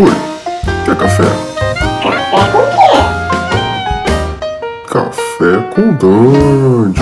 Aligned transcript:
Oi, 0.00 0.08
quer 0.86 0.96
café? 0.96 1.24
Café 2.02 2.40
com 2.50 2.64
quê? 2.72 2.88
Café 4.88 5.60
com 5.74 5.92
Dungeon. 5.94 6.94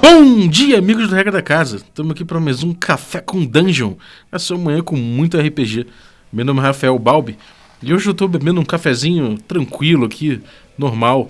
Bom 0.00 0.46
dia, 0.46 0.78
amigos 0.78 1.08
do 1.08 1.16
Regra 1.16 1.32
da 1.32 1.42
Casa. 1.42 1.78
Estamos 1.78 2.12
aqui 2.12 2.24
para 2.24 2.38
mais 2.38 2.62
um 2.62 2.72
Café 2.72 3.20
com 3.20 3.44
Dungeon. 3.44 3.94
Essa 4.30 4.56
manhã 4.56 4.80
com 4.82 4.94
muito 4.94 5.36
RPG. 5.36 5.88
Meu 6.32 6.44
nome 6.44 6.60
é 6.60 6.62
Rafael 6.62 6.96
Balbi 6.96 7.36
e 7.82 7.92
hoje 7.92 8.06
eu 8.06 8.12
estou 8.12 8.28
bebendo 8.28 8.60
um 8.60 8.64
cafezinho 8.64 9.36
tranquilo 9.48 10.04
aqui, 10.04 10.40
normal, 10.78 11.28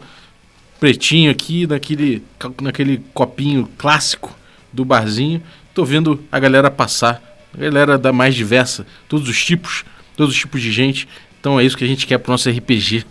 pretinho 0.78 1.30
aqui, 1.30 1.66
naquele, 1.66 2.22
naquele 2.60 3.02
copinho 3.14 3.66
clássico 3.78 4.30
do 4.70 4.84
barzinho. 4.84 5.42
Tô 5.74 5.84
vendo 5.84 6.22
a 6.30 6.38
galera 6.38 6.70
passar, 6.70 7.20
a 7.52 7.58
galera 7.58 7.98
da 7.98 8.12
mais 8.12 8.34
diversa, 8.34 8.86
todos 9.08 9.28
os 9.28 9.44
tipos, 9.44 9.84
todos 10.16 10.32
os 10.32 10.40
tipos 10.40 10.62
de 10.62 10.70
gente. 10.70 11.08
Então 11.40 11.58
é 11.58 11.64
isso 11.64 11.76
que 11.76 11.84
a 11.84 11.88
gente 11.88 12.06
quer 12.06 12.18
pro 12.18 12.30
nosso 12.30 12.48
RPG. 12.48 13.04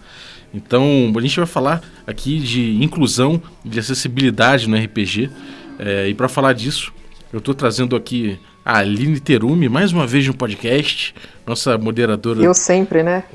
Então 0.54 1.12
a 1.14 1.22
gente 1.22 1.36
vai 1.38 1.46
falar 1.46 1.82
aqui 2.08 2.40
de 2.40 2.82
inclusão, 2.82 3.42
de 3.66 3.80
acessibilidade 3.80 4.70
no 4.70 4.78
RPG. 4.78 5.30
É, 5.78 6.08
e 6.08 6.14
para 6.14 6.30
falar 6.30 6.54
disso, 6.54 6.94
eu 7.34 7.40
estou 7.40 7.54
trazendo 7.54 7.98
aqui 7.98 8.40
a 8.64 8.78
Aline 8.78 9.20
Terumi, 9.20 9.68
mais 9.68 9.92
uma 9.92 10.08
vez 10.08 10.26
no 10.26 10.34
podcast, 10.34 11.14
nossa 11.46 11.78
moderadora. 11.78 12.42
Eu 12.42 12.54
sempre, 12.54 13.04
né? 13.04 13.26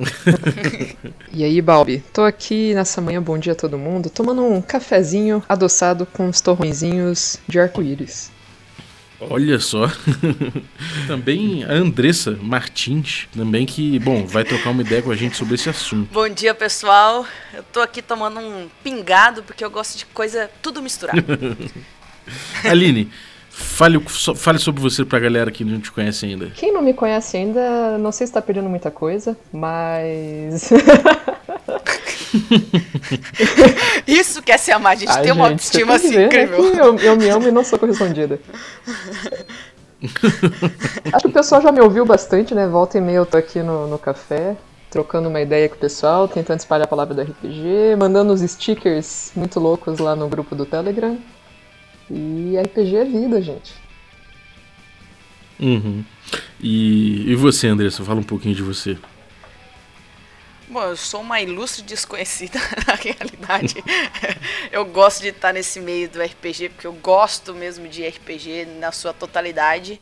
e 1.34 1.45
aí, 1.45 1.60
Balbi? 1.60 2.02
Tô 2.15 2.23
aqui 2.23 2.73
nessa 2.73 3.02
manhã, 3.02 3.20
bom 3.20 3.37
dia 3.37 3.52
a 3.52 3.56
todo 3.56 3.76
mundo, 3.76 4.09
tomando 4.09 4.42
um 4.42 4.62
cafezinho 4.62 5.42
adoçado 5.46 6.06
com 6.06 6.29
uns 6.29 6.40
torrõezinhos 6.40 7.38
de 7.46 7.60
arco-íris. 7.60 8.38
Olha 9.20 9.58
só. 9.58 9.90
também 11.06 11.64
a 11.64 11.72
Andressa 11.72 12.38
Martins, 12.40 13.26
também 13.34 13.66
que, 13.66 13.98
bom, 13.98 14.24
vai 14.24 14.45
trocar 14.45 14.70
uma 14.70 14.82
ideia 14.82 15.02
com 15.02 15.10
a 15.10 15.16
gente 15.16 15.37
sobre 15.37 15.56
esse 15.56 15.68
assunto. 15.68 16.09
Bom 16.12 16.29
dia, 16.29 16.54
pessoal. 16.54 17.26
Eu 17.52 17.62
tô 17.65 17.80
aqui 17.80 18.01
tomando 18.01 18.38
um 18.38 18.68
pingado 18.82 19.43
porque 19.43 19.65
eu 19.65 19.70
gosto 19.70 19.98
de 19.98 20.06
coisa 20.06 20.48
tudo 20.62 20.80
misturado. 20.80 21.18
Aline, 22.62 23.10
fale, 23.51 23.98
fale 24.37 24.59
sobre 24.59 24.80
você 24.80 25.04
pra 25.04 25.18
galera 25.18 25.50
que 25.50 25.65
não 25.65 25.80
te 25.80 25.90
conhece 25.90 26.26
ainda. 26.26 26.50
Quem 26.50 26.73
não 26.73 26.82
me 26.82 26.95
conhece 26.95 27.37
ainda, 27.37 27.98
não 27.98 28.12
sei 28.12 28.26
se 28.26 28.32
tá 28.32 28.40
perdendo 28.40 28.68
muita 28.68 28.90
coisa, 28.90 29.37
mas. 29.52 30.71
Isso 34.07 34.43
quer 34.43 34.59
ser 34.59 34.73
amar, 34.73 34.93
a 34.93 34.96
gente 34.96 35.10
Ai, 35.10 35.23
tem 35.23 35.32
uma 35.32 35.48
autoestima 35.48 35.95
assim 35.95 36.10
ver, 36.10 36.26
incrível. 36.26 36.74
Né? 36.74 36.80
Eu, 36.80 36.96
eu 36.98 37.16
me 37.16 37.29
amo 37.29 37.48
e 37.48 37.51
não 37.51 37.65
sou 37.65 37.79
correspondida. 37.79 38.40
Acho 41.12 41.23
que 41.23 41.29
o 41.29 41.32
pessoal 41.32 41.60
já 41.60 41.73
me 41.73 41.80
ouviu 41.80 42.04
bastante, 42.04 42.54
né? 42.54 42.66
Volta 42.66 42.99
e 42.99 43.01
meia 43.01 43.16
eu 43.16 43.26
tô 43.26 43.37
aqui 43.37 43.60
no, 43.60 43.88
no 43.88 43.99
café, 43.99 44.56
trocando 44.90 45.29
uma 45.29 45.40
ideia 45.40 45.68
com 45.68 45.74
o 45.74 45.79
pessoal, 45.79 46.29
tentando 46.29 46.60
espalhar 46.60 46.84
a 46.84 46.88
palavra 46.88 47.15
do 47.15 47.23
RPG, 47.23 47.96
mandando 47.99 48.32
os 48.32 48.40
stickers 48.40 49.32
muito 49.34 49.59
loucos 49.59 49.99
lá 49.99 50.15
no 50.15 50.29
grupo 50.29 50.54
do 50.54 50.65
Telegram. 50.65 51.18
E 52.10 52.56
RPG 52.56 52.96
é 52.96 53.04
vida, 53.04 53.43
gente. 53.43 53.74
Uhum. 55.60 56.04
E, 56.60 57.32
e 57.32 57.34
você, 57.34 57.66
Andressa? 57.66 58.04
Fala 58.04 58.21
um 58.21 58.24
pouquinho 58.24 58.54
de 58.54 58.62
você. 58.62 58.96
Bom, 60.71 60.83
eu 60.83 60.97
sou 60.97 61.23
uma 61.23 61.41
ilustre 61.41 61.83
desconhecida 61.83 62.59
na 62.87 62.95
realidade. 62.95 63.77
eu 64.71 64.84
gosto 64.84 65.22
de 65.22 65.28
estar 65.28 65.53
nesse 65.53 65.81
meio 65.81 66.09
do 66.11 66.21
RPG, 66.21 66.71
porque 66.71 66.87
eu 66.87 66.93
gosto 66.93 67.55
mesmo 67.55 67.88
de 67.88 68.06
RPG 68.06 68.66
na 68.78 68.93
sua 68.93 69.15
totalidade. 69.15 69.99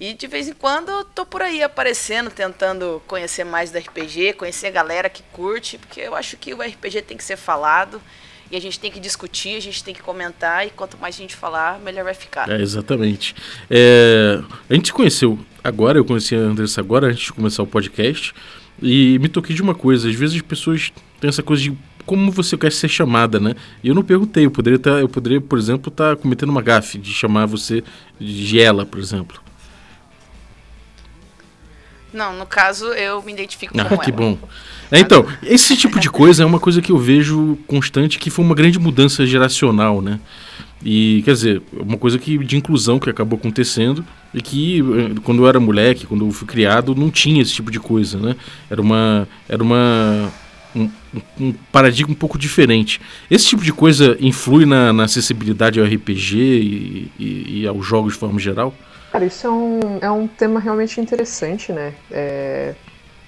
E 0.00 0.12
de 0.14 0.26
vez 0.26 0.48
em 0.48 0.52
quando 0.54 0.90
eu 0.90 1.04
tô 1.04 1.24
por 1.24 1.40
aí 1.40 1.62
aparecendo, 1.62 2.30
tentando 2.30 3.00
conhecer 3.06 3.44
mais 3.44 3.70
do 3.70 3.78
RPG, 3.78 4.32
conhecer 4.32 4.66
a 4.66 4.70
galera 4.70 5.08
que 5.08 5.22
curte, 5.32 5.78
porque 5.78 6.00
eu 6.00 6.16
acho 6.16 6.36
que 6.36 6.52
o 6.52 6.60
RPG 6.60 7.02
tem 7.02 7.16
que 7.16 7.22
ser 7.22 7.36
falado. 7.36 8.02
E 8.50 8.56
a 8.56 8.60
gente 8.60 8.78
tem 8.78 8.90
que 8.90 9.00
discutir, 9.00 9.56
a 9.56 9.60
gente 9.60 9.82
tem 9.82 9.94
que 9.94 10.02
comentar, 10.02 10.66
e 10.66 10.70
quanto 10.70 10.98
mais 10.98 11.14
a 11.14 11.18
gente 11.18 11.34
falar, 11.34 11.78
melhor 11.78 12.04
vai 12.04 12.12
ficar. 12.12 12.50
É, 12.50 12.60
exatamente. 12.60 13.34
É, 13.70 14.42
a 14.68 14.74
gente 14.74 14.92
conheceu 14.92 15.38
agora, 15.64 15.98
eu 15.98 16.04
conheci 16.04 16.34
a 16.34 16.38
Andressa 16.38 16.80
agora, 16.80 17.06
antes 17.06 17.24
de 17.24 17.32
começar 17.32 17.62
o 17.62 17.66
podcast. 17.66 18.34
E 18.82 19.18
me 19.20 19.28
toquei 19.28 19.54
de 19.54 19.62
uma 19.62 19.74
coisa, 19.74 20.08
às 20.08 20.14
vezes 20.14 20.36
as 20.36 20.42
pessoas 20.42 20.92
têm 21.20 21.28
essa 21.28 21.42
coisa 21.42 21.62
de 21.62 21.78
como 22.04 22.32
você 22.32 22.58
quer 22.58 22.72
ser 22.72 22.88
chamada, 22.88 23.38
né? 23.38 23.54
E 23.82 23.88
eu 23.88 23.94
não 23.94 24.02
perguntei, 24.02 24.44
eu 24.44 24.50
poderia 24.50 24.78
tá, 24.78 24.90
eu 24.90 25.08
poderia, 25.08 25.40
por 25.40 25.56
exemplo, 25.56 25.88
estar 25.88 26.16
tá 26.16 26.20
cometendo 26.20 26.50
uma 26.50 26.60
gafe 26.60 26.98
de 26.98 27.12
chamar 27.12 27.46
você 27.46 27.84
de 28.18 28.60
ela, 28.60 28.84
por 28.84 28.98
exemplo. 28.98 29.40
Não, 32.12 32.36
no 32.36 32.44
caso 32.44 32.86
eu 32.88 33.22
me 33.22 33.32
identifico 33.32 33.80
ah, 33.80 33.84
com 33.84 33.98
que 33.98 34.12
bom. 34.12 34.36
É, 34.92 35.00
então, 35.00 35.26
esse 35.42 35.74
tipo 35.74 35.98
de 35.98 36.10
coisa 36.10 36.42
é 36.42 36.46
uma 36.46 36.60
coisa 36.60 36.82
que 36.82 36.92
eu 36.92 36.98
vejo 36.98 37.58
constante, 37.66 38.18
que 38.18 38.28
foi 38.28 38.44
uma 38.44 38.54
grande 38.54 38.78
mudança 38.78 39.24
geracional, 39.24 40.02
né? 40.02 40.20
E, 40.84 41.22
quer 41.24 41.32
dizer, 41.32 41.62
uma 41.72 41.96
coisa 41.96 42.18
que, 42.18 42.36
de 42.36 42.58
inclusão 42.58 42.98
que 42.98 43.08
acabou 43.08 43.38
acontecendo 43.38 44.04
e 44.34 44.42
que, 44.42 44.80
eh, 44.80 45.20
quando 45.24 45.42
eu 45.42 45.48
era 45.48 45.58
moleque, 45.58 46.06
quando 46.06 46.26
eu 46.26 46.30
fui 46.30 46.46
criado, 46.46 46.94
não 46.94 47.10
tinha 47.10 47.40
esse 47.40 47.54
tipo 47.54 47.70
de 47.70 47.80
coisa, 47.80 48.18
né? 48.18 48.36
Era 48.68 48.82
uma... 48.82 49.26
Era 49.48 49.62
uma 49.62 50.30
um, 50.74 50.90
um, 51.38 51.52
paradigma 51.70 52.12
um 52.12 52.16
pouco 52.16 52.38
diferente. 52.38 53.00
Esse 53.30 53.46
tipo 53.46 53.62
de 53.62 53.72
coisa 53.72 54.16
influi 54.20 54.66
na, 54.66 54.92
na 54.92 55.04
acessibilidade 55.04 55.78
ao 55.78 55.86
RPG 55.86 56.36
e, 56.36 57.12
e, 57.18 57.60
e, 57.60 57.66
aos 57.66 57.86
jogos 57.86 58.14
de 58.14 58.18
forma 58.18 58.38
geral? 58.38 58.74
Cara, 59.10 59.26
isso 59.26 59.46
é 59.46 59.50
um, 59.50 59.98
é 60.00 60.10
um 60.10 60.26
tema 60.26 60.58
realmente 60.58 60.98
interessante, 60.98 61.72
né? 61.72 61.92
É, 62.10 62.74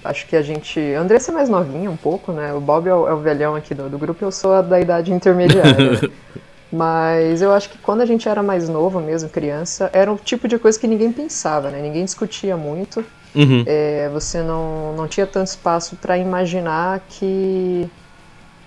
acho 0.05 0.27
que 0.27 0.37
a 0.37 0.43
gente. 0.43 0.79
A 0.95 1.01
Andressa 1.01 1.33
é 1.33 1.35
mais 1.35 1.49
novinha 1.49 1.91
um 1.91 1.97
pouco, 1.97 2.33
né? 2.33 2.53
O 2.53 2.61
Bob 2.61 2.89
é 2.89 2.95
o, 2.95 3.09
é 3.09 3.15
o 3.15 3.19
velhão 3.19 3.57
aqui 3.57 3.75
do, 3.75 3.89
do 3.89 3.99
grupo, 3.99 4.25
eu 4.25 4.31
sou 4.31 4.53
a 4.53 4.63
da 4.63 4.81
idade 4.81 5.13
intermediária. 5.13 6.11
Mas 6.71 7.41
eu 7.41 7.53
acho 7.53 7.71
que 7.71 7.79
quando 7.79 8.01
a 8.01 8.07
gente 8.07 8.29
era 8.29 8.43
mais 8.43 8.69
novo 8.69 9.01
mesmo, 9.01 9.29
criança, 9.29 9.89
era 9.93 10.11
um 10.11 10.17
tipo 10.17 10.49
de 10.49 10.59
coisa 10.59 10.79
que 10.79 10.89
ninguém 10.89 11.13
pensava, 11.13 11.71
né? 11.71 11.81
Ninguém 11.81 12.05
discutia 12.05 12.57
muito. 12.57 13.05
Uhum. 13.35 13.65
É, 13.67 14.09
você 14.13 14.43
não, 14.43 14.93
não 14.95 15.07
tinha 15.07 15.27
tanto 15.27 15.47
espaço 15.49 15.97
para 15.97 16.19
imaginar 16.19 17.01
que 17.09 17.89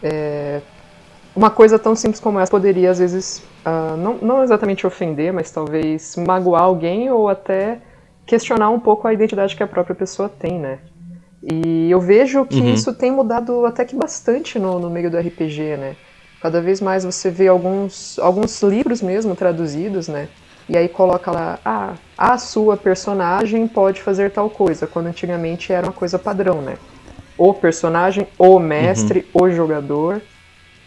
é, 0.01 0.61
uma 1.35 1.49
coisa 1.49 1.77
tão 1.77 1.95
simples 1.95 2.19
como 2.19 2.39
essa 2.39 2.49
poderia, 2.49 2.89
às 2.89 2.99
vezes, 2.99 3.43
uh, 3.65 3.95
não, 3.97 4.17
não 4.17 4.43
exatamente 4.43 4.87
ofender, 4.87 5.31
mas 5.31 5.51
talvez 5.51 6.15
magoar 6.15 6.63
alguém 6.63 7.11
ou 7.11 7.29
até 7.29 7.79
questionar 8.25 8.69
um 8.69 8.79
pouco 8.79 9.07
a 9.07 9.13
identidade 9.13 9.55
que 9.55 9.63
a 9.63 9.67
própria 9.67 9.95
pessoa 9.95 10.27
tem, 10.27 10.59
né? 10.59 10.79
E 11.43 11.89
eu 11.89 12.01
vejo 12.01 12.45
que 12.45 12.59
uhum. 12.59 12.73
isso 12.73 12.93
tem 12.93 13.11
mudado 13.11 13.65
até 13.65 13.85
que 13.85 13.95
bastante 13.95 14.57
no, 14.57 14.79
no 14.79 14.89
meio 14.89 15.09
do 15.09 15.17
RPG, 15.17 15.77
né? 15.77 15.95
Cada 16.41 16.61
vez 16.61 16.81
mais 16.81 17.03
você 17.03 17.29
vê 17.29 17.47
alguns, 17.47 18.19
alguns 18.19 18.61
livros 18.61 19.01
mesmo 19.01 19.35
traduzidos, 19.35 20.07
né? 20.07 20.29
E 20.69 20.77
aí 20.77 20.89
coloca 20.89 21.31
lá, 21.31 21.59
ah, 21.63 21.93
a 22.17 22.37
sua 22.37 22.75
personagem 22.75 23.67
pode 23.67 24.01
fazer 24.01 24.31
tal 24.31 24.49
coisa, 24.49 24.85
quando 24.85 25.07
antigamente 25.07 25.71
era 25.71 25.87
uma 25.87 25.93
coisa 25.93 26.19
padrão, 26.19 26.61
né? 26.61 26.77
O 27.37 27.53
personagem, 27.53 28.27
o 28.37 28.59
mestre, 28.59 29.25
uhum. 29.33 29.43
o 29.43 29.51
jogador. 29.51 30.21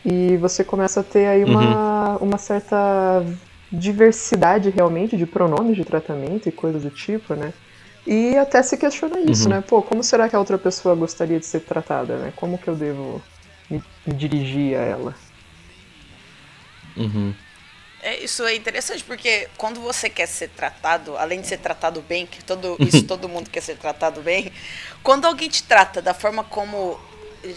E 0.05 0.37
você 0.37 0.63
começa 0.65 1.01
a 1.01 1.03
ter 1.03 1.27
aí 1.27 1.45
uma, 1.45 2.17
uhum. 2.17 2.29
uma 2.29 2.39
certa 2.39 3.25
diversidade 3.73 4.71
realmente 4.71 5.17
de 5.17 5.27
pronomes 5.27 5.77
de 5.77 5.85
tratamento 5.85 6.49
e 6.49 6.53
coisas 6.53 6.83
do 6.83 6.91
tipo, 6.91 7.35
né? 7.35 7.53
E 8.07 8.37
até 8.37 8.63
se 8.63 8.77
questiona 8.77 9.21
isso, 9.21 9.45
uhum. 9.45 9.51
né? 9.51 9.65
Pô, 9.67 9.83
como 9.83 10.03
será 10.03 10.29
que 10.29 10.35
a 10.35 10.39
outra 10.39 10.59
pessoa 10.59 10.95
gostaria 10.95 11.39
de 11.39 11.47
ser 11.47 11.61
tratada, 11.61 12.17
né? 12.17 12.33
Como 12.37 12.59
que 12.59 12.69
eu 12.69 12.75
devo 12.75 13.23
me 13.69 13.83
dirigir 14.07 14.77
a 14.77 14.83
ela? 14.83 15.15
Uhum. 16.97 17.35
É, 18.03 18.19
isso 18.25 18.43
é 18.45 18.55
interessante 18.55 19.05
porque 19.05 19.49
quando 19.59 19.81
você 19.81 20.09
quer 20.09 20.27
ser 20.27 20.49
tratado, 20.49 21.17
além 21.19 21.41
de 21.41 21.47
ser 21.47 21.59
tratado 21.59 22.01
bem, 22.01 22.27
que 22.27 22.43
todo, 22.43 22.77
isso 22.81 23.03
todo 23.07 23.29
mundo 23.29 23.51
quer 23.51 23.61
ser 23.61 23.77
tratado 23.77 24.23
bem, 24.23 24.51
quando 25.03 25.27
alguém 25.27 25.49
te 25.49 25.63
trata 25.63 26.01
da 26.01 26.15
forma 26.15 26.43
como 26.43 26.99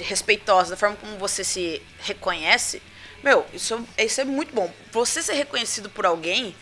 respeitosa, 0.01 0.71
da 0.71 0.77
forma 0.77 0.97
como 0.97 1.17
você 1.17 1.43
se 1.43 1.81
reconhece, 1.99 2.81
meu, 3.23 3.45
isso, 3.53 3.87
isso 3.97 4.19
é 4.19 4.25
muito 4.25 4.53
bom. 4.53 4.69
Você 4.91 5.23
ser 5.23 5.33
reconhecido 5.33 5.89
por 5.89 6.05
alguém 6.05 6.53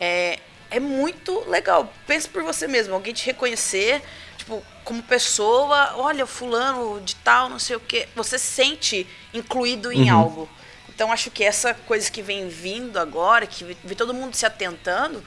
é, 0.00 0.40
é 0.70 0.80
muito 0.80 1.48
legal. 1.48 1.92
Pense 2.06 2.28
por 2.28 2.42
você 2.42 2.66
mesmo, 2.66 2.94
alguém 2.94 3.14
te 3.14 3.26
reconhecer, 3.26 4.02
tipo, 4.36 4.62
como 4.84 5.02
pessoa, 5.02 5.94
olha, 5.96 6.26
fulano 6.26 7.00
de 7.00 7.14
tal, 7.16 7.48
não 7.48 7.58
sei 7.58 7.76
o 7.76 7.80
que, 7.80 8.08
você 8.14 8.38
se 8.38 8.46
sente 8.46 9.06
incluído 9.32 9.92
em 9.92 10.10
uhum. 10.10 10.18
algo. 10.18 10.48
Então 10.88 11.12
acho 11.12 11.30
que 11.30 11.44
essa 11.44 11.74
coisa 11.74 12.10
que 12.10 12.22
vem 12.22 12.48
vindo 12.48 12.98
agora, 12.98 13.46
que 13.46 13.64
vê 13.84 13.94
todo 13.94 14.12
mundo 14.12 14.34
se 14.34 14.44
atentando, 14.44 15.22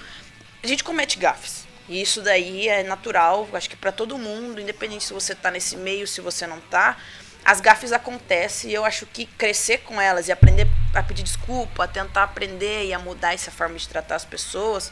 a 0.61 0.67
gente 0.67 0.83
comete 0.83 1.17
gafes. 1.17 1.65
E 1.87 2.01
isso 2.01 2.21
daí 2.21 2.67
é 2.67 2.83
natural, 2.83 3.47
acho 3.53 3.69
que 3.69 3.75
para 3.75 3.91
todo 3.91 4.17
mundo, 4.17 4.61
independente 4.61 5.03
se 5.03 5.13
você 5.13 5.33
está 5.33 5.51
nesse 5.51 5.75
meio, 5.77 6.07
se 6.07 6.21
você 6.21 6.45
não 6.45 6.57
está, 6.57 6.97
as 7.43 7.59
gafes 7.59 7.91
acontecem 7.91 8.69
e 8.69 8.73
eu 8.73 8.85
acho 8.85 9.05
que 9.05 9.25
crescer 9.25 9.79
com 9.79 9.99
elas 9.99 10.27
e 10.27 10.31
aprender 10.31 10.67
a 10.93 11.01
pedir 11.01 11.23
desculpa, 11.23 11.85
a 11.85 11.87
tentar 11.87 12.23
aprender 12.23 12.85
e 12.85 12.93
a 12.93 12.99
mudar 12.99 13.33
essa 13.33 13.49
forma 13.49 13.77
de 13.77 13.87
tratar 13.87 14.15
as 14.15 14.25
pessoas, 14.25 14.91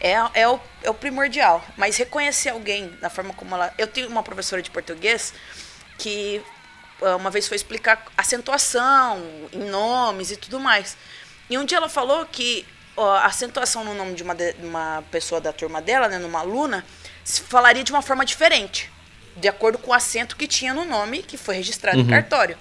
é, 0.00 0.14
é, 0.34 0.48
o, 0.48 0.60
é 0.82 0.90
o 0.90 0.94
primordial. 0.94 1.64
Mas 1.76 1.96
reconhecer 1.96 2.50
alguém 2.50 2.88
da 3.00 3.10
forma 3.10 3.32
como 3.34 3.54
ela. 3.54 3.72
Eu 3.78 3.86
tenho 3.86 4.08
uma 4.08 4.22
professora 4.22 4.62
de 4.62 4.70
português 4.70 5.32
que 5.98 6.40
ah, 7.02 7.16
uma 7.16 7.30
vez 7.30 7.46
foi 7.46 7.56
explicar 7.56 8.04
acentuação 8.16 9.22
em 9.52 9.64
nomes 9.64 10.30
e 10.30 10.36
tudo 10.36 10.58
mais. 10.60 10.96
E 11.50 11.56
um 11.58 11.64
dia 11.64 11.78
ela 11.78 11.88
falou 11.88 12.26
que 12.26 12.66
ó, 12.96 13.14
a 13.16 13.26
acentuação 13.26 13.84
no 13.84 13.94
nome 13.94 14.14
de 14.14 14.22
uma, 14.22 14.34
de 14.34 14.54
uma 14.62 15.02
pessoa 15.10 15.40
da 15.40 15.52
turma 15.52 15.80
dela, 15.80 16.08
né, 16.08 16.18
numa 16.18 16.40
aluna, 16.40 16.84
se 17.24 17.42
falaria 17.42 17.84
de 17.84 17.92
uma 17.92 18.02
forma 18.02 18.24
diferente, 18.24 18.90
de 19.36 19.48
acordo 19.48 19.78
com 19.78 19.90
o 19.90 19.94
acento 19.94 20.36
que 20.36 20.46
tinha 20.46 20.74
no 20.74 20.84
nome 20.84 21.22
que 21.22 21.36
foi 21.36 21.56
registrado 21.56 21.98
Uhum. 21.98 22.04
no 22.04 22.10
cartório. 22.10 22.56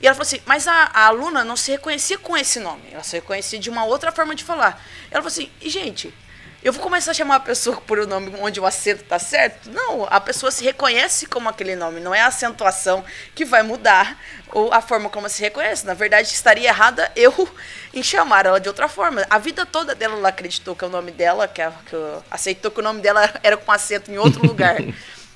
E 0.00 0.06
ela 0.06 0.14
falou 0.14 0.26
assim, 0.26 0.40
mas 0.44 0.68
a, 0.68 0.90
a 0.92 1.06
aluna 1.06 1.42
não 1.42 1.56
se 1.56 1.70
reconhecia 1.70 2.18
com 2.18 2.36
esse 2.36 2.60
nome, 2.60 2.82
ela 2.92 3.02
se 3.02 3.16
reconhecia 3.16 3.58
de 3.58 3.70
uma 3.70 3.84
outra 3.84 4.12
forma 4.12 4.34
de 4.34 4.44
falar. 4.44 4.82
Ela 5.10 5.22
falou 5.22 5.28
assim, 5.28 5.50
e 5.60 5.70
gente, 5.70 6.12
eu 6.62 6.72
vou 6.72 6.82
começar 6.82 7.12
a 7.12 7.14
chamar 7.14 7.36
a 7.36 7.40
pessoa 7.40 7.76
por 7.82 7.98
o 7.98 8.06
nome 8.06 8.32
onde 8.40 8.58
o 8.58 8.66
acento 8.66 9.04
tá 9.04 9.18
certo? 9.18 9.70
Não, 9.70 10.06
a 10.10 10.20
pessoa 10.20 10.50
se 10.50 10.64
reconhece 10.64 11.26
como 11.26 11.48
aquele 11.48 11.76
nome, 11.76 12.00
não 12.00 12.14
é 12.14 12.20
a 12.20 12.26
acentuação 12.26 13.04
que 13.34 13.44
vai 13.44 13.62
mudar 13.62 14.20
ou 14.52 14.72
a 14.72 14.80
forma 14.80 15.08
como 15.08 15.26
ela 15.26 15.28
se 15.28 15.40
reconhece. 15.40 15.86
Na 15.86 15.94
verdade, 15.94 16.28
estaria 16.28 16.68
errada 16.68 17.10
eu 17.14 17.48
em 17.94 18.02
chamar 18.02 18.46
ela 18.46 18.58
de 18.60 18.68
outra 18.68 18.88
forma. 18.88 19.24
A 19.30 19.38
vida 19.38 19.64
toda 19.64 19.94
dela 19.94 20.14
ela 20.16 20.28
acreditou 20.28 20.74
que 20.74 20.84
é 20.84 20.88
o 20.88 20.90
nome 20.90 21.12
dela, 21.12 21.46
que, 21.46 21.62
a- 21.62 21.72
que 21.86 21.96
aceitou 22.30 22.70
que 22.70 22.80
o 22.80 22.82
nome 22.82 23.00
dela 23.00 23.32
era 23.42 23.56
com 23.56 23.70
acento 23.70 24.10
em 24.10 24.18
outro 24.18 24.44
lugar. 24.46 24.76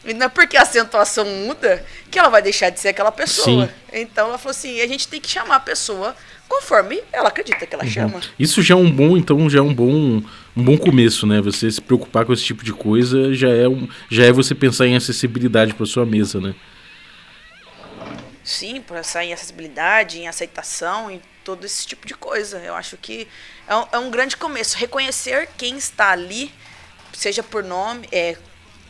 E 0.02 0.14
não 0.14 0.24
é 0.24 0.28
porque 0.30 0.56
a 0.56 0.62
acentuação 0.62 1.26
muda 1.26 1.84
que 2.10 2.18
ela 2.18 2.30
vai 2.30 2.40
deixar 2.40 2.70
de 2.70 2.80
ser 2.80 2.88
aquela 2.88 3.12
pessoa. 3.12 3.66
Sim. 3.66 3.72
Então 3.92 4.28
ela 4.28 4.38
falou 4.38 4.52
assim: 4.52 4.80
a 4.80 4.86
gente 4.88 5.06
tem 5.06 5.20
que 5.20 5.28
chamar 5.28 5.56
a 5.56 5.60
pessoa 5.60 6.16
conforme 6.50 7.00
ela 7.12 7.28
acredita 7.28 7.64
que 7.64 7.74
ela 7.74 7.86
chama. 7.86 8.20
Isso 8.36 8.60
já 8.60 8.74
é 8.74 8.76
um 8.76 8.90
bom, 8.90 9.16
então 9.16 9.48
já 9.48 9.60
é 9.60 9.62
um 9.62 9.72
bom, 9.72 10.20
um 10.56 10.64
bom 10.64 10.76
começo, 10.76 11.24
né? 11.24 11.40
Você 11.40 11.70
se 11.70 11.80
preocupar 11.80 12.26
com 12.26 12.32
esse 12.32 12.42
tipo 12.42 12.64
de 12.64 12.72
coisa 12.72 13.32
já 13.32 13.48
é, 13.48 13.68
um, 13.68 13.88
já 14.10 14.24
é 14.24 14.32
você 14.32 14.52
pensar 14.52 14.88
em 14.88 14.96
acessibilidade 14.96 15.72
para 15.72 15.86
sua 15.86 16.04
mesa, 16.04 16.40
né? 16.40 16.52
Sim, 18.42 18.80
pensar 18.80 19.24
em 19.24 19.32
acessibilidade, 19.32 20.18
em 20.18 20.26
aceitação, 20.26 21.08
em 21.08 21.22
todo 21.44 21.64
esse 21.64 21.86
tipo 21.86 22.04
de 22.04 22.14
coisa. 22.14 22.58
Eu 22.58 22.74
acho 22.74 22.96
que 22.96 23.28
é 23.68 23.76
um, 23.76 23.86
é 23.92 23.98
um 23.98 24.10
grande 24.10 24.36
começo. 24.36 24.76
Reconhecer 24.76 25.48
quem 25.56 25.76
está 25.76 26.10
ali, 26.10 26.52
seja 27.12 27.44
por 27.44 27.62
nome, 27.62 28.08
é, 28.10 28.36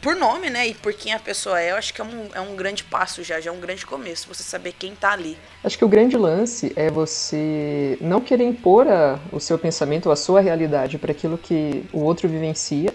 por 0.01 0.17
nome, 0.17 0.51
né? 0.51 0.69
E 0.69 0.75
por 0.75 0.93
quem 0.93 1.13
a 1.13 1.19
pessoa 1.19 1.61
é, 1.61 1.71
eu 1.73 1.77
acho 1.77 1.93
que 1.93 2.01
é 2.01 2.05
um, 2.05 2.29
é 2.35 2.41
um 2.41 2.57
grande 2.57 2.85
passo 2.85 3.23
já, 3.23 3.41
já 3.41 3.51
é 3.51 3.53
um 3.53 3.61
grande 3.61 3.85
começo, 3.87 4.29
você 4.29 4.43
saber 4.43 4.73
quem 4.79 4.93
está 4.93 5.13
ali. 5.13 5.37
Acho 5.63 5.77
que 5.77 5.85
o 5.85 5.89
grande 5.89 6.17
lance 6.17 6.73
é 6.77 6.91
você 6.91 7.99
não 8.01 8.21
querer 8.21 8.45
impor 8.45 8.89
a- 8.89 9.19
o 9.31 9.39
seu 9.39 9.59
pensamento 9.59 10.07
ou 10.07 10.13
a 10.13 10.17
sua 10.17 10.41
realidade 10.41 10.99
para 10.99 11.13
aquilo 11.13 11.37
que 11.37 11.85
o 11.93 12.01
outro 12.01 12.29
vivencia, 12.29 12.95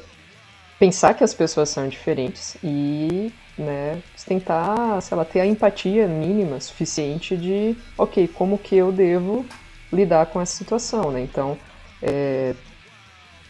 pensar 0.79 1.13
que 1.13 1.23
as 1.23 1.33
pessoas 1.33 1.69
são 1.69 1.87
diferentes 1.87 2.57
e 2.63 3.31
né, 3.57 4.01
tentar, 4.27 4.99
sei 5.01 5.15
lá, 5.15 5.23
ter 5.23 5.39
a 5.39 5.45
empatia 5.45 6.07
mínima 6.07 6.59
suficiente 6.59 7.37
de, 7.37 7.75
ok, 7.97 8.27
como 8.27 8.57
que 8.57 8.75
eu 8.75 8.91
devo 8.91 9.45
lidar 9.93 10.25
com 10.25 10.41
essa 10.41 10.57
situação, 10.57 11.09
né? 11.11 11.21
Então, 11.21 11.57
é, 12.01 12.53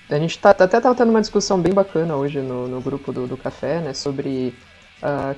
a 0.10 0.19
gente 0.19 0.38
tá, 0.40 0.52
até 0.52 0.80
tá 0.80 0.94
tendo 0.94 1.10
uma 1.10 1.22
discussão 1.22 1.60
bem 1.60 1.74
bacana 1.74 2.16
hoje 2.16 2.40
no, 2.40 2.68
no 2.68 2.81
grupo 2.81 3.12
do, 3.12 3.25
do 3.28 3.38
café, 3.38 3.80
né, 3.80 3.94
sobre 3.94 4.54
ah, 5.02 5.34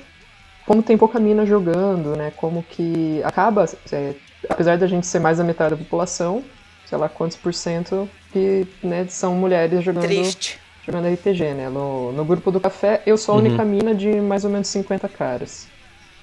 como 0.65 0.83
tem 0.83 0.97
pouca 0.97 1.17
mina 1.19 1.45
jogando, 1.45 2.17
né? 2.17 2.31
Como 2.35 2.61
que 2.61 3.21
acaba, 3.23 3.65
é, 3.91 4.13
apesar 4.49 4.77
da 4.77 4.85
gente 4.85 5.07
ser 5.07 5.19
mais 5.19 5.37
da 5.37 5.43
metade 5.43 5.71
da 5.71 5.77
população, 5.77 6.43
sei 6.85 6.97
lá 6.97 7.07
quantos 7.07 7.37
por 7.37 7.53
cento 7.53 8.09
que 8.33 8.67
né, 8.83 9.05
são 9.07 9.33
mulheres 9.33 9.81
jogando, 9.81 10.03
Triste. 10.05 10.59
jogando 10.85 11.07
RPG, 11.13 11.53
né? 11.53 11.69
No, 11.69 12.11
no 12.11 12.25
grupo 12.25 12.51
do 12.51 12.59
café, 12.59 13.01
eu 13.05 13.17
sou 13.17 13.35
a 13.35 13.37
única 13.37 13.63
mina 13.63 13.95
de 13.95 14.19
mais 14.19 14.43
ou 14.43 14.51
menos 14.51 14.67
50 14.67 15.07
caras. 15.07 15.69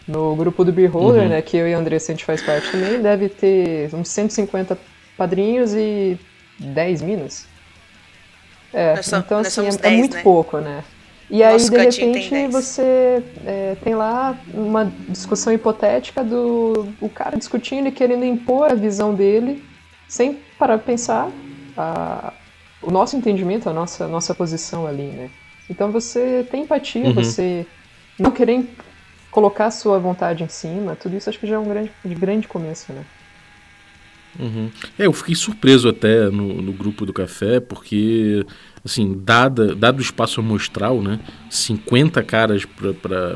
No 0.07 0.37
grupo 0.37 0.63
do 0.63 0.71
Beer 0.73 0.91
Holder, 0.93 1.23
Uhum. 1.23 1.29
né, 1.31 1.41
que 1.41 1.57
eu 1.57 1.67
e 1.67 1.73
a 1.73 1.79
Andressa 1.79 2.13
a 2.13 2.15
gente 2.15 2.27
faz 2.27 2.43
parte 2.43 2.71
também, 2.71 3.01
deve 3.01 3.31
ter 3.31 3.89
uns 3.95 4.09
150 4.11 4.77
padrinhos 5.17 5.73
e 5.75 6.19
10 6.59 7.01
minas. 7.01 7.47
É, 8.75 8.97
Nós 8.97 9.07
então 9.13 9.39
nós 9.39 9.47
assim, 9.47 9.55
somos 9.63 9.77
é, 9.77 9.79
é 9.79 9.91
10, 9.91 9.99
muito 10.01 10.15
né? 10.15 10.23
pouco, 10.23 10.59
né? 10.59 10.85
E 11.31 11.43
aí, 11.43 11.53
Nosso 11.55 11.71
de 11.71 11.79
repente, 11.79 12.31
10. 12.31 12.53
você 12.53 13.23
é, 13.47 13.75
tem 13.83 13.95
lá 13.95 14.37
uma 14.53 14.93
discussão 15.09 15.53
hipotética 15.53 16.23
do 16.23 16.89
o 17.01 17.09
cara 17.09 17.37
discutindo 17.37 17.89
e 17.89 17.93
querendo 17.93 18.25
impor 18.25 18.71
a 18.71 18.75
visão 18.75 19.15
dele, 19.15 19.65
sem 20.09 20.35
parar 20.59 20.79
pensar 20.79 21.31
a- 21.77 22.33
o 22.83 22.91
nosso 22.91 23.17
entendimento, 23.17 23.71
a 23.71 23.73
nossa, 23.73 24.07
nossa 24.07 24.35
posição 24.35 24.87
ali, 24.87 25.07
né? 25.07 25.31
Então 25.71 25.91
você 25.91 26.47
tem 26.51 26.63
empatia, 26.65 27.07
Uhum. 27.07 27.15
você 27.15 27.65
não 28.19 28.31
querer 28.31 28.69
colocar 29.31 29.67
a 29.67 29.71
sua 29.71 29.99
vontade 29.99 30.45
em 30.45 30.49
cima, 30.49 30.95
tudo 30.95 31.17
isso 31.17 31.29
acho 31.31 31.39
que 31.39 31.47
já 31.47 31.57
é 31.57 31.59
um 31.59 31.65
grande, 31.65 31.91
de 32.05 32.15
grande 32.15 32.47
começo, 32.47 32.93
né? 32.93 33.03
Uhum. 34.39 34.69
É, 34.99 35.07
eu 35.07 35.13
fiquei 35.13 35.35
surpreso 35.35 35.89
até 35.89 36.29
no, 36.31 36.61
no 36.61 36.73
grupo 36.73 37.07
do 37.07 37.13
café, 37.13 37.61
porque, 37.61 38.45
assim, 38.85 39.21
dada, 39.25 39.75
dado 39.75 39.99
o 39.99 40.03
espaço 40.03 40.41
amostral, 40.41 41.01
né? 41.01 41.21
50 41.49 42.23
caras 42.23 42.65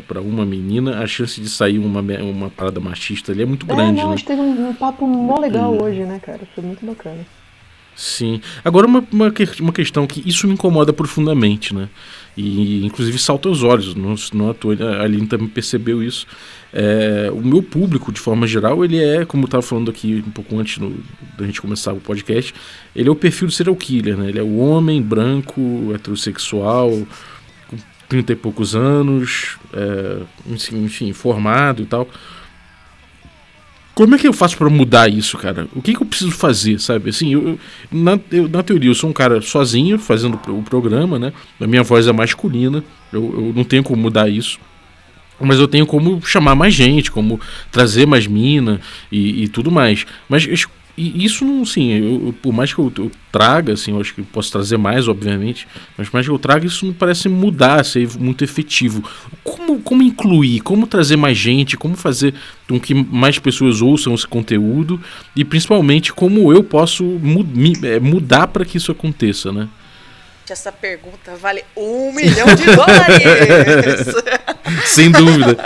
pra 0.07 0.21
uma 0.21 0.45
menina, 0.45 1.01
a 1.01 1.07
chance 1.07 1.41
de 1.41 1.49
sair 1.49 1.79
uma, 1.79 2.01
uma 2.01 2.51
parada 2.51 2.81
machista 2.81 3.33
ali 3.33 3.43
é 3.43 3.47
muito 3.47 3.67
grande, 3.67 4.01
é, 4.01 4.03
não, 4.03 4.09
né? 4.09 4.15
a 4.15 4.17
gente 4.17 4.27
teve 4.27 4.41
um, 4.41 4.71
um 4.71 4.75
papo 4.75 5.07
mó 5.07 5.39
legal 5.39 5.81
hoje, 5.81 6.01
né, 6.01 6.19
cara? 6.21 6.41
Foi 6.55 6.65
muito 6.65 6.85
bacana. 6.85 7.25
Sim. 7.99 8.41
Agora, 8.65 8.87
uma, 8.87 9.05
uma, 9.13 9.33
uma 9.61 9.73
questão 9.73 10.07
que 10.07 10.23
isso 10.25 10.47
me 10.47 10.55
incomoda 10.55 10.93
profundamente, 10.93 11.75
né? 11.75 11.89
E, 12.41 12.87
inclusive, 12.87 13.19
salta 13.19 13.49
aos 13.49 13.65
olhos. 13.65 13.95
Não, 13.97 14.15
não 14.33 14.51
à 14.51 14.55
toa, 14.55 14.77
a 14.81 15.03
Aline 15.03 15.27
também 15.27 15.49
percebeu 15.49 16.01
isso. 16.03 16.25
É, 16.73 17.31
o 17.33 17.41
meu 17.45 17.63
público, 17.63 18.13
de 18.13 18.21
forma 18.21 18.47
geral, 18.47 18.85
ele 18.85 19.03
é, 19.03 19.25
como 19.25 19.43
eu 19.43 19.47
estava 19.47 19.63
falando 19.63 19.91
aqui 19.91 20.23
um 20.25 20.31
pouco 20.31 20.57
antes 20.59 20.79
no- 20.79 20.95
da 21.37 21.45
gente 21.47 21.61
começar 21.61 21.93
o 21.93 22.01
podcast, 22.01 22.55
ele 22.95 23.09
é 23.09 23.13
o 23.13 23.17
perfil 23.17 23.49
do 23.49 23.53
serial 23.55 23.75
killer, 23.75 24.17
né? 24.17 24.29
Ele 24.29 24.39
é 24.39 24.43
o 24.43 24.59
homem 24.59 25.03
branco, 25.03 25.91
heterossexual, 25.95 26.91
com 27.67 27.77
30 28.09 28.33
e 28.35 28.37
poucos 28.37 28.77
anos, 28.77 29.57
é, 29.73 30.19
enfim, 30.75 31.13
formado 31.13 31.83
e 31.83 31.87
tal. 31.87 32.07
Como 33.99 34.15
é 34.15 34.19
que 34.19 34.29
eu 34.29 34.33
faço 34.33 34.57
pra 34.57 34.71
mudar 34.71 35.09
isso, 35.09 35.37
cara? 35.37 35.67
O 35.75 35.83
que, 35.83 35.93
que 35.93 36.01
eu 36.01 36.07
preciso 36.07 36.31
fazer, 36.31 36.79
sabe? 36.79 37.11
Assim, 37.11 37.33
eu, 37.33 37.59
na, 37.91 38.17
eu- 38.31 38.49
na 38.49 38.63
teoria, 38.63 38.89
eu 38.89 38.95
sou 38.95 39.11
um 39.11 39.13
cara 39.13 39.41
sozinho 39.43 39.99
fazendo 39.99 40.35
o 40.35 40.39
pro- 40.39 40.57
o 40.57 40.63
programa, 40.63 41.19
né? 41.19 41.33
A 41.61 41.67
minha 41.67 41.83
voz 41.83 42.07
é 42.07 42.13
masculina, 42.13 42.85
eu, 43.13 43.21
eu 43.49 43.53
não 43.57 43.65
tenho 43.65 43.83
como 43.83 44.01
mudar 44.01 44.29
isso. 44.29 44.61
Mas 45.41 45.59
eu 45.59 45.67
tenho 45.67 45.85
como 45.85 46.25
chamar 46.25 46.55
mais 46.55 46.75
gente, 46.75 47.11
como 47.11 47.41
trazer 47.73 48.07
mais 48.07 48.25
mina 48.25 48.81
e, 49.11 49.43
e 49.43 49.49
tudo 49.49 49.69
mais. 49.69 50.07
Mas 50.29 50.47
isso 50.97 51.45
não, 51.45 51.65
sim, 51.65 51.91
eu- 51.93 52.33
por 52.41 52.53
mais 52.53 52.73
que 52.73 52.79
eu, 52.81 52.93
eu 52.99 53.11
traga, 53.33 53.73
assim, 53.73 53.93
eu 53.93 54.01
acho 54.01 54.15
que 54.15 54.21
eu 54.21 54.27
posso 54.33 54.51
trazer 54.53 54.77
mais, 54.77 55.07
obviamente, 55.07 55.67
mas 55.97 56.09
por 56.09 56.15
mais 56.19 56.27
que 56.27 56.33
eu 56.33 56.39
traga, 56.39 56.67
isso 56.67 56.87
não 56.87 56.93
parece 56.93 57.29
mudar, 57.29 57.85
ser 57.85 58.09
muito 58.19 58.43
efetivo. 58.45 59.03
Como, 59.69 59.81
como 59.83 60.03
incluir, 60.03 60.61
como 60.61 60.87
trazer 60.87 61.17
mais 61.17 61.37
gente, 61.37 61.77
como 61.77 61.95
fazer 61.95 62.33
com 62.67 62.81
que 62.81 62.95
mais 62.95 63.39
pessoas 63.39 63.83
ouçam 63.83 64.15
esse 64.15 64.27
conteúdo 64.27 64.99
e 65.37 65.45
principalmente 65.45 66.11
como 66.13 66.51
eu 66.53 66.65
posso 66.65 67.05
mu- 67.05 67.45
me- 67.45 67.77
eh, 67.83 68.01
mudar 68.01 68.47
para 68.47 68.65
que 68.65 68.79
isso 68.79 68.91
aconteça, 68.91 69.53
né? 69.53 69.69
Essa 70.49 70.73
pergunta 70.73 71.37
vale 71.37 71.63
um 71.77 72.11
milhão 72.15 72.47
de 72.55 72.65
dólares! 72.65 74.15
Sem 74.89 75.11
dúvida. 75.11 75.59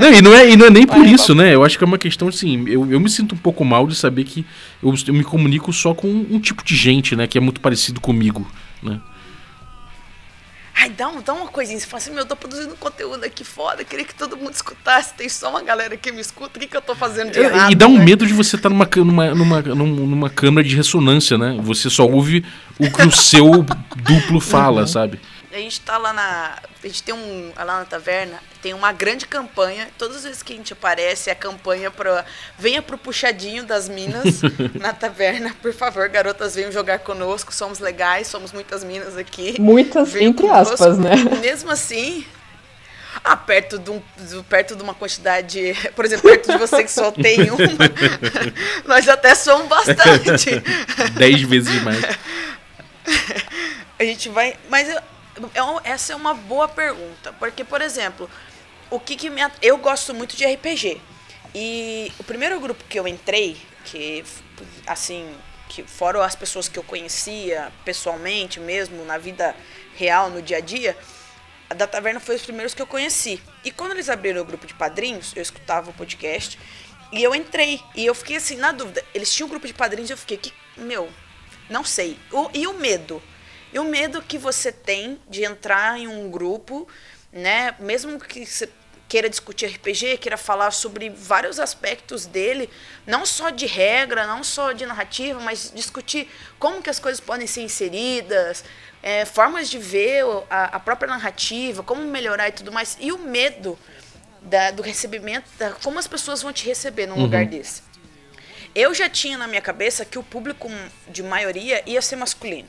Não, 0.00 0.12
e 0.12 0.22
não 0.22 0.32
é, 0.32 0.50
e 0.50 0.56
não 0.56 0.66
é 0.66 0.70
nem 0.70 0.86
por 0.86 1.04
isso, 1.04 1.34
né? 1.34 1.52
Eu 1.52 1.64
acho 1.64 1.76
que 1.76 1.82
é 1.82 1.86
uma 1.86 1.98
questão 1.98 2.28
assim. 2.28 2.64
Eu, 2.68 2.88
eu 2.92 3.00
me 3.00 3.10
sinto 3.10 3.34
um 3.34 3.38
pouco 3.38 3.64
mal 3.64 3.88
de 3.88 3.96
saber 3.96 4.22
que 4.22 4.46
eu, 4.80 4.94
eu 5.08 5.14
me 5.14 5.24
comunico 5.24 5.72
só 5.72 5.92
com 5.92 6.06
um 6.08 6.38
tipo 6.38 6.64
de 6.64 6.76
gente, 6.76 7.16
né? 7.16 7.26
Que 7.26 7.36
é 7.38 7.40
muito 7.40 7.60
parecido 7.60 8.00
comigo, 8.00 8.48
né? 8.80 9.00
Ai, 10.74 10.90
dá, 10.90 11.08
um, 11.08 11.20
dá 11.20 11.32
uma 11.32 11.46
coisinha. 11.48 11.78
Você 11.78 11.86
fala 11.86 12.02
assim, 12.02 12.10
meu, 12.10 12.20
eu 12.20 12.26
tô 12.26 12.34
produzindo 12.34 12.74
conteúdo 12.76 13.24
aqui 13.24 13.44
foda, 13.44 13.84
queria 13.84 14.04
que 14.04 14.14
todo 14.14 14.36
mundo 14.36 14.52
escutasse. 14.54 15.14
Tem 15.14 15.28
só 15.28 15.50
uma 15.50 15.62
galera 15.62 15.96
que 15.96 16.10
me 16.10 16.20
escuta, 16.20 16.56
o 16.56 16.60
que, 16.60 16.66
que 16.66 16.76
eu 16.76 16.80
tô 16.82 16.94
fazendo 16.94 17.30
de 17.30 17.38
errado? 17.38 17.70
e 17.70 17.74
dá 17.74 17.86
um 17.86 17.98
né? 17.98 18.04
medo 18.04 18.26
de 18.26 18.32
você 18.32 18.56
estar 18.56 18.68
numa, 18.68 18.86
ca- 18.86 19.04
numa, 19.04 19.34
numa, 19.34 19.60
num- 19.62 20.06
numa 20.06 20.30
câmera 20.30 20.66
de 20.66 20.74
ressonância, 20.74 21.36
né? 21.38 21.56
Você 21.62 21.88
só 21.90 22.04
ouve 22.06 22.44
o 22.78 22.90
que 22.90 23.02
o 23.06 23.12
seu 23.12 23.64
duplo 23.96 24.40
fala, 24.40 24.86
sabe? 24.86 25.20
A 25.52 25.56
gente 25.58 25.80
tá 25.82 25.98
lá 25.98 26.12
na. 26.14 26.58
A 26.82 26.86
gente 26.86 27.02
tem 27.02 27.14
um. 27.14 27.52
Lá 27.54 27.80
na 27.80 27.84
taverna, 27.84 28.38
tem 28.62 28.72
uma 28.72 28.90
grande 28.90 29.26
campanha. 29.26 29.88
Todas 29.98 30.18
as 30.18 30.24
vezes 30.24 30.42
que 30.42 30.54
a 30.54 30.56
gente 30.56 30.72
aparece, 30.72 31.28
é 31.28 31.32
a 31.32 31.36
campanha 31.36 31.90
pra. 31.90 32.24
Venha 32.58 32.80
pro 32.80 32.96
puxadinho 32.96 33.62
das 33.62 33.86
minas 33.88 34.40
na 34.80 34.94
taverna. 34.94 35.54
Por 35.60 35.74
favor, 35.74 36.08
garotas, 36.08 36.54
venham 36.54 36.72
jogar 36.72 37.00
conosco. 37.00 37.52
Somos 37.54 37.80
legais, 37.80 38.28
somos 38.28 38.50
muitas 38.50 38.82
minas 38.82 39.16
aqui. 39.18 39.60
Muitas, 39.60 40.10
Venham 40.10 40.30
entre 40.30 40.46
conosco. 40.46 40.74
aspas, 40.74 40.98
né? 40.98 41.16
Mesmo 41.40 41.70
assim. 41.70 42.26
Ah, 43.22 43.36
perto 43.36 43.78
de, 43.78 43.90
um, 43.90 44.02
perto 44.48 44.74
de 44.74 44.82
uma 44.82 44.94
quantidade. 44.94 45.76
Por 45.94 46.06
exemplo, 46.06 46.30
perto 46.30 46.50
de 46.50 46.56
você 46.56 46.82
que 46.82 46.90
só 46.90 47.10
tem 47.12 47.42
uma. 47.52 47.58
nós 48.88 49.06
até 49.06 49.34
somos 49.34 49.68
bastante. 49.68 50.50
Dez 51.18 51.42
vezes 51.42 51.82
mais. 51.82 52.00
A 53.98 54.04
gente 54.04 54.30
vai. 54.30 54.56
Mas 54.70 54.88
essa 55.84 56.12
é 56.12 56.16
uma 56.16 56.34
boa 56.34 56.68
pergunta. 56.68 57.32
Porque, 57.34 57.64
por 57.64 57.80
exemplo, 57.80 58.28
o 58.90 59.00
que, 59.00 59.16
que 59.16 59.30
me. 59.30 59.40
Eu 59.60 59.78
gosto 59.78 60.14
muito 60.14 60.36
de 60.36 60.44
RPG. 60.44 61.00
E 61.54 62.12
o 62.18 62.24
primeiro 62.24 62.58
grupo 62.60 62.82
que 62.84 62.98
eu 62.98 63.06
entrei, 63.06 63.60
que 63.84 64.24
assim, 64.86 65.34
que 65.68 65.82
fora 65.82 66.24
as 66.24 66.34
pessoas 66.34 66.68
que 66.68 66.78
eu 66.78 66.82
conhecia 66.82 67.72
pessoalmente 67.84 68.58
mesmo, 68.60 69.04
na 69.04 69.18
vida 69.18 69.54
real, 69.96 70.30
no 70.30 70.40
dia 70.40 70.58
a 70.58 70.60
dia, 70.60 70.96
a 71.68 71.74
da 71.74 71.86
Taverna 71.86 72.20
foi 72.20 72.36
os 72.36 72.42
primeiros 72.42 72.74
que 72.74 72.80
eu 72.80 72.86
conheci. 72.86 73.40
E 73.64 73.70
quando 73.70 73.92
eles 73.92 74.08
abriram 74.08 74.42
o 74.42 74.44
grupo 74.44 74.66
de 74.66 74.74
padrinhos, 74.74 75.32
eu 75.36 75.42
escutava 75.42 75.90
o 75.90 75.92
podcast 75.94 76.58
e 77.10 77.22
eu 77.22 77.34
entrei. 77.34 77.80
E 77.94 78.04
eu 78.06 78.14
fiquei 78.14 78.36
assim, 78.36 78.56
na 78.56 78.72
dúvida. 78.72 79.04
Eles 79.14 79.32
tinham 79.32 79.46
um 79.46 79.50
grupo 79.50 79.66
de 79.66 79.74
padrinhos 79.74 80.08
e 80.08 80.12
eu 80.12 80.16
fiquei, 80.18 80.36
que, 80.38 80.52
meu, 80.76 81.08
não 81.68 81.84
sei. 81.84 82.18
O- 82.30 82.50
e 82.54 82.66
o 82.66 82.74
medo? 82.74 83.22
E 83.72 83.78
o 83.78 83.84
medo 83.84 84.20
que 84.22 84.36
você 84.38 84.70
tem 84.70 85.18
de 85.28 85.44
entrar 85.44 85.98
em 85.98 86.06
um 86.06 86.30
grupo, 86.30 86.86
né? 87.32 87.74
Mesmo 87.78 88.18
que 88.20 88.44
você 88.44 88.68
queira 89.08 89.28
discutir 89.28 89.66
RPG, 89.66 90.16
queira 90.18 90.36
falar 90.38 90.70
sobre 90.70 91.10
vários 91.10 91.58
aspectos 91.60 92.24
dele, 92.24 92.68
não 93.06 93.26
só 93.26 93.50
de 93.50 93.66
regra, 93.66 94.26
não 94.26 94.42
só 94.42 94.72
de 94.72 94.86
narrativa, 94.86 95.38
mas 95.40 95.70
discutir 95.74 96.30
como 96.58 96.82
que 96.82 96.88
as 96.88 96.98
coisas 96.98 97.20
podem 97.20 97.46
ser 97.46 97.60
inseridas, 97.62 98.64
é, 99.02 99.24
formas 99.26 99.68
de 99.68 99.78
ver 99.78 100.24
a, 100.48 100.76
a 100.76 100.80
própria 100.80 101.08
narrativa, 101.10 101.82
como 101.82 102.02
melhorar 102.02 102.48
e 102.48 102.52
tudo 102.52 102.72
mais. 102.72 102.96
E 103.00 103.12
o 103.12 103.18
medo 103.18 103.78
da- 104.40 104.70
do 104.70 104.82
recebimento, 104.82 105.48
da, 105.58 105.72
como 105.72 105.98
as 105.98 106.06
pessoas 106.06 106.40
vão 106.42 106.52
te 106.52 106.64
receber 106.66 107.06
num 107.06 107.16
lugar 107.22 107.44
desse. 107.46 107.82
Eu 108.74 108.94
já 108.94 109.10
tinha 109.10 109.36
na 109.36 109.46
minha 109.46 109.60
cabeça 109.60 110.04
que 110.06 110.18
o 110.18 110.22
público 110.22 110.70
de 111.08 111.22
maioria 111.22 111.82
ia 111.84 112.00
ser 112.00 112.16
masculino. 112.16 112.68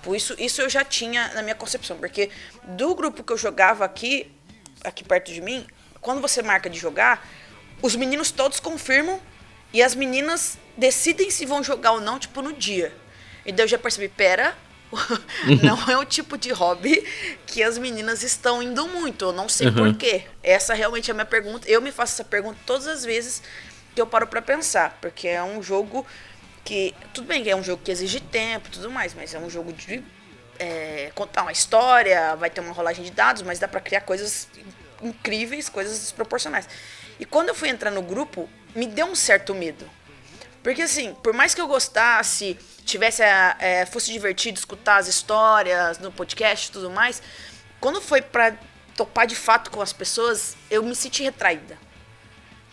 Tipo, 0.00 0.16
isso, 0.16 0.34
isso 0.38 0.62
eu 0.62 0.68
já 0.70 0.82
tinha 0.82 1.28
na 1.34 1.42
minha 1.42 1.54
concepção, 1.54 1.98
porque 1.98 2.30
do 2.64 2.94
grupo 2.94 3.22
que 3.22 3.30
eu 3.32 3.36
jogava 3.36 3.84
aqui, 3.84 4.32
aqui 4.82 5.04
perto 5.04 5.30
de 5.30 5.42
mim, 5.42 5.66
quando 6.00 6.22
você 6.22 6.40
marca 6.42 6.70
de 6.70 6.78
jogar, 6.78 7.28
os 7.82 7.94
meninos 7.94 8.30
todos 8.30 8.58
confirmam 8.60 9.20
e 9.74 9.82
as 9.82 9.94
meninas 9.94 10.58
decidem 10.74 11.30
se 11.30 11.44
vão 11.44 11.62
jogar 11.62 11.92
ou 11.92 12.00
não, 12.00 12.18
tipo, 12.18 12.40
no 12.40 12.50
dia. 12.54 12.94
E 13.44 13.52
daí 13.52 13.64
eu 13.64 13.68
já 13.68 13.78
percebi, 13.78 14.08
pera, 14.08 14.56
não 15.62 15.90
é 15.90 15.98
o 15.98 16.04
tipo 16.06 16.38
de 16.38 16.50
hobby 16.50 17.06
que 17.46 17.62
as 17.62 17.76
meninas 17.76 18.22
estão 18.22 18.62
indo 18.62 18.88
muito. 18.88 19.26
Eu 19.26 19.32
não 19.32 19.50
sei 19.50 19.66
Uhum. 19.68 19.74
por 19.74 19.94
quê. 19.96 20.24
Essa 20.42 20.72
realmente 20.72 21.10
é 21.10 21.12
a 21.12 21.14
minha 21.14 21.26
pergunta. 21.26 21.68
Eu 21.68 21.82
me 21.82 21.92
faço 21.92 22.14
essa 22.14 22.24
pergunta 22.24 22.58
todas 22.64 22.86
as 22.86 23.04
vezes 23.04 23.42
que 23.94 24.00
eu 24.00 24.06
paro 24.06 24.26
pra 24.26 24.40
pensar, 24.40 24.96
porque 25.00 25.28
é 25.28 25.42
um 25.42 25.62
jogo 25.62 26.06
que 26.64 26.94
tudo 27.12 27.26
bem 27.26 27.42
que 27.42 27.50
é 27.50 27.56
um 27.56 27.62
jogo 27.62 27.82
que 27.82 27.90
exige 27.90 28.20
tempo, 28.20 28.68
e 28.68 28.70
tudo 28.70 28.90
mais, 28.90 29.14
mas 29.14 29.34
é 29.34 29.38
um 29.38 29.50
jogo 29.50 29.72
de 29.72 30.02
é, 30.58 31.10
contar 31.14 31.42
uma 31.42 31.52
história, 31.52 32.34
vai 32.36 32.50
ter 32.50 32.60
uma 32.60 32.72
rolagem 32.72 33.04
de 33.04 33.10
dados, 33.10 33.42
mas 33.42 33.58
dá 33.58 33.66
pra 33.66 33.80
criar 33.80 34.02
coisas 34.02 34.48
incríveis, 35.02 35.68
coisas 35.68 35.98
desproporcionais. 35.98 36.68
E 37.18 37.24
quando 37.24 37.48
eu 37.48 37.54
fui 37.54 37.68
entrar 37.68 37.90
no 37.90 38.02
grupo, 38.02 38.48
me 38.74 38.86
deu 38.86 39.06
um 39.06 39.14
certo 39.14 39.54
medo. 39.54 39.88
Porque 40.62 40.82
assim, 40.82 41.14
por 41.22 41.32
mais 41.32 41.54
que 41.54 41.60
eu 41.60 41.66
gostasse, 41.66 42.58
tivesse 42.84 43.22
a- 43.22 43.56
é, 43.58 43.86
fosse 43.86 44.12
divertido 44.12 44.58
escutar 44.58 44.98
as 44.98 45.08
histórias 45.08 45.98
no 45.98 46.12
podcast 46.12 46.68
e 46.68 46.72
tudo 46.72 46.90
mais, 46.90 47.22
quando 47.80 48.00
foi 48.00 48.20
pra 48.20 48.54
topar 48.94 49.26
de 49.26 49.34
fato 49.34 49.70
com 49.70 49.80
as 49.80 49.92
pessoas, 49.92 50.54
eu 50.70 50.82
me 50.82 50.94
senti 50.94 51.22
retraída. 51.22 51.78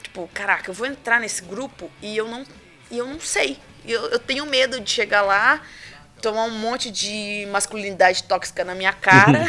Tipo, 0.03 0.29
caraca, 0.33 0.69
eu 0.69 0.73
vou 0.73 0.85
entrar 0.85 1.19
nesse 1.21 1.41
grupo 1.43 1.89
e 2.01 2.17
eu 2.17 2.27
não, 2.27 2.45
e 2.91 2.97
eu 2.97 3.07
não 3.07 3.21
sei. 3.21 3.57
Eu, 3.87 4.05
eu 4.07 4.19
tenho 4.19 4.45
medo 4.45 4.79
de 4.79 4.89
chegar 4.89 5.21
lá, 5.21 5.61
tomar 6.21 6.43
um 6.45 6.57
monte 6.57 6.91
de 6.91 7.47
masculinidade 7.51 8.23
tóxica 8.23 8.63
na 8.63 8.75
minha 8.75 8.93
cara 8.93 9.47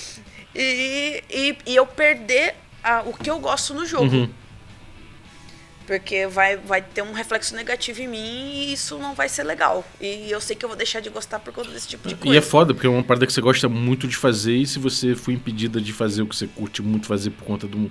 e, 0.54 1.22
e, 1.30 1.56
e 1.66 1.76
eu 1.76 1.86
perder 1.86 2.54
a- 2.82 3.02
o 3.04 3.12
que 3.12 3.30
eu 3.30 3.38
gosto 3.38 3.74
no 3.74 3.84
jogo. 3.86 4.06
Porque 5.86 6.26
vai, 6.26 6.54
vai 6.58 6.82
ter 6.82 7.00
um 7.00 7.12
reflexo 7.14 7.54
negativo 7.56 8.02
em 8.02 8.08
mim 8.08 8.50
e 8.52 8.72
isso 8.74 8.98
não 8.98 9.14
vai 9.14 9.26
ser 9.26 9.42
legal. 9.42 9.82
E 9.98 10.30
eu 10.30 10.38
sei 10.38 10.54
que 10.54 10.62
eu 10.62 10.68
vou 10.68 10.76
deixar 10.76 11.00
de 11.00 11.08
gostar 11.08 11.38
por 11.38 11.50
conta 11.54 11.70
desse 11.70 11.88
tipo 11.88 12.06
de 12.06 12.14
coisa. 12.14 12.34
E 12.34 12.38
é 12.38 12.42
foda, 12.42 12.74
porque 12.74 12.86
é 12.86 12.90
uma 12.90 13.02
parada 13.02 13.26
que 13.26 13.32
você 13.32 13.40
gosta 13.40 13.70
muito 13.70 14.06
de 14.06 14.14
fazer, 14.14 14.54
e 14.54 14.66
se 14.66 14.78
você 14.78 15.14
for 15.14 15.32
impedida 15.32 15.80
de 15.80 15.90
fazer 15.94 16.20
o 16.20 16.26
que 16.26 16.36
você 16.36 16.46
curte 16.46 16.82
muito 16.82 17.06
fazer 17.06 17.30
por 17.30 17.44
conta 17.44 17.66
um, 17.66 17.90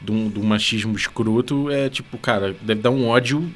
de 0.00 0.40
um 0.40 0.42
machismo 0.42 0.96
escroto, 0.96 1.70
é 1.70 1.88
tipo, 1.88 2.18
cara, 2.18 2.52
deve 2.62 2.80
dar 2.82 2.90
um 2.90 3.06
ódio 3.06 3.48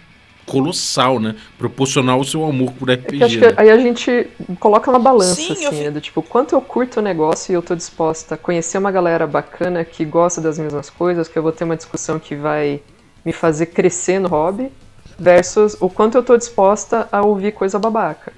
colossal, 0.46 1.20
né? 1.20 1.36
Proporcional 1.58 2.18
ao 2.18 2.24
seu 2.24 2.44
amor 2.44 2.72
por 2.72 2.90
É 2.90 2.96
que 2.96 3.06
RPG. 3.16 3.24
acho 3.24 3.40
né? 3.40 3.52
que 3.52 3.60
aí 3.60 3.70
a 3.70 3.78
gente 3.78 4.28
coloca 4.58 4.90
na 4.90 4.98
balança, 4.98 5.34
Sim, 5.34 5.52
assim, 5.52 5.64
eu 5.64 5.72
né, 5.72 5.90
do 5.90 6.00
tipo, 6.00 6.22
quanto 6.22 6.54
eu 6.54 6.60
curto 6.60 6.98
o 6.98 7.02
negócio 7.02 7.52
e 7.52 7.54
eu 7.54 7.62
tô 7.62 7.74
disposta 7.74 8.34
a 8.34 8.38
conhecer 8.38 8.78
uma 8.78 8.90
galera 8.90 9.26
bacana 9.26 9.84
que 9.84 10.04
gosta 10.04 10.40
das 10.40 10.58
mesmas 10.58 10.90
coisas, 10.90 11.28
que 11.28 11.38
eu 11.38 11.42
vou 11.42 11.52
ter 11.52 11.64
uma 11.64 11.76
discussão 11.76 12.18
que 12.18 12.34
vai 12.34 12.80
me 13.24 13.32
fazer 13.32 13.66
crescer 13.66 14.18
no 14.18 14.28
hobby, 14.28 14.72
versus 15.18 15.76
o 15.80 15.88
quanto 15.90 16.16
eu 16.16 16.22
tô 16.22 16.36
disposta 16.36 17.06
a 17.12 17.20
ouvir 17.22 17.52
coisa 17.52 17.78
babaca. 17.78 18.32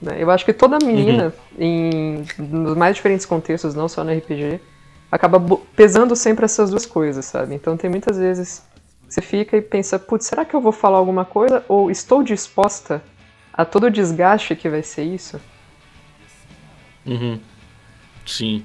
né? 0.00 0.16
Eu 0.18 0.30
acho 0.30 0.44
que 0.44 0.52
toda 0.52 0.78
menina, 0.84 1.34
em 1.58 2.24
nos 2.38 2.76
mais 2.76 2.94
diferentes 2.94 3.26
contextos, 3.26 3.74
não 3.74 3.88
só 3.88 4.04
no 4.04 4.12
RPG, 4.12 4.60
acaba 5.10 5.40
pesando 5.74 6.14
sempre 6.14 6.44
essas 6.44 6.70
duas 6.70 6.86
coisas, 6.86 7.24
sabe? 7.24 7.54
Então 7.54 7.76
tem 7.76 7.90
muitas 7.90 8.16
vezes 8.18 8.62
você 9.16 9.22
fica 9.22 9.56
e 9.56 9.62
pensa, 9.62 9.98
putz, 9.98 10.26
será 10.26 10.44
que 10.44 10.54
eu 10.54 10.60
vou 10.60 10.72
falar 10.72 10.98
alguma 10.98 11.24
coisa? 11.24 11.64
Ou 11.68 11.90
estou 11.90 12.22
disposta 12.22 13.02
a 13.52 13.64
todo 13.64 13.84
o 13.86 13.90
desgaste 13.90 14.54
que 14.56 14.68
vai 14.68 14.82
ser 14.82 15.04
isso? 15.04 15.40
Uhum. 17.04 17.40
Sim. 18.26 18.64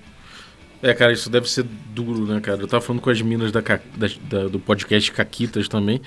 É, 0.81 0.93
cara, 0.95 1.13
isso 1.13 1.29
deve 1.29 1.49
ser 1.49 1.63
duro, 1.63 2.25
né, 2.25 2.41
cara? 2.41 2.61
Eu 2.61 2.67
tava 2.67 2.81
falando 2.83 3.01
com 3.01 3.09
as 3.11 3.21
minas 3.21 3.51
da, 3.51 3.61
da- 3.61 4.09
da- 4.21 4.47
do 4.47 4.59
podcast 4.59 5.11
Caquitas 5.11 5.67
também. 5.67 6.01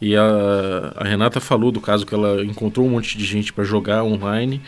E 0.00 0.16
a, 0.16 0.92
a 0.96 1.04
Renata 1.04 1.40
falou 1.40 1.72
do 1.72 1.80
caso 1.80 2.06
que 2.06 2.14
ela 2.14 2.44
encontrou 2.44 2.86
um 2.86 2.90
monte 2.90 3.18
de 3.18 3.24
gente 3.24 3.52
pra 3.52 3.64
jogar 3.64 4.04
online. 4.04 4.62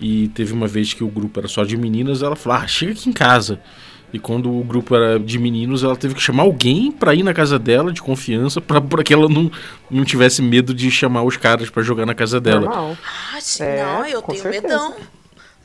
E 0.00 0.28
teve 0.28 0.52
uma 0.52 0.68
vez 0.68 0.94
que 0.94 1.04
o 1.04 1.08
grupo 1.08 1.40
era 1.40 1.48
só 1.48 1.64
de 1.64 1.76
meninas. 1.76 2.22
Ela 2.22 2.36
falou: 2.36 2.58
Ah, 2.60 2.66
chega 2.68 2.92
aqui 2.92 3.08
em 3.10 3.12
casa. 3.12 3.60
E 4.12 4.18
quando 4.18 4.50
o 4.52 4.62
grupo 4.64 4.94
era 4.94 5.18
de 5.18 5.38
meninos, 5.38 5.84
ela 5.84 5.94
teve 5.96 6.14
que 6.14 6.20
chamar 6.20 6.42
alguém 6.42 6.90
pra 6.90 7.14
ir 7.14 7.22
na 7.22 7.32
casa 7.32 7.58
dela, 7.58 7.92
de 7.92 8.02
confiança, 8.02 8.60
pra, 8.60 8.80
pra 8.80 9.02
que 9.04 9.14
ela 9.14 9.28
não, 9.28 9.50
não 9.90 10.04
tivesse 10.04 10.42
medo 10.42 10.74
de 10.74 10.90
chamar 10.90 11.22
os 11.22 11.36
caras 11.36 11.70
pra 11.70 11.82
jogar 11.82 12.04
na 12.06 12.14
casa 12.14 12.40
dela. 12.40 12.60
Normal. 12.62 12.98
Ah, 13.34 13.40
sim, 13.40 13.62
É, 13.62 13.82
não, 13.84 14.06
eu 14.06 14.20
tenho 14.22 14.42
certeza. 14.42 14.62
medão. 14.66 14.94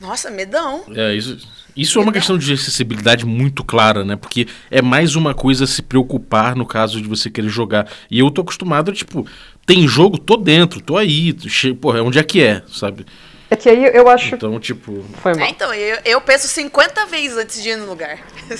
Nossa, 0.00 0.30
medão. 0.30 0.84
É, 0.94 1.14
isso, 1.14 1.38
isso 1.74 1.98
é 1.98 2.02
uma 2.02 2.12
questão 2.12 2.36
de 2.36 2.52
acessibilidade 2.52 3.24
muito 3.24 3.64
clara, 3.64 4.04
né? 4.04 4.14
Porque 4.14 4.46
é 4.70 4.82
mais 4.82 5.16
uma 5.16 5.34
coisa 5.34 5.64
a 5.64 5.66
se 5.66 5.80
preocupar 5.82 6.54
no 6.54 6.66
caso 6.66 7.00
de 7.00 7.08
você 7.08 7.30
querer 7.30 7.48
jogar. 7.48 7.88
E 8.10 8.18
eu 8.18 8.30
tô 8.30 8.42
acostumado, 8.42 8.92
tipo, 8.92 9.26
tem 9.64 9.88
jogo, 9.88 10.18
tô 10.18 10.36
dentro, 10.36 10.80
tô 10.82 10.96
aí. 10.98 11.34
che- 11.48 11.72
Porra, 11.74 12.02
onde 12.02 12.18
é 12.18 12.22
que 12.22 12.42
é, 12.42 12.62
sabe? 12.68 13.06
É 13.48 13.54
que 13.54 13.68
aí 13.68 13.84
eu 13.94 14.08
acho 14.08 14.30
que 14.30 14.34
Então, 14.34 14.58
tipo. 14.58 15.04
foi 15.22 15.32
É, 15.32 15.36
mal. 15.36 15.48
então, 15.48 15.72
eu, 15.72 15.98
eu 16.04 16.20
penso 16.20 16.48
50 16.48 17.06
vezes 17.06 17.36
antes 17.38 17.62
de 17.62 17.68
ir 17.70 17.76
no 17.76 17.86
lugar. 17.86 18.18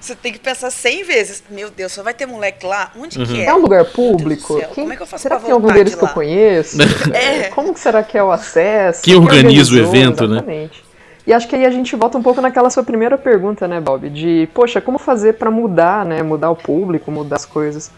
Você 0.00 0.14
tem 0.14 0.32
que 0.32 0.38
pensar 0.38 0.70
100 0.70 1.04
vezes. 1.04 1.42
Meu 1.50 1.70
Deus, 1.70 1.92
só 1.92 2.02
vai 2.02 2.14
ter 2.14 2.26
moleque 2.26 2.64
lá? 2.66 2.92
Onde 2.98 3.18
que 3.24 3.40
é? 3.40 3.46
É 3.46 3.54
um 3.54 3.58
lugar 3.58 3.84
público? 3.84 4.58
Céu, 4.58 4.68
Quem- 4.74 4.84
como 4.84 4.92
é 4.92 4.96
que 4.96 5.02
eu 5.02 5.06
faço 5.06 5.22
será 5.22 5.36
pra 5.36 5.40
que 5.40 5.46
tem 5.46 5.54
algum 5.54 5.72
deles 5.72 5.92
de 5.92 5.98
que 5.98 6.04
eu 6.04 6.08
conheço? 6.08 6.76
É. 7.14 7.44
Como 7.50 7.72
que 7.74 7.80
será 7.80 8.02
que 8.02 8.16
é 8.16 8.22
o 8.22 8.30
acesso? 8.32 9.02
Quem 9.02 9.14
organiza 9.16 9.72
o 9.74 9.78
evento, 9.78 10.26
né? 10.26 10.36
Exatamente. 10.36 10.84
E 11.26 11.32
acho 11.32 11.46
que 11.46 11.54
aí 11.56 11.66
a 11.66 11.70
gente 11.70 11.94
volta 11.94 12.16
um 12.16 12.22
pouco 12.22 12.40
naquela 12.40 12.70
sua 12.70 12.82
primeira 12.82 13.18
pergunta, 13.18 13.68
né, 13.68 13.80
Bob? 13.80 14.08
De, 14.08 14.48
poxa, 14.54 14.80
como 14.80 14.98
fazer 14.98 15.34
pra 15.34 15.50
mudar, 15.50 16.04
né? 16.04 16.22
Mudar 16.22 16.50
o 16.50 16.56
público, 16.56 17.10
mudar 17.10 17.36
as 17.36 17.44
coisas. 17.44 17.90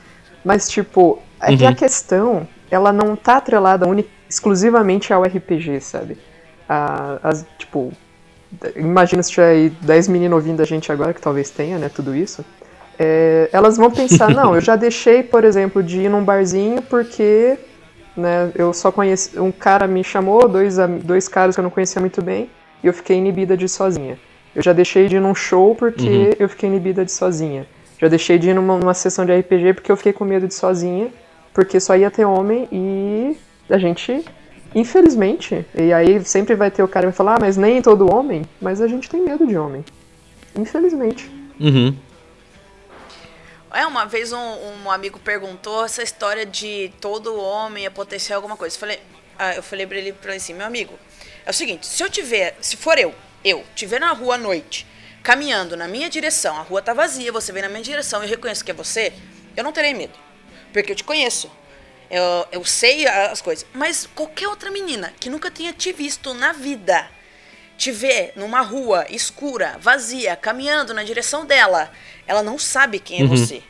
Mas, 0.45 0.69
tipo, 0.69 1.21
é 1.41 1.57
que 1.57 1.63
Uhum. 1.63 1.69
a 1.71 1.75
questão, 1.75 2.49
ela 2.71 2.93
não 2.93 3.15
tá 3.15 3.37
atrelada 3.37 3.87
uni- 3.87 4.09
exclusivamente 4.31 5.13
ao 5.13 5.25
RPG, 5.25 5.81
sabe? 5.81 6.17
A- 6.69 7.19
as, 7.23 7.45
tipo, 7.59 7.93
imagina 8.77 9.23
se 9.23 9.31
tiver 9.31 9.51
aí 9.51 9.71
10 9.81 10.07
meninos 10.09 10.37
ouvindo 10.37 10.63
a 10.63 10.65
gente 10.65 10.91
agora, 10.93 11.13
que 11.13 11.21
talvez 11.21 11.51
tenha, 11.51 11.79
né, 11.79 11.91
tudo 11.93 12.15
isso. 12.15 12.45
É, 12.99 13.49
elas 13.53 13.77
vão 13.77 13.91
pensar, 13.91 14.31
não, 14.31 14.55
eu 14.55 14.61
já 14.61 14.77
deixei, 14.77 15.23
por 15.23 15.43
exemplo, 15.43 15.83
de 15.83 16.03
ir 16.03 16.09
num 16.09 16.23
barzinho 16.23 16.81
porque 16.83 17.59
né, 18.17 18.53
eu 18.55 18.73
só 18.73 18.93
conheci. 18.93 19.39
Um 19.41 19.51
cara 19.51 19.87
me 19.87 20.05
chamou, 20.05 20.49
dois, 20.49 20.77
dois 21.03 21.27
caras 21.27 21.57
que 21.57 21.61
eu 21.61 21.65
não 21.65 21.71
conhecia 21.71 22.01
muito 22.01 22.23
bem, 22.23 22.49
e 22.83 22.87
eu 22.87 22.93
fiquei 22.95 23.17
inibida 23.17 23.57
de 23.57 23.65
ir 23.65 23.69
sozinha. 23.69 24.19
Eu 24.55 24.63
já 24.63 24.73
deixei 24.73 25.09
de 25.09 25.17
ir 25.17 25.21
num 25.21 25.35
show 25.35 25.75
porque 25.75 26.37
eu 26.39 26.49
fiquei 26.49 26.69
inibida 26.69 27.05
de 27.05 27.11
ir 27.11 27.15
sozinha. 27.15 27.67
Já 28.01 28.09
deixei 28.09 28.39
de 28.39 28.51
ir 28.51 28.55
numa, 28.55 28.79
numa 28.79 28.95
sessão 28.95 29.25
de 29.25 29.33
RPG 29.33 29.75
porque 29.75 29.93
eu 29.93 29.97
fiquei 29.97 30.13
com 30.13 30.25
medo 30.25 30.47
de 30.47 30.55
ir 30.55 30.57
sozinha, 30.57 31.09
porque 31.55 31.81
só 31.81 31.97
ia 31.97 32.11
ter 32.11 32.25
homem 32.25 32.69
e 32.73 33.37
a 33.71 33.79
gente, 33.79 34.25
infelizmente, 34.75 35.65
e 35.75 35.93
aí 35.93 36.25
sempre 36.25 36.55
vai 36.55 36.71
ter 36.71 36.83
o 36.83 36.89
cara 36.89 37.07
que 37.07 37.13
vai 37.13 37.17
falar, 37.17 37.37
ah, 37.37 37.41
mas 37.41 37.57
nem 37.57 37.81
todo 37.81 38.13
homem, 38.13 38.43
mas 38.61 38.81
a 38.81 38.89
gente 38.89 39.09
tem 39.09 39.23
medo 39.23 39.47
de 39.47 39.57
homem. 39.57 39.85
Infelizmente. 40.57 41.31
Uhum. 41.59 41.97
É, 43.73 43.87
uma 43.87 44.05
vez 44.05 44.33
um, 44.33 44.39
um 44.85 44.91
amigo 44.91 45.19
perguntou 45.21 45.85
essa 45.85 46.03
história 46.03 46.45
de 46.45 46.93
todo 47.01 47.41
homem 47.41 47.87
é 47.87 47.91
potencial 47.91 48.39
alguma 48.39 48.57
coisa. 48.57 48.75
Eu 48.75 48.81
falei, 48.81 48.99
ah, 49.39 49.55
eu 49.55 49.63
falei 49.63 49.87
pra 49.87 49.97
ele, 49.97 50.13
pra 50.13 50.31
ele 50.33 50.39
assim, 50.39 50.55
meu 50.55 50.67
amigo, 50.67 50.99
É 51.47 51.51
o 51.51 51.55
seguinte, 51.55 51.87
se 51.87 52.03
eu 52.03 52.11
tiver, 52.11 52.57
se 52.61 52.77
for 52.77 52.99
eu, 52.99 53.15
eu, 53.45 53.65
tiver 53.75 54.01
na 54.01 54.13
rua 54.13 54.35
à 54.35 54.39
noite, 54.39 54.87
caminhando 55.23 55.77
na 55.77 55.87
minha 55.87 56.11
direção, 56.11 56.57
a 56.57 56.63
rua 56.63 56.83
tá 56.83 56.93
vazia, 56.93 57.31
você 57.31 57.53
vem 57.53 57.63
na 57.63 57.69
minha 57.69 57.83
direção 57.83 58.21
e 58.23 58.27
eu 58.27 58.31
reconheço 58.31 58.65
que 58.65 58.71
é 58.71 58.75
você, 58.75 59.13
eu 59.57 59.63
não 59.63 59.73
terei 59.73 59.95
medo. 59.95 60.19
Porque 60.73 60.93
eu 60.93 60.97
te 60.97 61.05
conheço. 61.05 61.51
Eu, 62.11 62.47
eu 62.53 62.65
sei 62.65 63.07
as 63.07 63.41
coisas. 63.41 63.65
Mas 63.73 64.09
qualquer 64.15 64.49
outra 64.49 64.71
menina 64.71 65.13
que 65.21 65.31
nunca 65.31 65.51
tenha 65.51 65.73
te 65.73 65.93
visto 65.93 66.35
na 66.35 66.53
vida, 66.53 67.09
te 67.79 67.93
ver 67.93 68.33
numa 68.37 68.61
rua 68.61 69.07
escura, 69.09 69.77
vazia, 69.81 70.35
caminhando 70.37 70.93
na 70.93 71.05
direção 71.05 71.47
dela, 71.47 71.91
ela 72.27 72.43
não 72.43 72.59
sabe 72.59 72.99
quem 72.99 73.21
é 73.21 73.23
Uhum. 73.23 73.29
você. 73.29 73.63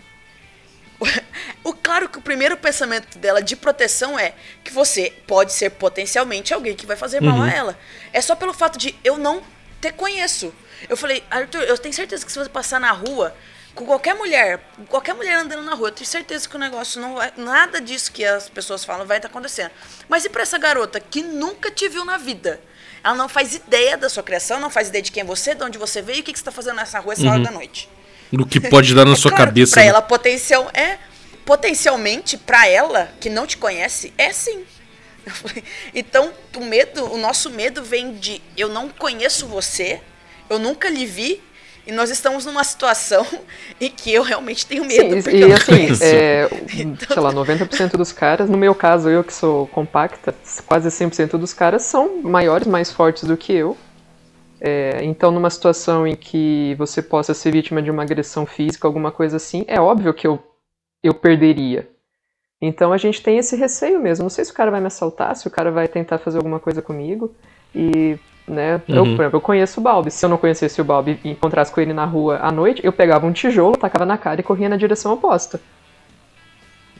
O 1.62 1.74
claro 1.74 2.08
que 2.08 2.18
o 2.18 2.22
primeiro 2.22 2.56
pensamento 2.56 3.18
dela 3.18 3.42
de 3.42 3.54
proteção 3.54 4.18
é 4.18 4.32
que 4.64 4.72
você 4.72 5.12
pode 5.26 5.52
ser 5.52 5.70
potencialmente 5.70 6.52
alguém 6.54 6.74
que 6.74 6.86
vai 6.86 6.96
fazer 6.96 7.20
mal 7.20 7.36
Uhum. 7.36 7.42
a 7.42 7.50
ela. 7.50 7.78
É 8.12 8.20
só 8.20 8.34
pelo 8.34 8.52
fato 8.54 8.78
de 8.78 8.94
eu 9.04 9.18
não 9.18 9.42
te 9.80 9.92
conheço. 9.92 10.52
Eu 10.88 10.96
falei, 10.96 11.22
Arthur, 11.30 11.62
eu 11.62 11.76
tenho 11.76 11.94
certeza 11.94 12.24
que 12.24 12.32
se 12.32 12.38
você 12.38 12.48
passar 12.48 12.80
na 12.80 12.90
rua 12.92 13.34
com 13.74 13.86
qualquer 13.86 14.14
mulher, 14.14 14.60
qualquer 14.88 15.14
mulher 15.14 15.36
andando 15.36 15.62
na 15.62 15.74
rua, 15.74 15.88
eu 15.88 15.92
tenho 15.92 16.06
certeza 16.06 16.48
que 16.48 16.56
o 16.56 16.58
negócio 16.58 17.00
não 17.00 17.14
vai, 17.14 17.32
nada 17.36 17.80
disso 17.80 18.12
que 18.12 18.24
as 18.24 18.48
pessoas 18.48 18.84
falam 18.84 19.06
vai 19.06 19.18
estar 19.18 19.28
acontecendo. 19.28 19.70
Mas 20.08 20.24
e 20.24 20.28
pra 20.28 20.42
essa 20.42 20.58
garota 20.58 21.00
que 21.00 21.22
nunca 21.22 21.70
te 21.70 21.88
viu 21.88 22.04
na 22.04 22.16
vida? 22.16 22.60
Ela 23.02 23.14
não 23.14 23.28
faz 23.28 23.54
ideia 23.54 23.96
da 23.96 24.08
sua 24.08 24.22
criação, 24.22 24.60
não 24.60 24.68
faz 24.70 24.88
ideia 24.88 25.02
de 25.02 25.10
quem 25.10 25.22
é 25.22 25.24
você, 25.24 25.54
de 25.54 25.62
onde 25.64 25.78
você 25.78 26.02
veio 26.02 26.20
o 26.20 26.22
que, 26.22 26.32
que 26.32 26.38
você 26.38 26.42
está 26.42 26.52
fazendo 26.52 26.76
nessa 26.76 26.98
rua 26.98 27.14
essa 27.14 27.28
hora 27.28 27.42
da 27.42 27.50
noite. 27.50 27.88
Do 28.30 28.44
que 28.46 28.60
pode 28.60 28.94
dar 28.94 29.04
na 29.06 29.12
É 29.12 29.16
sua 29.16 29.30
claro 29.30 29.46
cabeça. 29.46 29.72
Pra 29.72 29.82
né? 29.82 29.88
ela, 29.88 30.02
potencial 30.02 30.70
é 30.74 30.98
potencialmente 31.44 32.36
pra 32.36 32.68
ela 32.68 33.12
que 33.18 33.30
não 33.30 33.46
te 33.46 33.56
conhece 33.56 34.12
é 34.18 34.32
sim. 34.32 34.64
Então, 35.94 36.32
o 36.56 36.64
medo, 36.64 37.12
o 37.12 37.18
nosso 37.18 37.50
medo 37.50 37.82
vem 37.82 38.14
de 38.14 38.42
eu 38.56 38.68
não 38.68 38.88
conheço 38.88 39.46
você, 39.46 40.00
eu 40.48 40.58
nunca 40.58 40.88
lhe 40.88 41.06
vi 41.06 41.42
e 41.90 41.92
nós 41.92 42.08
estamos 42.08 42.46
numa 42.46 42.62
situação 42.62 43.26
em 43.80 43.90
que 43.90 44.12
eu 44.14 44.22
realmente 44.22 44.64
tenho 44.64 44.84
medo 44.84 45.16
Sim, 45.16 45.22
porque 45.22 45.36
e 45.36 45.52
assim, 45.52 46.04
é, 46.04 46.48
Então- 46.78 47.08
sei 47.08 47.22
lá, 47.22 47.32
90% 47.32 47.96
dos 47.96 48.12
caras, 48.12 48.48
no 48.48 48.56
meu 48.56 48.74
caso, 48.74 49.08
eu 49.10 49.24
que 49.24 49.34
sou 49.34 49.66
compacta, 49.66 50.32
quase 50.66 50.88
100% 50.88 51.36
dos 51.36 51.52
caras 51.52 51.82
são 51.82 52.22
maiores, 52.22 52.66
mais 52.66 52.92
fortes 52.92 53.24
do 53.24 53.36
que 53.36 53.52
eu. 53.52 53.76
É, 54.60 55.00
então, 55.02 55.32
numa 55.32 55.50
situação 55.50 56.06
em 56.06 56.14
que 56.14 56.74
você 56.78 57.02
possa 57.02 57.34
ser 57.34 57.50
vítima 57.50 57.82
de 57.82 57.90
uma 57.90 58.02
agressão 58.02 58.46
física, 58.46 58.86
alguma 58.86 59.10
coisa 59.10 59.38
assim, 59.38 59.64
é 59.66 59.80
óbvio 59.80 60.14
que 60.14 60.26
eu, 60.26 60.38
eu 61.02 61.14
perderia. 61.14 61.88
Então, 62.62 62.92
a 62.92 62.98
gente 62.98 63.22
tem 63.22 63.38
esse 63.38 63.56
receio 63.56 63.98
mesmo. 64.00 64.24
Não 64.24 64.30
sei 64.30 64.44
se 64.44 64.52
o 64.52 64.54
cara 64.54 64.70
vai 64.70 64.80
me 64.80 64.86
assaltar, 64.86 65.34
se 65.34 65.48
o 65.48 65.50
cara 65.50 65.70
vai 65.70 65.88
tentar 65.88 66.18
fazer 66.18 66.36
alguma 66.36 66.60
coisa 66.60 66.82
comigo. 66.82 67.34
E, 67.74 68.18
né, 68.50 68.82
eu, 68.88 69.02
Uhum. 69.04 69.16
por 69.16 69.22
exemplo, 69.22 69.36
eu 69.36 69.40
conheço 69.40 69.80
o 69.80 69.82
Balbi. 69.82 70.10
Se 70.10 70.24
eu 70.24 70.28
não 70.28 70.36
conhecesse 70.36 70.80
o 70.80 70.84
Balbi 70.84 71.18
e 71.24 71.30
encontrasse 71.30 71.72
com 71.72 71.80
ele 71.80 71.92
na 71.92 72.04
rua 72.04 72.38
à 72.42 72.50
noite, 72.50 72.80
eu 72.84 72.92
pegava 72.92 73.26
um 73.26 73.32
tijolo, 73.32 73.76
tacava 73.76 74.04
na 74.04 74.18
cara 74.18 74.40
e 74.40 74.44
corria 74.44 74.68
na 74.68 74.76
direção 74.76 75.12
oposta. 75.12 75.60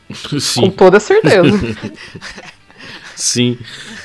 Com 0.30 0.40
Sim, 0.40 0.70
toda 0.70 0.98
certeza. 0.98 1.76
sim. 3.14 3.58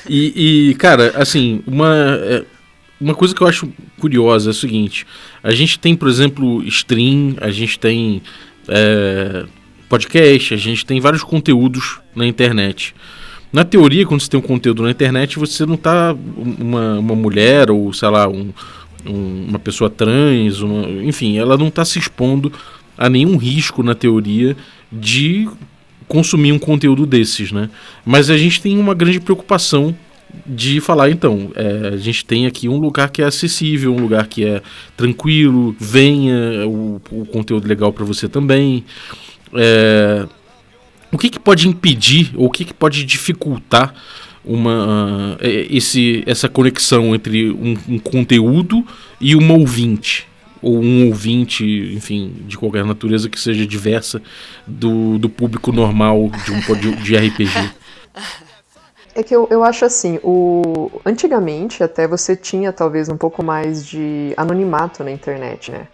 E, 0.08 0.70
e, 0.70 0.74
cara, 0.74 1.12
assim, 1.16 1.62
uma, 1.66 1.94
é, 2.22 2.44
uma 3.00 3.14
coisa 3.14 3.34
que 3.34 3.40
eu 3.42 3.46
acho 3.46 3.68
curiosa 3.98 4.50
é 4.50 4.52
o 4.52 4.54
seguinte: 4.54 5.06
a 5.42 5.52
gente 5.52 5.78
tem, 5.78 5.96
por 5.96 6.08
exemplo, 6.08 6.62
stream, 6.64 7.36
a 7.40 7.50
gente 7.50 7.78
tem 7.78 8.22
é, 8.68 9.46
podcast, 9.88 10.54
a 10.54 10.56
gente 10.56 10.84
tem 10.86 11.00
vários 11.00 11.22
conteúdos 11.22 12.00
na 12.14 12.26
internet. 12.26 12.94
Na 13.52 13.64
teoria, 13.64 14.04
quando 14.06 14.20
você 14.20 14.28
tem 14.28 14.38
um 14.38 14.42
conteúdo 14.42 14.82
na 14.82 14.90
internet, 14.90 15.38
você 15.38 15.64
não 15.64 15.76
tá 15.76 16.14
uma, 16.36 16.98
uma 16.98 17.14
mulher 17.14 17.70
ou, 17.70 17.92
sei 17.92 18.08
lá, 18.08 18.28
um, 18.28 18.52
um- 19.06 19.46
uma 19.48 19.58
pessoa 19.58 19.88
trans, 19.88 20.60
uma- 20.60 20.88
enfim, 21.04 21.38
ela 21.38 21.56
não 21.56 21.70
tá 21.70 21.84
se 21.84 21.98
expondo 21.98 22.52
a 22.98 23.08
nenhum 23.08 23.36
risco 23.36 23.82
na 23.82 23.94
teoria 23.94 24.56
de 24.90 25.48
consumir 26.08 26.52
um 26.52 26.58
conteúdo 26.58 27.06
desses, 27.06 27.50
né? 27.52 27.68
Mas 28.04 28.30
a 28.30 28.36
gente 28.36 28.60
tem 28.60 28.78
uma 28.78 28.94
grande 28.94 29.20
preocupação 29.20 29.94
de 30.44 30.80
falar, 30.80 31.10
então, 31.10 31.50
é, 31.54 31.90
a 31.94 31.96
gente 31.96 32.24
tem 32.24 32.46
aqui 32.46 32.68
um 32.68 32.78
lugar 32.78 33.10
que 33.10 33.22
é 33.22 33.24
acessível, 33.24 33.94
um 33.94 34.00
lugar 34.00 34.26
que 34.26 34.44
é 34.44 34.60
tranquilo, 34.96 35.74
venha 35.80 36.66
o, 36.66 37.00
o 37.10 37.24
conteúdo 37.26 37.66
legal 37.66 37.92
para 37.92 38.04
você 38.04 38.28
também. 38.28 38.84
É, 39.54 40.26
o 41.12 41.18
que, 41.18 41.30
que 41.30 41.38
pode 41.38 41.68
impedir 41.68 42.32
ou 42.34 42.46
o 42.46 42.50
que, 42.50 42.64
que 42.64 42.74
pode 42.74 43.04
dificultar 43.04 43.94
uma, 44.44 45.36
é, 45.40 45.66
esse, 45.70 46.22
essa 46.26 46.48
conexão 46.48 47.14
entre 47.14 47.50
um, 47.50 47.76
um 47.88 47.98
conteúdo 47.98 48.86
e 49.20 49.34
uma 49.34 49.54
ouvinte? 49.54 50.26
Ou 50.62 50.82
um 50.82 51.06
ouvinte, 51.08 51.64
enfim, 51.94 52.32
de 52.46 52.56
qualquer 52.56 52.84
natureza 52.84 53.28
que 53.28 53.38
seja 53.38 53.66
diversa 53.66 54.20
do, 54.66 55.18
do 55.18 55.28
público 55.28 55.70
normal 55.70 56.30
de 56.44 56.52
um 56.52 56.60
pod- 56.62 56.96
de 57.02 57.16
RPG. 57.16 57.70
É 59.18 59.22
que 59.22 59.34
eu, 59.34 59.48
eu 59.50 59.64
acho 59.64 59.82
assim, 59.82 60.20
o 60.22 60.90
antigamente 61.02 61.82
até 61.82 62.06
você 62.06 62.36
tinha 62.36 62.70
talvez 62.70 63.08
um 63.08 63.16
pouco 63.16 63.42
mais 63.42 63.86
de 63.86 64.34
anonimato 64.36 65.02
na 65.02 65.10
internet, 65.10 65.70
né? 65.70 65.88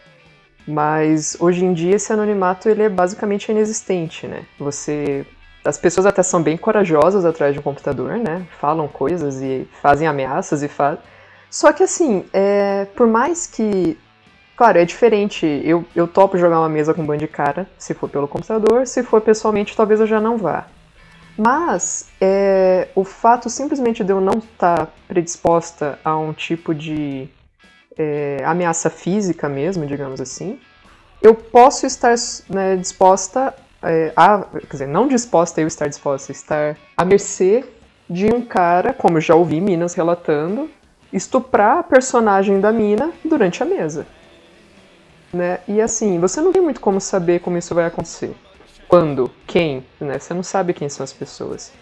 Mas 0.67 1.37
hoje 1.41 1.65
em 1.65 1.73
dia 1.73 1.97
esse 1.97 2.13
anonimato 2.13 2.69
ele 2.69 2.83
é 2.83 2.89
basicamente 2.89 3.51
inexistente, 3.51 4.27
né? 4.27 4.45
Você 4.59 5.27
as 5.65 5.79
pessoas 5.79 6.07
até 6.07 6.23
são 6.23 6.43
bem 6.43 6.57
corajosas 6.57 7.25
atrás 7.25 7.55
de 7.55 7.61
um 7.61 7.63
computador, 7.63 8.19
né? 8.19 8.47
Falam 8.61 8.89
coisas 8.89 9.41
e 9.41 9.69
fazem 9.81 10.09
ameaças 10.09 10.63
e 10.63 10.69
faz. 10.69 10.99
Só 11.49 11.73
que 11.73 11.83
assim, 11.83 12.25
é, 12.33 12.87
por 12.97 13.07
mais 13.07 13.47
que 13.47 13.97
Claro, 14.57 14.79
é 14.79 14.85
diferente. 14.85 15.47
Eu, 15.65 15.85
eu 15.97 16.07
topo 16.07 16.39
jogar 16.39 16.61
uma 16.61 16.69
mesa 16.69 16.93
com 16.95 17.03
um 17.03 17.07
bando 17.07 17.21
de 17.21 17.27
cara, 17.27 17.67
se 17.79 17.95
for 17.95 18.09
pelo 18.09 18.29
computador. 18.29 18.87
Se 18.87 19.03
for 19.03 19.21
pessoalmente, 19.21 19.77
talvez 19.77 19.99
eu 19.99 20.07
já 20.07 20.21
não 20.21 20.37
vá. 20.37 20.67
Mas 21.37 22.11
é, 22.21 22.89
o 22.95 23.03
fato 23.03 23.49
simplesmente 23.49 24.05
de 24.05 24.13
eu 24.13 24.21
não 24.21 24.39
estar 24.39 24.89
predisposta 25.09 25.99
a 26.05 26.17
um 26.17 26.33
tipo 26.33 26.75
de 26.75 27.29
é, 27.97 28.43
ameaça 28.45 28.91
física 28.91 29.49
mesmo, 29.49 29.87
digamos 29.87 30.21
assim, 30.21 30.59
eu 31.21 31.35
posso 31.35 31.87
estar 31.87 32.15
né, 32.49 32.77
disposta 32.77 33.55
é, 33.83 34.13
a. 34.17 34.41
Quer 34.43 34.71
dizer, 34.71 34.89
não 34.89 35.07
disposta 35.09 35.61
a 35.61 35.63
eu 35.63 35.69
estar 35.69 35.89
disposta, 35.89 36.33
estar 36.33 36.77
à 36.97 37.05
mercê 37.05 37.65
de 38.09 38.27
um 38.33 38.43
cara, 38.43 38.93
como 38.93 39.21
já 39.21 39.35
ouvi 39.35 39.61
Minas 39.61 39.95
relatando, 39.95 40.71
estuprar 41.13 41.79
a 41.79 41.83
personagem 41.83 42.61
da 42.61 42.73
mina 42.73 43.13
durante 43.25 43.63
a 43.63 43.67
mesa. 43.67 44.07
Né? 45.33 45.61
E 45.67 45.81
assim, 45.81 46.19
você 46.19 46.41
não 46.41 46.53
tem 46.53 46.61
muito 46.61 46.81
como 46.81 47.01
saber 47.01 47.41
como 47.41 47.57
isso 47.57 47.75
vai 47.75 47.87
acontecer. 47.87 48.35
Quando, 48.87 49.31
quem, 49.47 49.87
né? 49.99 50.19
Você 50.19 50.35
não 50.35 50.43
sabe 50.43 50.75
quem 50.75 50.89
são 50.89 51.03
as 51.03 51.13
pessoas. 51.13 51.73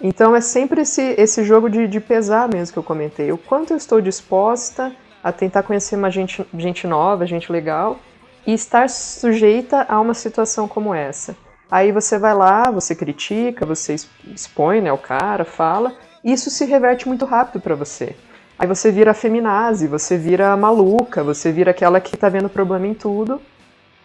Então 0.00 0.34
é 0.34 0.40
sempre 0.40 0.82
esse, 0.82 1.14
esse 1.18 1.44
jogo 1.44 1.68
de, 1.68 1.86
de 1.86 2.00
pesar 2.00 2.48
mesmo 2.48 2.72
que 2.72 2.78
eu 2.78 2.82
comentei. 2.82 3.30
O 3.32 3.36
quanto 3.36 3.72
eu 3.72 3.76
estou 3.76 4.00
disposta 4.00 4.94
a 5.26 5.32
tentar 5.32 5.64
conhecer 5.64 5.96
uma 5.96 6.08
gente, 6.08 6.46
gente 6.56 6.86
nova, 6.86 7.26
gente 7.26 7.50
legal, 7.50 7.98
e 8.46 8.54
estar 8.54 8.88
sujeita 8.88 9.84
a 9.88 10.00
uma 10.00 10.14
situação 10.14 10.68
como 10.68 10.94
essa. 10.94 11.34
Aí 11.68 11.90
você 11.90 12.16
vai 12.16 12.32
lá, 12.32 12.70
você 12.70 12.94
critica, 12.94 13.66
você 13.66 13.96
expõe 14.32 14.80
né, 14.80 14.92
o 14.92 14.98
cara, 14.98 15.44
fala, 15.44 15.96
e 16.22 16.32
isso 16.32 16.48
se 16.48 16.64
reverte 16.64 17.08
muito 17.08 17.24
rápido 17.24 17.60
pra 17.60 17.74
você. 17.74 18.14
Aí 18.56 18.68
você 18.68 18.92
vira 18.92 19.12
feminazi, 19.12 19.88
você 19.88 20.16
vira 20.16 20.56
maluca, 20.56 21.24
você 21.24 21.50
vira 21.50 21.72
aquela 21.72 22.00
que 22.00 22.16
tá 22.16 22.28
vendo 22.28 22.48
problema 22.48 22.86
em 22.86 22.94
tudo. 22.94 23.42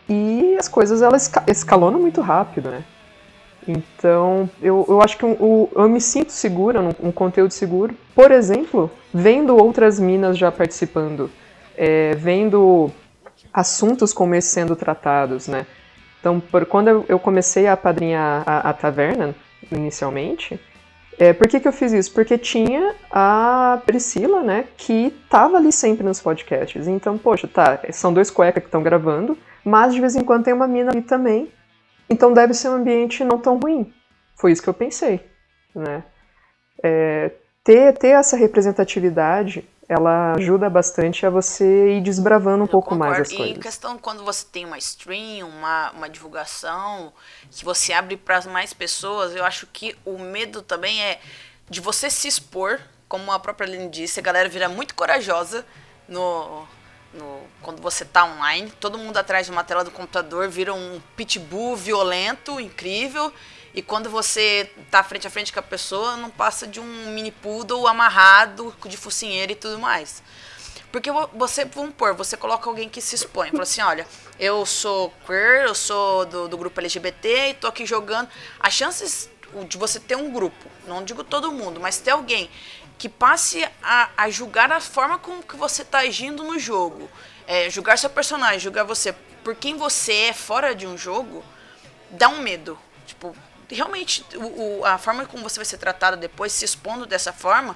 E 0.10 0.56
as 0.58 0.68
coisas 0.68 1.04
elas 1.04 1.28
esca- 1.28 1.44
escalonam 1.48 2.00
muito 2.00 2.20
rápido, 2.20 2.72
né? 2.72 2.84
Então, 3.68 4.50
eu, 4.62 4.86
eu 4.90 5.02
acho 5.02 5.18
que 5.18 5.26
o- 5.26 5.70
eu 5.76 5.88
me 5.88 6.02
sinto 6.02 6.32
segura, 6.32 6.82
num 6.82 6.94
um 7.04 7.12
conteúdo 7.12 7.52
seguro. 7.52 7.96
Por 8.16 8.32
exemplo, 8.32 8.90
vendo 9.14 9.56
outras 9.56 10.00
minas 10.00 10.38
já 10.38 10.52
participando, 10.52 11.30
é, 11.78 12.16
vendo 12.16 12.92
assuntos 13.54 14.14
como 14.14 14.36
esse 14.36 14.50
sendo 14.50 14.76
tratados, 14.76 15.48
né? 15.48 15.66
Então, 16.20 16.40
por, 16.40 16.66
quando 16.66 16.88
eu, 16.88 17.06
eu 17.08 17.20
comecei 17.20 17.68
a 17.68 17.74
apadrinhar 17.74 18.44
a, 18.46 18.70
a 18.70 18.74
taverna, 18.74 19.36
inicialmente, 19.72 20.60
é, 21.20 21.34
por 21.34 21.48
que, 21.48 21.60
que 21.60 21.68
eu 21.68 21.74
fiz 21.74 21.92
isso? 21.92 22.12
Porque 22.14 22.38
tinha 22.38 22.96
a 23.12 23.80
Priscila, 23.86 24.42
né, 24.42 24.66
que 24.78 25.14
tava 25.30 25.58
ali 25.58 25.72
sempre 25.72 26.04
nos 26.04 26.20
podcasts. 26.20 26.88
Então, 26.88 27.18
poxa, 27.18 27.48
tá, 27.48 27.80
são 27.92 28.14
dois 28.14 28.32
cuecas 28.32 28.64
que 28.64 28.68
estão 28.68 28.82
gravando, 28.82 29.38
mas 29.64 29.94
de 29.94 30.02
vez 30.02 30.16
em 30.16 30.24
quando 30.24 30.46
tem 30.46 30.54
uma 30.54 30.68
mina 30.68 30.92
ali 30.92 31.02
também. 31.02 31.50
Então 32.12 32.34
deve 32.34 32.54
ser 32.54 32.70
um 32.70 32.76
ambiente 32.76 33.24
não 33.24 33.38
tão 33.38 33.58
ruim. 33.58 33.94
Foi 34.36 34.52
isso 34.52 34.62
que 34.62 34.70
eu 34.70 34.74
pensei, 34.74 35.26
né? 35.74 36.04
É, 36.84 37.32
ter, 37.64 37.98
ter 37.98 38.10
essa 38.10 38.36
representatividade, 38.36 39.68
ela 39.88 40.34
ajuda 40.34 40.70
bastante 40.70 41.26
a 41.26 41.30
você 41.30 41.98
ir 41.98 42.02
desbravando 42.02 42.64
um 42.64 42.68
pouco 42.68 42.96
mais 42.96 43.18
Concordo. 43.18 43.22
as 43.22 43.32
E 43.32 43.36
em 43.36 43.38
coisas. 43.38 43.64
questão 43.64 43.98
quando 43.98 44.24
você 44.24 44.46
tem 44.52 44.66
uma 44.66 44.78
stream, 44.78 45.48
uma, 45.48 45.92
uma 45.92 46.10
divulgação, 46.10 47.14
que 47.50 47.64
você 47.64 47.94
abre 47.94 48.18
para 48.18 48.42
mais 48.44 48.74
pessoas, 48.74 49.36
eu 49.36 49.46
acho 49.46 49.68
que 49.68 49.96
o 50.06 50.18
medo 50.18 50.62
também 50.62 51.02
é 51.04 51.20
de 51.70 51.80
você 51.80 52.10
se 52.10 52.28
expor 52.28 52.80
como 53.08 53.30
a 53.34 53.40
própria 53.40 53.68
Aline 53.68 53.90
disse, 53.90 54.22
a 54.22 54.24
galera 54.24 54.48
vira 54.48 54.70
muito 54.70 54.96
corajosa 54.96 55.66
no, 56.08 56.66
no, 57.14 57.42
quando 57.62 57.82
você 57.82 58.06
tá 58.06 58.26
online. 58.26 58.72
Todo 58.80 58.98
mundo 58.98 59.18
atrás 59.18 59.46
de 59.46 59.52
uma 59.52 59.64
tela 59.64 59.84
do 59.84 59.92
computador 59.92 60.50
vira 60.50 60.74
um 60.74 61.02
pitbull 61.16 61.76
violento, 61.76 62.60
incrível. 62.60 63.34
E 63.74 63.82
quando 63.82 64.10
você 64.10 64.70
tá 64.90 65.02
frente 65.04 65.28
a 65.28 65.30
frente 65.30 65.54
com 65.54 65.60
a 65.60 65.64
pessoa, 65.64 66.18
não 66.18 66.30
passa 66.30 66.68
de 66.68 66.80
um 66.80 67.12
mini 67.14 67.32
poodle 67.32 67.88
amarrado 67.88 68.76
de 68.86 68.98
focinheira 68.98 69.52
e 69.52 69.56
tudo 69.56 69.80
mais. 69.80 70.22
Porque 70.92 71.10
você, 71.34 71.64
vamos 71.64 71.94
pôr, 71.96 72.14
você 72.14 72.36
coloca 72.36 72.70
alguém 72.70 72.90
que 72.90 73.00
se 73.00 73.16
expõe. 73.16 73.50
Fala 73.50 73.64
assim, 73.64 73.82
olha, 73.82 74.06
eu 74.38 74.66
sou 74.66 75.14
queer, 75.26 75.66
eu 75.66 75.74
sou 75.74 76.26
do, 76.26 76.50
do 76.50 76.58
grupo 76.58 76.82
LGBT 76.82 77.50
e 77.50 77.54
tô 77.54 77.68
aqui 77.68 77.86
jogando. 77.86 78.28
As 78.60 78.74
chances 78.74 79.30
de 79.68 79.78
você 79.78 80.00
ter 80.00 80.16
um 80.16 80.32
grupo, 80.32 80.70
não 80.86 81.04
digo 81.04 81.24
todo 81.24 81.52
mundo, 81.52 81.80
mas 81.80 81.98
ter 82.00 82.12
alguém 82.12 82.50
que 83.02 83.10
passe 83.10 83.68
a, 83.82 84.12
a 84.16 84.30
julgar 84.30 84.72
a 84.72 84.80
forma 84.80 85.18
como 85.18 85.42
que 85.42 85.56
você 85.56 85.82
está 85.82 86.02
agindo 86.02 86.44
no 86.44 86.60
jogo, 86.60 87.10
é, 87.48 87.68
julgar 87.68 87.98
seu 87.98 88.12
personagem, 88.12 88.60
julgar 88.60 88.84
você 88.84 89.12
por 89.44 89.56
quem 89.56 89.76
você 89.76 90.14
é 90.14 90.34
fora 90.34 90.76
de 90.76 90.86
um 90.86 90.96
jogo, 90.96 91.44
dá 92.12 92.30
um 92.30 92.44
medo. 92.44 92.78
Tipo, 93.08 93.36
realmente, 93.68 94.24
o, 94.36 94.82
o, 94.82 94.86
a 94.86 95.00
forma 95.00 95.26
como 95.26 95.42
você 95.42 95.56
vai 95.56 95.66
ser 95.66 95.80
tratado 95.80 96.16
depois, 96.16 96.52
se 96.52 96.64
expondo 96.64 97.08
dessa 97.08 97.34
forma, 97.34 97.76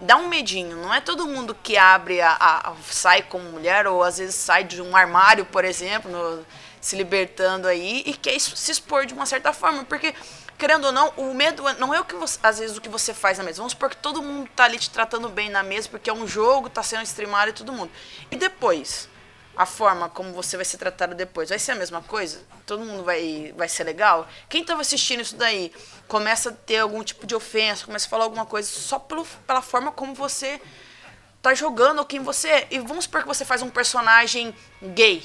dá 0.00 0.16
um 0.16 0.26
medinho. 0.26 0.76
Não 0.78 0.92
é 0.92 1.00
todo 1.00 1.28
mundo 1.28 1.56
que 1.62 1.76
abre, 1.76 2.20
a, 2.20 2.32
a, 2.32 2.74
sai 2.90 3.22
como 3.22 3.48
mulher, 3.48 3.86
ou 3.86 4.02
às 4.02 4.18
vezes 4.18 4.34
sai 4.34 4.64
de 4.64 4.82
um 4.82 4.96
armário, 4.96 5.44
por 5.44 5.64
exemplo, 5.64 6.10
no, 6.10 6.44
se 6.80 6.96
libertando 6.96 7.68
aí, 7.68 8.02
e 8.04 8.14
quer 8.14 8.36
se 8.40 8.72
expor 8.72 9.06
de 9.06 9.14
uma 9.14 9.26
certa 9.26 9.52
forma, 9.52 9.84
porque 9.84 10.12
querendo 10.56 10.86
ou 10.86 10.92
não, 10.92 11.08
o 11.16 11.34
medo 11.34 11.66
é, 11.68 11.74
não 11.74 11.94
é 11.94 12.00
o 12.00 12.04
que 12.04 12.14
você, 12.14 12.38
às 12.42 12.58
vezes 12.58 12.76
o 12.76 12.80
que 12.80 12.88
você 12.88 13.12
faz 13.12 13.38
na 13.38 13.44
mesa. 13.44 13.58
Vamos 13.58 13.72
supor 13.72 13.90
que 13.90 13.96
todo 13.96 14.22
mundo 14.22 14.48
tá 14.54 14.64
ali 14.64 14.78
te 14.78 14.90
tratando 14.90 15.28
bem 15.28 15.48
na 15.48 15.62
mesa, 15.62 15.88
porque 15.88 16.10
é 16.10 16.12
um 16.12 16.26
jogo, 16.26 16.68
tá 16.68 16.82
sendo 16.82 17.02
streamado 17.02 17.50
e 17.50 17.52
todo 17.52 17.72
mundo. 17.72 17.90
E 18.30 18.36
depois, 18.36 19.08
a 19.56 19.64
forma 19.64 20.08
como 20.08 20.32
você 20.32 20.56
vai 20.56 20.64
ser 20.64 20.76
tratado 20.76 21.14
depois, 21.14 21.48
vai 21.48 21.58
ser 21.58 21.72
a 21.72 21.74
mesma 21.74 22.02
coisa? 22.02 22.42
Todo 22.66 22.84
mundo 22.84 23.04
vai, 23.04 23.54
vai 23.56 23.68
ser 23.68 23.84
legal? 23.84 24.28
Quem 24.48 24.62
estava 24.62 24.80
assistindo 24.80 25.20
isso 25.20 25.36
daí 25.36 25.72
começa 26.06 26.50
a 26.50 26.52
ter 26.52 26.78
algum 26.78 27.02
tipo 27.02 27.26
de 27.26 27.34
ofensa, 27.34 27.86
começa 27.86 28.06
a 28.06 28.10
falar 28.10 28.24
alguma 28.24 28.44
coisa 28.44 28.68
só 28.68 28.98
pelo, 28.98 29.24
pela 29.46 29.62
forma 29.62 29.90
como 29.92 30.14
você 30.14 30.60
tá 31.40 31.54
jogando 31.54 32.00
ou 32.00 32.04
quem 32.04 32.20
você 32.20 32.48
é. 32.48 32.66
E 32.70 32.78
vamos 32.80 33.04
supor 33.04 33.22
que 33.22 33.28
você 33.28 33.44
faz 33.44 33.62
um 33.62 33.70
personagem 33.70 34.54
gay 34.82 35.22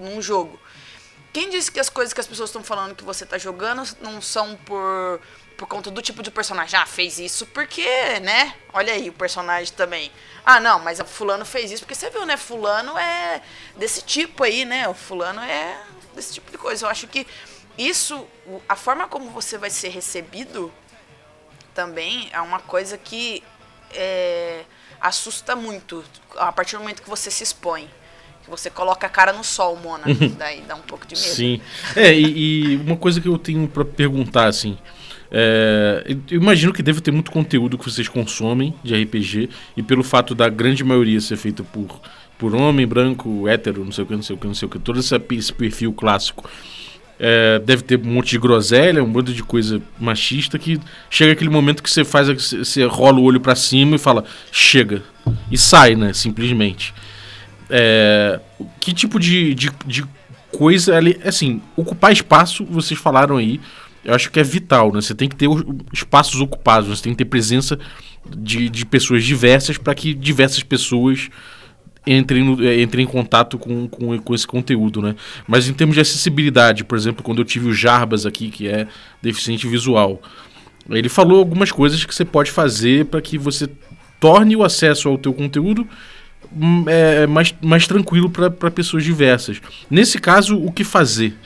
num 0.00 0.20
jogo. 0.20 0.58
Quem 1.32 1.48
disse 1.48 1.70
que 1.70 1.78
as 1.78 1.88
coisas 1.88 2.12
que 2.12 2.20
as 2.20 2.26
pessoas 2.26 2.50
estão 2.50 2.62
falando 2.62 2.94
que 2.94 3.04
você 3.04 3.24
tá 3.24 3.38
jogando 3.38 3.82
não 4.00 4.20
são 4.20 4.56
por 4.56 5.20
por 5.60 5.66
conta 5.66 5.90
do 5.90 6.00
tipo 6.00 6.22
de 6.22 6.30
personagem. 6.30 6.80
Ah, 6.80 6.86
fez 6.86 7.18
isso 7.18 7.44
porque, 7.44 7.84
né? 8.20 8.54
Olha 8.72 8.94
aí 8.94 9.10
o 9.10 9.12
personagem 9.12 9.74
também. 9.74 10.10
Ah, 10.42 10.58
não, 10.58 10.78
mas 10.78 10.98
fulano 11.00 11.44
fez 11.44 11.70
isso 11.70 11.82
porque 11.82 11.94
você 11.94 12.08
viu, 12.08 12.24
né? 12.24 12.38
Fulano 12.38 12.96
é 12.96 13.42
desse 13.76 14.00
tipo 14.00 14.42
aí, 14.42 14.64
né? 14.64 14.88
O 14.88 14.94
fulano 14.94 15.38
é 15.42 15.78
desse 16.14 16.32
tipo 16.32 16.50
de 16.50 16.56
coisa. 16.56 16.86
Eu 16.86 16.90
acho 16.90 17.06
que 17.06 17.26
isso, 17.76 18.26
a 18.66 18.74
forma 18.74 19.06
como 19.06 19.28
você 19.30 19.58
vai 19.58 19.68
ser 19.68 19.90
recebido 19.90 20.72
também 21.74 22.30
é 22.32 22.40
uma 22.40 22.60
coisa 22.60 22.96
que 22.96 23.44
é, 23.92 24.64
assusta 24.98 25.54
muito 25.54 26.02
a 26.36 26.50
partir 26.50 26.76
do 26.76 26.80
momento 26.80 27.02
que 27.02 27.10
você 27.10 27.30
se 27.30 27.42
expõe 27.44 27.90
você 28.50 28.68
coloca 28.68 29.06
a 29.06 29.10
cara 29.10 29.32
no 29.32 29.44
sol, 29.44 29.76
Mona. 29.76 30.06
Uhum. 30.06 30.34
Daí 30.36 30.62
dá 30.66 30.74
um 30.74 30.80
pouco 30.80 31.06
de 31.06 31.14
medo. 31.14 31.24
Sim. 31.24 31.60
É, 31.96 32.12
e, 32.12 32.74
e 32.74 32.76
uma 32.76 32.96
coisa 32.96 33.20
que 33.20 33.28
eu 33.28 33.38
tenho 33.38 33.66
para 33.68 33.84
perguntar, 33.84 34.48
assim. 34.48 34.76
É, 35.32 36.04
eu 36.28 36.40
imagino 36.40 36.72
que 36.72 36.82
deve 36.82 37.00
ter 37.00 37.12
muito 37.12 37.30
conteúdo 37.30 37.78
que 37.78 37.84
vocês 37.84 38.08
consomem 38.08 38.74
de 38.82 39.00
RPG, 39.00 39.48
e 39.76 39.82
pelo 39.82 40.02
fato 40.02 40.34
da 40.34 40.48
grande 40.48 40.82
maioria 40.82 41.20
ser 41.20 41.36
feita 41.36 41.62
por, 41.62 42.00
por 42.36 42.54
homem, 42.54 42.86
branco, 42.86 43.46
hétero, 43.46 43.84
não 43.84 43.92
sei 43.92 44.04
o 44.04 44.06
que, 44.06 44.14
não 44.14 44.22
sei 44.22 44.34
o 44.34 44.38
que, 44.38 44.46
não 44.46 44.54
sei 44.54 44.66
o 44.66 44.70
que, 44.70 44.78
todo 44.78 44.98
esse, 44.98 45.14
esse 45.30 45.52
perfil 45.52 45.92
clássico. 45.92 46.50
É, 47.22 47.58
deve 47.58 47.82
ter 47.82 48.00
um 48.00 48.14
monte 48.14 48.30
de 48.30 48.38
groselha, 48.38 49.04
um 49.04 49.06
monte 49.06 49.34
de 49.34 49.42
coisa 49.42 49.80
machista 49.98 50.58
que 50.58 50.80
chega 51.10 51.32
aquele 51.32 51.50
momento 51.50 51.82
que 51.82 51.90
você 51.90 52.02
faz, 52.02 52.28
você 52.28 52.84
rola 52.86 53.18
o 53.18 53.24
olho 53.24 53.38
para 53.38 53.54
cima 53.54 53.96
e 53.96 53.98
fala, 53.98 54.24
chega. 54.50 55.02
E 55.50 55.58
sai, 55.58 55.94
né? 55.94 56.14
Simplesmente. 56.14 56.94
É, 57.70 58.40
que 58.80 58.92
tipo 58.92 59.18
de, 59.18 59.54
de, 59.54 59.70
de 59.86 60.04
coisa 60.52 60.96
ali. 60.96 61.18
Assim, 61.24 61.60
ocupar 61.76 62.12
espaço, 62.12 62.64
vocês 62.64 62.98
falaram 62.98 63.36
aí, 63.36 63.60
eu 64.04 64.14
acho 64.14 64.30
que 64.30 64.40
é 64.40 64.42
vital, 64.42 64.92
né? 64.92 65.00
Você 65.00 65.14
tem 65.14 65.28
que 65.28 65.36
ter 65.36 65.46
espaços 65.92 66.40
ocupados, 66.40 66.88
você 66.88 67.02
tem 67.02 67.12
que 67.12 67.18
ter 67.18 67.24
presença 67.24 67.78
de, 68.36 68.68
de 68.68 68.84
pessoas 68.84 69.24
diversas 69.24 69.78
para 69.78 69.94
que 69.94 70.14
diversas 70.14 70.62
pessoas 70.62 71.28
entrem, 72.06 72.44
no, 72.44 72.64
é, 72.64 72.80
entrem 72.80 73.04
em 73.04 73.08
contato 73.08 73.58
com, 73.58 73.86
com, 73.88 74.18
com 74.18 74.34
esse 74.34 74.46
conteúdo, 74.46 75.02
né? 75.02 75.14
Mas 75.46 75.68
em 75.68 75.72
termos 75.72 75.94
de 75.94 76.00
acessibilidade, 76.00 76.84
por 76.84 76.96
exemplo, 76.96 77.22
quando 77.22 77.38
eu 77.38 77.44
tive 77.44 77.68
o 77.68 77.72
Jarbas 77.72 78.26
aqui, 78.26 78.50
que 78.50 78.68
é 78.68 78.86
deficiente 79.22 79.66
visual, 79.66 80.20
ele 80.88 81.08
falou 81.08 81.38
algumas 81.38 81.70
coisas 81.70 82.04
que 82.04 82.14
você 82.14 82.24
pode 82.24 82.50
fazer 82.50 83.06
para 83.06 83.20
que 83.20 83.36
você 83.36 83.68
torne 84.18 84.56
o 84.56 84.64
acesso 84.64 85.08
ao 85.08 85.18
teu 85.18 85.32
conteúdo 85.32 85.86
é, 86.86 87.22
é, 87.22 87.26
mais, 87.26 87.54
mais 87.60 87.86
tranquilo 87.86 88.30
para 88.30 88.70
pessoas 88.70 89.04
diversas. 89.04 89.60
Nesse 89.88 90.18
caso, 90.18 90.56
o 90.56 90.72
que 90.72 90.84
fazer? 90.84 91.36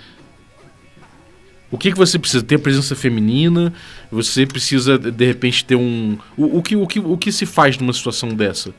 O 1.71 1.79
que, 1.79 1.91
que 1.91 1.99
você 1.99 2.19
precisa? 2.19 2.43
Ter 2.43 2.59
presença 2.59 2.95
feminina? 2.95 3.73
Você 4.11 4.47
precisa, 4.47 4.97
de 4.97 5.27
repente, 5.27 5.65
ter 5.65 5.75
um. 5.75 6.19
O, 6.37 6.59
o, 6.59 6.63
que, 6.63 6.77
o, 6.77 6.87
que, 6.87 7.01
o 7.01 7.19
que 7.19 7.33
se 7.33 7.45
faz 7.45 7.77
numa 7.77 7.93
situação 7.93 8.29
dessa? 8.29 8.73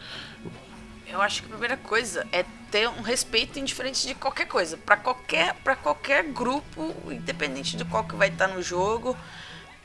Eu 1.06 1.21
acho 1.21 1.41
que 1.41 1.47
a 1.47 1.51
primeira 1.51 1.78
coisa 1.78 2.25
é 2.32 2.45
ter 2.71 2.88
um 2.89 3.01
respeito 3.01 3.60
indiferente 3.60 4.08
de 4.08 4.15
qualquer 4.15 4.47
coisa. 4.47 4.78
para 4.78 4.97
qualquer, 4.97 5.56
qualquer 5.82 6.23
grupo, 6.23 6.93
independente 7.12 7.78
de 7.78 7.86
qual 7.86 8.04
que 8.06 8.15
vai 8.15 8.30
estar 8.30 8.47
no 8.47 8.62
jogo 8.62 9.15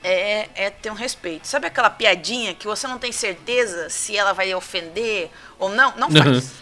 é, 0.03 0.49
é 0.55 0.71
ter 0.71 0.91
um 0.91 0.95
respeito. 0.95 1.47
Sabe 1.47 1.67
aquela 1.67 1.91
piadinha 1.91 2.55
que 2.55 2.67
você 2.67 2.87
não 2.87 2.99
tem 2.99 3.13
certeza 3.13 3.89
se 3.91 4.17
ela 4.17 4.33
vai 4.33 4.55
ofender 4.55 5.31
ou 5.59 5.69
não? 5.69 5.95
Não 5.97 6.11
faz. 6.11 6.53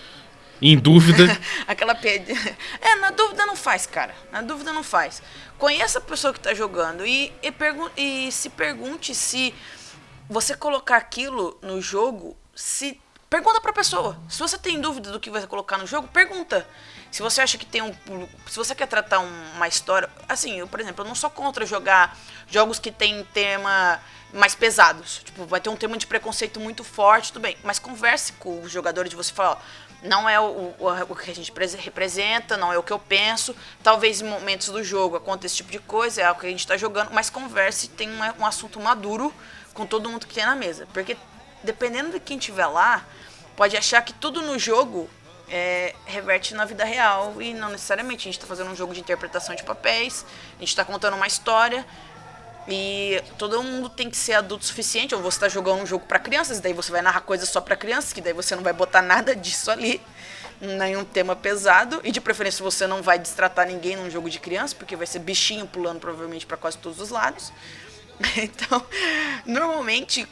em 0.61 0.77
dúvida. 0.77 1.24
aquela 1.66 1.94
piadinha. 1.94 2.57
É, 2.81 2.96
na 2.96 3.11
dúvida 3.11 3.46
não 3.46 3.57
faz, 3.57 3.87
cara. 3.87 4.14
Na 4.31 4.42
dúvida 4.42 4.72
não 4.72 4.83
faz. 4.83 5.22
Conheça 5.59 5.98
a 5.98 6.03
pessoa 6.03 6.33
que 6.33 6.38
está 6.38 6.55
jogando 6.55 7.07
e, 7.07 7.33
e, 7.42 7.53
e 8.27 8.33
se 8.33 8.51
pergunte 8.51 9.14
se 9.14 9.55
você 10.29 10.55
colocar 10.55 10.96
aquilo 10.96 11.59
no 11.62 11.81
jogo, 11.81 12.37
se 12.55 13.01
pergunta 13.31 13.61
para 13.61 13.70
a 13.70 13.74
pessoa. 13.74 14.20
Se 14.29 14.38
você 14.38 14.59
tem 14.59 14.81
dúvida 14.81 15.11
do 15.11 15.20
que 15.20 15.31
vai 15.31 15.46
colocar 15.46 15.79
no 15.79 15.87
jogo, 15.87 16.09
pergunta. 16.09 16.66
Se 17.11 17.23
você 17.23 17.40
acha 17.40 17.57
que 17.57 17.66
tem 17.66 17.83
um. 17.83 17.92
Se 18.47 18.57
você 18.57 18.75
quer 18.75 18.87
tratar 18.87 19.21
uma 19.21 19.66
história. 19.66 20.09
Assim, 20.29 20.59
eu, 20.59 20.68
por 20.68 20.81
exemplo, 20.81 21.05
eu 21.05 21.09
não 21.09 21.14
sou 21.14 21.31
contra 21.31 21.64
jogar 21.64 22.16
jogos 22.49 22.79
que 22.79 22.90
tem 22.90 23.25
tema 23.33 24.01
mais 24.33 24.55
pesados. 24.55 25.23
Tipo, 25.25 25.47
vai 25.47 25.61
ter 25.61 25.71
um 25.71 25.77
tema 25.77 25.97
de 25.97 26.07
preconceito 26.07 26.61
muito 26.61 26.85
forte, 26.85 27.33
tudo 27.33 27.42
bem. 27.42 27.57
Mas 27.62 27.79
converse 27.79 28.33
com 28.35 28.62
os 28.62 28.71
jogadores 28.71 29.11
de 29.11 29.16
você 29.16 29.33
falar, 29.33 29.53
ó, 29.53 29.57
não 30.03 30.29
é 30.29 30.38
o, 30.38 30.44
o, 30.44 30.77
o, 31.09 31.16
que 31.16 31.31
a 31.31 31.35
gente 31.35 31.53
representa, 31.79 32.57
não 32.57 32.73
é 32.73 32.79
o 32.79 32.83
que 32.83 32.92
eu 32.92 32.99
penso. 32.99 33.55
Talvez 33.83 34.21
em 34.21 34.29
momentos 34.29 34.68
do 34.68 34.83
jogo 34.85 35.16
aconteça 35.16 35.55
esse 35.55 35.57
tipo 35.57 35.73
de 35.73 35.79
coisa, 35.81 36.23
é 36.23 36.31
o 36.31 36.35
que 36.35 36.47
a 36.47 36.51
gente 36.51 36.61
está 36.61 36.77
jogando, 36.77 37.11
mas 37.12 37.31
converse 37.31 37.88
tem 37.88 38.09
um, 38.11 38.21
um 38.40 38.47
assunto 38.47 38.79
maduro 38.79 39.33
com 39.75 39.87
todo 39.87 40.09
mundo 40.09 40.27
que 40.27 40.35
tem 40.35 40.44
na 40.44 40.55
mesa. 40.55 40.87
Porque 40.92 41.16
dependendo 41.64 42.12
de 42.12 42.21
quem 42.21 42.38
tiver 42.38 42.66
lá, 42.66 43.05
pode 43.57 43.77
achar 43.77 44.03
que 44.03 44.12
tudo 44.12 44.40
no 44.42 44.59
jogo 44.59 45.11
é, 45.50 45.94
reverte 46.04 46.54
na 46.54 46.64
vida 46.64 46.84
real 46.84 47.40
e 47.40 47.54
não 47.54 47.70
necessariamente. 47.70 48.22
A 48.22 48.24
gente 48.24 48.38
está 48.38 48.46
fazendo 48.46 48.70
um 48.70 48.76
jogo 48.76 48.94
de 48.94 49.00
interpretação 49.00 49.54
de 49.54 49.62
papéis, 49.62 50.24
a 50.56 50.61
gente 50.61 50.68
está 50.68 50.84
contando 50.84 51.14
uma 51.14 51.26
história 51.26 51.87
e 52.66 53.22
todo 53.38 53.62
mundo 53.62 53.88
tem 53.88 54.11
que 54.11 54.16
ser 54.16 54.34
adulto 54.34 54.64
suficiente. 54.64 55.14
Ou 55.14 55.22
você 55.22 55.37
está 55.37 55.48
jogando 55.48 55.80
um 55.82 55.87
jogo 55.87 56.04
para 56.06 56.18
crianças, 56.18 56.61
daí 56.61 56.72
você 56.72 56.92
vai 56.92 57.00
narrar 57.00 57.22
coisas 57.22 57.48
só 57.48 57.61
para 57.61 57.76
crianças, 57.76 58.12
que 58.12 58.20
daí 58.20 58.32
você 58.32 58.54
não 58.54 58.62
vai 58.62 58.72
botar 58.72 59.00
nada 59.02 59.34
disso 59.34 59.70
ali, 59.70 60.00
nenhum 60.61 61.04
tema 61.04 61.34
pesado 61.34 62.00
e 62.04 62.11
de 62.11 62.20
preferência 62.20 62.62
você 62.62 62.87
não 62.87 63.02
vai 63.02 63.18
destratar 63.18 63.66
ninguém 63.66 63.96
num 63.96 64.11
jogo 64.11 64.28
de 64.28 64.38
criança, 64.38 64.74
porque 64.74 64.96
vai 64.96 65.06
ser 65.06 65.20
bichinho 65.20 65.66
pulando 65.66 66.00
provavelmente 66.00 66.44
para 66.44 66.56
quase 66.56 66.78
todos 66.78 67.00
os 67.00 67.11
lados. 67.11 67.52
Então, 68.37 68.84
normalmente 69.46 70.26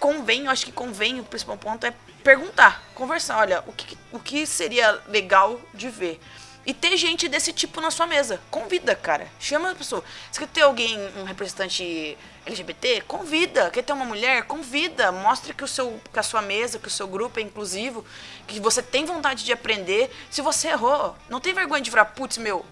convém, 0.00 0.46
eu 0.46 0.50
acho 0.50 0.64
que 0.64 0.72
convém, 0.72 1.20
o 1.20 1.24
principal 1.24 1.58
ponto 1.58 1.86
é 1.86 1.92
perguntar, 2.24 2.82
conversar, 2.94 3.38
olha, 3.38 3.62
o 3.66 3.72
que, 3.72 3.96
o 4.10 4.18
que 4.18 4.46
seria 4.46 5.00
legal 5.06 5.60
de 5.74 5.88
ver? 5.90 6.18
E 6.64 6.74
ter 6.74 6.96
gente 6.96 7.28
desse 7.28 7.52
tipo 7.52 7.80
na 7.80 7.90
sua 7.90 8.06
mesa. 8.06 8.40
Convida, 8.50 8.94
cara. 8.94 9.26
Chama 9.40 9.70
a 9.70 9.74
pessoa. 9.74 10.04
Se 10.30 10.38
quer 10.38 10.46
ter 10.46 10.60
alguém, 10.60 10.98
um 11.16 11.24
representante 11.24 12.18
LGBT, 12.44 13.00
convida. 13.02 13.70
Quer 13.70 13.82
ter 13.82 13.94
uma 13.94 14.04
mulher? 14.04 14.44
Convida. 14.44 15.10
Mostre 15.10 15.54
que, 15.54 15.64
o 15.64 15.68
seu, 15.68 15.98
que 16.12 16.18
a 16.18 16.22
sua 16.22 16.42
mesa, 16.42 16.78
que 16.78 16.86
o 16.86 16.90
seu 16.90 17.08
grupo 17.08 17.40
é 17.40 17.42
inclusivo, 17.42 18.04
que 18.46 18.60
você 18.60 18.82
tem 18.82 19.06
vontade 19.06 19.42
de 19.42 19.52
aprender. 19.52 20.14
Se 20.30 20.42
você 20.42 20.68
errou, 20.68 21.16
não 21.30 21.40
tem 21.40 21.54
vergonha 21.54 21.80
de 21.80 21.90
virar, 21.90 22.04
putz, 22.04 22.36
meu, 22.36 22.64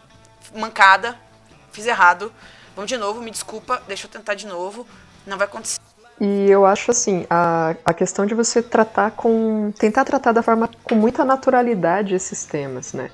mancada, 0.55 1.19
fiz 1.73 1.87
errado. 1.87 2.33
Vamos 2.77 2.91
de 2.91 2.99
novo, 2.99 3.23
me 3.23 3.31
desculpa, 3.31 3.83
deixa 3.89 4.07
eu 4.07 4.11
tentar 4.11 4.35
de 4.35 4.47
novo. 4.47 4.87
Não 5.27 5.39
vai 5.39 5.47
acontecer 5.47 5.88
E 6.21 6.51
eu 6.51 6.67
acho 6.67 6.91
assim, 6.91 7.25
a, 7.31 7.77
a 7.85 7.95
questão 7.95 8.27
de 8.27 8.35
você 8.35 8.61
tratar 8.61 9.13
com. 9.13 9.73
tentar 9.79 10.05
tratar 10.05 10.33
da 10.33 10.43
forma 10.43 10.69
com 10.83 10.95
muita 10.95 11.25
naturalidade 11.25 12.15
esses 12.15 12.45
temas, 12.45 12.93
né? 12.93 13.11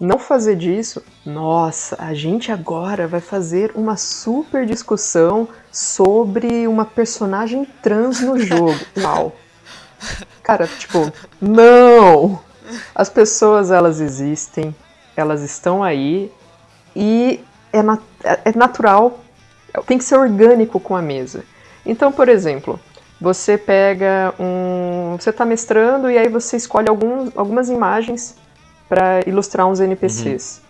Não 0.00 0.18
fazer 0.18 0.54
disso, 0.54 1.02
nossa, 1.26 1.96
a 1.98 2.14
gente 2.14 2.52
agora 2.52 3.08
vai 3.08 3.20
fazer 3.20 3.72
uma 3.74 3.96
super 3.96 4.64
discussão 4.64 5.48
sobre 5.72 6.68
uma 6.68 6.84
personagem 6.84 7.64
trans 7.82 8.20
no 8.20 8.38
jogo. 8.38 8.78
Uau! 8.96 9.34
Cara, 10.42 10.68
tipo, 10.68 11.12
não! 11.40 12.40
As 12.94 13.08
pessoas, 13.10 13.72
elas 13.72 13.98
existem, 13.98 14.74
elas 15.16 15.42
estão 15.42 15.82
aí, 15.82 16.30
e 16.94 17.40
é, 17.72 17.82
nat 17.82 18.00
é 18.22 18.56
natural, 18.56 19.18
tem 19.86 19.98
que 19.98 20.04
ser 20.04 20.16
orgânico 20.16 20.78
com 20.78 20.94
a 20.94 21.02
mesa. 21.02 21.44
Então, 21.88 22.12
por 22.12 22.28
exemplo, 22.28 22.78
você 23.18 23.56
pega 23.56 24.34
um. 24.38 25.16
Você 25.18 25.30
está 25.30 25.44
mestrando 25.46 26.10
e 26.10 26.18
aí 26.18 26.28
você 26.28 26.56
escolhe 26.56 26.88
algum, 26.88 27.30
algumas 27.34 27.70
imagens 27.70 28.36
para 28.88 29.22
ilustrar 29.26 29.66
uns 29.66 29.80
NPCs. 29.80 30.58
Uhum. 30.58 30.68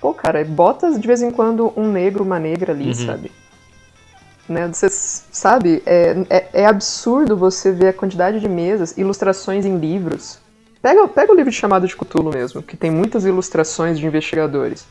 Pô, 0.00 0.14
cara, 0.14 0.42
bota 0.44 0.98
de 0.98 1.06
vez 1.06 1.22
em 1.22 1.30
quando 1.30 1.72
um 1.76 1.92
negro, 1.92 2.24
uma 2.24 2.38
negra 2.38 2.72
ali, 2.72 2.88
uhum. 2.88 2.94
sabe? 2.94 3.30
Né? 4.48 4.66
Você 4.68 4.88
sabe, 4.88 5.82
é, 5.84 6.16
é, 6.30 6.48
é, 6.52 6.66
absurdo 6.66 7.36
você 7.36 7.72
ver 7.72 7.88
a 7.88 7.92
quantidade 7.92 8.40
de 8.40 8.48
mesas, 8.48 8.96
ilustrações 8.96 9.66
em 9.66 9.76
livros. 9.76 10.38
Pega, 10.80 11.06
pega 11.08 11.32
o 11.32 11.34
livro 11.34 11.50
de 11.50 11.56
chamado 11.56 11.86
de 11.86 11.96
Cthulhu 11.96 12.30
mesmo, 12.30 12.62
que 12.62 12.76
tem 12.76 12.90
muitas 12.90 13.24
ilustrações 13.24 13.98
de 13.98 14.06
investigadores. 14.06 14.86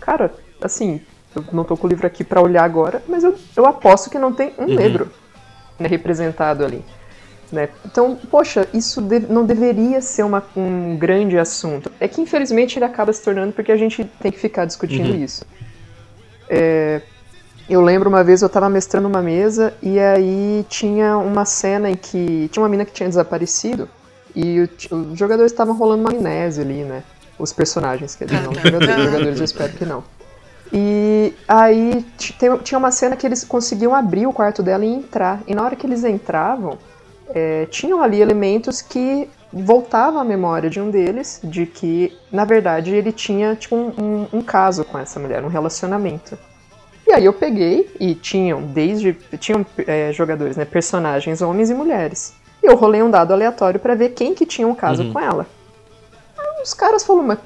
Cara, 0.00 0.32
assim, 0.60 1.00
eu 1.34 1.44
não 1.52 1.64
tô 1.64 1.76
com 1.76 1.86
o 1.86 1.90
livro 1.90 2.06
aqui 2.06 2.24
para 2.24 2.40
olhar 2.40 2.64
agora, 2.64 3.02
mas 3.08 3.24
eu, 3.24 3.34
eu 3.56 3.66
aposto 3.66 4.10
que 4.10 4.18
não 4.18 4.32
tem 4.32 4.52
um 4.58 4.64
uhum. 4.64 4.74
negro 4.74 5.10
né, 5.78 5.88
representado 5.88 6.64
ali. 6.64 6.84
Né? 7.50 7.68
Então, 7.84 8.18
poxa, 8.30 8.66
isso 8.72 9.02
de, 9.02 9.20
não 9.20 9.44
deveria 9.44 10.00
ser 10.00 10.22
uma, 10.22 10.42
um 10.56 10.96
grande 10.96 11.38
assunto. 11.38 11.92
É 12.00 12.08
que 12.08 12.20
infelizmente 12.20 12.78
ele 12.78 12.86
acaba 12.86 13.12
se 13.12 13.22
tornando 13.22 13.52
porque 13.52 13.70
a 13.70 13.76
gente 13.76 14.04
tem 14.20 14.32
que 14.32 14.38
ficar 14.38 14.64
discutindo 14.64 15.10
uhum. 15.10 15.22
isso. 15.22 15.44
É, 16.48 17.02
eu 17.68 17.80
lembro 17.80 18.08
uma 18.08 18.24
vez 18.24 18.40
eu 18.42 18.46
estava 18.46 18.68
mestrando 18.70 19.06
uma 19.06 19.20
mesa 19.20 19.74
e 19.82 19.98
aí 19.98 20.64
tinha 20.68 21.16
uma 21.18 21.44
cena 21.44 21.90
em 21.90 21.96
que 21.96 22.48
tinha 22.50 22.62
uma 22.62 22.68
mina 22.68 22.84
que 22.84 22.92
tinha 22.92 23.08
desaparecido 23.08 23.88
e 24.34 24.60
o, 24.60 24.96
os 25.12 25.18
jogadores 25.18 25.52
estavam 25.52 25.76
rolando 25.76 26.02
uma 26.02 26.10
amnésia 26.10 26.64
ali, 26.64 26.84
né? 26.84 27.02
Os 27.38 27.52
personagens, 27.52 28.14
quer 28.14 28.26
dizer, 28.26 28.40
não 28.40 28.52
os 28.52 28.62
jogadores, 28.62 28.96
os 28.96 29.04
jogadores 29.04 29.38
eu 29.38 29.44
espero 29.44 29.72
que 29.74 29.84
não. 29.84 30.02
E 30.72 31.34
aí 31.46 32.04
tinha 32.64 32.78
uma 32.78 32.90
cena 32.90 33.14
que 33.14 33.26
eles 33.26 33.44
conseguiam 33.44 33.94
abrir 33.94 34.26
o 34.26 34.32
quarto 34.32 34.62
dela 34.62 34.84
e 34.84 34.88
entrar. 34.88 35.42
E 35.46 35.54
na 35.54 35.62
hora 35.62 35.76
que 35.76 35.86
eles 35.86 36.02
entravam, 36.02 36.78
é, 37.34 37.66
tinham 37.66 38.02
ali 38.02 38.20
elementos 38.20 38.80
que 38.80 39.28
voltavam 39.52 40.18
à 40.18 40.24
memória 40.24 40.70
de 40.70 40.80
um 40.80 40.90
deles, 40.90 41.40
de 41.44 41.66
que, 41.66 42.16
na 42.32 42.46
verdade, 42.46 42.90
ele 42.90 43.12
tinha 43.12 43.54
tipo, 43.54 43.76
um, 43.76 43.92
um, 43.98 44.38
um 44.38 44.42
caso 44.42 44.82
com 44.82 44.98
essa 44.98 45.20
mulher, 45.20 45.44
um 45.44 45.48
relacionamento. 45.48 46.38
E 47.06 47.12
aí 47.12 47.24
eu 47.26 47.34
peguei 47.34 47.90
e 48.00 48.14
tinham 48.14 48.62
desde 48.62 49.12
tinham 49.38 49.66
é, 49.86 50.10
jogadores, 50.12 50.56
né, 50.56 50.64
personagens 50.64 51.42
homens 51.42 51.68
e 51.68 51.74
mulheres. 51.74 52.32
E 52.62 52.66
eu 52.66 52.76
rolei 52.76 53.02
um 53.02 53.10
dado 53.10 53.34
aleatório 53.34 53.78
para 53.78 53.94
ver 53.94 54.10
quem 54.10 54.34
que 54.34 54.46
tinha 54.46 54.66
um 54.66 54.74
caso 54.74 55.02
uhum. 55.02 55.12
com 55.12 55.20
ela 55.20 55.46
os 56.62 56.74
caras 56.74 57.04
falaram, 57.04 57.28
mas, 57.28 57.38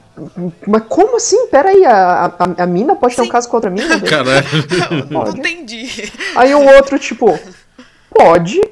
mas 0.66 0.82
como 0.88 1.16
assim? 1.16 1.46
Peraí, 1.48 1.84
a, 1.84 2.26
a, 2.26 2.62
a 2.62 2.66
mina 2.66 2.94
pode 2.94 3.14
Sim. 3.14 3.22
ter 3.22 3.28
um 3.28 3.30
caso 3.30 3.48
com 3.48 3.56
outra 3.56 3.70
mina? 3.70 4.00
Caralho. 4.02 4.46
Não 5.10 5.28
entendi. 5.28 6.12
Aí 6.34 6.54
o 6.54 6.64
outro, 6.76 6.98
tipo, 6.98 7.38
pode. 8.10 8.62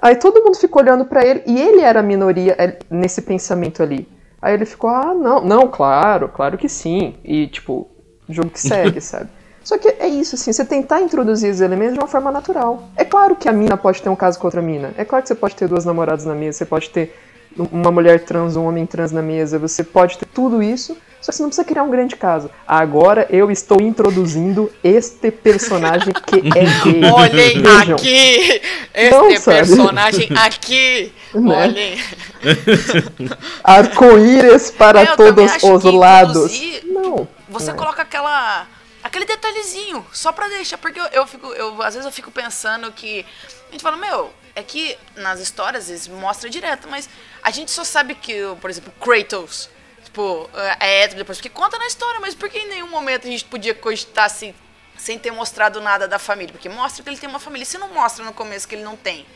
Aí 0.00 0.16
todo 0.16 0.42
mundo 0.42 0.56
ficou 0.56 0.82
olhando 0.82 1.04
para 1.04 1.24
ele, 1.24 1.42
e 1.46 1.60
ele 1.60 1.82
era 1.82 2.00
a 2.00 2.02
minoria 2.02 2.54
é, 2.58 2.78
nesse 2.90 3.22
pensamento 3.22 3.82
ali. 3.82 4.08
Aí 4.40 4.54
ele 4.54 4.64
ficou, 4.64 4.88
ah, 4.88 5.14
não, 5.14 5.42
não, 5.44 5.68
claro, 5.68 6.28
claro 6.28 6.56
que 6.56 6.68
sim. 6.68 7.16
E, 7.22 7.46
tipo, 7.46 7.88
jogo 8.28 8.50
que 8.50 8.60
segue, 8.60 9.00
sabe? 9.02 9.28
Só 9.62 9.76
que 9.76 9.88
é 9.88 10.08
isso, 10.08 10.34
assim, 10.34 10.52
você 10.52 10.64
tentar 10.64 11.02
introduzir 11.02 11.50
os 11.50 11.60
elementos 11.60 11.94
de 11.94 12.00
uma 12.00 12.08
forma 12.08 12.32
natural. 12.32 12.88
É 12.96 13.04
claro 13.04 13.36
que 13.36 13.48
a 13.48 13.52
mina 13.52 13.76
pode 13.76 14.00
ter 14.00 14.08
um 14.08 14.16
caso 14.16 14.38
com 14.38 14.46
outra 14.46 14.62
mina. 14.62 14.92
É 14.96 15.04
claro 15.04 15.22
que 15.22 15.28
você 15.28 15.34
pode 15.34 15.54
ter 15.54 15.68
duas 15.68 15.84
namoradas 15.84 16.24
na 16.24 16.34
mesa, 16.34 16.58
você 16.58 16.64
pode 16.64 16.88
ter 16.88 17.14
uma 17.56 17.90
mulher 17.90 18.24
trans, 18.24 18.56
um 18.56 18.64
homem 18.64 18.86
trans 18.86 19.12
na 19.12 19.22
mesa, 19.22 19.58
você 19.58 19.82
pode 19.82 20.18
ter 20.18 20.26
tudo 20.26 20.62
isso, 20.62 20.96
só 21.20 21.30
que 21.30 21.36
você 21.36 21.42
não 21.42 21.50
precisa 21.50 21.66
criar 21.66 21.82
um 21.82 21.90
grande 21.90 22.16
caso. 22.16 22.50
Agora 22.66 23.26
eu 23.28 23.50
estou 23.50 23.80
introduzindo 23.80 24.72
este 24.82 25.30
personagem 25.30 26.14
que 26.14 26.36
é 26.36 26.64
gay. 26.82 27.10
Olhem 27.10 27.62
Vejam. 27.62 27.96
aqui! 27.96 28.62
Este 28.94 29.10
não, 29.10 29.28
personagem 29.28 30.28
aqui! 30.36 31.12
Né? 31.32 31.62
Olhem! 31.62 31.96
Arco-íris 33.62 34.72
para 34.72 35.04
eu 35.04 35.16
todos 35.16 35.62
os 35.62 35.84
lados. 35.94 36.60
Não. 36.84 37.28
Você 37.48 37.70
não. 37.70 37.78
coloca 37.78 38.02
aquela 38.02 38.66
aquele 39.02 39.24
detalhezinho, 39.24 40.04
só 40.12 40.32
pra 40.32 40.48
deixar, 40.48 40.78
porque 40.78 41.00
eu, 41.00 41.06
eu 41.12 41.26
fico, 41.26 41.46
eu, 41.54 41.80
às 41.82 41.94
vezes 41.94 42.04
eu 42.04 42.12
fico 42.12 42.30
pensando 42.30 42.90
que 42.92 43.24
a 43.68 43.72
gente 43.72 43.82
fala, 43.82 43.96
meu, 43.96 44.30
é 44.54 44.62
que 44.62 44.96
nas 45.16 45.40
histórias 45.40 45.88
eles 45.88 46.08
mostram 46.08 46.50
direto, 46.50 46.88
mas 46.88 47.08
a 47.42 47.50
gente 47.50 47.70
só 47.70 47.84
sabe 47.84 48.14
que, 48.14 48.34
por 48.60 48.70
exemplo, 48.70 48.92
Kratos, 49.00 49.70
tipo, 50.04 50.50
é 50.80 51.02
hétero 51.02 51.18
depois, 51.18 51.38
porque 51.38 51.48
conta 51.48 51.78
na 51.78 51.86
história, 51.86 52.20
mas 52.20 52.34
por 52.34 52.48
que 52.48 52.58
em 52.58 52.68
nenhum 52.68 52.88
momento 52.88 53.26
a 53.26 53.30
gente 53.30 53.44
podia 53.44 53.74
cogitar 53.74 54.24
assim, 54.24 54.54
sem 54.96 55.18
ter 55.18 55.30
mostrado 55.30 55.80
nada 55.80 56.06
da 56.08 56.18
família? 56.18 56.52
Porque 56.52 56.68
mostra 56.68 57.02
que 57.02 57.08
ele 57.08 57.16
tem 57.16 57.28
uma 57.28 57.38
família, 57.38 57.64
se 57.64 57.78
não 57.78 57.92
mostra 57.92 58.24
no 58.24 58.32
começo 58.32 58.66
que 58.66 58.74
ele 58.74 58.84
não 58.84 58.96
tem. 58.96 59.26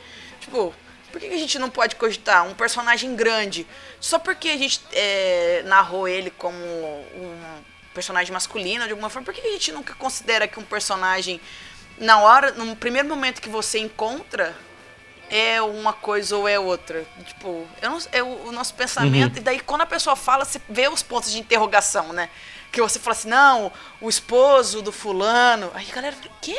Tipo, 0.40 0.74
por 1.14 1.20
que 1.20 1.27
a 1.29 1.38
gente 1.38 1.61
não 1.61 1.70
pode 1.70 1.94
cogitar 1.94 2.44
um 2.44 2.55
personagem 2.55 3.14
grande 3.14 3.64
só 4.00 4.18
porque 4.18 4.48
a 4.48 4.57
gente 4.57 4.81
é, 4.92 5.62
narrou 5.64 6.09
ele 6.09 6.29
como 6.29 6.59
um 6.59 7.62
personagem 7.94 8.33
masculino 8.33 8.85
de 8.85 8.90
alguma 8.90 9.09
forma? 9.09 9.24
Por 9.24 9.33
que 9.33 9.40
a 9.40 9.53
gente 9.53 9.70
nunca 9.70 9.94
considera 9.94 10.48
que 10.48 10.59
um 10.59 10.64
personagem, 10.64 11.40
na 11.98 12.20
hora, 12.20 12.50
no 12.50 12.74
primeiro 12.74 13.09
momento 13.09 13.40
que 13.40 13.48
você 13.48 13.79
encontra, 13.79 14.57
é 15.30 15.60
uma 15.62 15.92
coisa 15.92 16.37
ou 16.37 16.48
é 16.48 16.58
outra. 16.58 17.04
Tipo, 17.26 17.66
eu 17.80 17.90
não, 17.90 17.98
é 18.12 18.22
o, 18.22 18.48
o 18.48 18.52
nosso 18.52 18.74
pensamento. 18.74 19.34
Uhum. 19.34 19.38
E 19.38 19.40
daí, 19.40 19.60
quando 19.60 19.82
a 19.82 19.87
pessoa 19.87 20.16
fala, 20.16 20.44
você 20.44 20.60
vê 20.68 20.88
os 20.88 21.02
pontos 21.02 21.32
de 21.32 21.38
interrogação, 21.38 22.12
né? 22.12 22.28
Que 22.70 22.80
você 22.80 22.98
fala 22.98 23.16
assim, 23.16 23.28
não, 23.28 23.72
o 24.00 24.08
esposo 24.08 24.82
do 24.82 24.92
fulano. 24.92 25.70
Aí 25.74 25.87
a 25.90 25.94
galera 25.94 26.16
fala, 26.16 26.34
quê? 26.40 26.56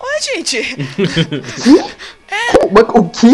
Oi, 0.00 0.20
gente. 0.20 0.58
é. 2.28 2.64
O 2.64 3.08
quê? 3.10 3.32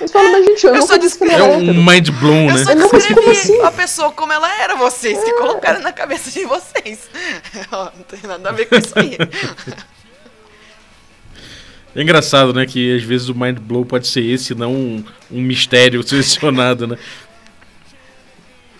Eles 0.00 0.12
falam, 0.12 0.32
mas 0.32 0.46
gente, 0.46 0.66
eu, 0.66 0.74
eu 0.74 0.86
não 0.86 0.98
disse 0.98 1.24
É 1.24 1.42
um 1.42 1.84
mind 1.84 2.10
blown, 2.10 2.46
né? 2.46 2.52
Eu 2.52 2.64
só 2.64 2.74
descrevi 2.74 3.30
assim? 3.30 3.62
a 3.62 3.70
pessoa 3.70 4.12
como 4.12 4.32
ela 4.32 4.50
era, 4.60 4.76
vocês, 4.76 5.18
é. 5.18 5.24
que 5.24 5.32
colocaram 5.34 5.80
na 5.80 5.92
cabeça 5.92 6.30
de 6.30 6.44
vocês. 6.44 7.10
não 7.70 8.02
tem 8.04 8.20
nada 8.24 8.48
a 8.48 8.52
ver 8.52 8.66
com 8.66 8.76
isso 8.76 8.98
aí. 8.98 9.18
É 11.94 12.02
engraçado, 12.02 12.52
né? 12.52 12.66
Que 12.66 12.96
às 12.96 13.02
vezes 13.02 13.28
o 13.28 13.34
mind 13.34 13.58
blow 13.58 13.84
pode 13.84 14.06
ser 14.06 14.22
esse, 14.22 14.54
não 14.54 14.72
um, 14.72 15.04
um 15.30 15.40
mistério 15.40 16.02
selecionado, 16.06 16.86
né? 16.86 16.98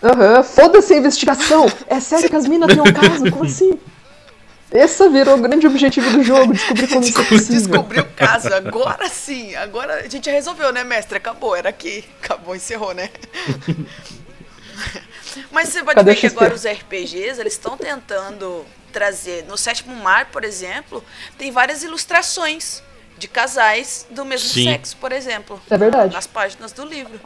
Aham, 0.02 0.38
uhum, 0.38 0.42
foda-se 0.42 0.94
a 0.94 0.96
investigação! 0.96 1.66
É 1.86 2.00
sério 2.00 2.28
que 2.30 2.36
as 2.36 2.46
minas 2.46 2.72
têm 2.72 2.80
um 2.80 2.84
caso? 2.92 3.30
Como 3.30 3.44
assim? 3.44 3.78
Esse 4.72 5.08
virou 5.08 5.36
o 5.36 5.40
grande 5.40 5.66
objetivo 5.66 6.10
do 6.10 6.22
jogo, 6.22 6.52
descobrir 6.52 6.86
como 6.86 7.02
isso 7.02 7.20
é 7.20 7.24
possível. 7.24 7.56
Descobrir 7.56 8.00
o 8.00 8.04
caso, 8.04 8.54
agora 8.54 9.08
sim, 9.08 9.54
agora 9.56 9.94
a 10.04 10.08
gente 10.08 10.30
resolveu, 10.30 10.72
né, 10.72 10.84
mestre? 10.84 11.18
Acabou, 11.18 11.56
era 11.56 11.68
aqui, 11.68 12.04
acabou, 12.22 12.54
encerrou, 12.54 12.94
né? 12.94 13.10
Mas 15.50 15.68
você 15.68 15.82
pode 15.82 15.96
Cadê 15.96 16.12
ver 16.12 16.20
que 16.20 16.26
agora 16.26 16.54
os 16.54 16.64
RPGs, 16.64 17.40
eles 17.40 17.54
estão 17.54 17.76
tentando 17.76 18.64
trazer, 18.92 19.44
no 19.46 19.56
Sétimo 19.56 19.94
Mar, 19.96 20.26
por 20.26 20.44
exemplo, 20.44 21.04
tem 21.36 21.50
várias 21.50 21.82
ilustrações 21.82 22.82
de 23.20 23.28
casais 23.28 24.06
do 24.10 24.24
mesmo 24.24 24.48
Sim. 24.48 24.64
sexo, 24.64 24.96
por 24.96 25.12
exemplo. 25.12 25.60
É 25.68 25.76
verdade. 25.76 26.14
Nas 26.14 26.26
páginas 26.26 26.72
do 26.72 26.84
livro. 26.84 27.20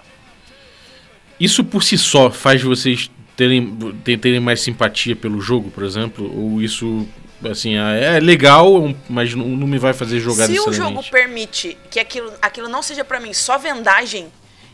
Isso 1.39 1.63
por 1.65 1.83
si 1.83 1.97
só 1.97 2.31
faz 2.31 2.61
vocês 2.63 3.11
terem, 3.37 3.79
terem 4.21 4.41
mais 4.41 4.61
simpatia 4.61 5.15
pelo 5.15 5.41
jogo, 5.41 5.71
por 5.71 5.85
exemplo? 5.85 6.31
Ou 6.37 6.61
isso, 6.61 7.07
assim, 7.49 7.77
é, 7.77 8.17
é 8.17 8.21
legal, 8.21 8.93
mas 9.09 9.35
não, 9.35 9.47
não 9.47 9.67
me 9.67 9.79
vai 9.79 9.93
fazer 9.93 10.19
jogar 10.19 10.47
Se 10.47 10.59
o 10.59 10.73
jogo 10.73 11.03
permite 11.05 11.79
que 11.91 12.01
aquilo, 12.01 12.33
aquilo 12.43 12.69
não 12.69 12.83
seja 12.83 13.05
para 13.05 13.21
mim 13.21 13.33
só 13.33 13.57
vendagem, 13.57 14.27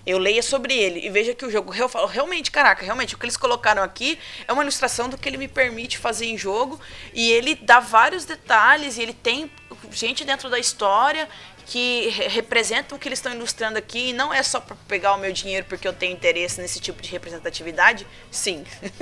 eu 0.06 0.18
leia 0.18 0.42
sobre 0.42 0.74
ele 0.74 1.06
e 1.06 1.10
veja 1.10 1.34
que 1.34 1.44
o 1.44 1.50
jogo 1.50 1.72
realmente, 2.08 2.50
caraca, 2.50 2.84
realmente 2.84 3.14
o 3.14 3.18
que 3.18 3.24
eles 3.24 3.36
colocaram 3.36 3.82
aqui 3.82 4.18
é 4.46 4.52
uma 4.52 4.62
ilustração 4.62 5.08
do 5.08 5.18
que 5.18 5.28
ele 5.28 5.36
me 5.36 5.48
permite 5.48 5.98
fazer 5.98 6.26
em 6.26 6.38
jogo 6.38 6.80
e 7.12 7.30
ele 7.30 7.54
dá 7.54 7.80
vários 7.80 8.24
detalhes 8.24 8.96
e 8.96 9.02
ele 9.02 9.12
tem 9.12 9.50
gente 9.90 10.24
dentro 10.24 10.48
da 10.48 10.58
história 10.58 11.28
que 11.66 12.08
representam 12.30 12.96
o 12.96 13.00
que 13.00 13.06
eles 13.06 13.18
estão 13.18 13.32
ilustrando 13.32 13.78
aqui 13.78 14.10
e 14.10 14.12
não 14.12 14.34
é 14.34 14.42
só 14.42 14.58
para 14.58 14.76
pegar 14.88 15.14
o 15.14 15.18
meu 15.18 15.32
dinheiro 15.32 15.66
porque 15.68 15.86
eu 15.86 15.92
tenho 15.92 16.12
interesse 16.12 16.60
nesse 16.60 16.80
tipo 16.80 17.00
de 17.00 17.10
representatividade? 17.10 18.06
Sim. 18.30 18.64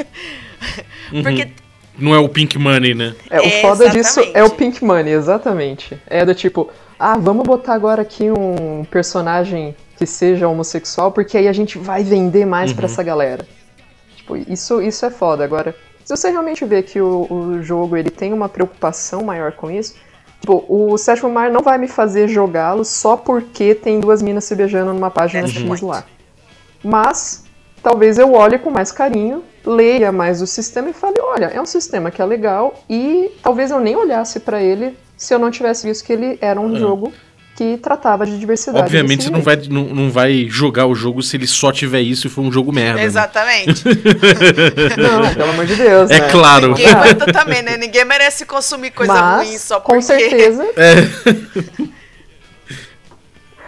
Uhum. 1.11 1.23
porque 1.23 1.51
Não 1.97 2.15
é 2.15 2.19
o 2.19 2.29
Pink 2.29 2.59
Money, 2.59 2.95
né? 2.95 3.17
É, 3.31 3.41
o 3.41 3.45
É, 3.45 3.63
foda 3.63 3.89
disso 3.89 4.21
é 4.21 4.23
o 4.23 4.27
exatamente. 4.27 4.57
Pink 4.57 4.85
Money, 4.85 5.15
exatamente. 5.15 5.99
É 6.07 6.23
do 6.25 6.35
tipo, 6.35 6.71
ah, 6.99 7.17
vamos 7.17 7.47
botar 7.47 7.73
agora 7.73 8.03
aqui 8.03 8.31
um 8.31 8.85
personagem 8.85 9.75
que 9.99 10.07
seja 10.07 10.49
homossexual, 10.49 11.11
porque 11.11 11.37
aí 11.37 11.49
a 11.49 11.53
gente 11.53 11.77
vai 11.77 12.05
vender 12.05 12.47
mais 12.47 12.73
pra 12.73 12.87
essa 12.87 13.03
galera. 13.03 13.45
Tipo, 14.17 14.37
isso, 14.37 14.81
isso 14.81 15.05
é 15.05 15.11
foda. 15.11 15.43
Agora, 15.43 15.75
se 16.05 16.17
você 16.17 16.31
realmente 16.31 16.65
vê 16.65 16.83
que 16.83 17.01
o, 17.01 17.27
o 17.29 17.63
jogo 17.63 17.97
ele 17.97 18.09
tem 18.09 18.33
uma 18.33 18.49
preocupação 18.49 19.25
maior 19.25 19.53
com 19.53 19.69
isso, 19.69 19.97
tipo, 20.41 20.65
o 20.69 20.97
Sétimo 20.97 21.29
Mar 21.29 21.51
não 21.51 21.63
vai 21.63 21.79
me 21.79 21.89
fazer 21.89 22.29
jogá-lo 22.29 22.85
só 22.85 23.17
porque 23.17 23.75
tem 23.75 23.99
duas 23.99 24.23
minas 24.23 24.45
se 24.45 24.55
beijando 24.55 24.95
numa 24.95 25.11
página 25.11 25.43
the 25.43 25.53
X 25.53 25.81
lá. 25.81 26.05
Mas 26.85 27.45
talvez 27.83 28.19
eu 28.19 28.33
olhe 28.35 28.57
com 28.57 28.71
mais 28.71 28.93
carinho, 28.93 29.43
leia 29.67 30.13
mais 30.13 30.41
o 30.41 30.47
sistema 30.47 30.91
e 30.91 30.93
fale, 30.93 31.19
olha, 31.21 31.47
é 31.47 31.61
um 31.61 31.67
sistema 31.67 32.11
que 32.11 32.23
é 32.23 32.25
legal 32.25 32.85
e 32.89 33.33
talvez 33.43 33.73
eu 33.73 33.81
nem 33.81 33.97
olhasse 33.97 34.39
pra 34.39 34.63
ele 34.63 34.97
se 35.17 35.35
eu 35.35 35.39
não 35.41 35.51
tivesse 35.51 35.85
visto 35.85 36.05
que 36.05 36.13
ele 36.13 36.39
era 36.41 36.61
um 36.61 36.77
jogo 36.77 37.13
que 37.59 37.77
tratava 37.77 38.25
de 38.25 38.38
diversidade. 38.38 38.85
Obviamente 38.85 39.25
você 39.25 39.31
não 39.31 39.42
vai, 39.42 39.57
não, 39.68 39.83
não 39.87 40.11
vai 40.12 40.47
jogar 40.49 40.87
o 40.87 40.94
jogo 40.94 41.21
se 41.25 41.37
ele 41.37 41.47
só 41.49 41.73
tiver 41.73 42.01
isso 42.01 42.29
e 42.29 42.31
for 42.31 42.42
um 42.42 42.53
jogo 42.53 42.71
merda. 42.73 43.01
né? 43.01 43.05
Exatamente. 43.05 43.83
Não, 44.97 45.35
pelo 45.35 45.51
amor 45.51 45.66
de 45.66 45.75
Deus, 45.75 46.09
É 46.09 46.21
né? 46.21 46.29
claro. 46.31 46.68
Ninguém 46.68 46.87
aguenta 46.94 47.33
também, 47.33 47.61
né? 47.62 47.77
Ninguém 47.77 48.05
merece 48.05 48.47
consumir 48.47 48.92
coisa 48.92 49.12
Mas, 49.12 49.49
ruim 49.49 49.59
só 49.59 49.81
com 49.81 49.94
porque. 49.94 50.03
certeza. 50.07 50.64
É. 50.79 51.99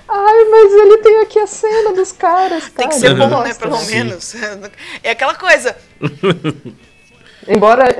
Ai, 0.08 0.44
mas 0.50 0.72
ele 0.72 0.98
tem 0.98 1.20
aqui 1.22 1.38
a 1.40 1.46
cena 1.46 1.92
dos 1.92 2.12
caras, 2.12 2.64
Tem 2.64 2.88
que 2.88 3.00
cara, 3.00 3.00
ser 3.00 3.14
bom, 3.14 3.42
né? 3.42 3.54
Pelo 3.54 3.76
Sim. 3.76 3.94
menos. 3.94 4.34
É 5.02 5.10
aquela 5.10 5.34
coisa. 5.34 5.76
Embora 7.48 7.94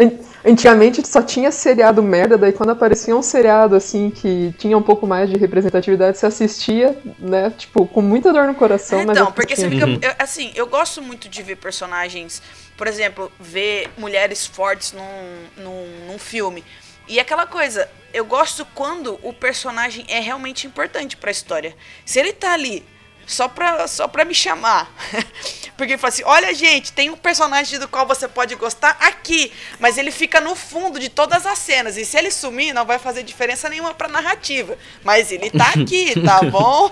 antigamente 0.45 1.07
só 1.07 1.23
tinha 1.23 1.51
seriado 1.51 2.03
merda, 2.03 2.37
daí 2.39 2.53
quando 2.53 2.71
aparecia 2.71 3.17
um 3.17 3.23
seriado 3.23 3.75
assim 3.77 4.11
que 4.11 4.55
tinha 4.59 4.77
um 4.77 4.83
pouco 4.83 5.07
mais 5.07 5.29
de 5.31 5.37
representatividade, 5.39 6.19
você 6.19 6.27
assistia, 6.27 6.99
né? 7.19 7.53
Tipo, 7.57 7.87
com 7.87 8.01
muita 8.03 8.33
dor 8.33 8.47
no 8.47 8.55
coração, 8.55 9.05
mas. 9.05 9.17
Então, 9.17 9.33
porque 9.33 9.57
você 9.57 9.69
fica. 9.69 9.87
eu- 9.87 10.15
assim, 10.19 10.53
eu 10.55 10.67
gosto 10.67 11.01
muito 11.03 11.29
de 11.29 11.43
ver 11.43 11.57
personagens. 11.57 12.43
Por 12.77 12.87
exemplo, 12.87 13.31
ver 13.39 13.89
mulheres 13.99 14.47
fortes 14.47 14.93
num, 14.93 15.63
num, 15.63 16.07
num 16.13 16.19
filme. 16.19 16.65
E 17.07 17.19
aquela 17.21 17.47
coisa, 17.47 17.89
eu 18.15 18.25
gosto 18.25 18.65
quando 18.75 19.19
o 19.23 19.33
personagem 19.33 20.05
é 20.09 20.21
realmente 20.21 20.67
importante 20.67 21.17
pra 21.17 21.31
história. 21.31 21.75
Se 22.07 22.19
ele 22.19 22.33
tá 22.33 22.53
ali 22.53 22.85
só 23.33 23.49
pra, 23.49 23.87
só 23.89 24.07
pra 24.09 24.25
me 24.25 24.35
chamar. 24.35 24.93
Porque 25.77 25.93
ele 25.95 25.99
fala 25.99 26.13
assim: 26.13 26.23
olha, 26.25 26.55
gente, 26.55 26.93
tem 26.93 27.09
um 27.11 27.17
personagem 27.17 27.79
do 27.79 27.89
qual 27.89 28.07
você 28.07 28.29
pode 28.29 28.55
gostar 28.55 28.97
aqui, 29.01 29.51
mas 29.79 29.97
ele 29.97 30.11
fica 30.11 30.41
no 30.41 30.55
fundo 30.55 30.99
de 30.99 31.09
todas 31.09 31.47
as 31.47 31.59
cenas. 31.59 31.97
E 31.97 32.05
se 32.05 32.19
ele 32.19 32.31
sumir, 32.31 32.75
não 32.75 32.85
vai 32.85 32.99
fazer 32.99 33.23
diferença 33.23 33.69
nenhuma 33.69 33.95
pra 33.95 34.09
narrativa. 34.09 34.77
Mas 35.03 35.33
ele 35.33 35.51
tá 35.51 35.69
aqui, 35.75 36.13
tá 36.21 36.41
bom? 36.43 36.91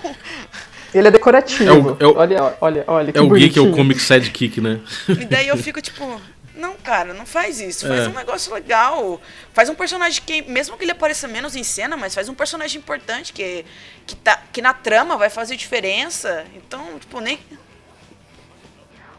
Ele 0.91 1.07
é 1.07 1.11
decorativo. 1.11 1.63
É 1.63 1.71
o- 1.71 1.97
é 1.99 2.07
o- 2.07 2.17
olha, 2.17 2.57
olha, 2.61 2.83
olha. 2.87 3.11
É 3.13 3.21
o 3.21 3.29
gay 3.29 3.47
que 3.49 3.59
é 3.59 3.61
o 3.61 3.65
bonitinho. 3.65 3.75
comic 3.75 3.99
sidekick, 4.01 4.59
né? 4.59 4.79
E 5.07 5.25
daí 5.25 5.47
eu 5.47 5.57
fico 5.57 5.79
tipo, 5.81 6.19
não, 6.59 6.75
cara, 6.75 7.13
não 7.13 7.25
faz 7.25 7.59
isso. 7.59 7.87
Faz 7.87 8.05
É. 8.05 8.07
um 8.07 8.13
negócio 8.13 8.53
legal. 8.53 9.19
Faz 9.53 9.69
um 9.69 9.75
personagem 9.75 10.21
que, 10.23 10.41
mesmo 10.43 10.77
que 10.77 10.83
ele 10.83 10.91
apareça 10.91 11.27
menos 11.27 11.55
em 11.55 11.63
cena, 11.63 11.97
mas 11.97 12.13
faz 12.13 12.29
um 12.29 12.33
personagem 12.35 12.79
importante 12.79 13.33
que, 13.33 13.65
que, 14.05 14.15
tá, 14.15 14.41
que 14.51 14.61
na 14.61 14.73
trama 14.73 15.17
vai 15.17 15.29
fazer 15.29 15.55
diferença. 15.55 16.45
Então, 16.55 16.99
tipo, 16.99 17.19
nem. 17.19 17.39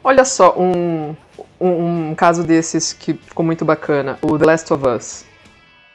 Olha 0.03 0.25
só, 0.25 0.55
um, 0.59 1.15
um, 1.61 2.11
um 2.11 2.15
caso 2.15 2.43
desses 2.43 2.93
que 2.93 3.15
ficou 3.15 3.45
muito 3.45 3.65
bacana, 3.65 4.19
o 4.23 4.39
The 4.39 4.47
Last 4.47 4.73
of 4.73 4.87
Us. 4.87 5.25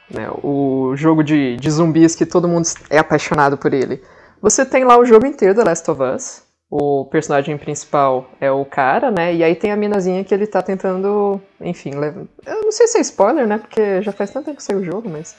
Né, 0.08 0.28
o 0.40 0.92
jogo 0.94 1.24
de, 1.24 1.56
de 1.56 1.68
zumbis 1.68 2.14
que 2.14 2.24
todo 2.24 2.46
mundo 2.46 2.68
é 2.88 2.98
apaixonado 2.98 3.58
por 3.58 3.74
ele. 3.74 4.00
Você 4.40 4.64
tem 4.64 4.84
lá 4.84 4.96
o 4.96 5.04
jogo 5.04 5.26
inteiro 5.26 5.56
The 5.56 5.64
Last 5.64 5.90
of 5.90 6.00
Us. 6.00 6.42
O 6.68 7.04
personagem 7.04 7.56
principal 7.56 8.28
é 8.40 8.50
o 8.50 8.64
cara, 8.64 9.10
né? 9.10 9.32
E 9.34 9.44
aí 9.44 9.54
tem 9.54 9.70
a 9.70 9.76
minazinha 9.76 10.24
que 10.24 10.34
ele 10.34 10.46
tá 10.46 10.60
tentando. 10.60 11.40
Enfim, 11.60 11.90
leva- 11.94 12.26
eu 12.44 12.62
não 12.62 12.72
sei 12.72 12.88
se 12.88 12.98
é 12.98 13.00
spoiler, 13.02 13.46
né? 13.46 13.58
Porque 13.58 14.02
já 14.02 14.10
faz 14.12 14.30
tanto 14.30 14.46
tempo 14.46 14.56
que 14.56 14.62
saiu 14.62 14.78
o 14.80 14.84
jogo, 14.84 15.08
mas. 15.08 15.36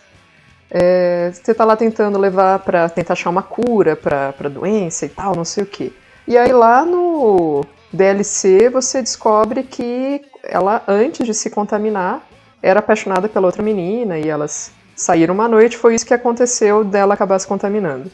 É, 0.69 1.31
você 1.33 1.53
tá 1.53 1.63
lá 1.65 1.75
tentando 1.77 2.17
levar 2.19 2.59
pra 2.59 2.89
tentar 2.89 3.13
achar 3.13 3.29
uma 3.29 3.43
cura 3.43 3.95
pra, 3.95 4.33
pra 4.33 4.49
doença 4.49 5.05
e 5.05 5.09
tal, 5.09 5.35
não 5.35 5.45
sei 5.45 5.63
o 5.63 5.67
que. 5.67 5.93
E 6.27 6.37
aí 6.37 6.51
lá 6.51 6.85
no 6.85 7.63
DLC 7.91 8.69
você 8.69 9.01
descobre 9.01 9.63
que 9.63 10.21
ela, 10.43 10.83
antes 10.87 11.25
de 11.25 11.33
se 11.33 11.49
contaminar, 11.49 12.21
era 12.61 12.79
apaixonada 12.79 13.29
pela 13.29 13.45
outra 13.47 13.63
menina 13.63 14.19
e 14.19 14.27
elas 14.27 14.71
saíram 14.95 15.33
uma 15.33 15.47
noite, 15.47 15.77
foi 15.77 15.95
isso 15.95 16.05
que 16.05 16.13
aconteceu 16.13 16.83
dela 16.83 17.13
acabar 17.13 17.39
se 17.39 17.47
contaminando. 17.47 18.11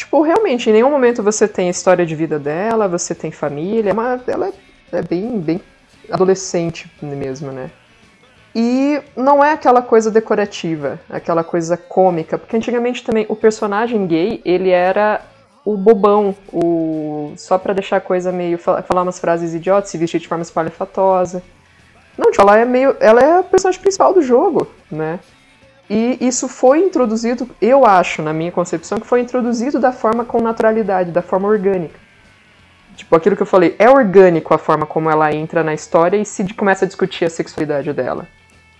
Tipo, 0.00 0.22
realmente, 0.22 0.70
em 0.70 0.72
nenhum 0.72 0.90
momento 0.90 1.22
você 1.22 1.46
tem 1.46 1.66
a 1.68 1.70
história 1.70 2.06
de 2.06 2.14
vida 2.14 2.38
dela, 2.38 2.88
você 2.88 3.14
tem 3.14 3.30
família, 3.30 3.92
mas 3.92 4.26
ela 4.26 4.50
é, 4.90 5.02
bem, 5.02 5.38
bem 5.38 5.60
adolescente 6.10 6.90
mesmo, 7.02 7.52
né? 7.52 7.70
E 8.54 8.98
não 9.14 9.44
é 9.44 9.52
aquela 9.52 9.82
coisa 9.82 10.10
decorativa, 10.10 10.98
aquela 11.10 11.44
coisa 11.44 11.76
cômica, 11.76 12.38
porque 12.38 12.56
antigamente 12.56 13.04
também 13.04 13.26
o 13.28 13.36
personagem 13.36 14.06
gay, 14.06 14.40
ele 14.42 14.70
era 14.70 15.20
o 15.66 15.76
bobão, 15.76 16.34
o 16.50 17.34
só 17.36 17.58
pra 17.58 17.74
deixar 17.74 17.98
a 17.98 18.00
coisa 18.00 18.32
meio 18.32 18.56
fa- 18.56 18.80
falar 18.80 19.02
umas 19.02 19.18
frases 19.18 19.52
idiotas, 19.52 19.90
se 19.90 19.98
vestir 19.98 20.18
de 20.18 20.26
forma 20.26 20.40
espalhafatosa. 20.40 21.42
Não, 22.16 22.30
tipo, 22.30 22.40
ela 22.40 22.56
é 22.56 22.64
meio, 22.64 22.96
ela 23.00 23.20
é 23.20 23.38
a 23.40 23.42
personagem 23.42 23.82
principal 23.82 24.14
do 24.14 24.22
jogo, 24.22 24.66
né? 24.90 25.20
E 25.92 26.18
isso 26.20 26.46
foi 26.46 26.78
introduzido, 26.78 27.50
eu 27.60 27.84
acho, 27.84 28.22
na 28.22 28.32
minha 28.32 28.52
concepção, 28.52 29.00
que 29.00 29.06
foi 29.08 29.22
introduzido 29.22 29.80
da 29.80 29.90
forma 29.90 30.24
com 30.24 30.40
naturalidade, 30.40 31.10
da 31.10 31.20
forma 31.20 31.48
orgânica. 31.48 31.98
Tipo, 32.94 33.16
aquilo 33.16 33.34
que 33.34 33.42
eu 33.42 33.46
falei, 33.46 33.74
é 33.76 33.90
orgânico 33.90 34.54
a 34.54 34.58
forma 34.58 34.86
como 34.86 35.10
ela 35.10 35.34
entra 35.34 35.64
na 35.64 35.74
história 35.74 36.16
e 36.16 36.24
se 36.24 36.44
começa 36.54 36.84
a 36.84 36.88
discutir 36.88 37.24
a 37.24 37.30
sexualidade 37.30 37.92
dela. 37.92 38.28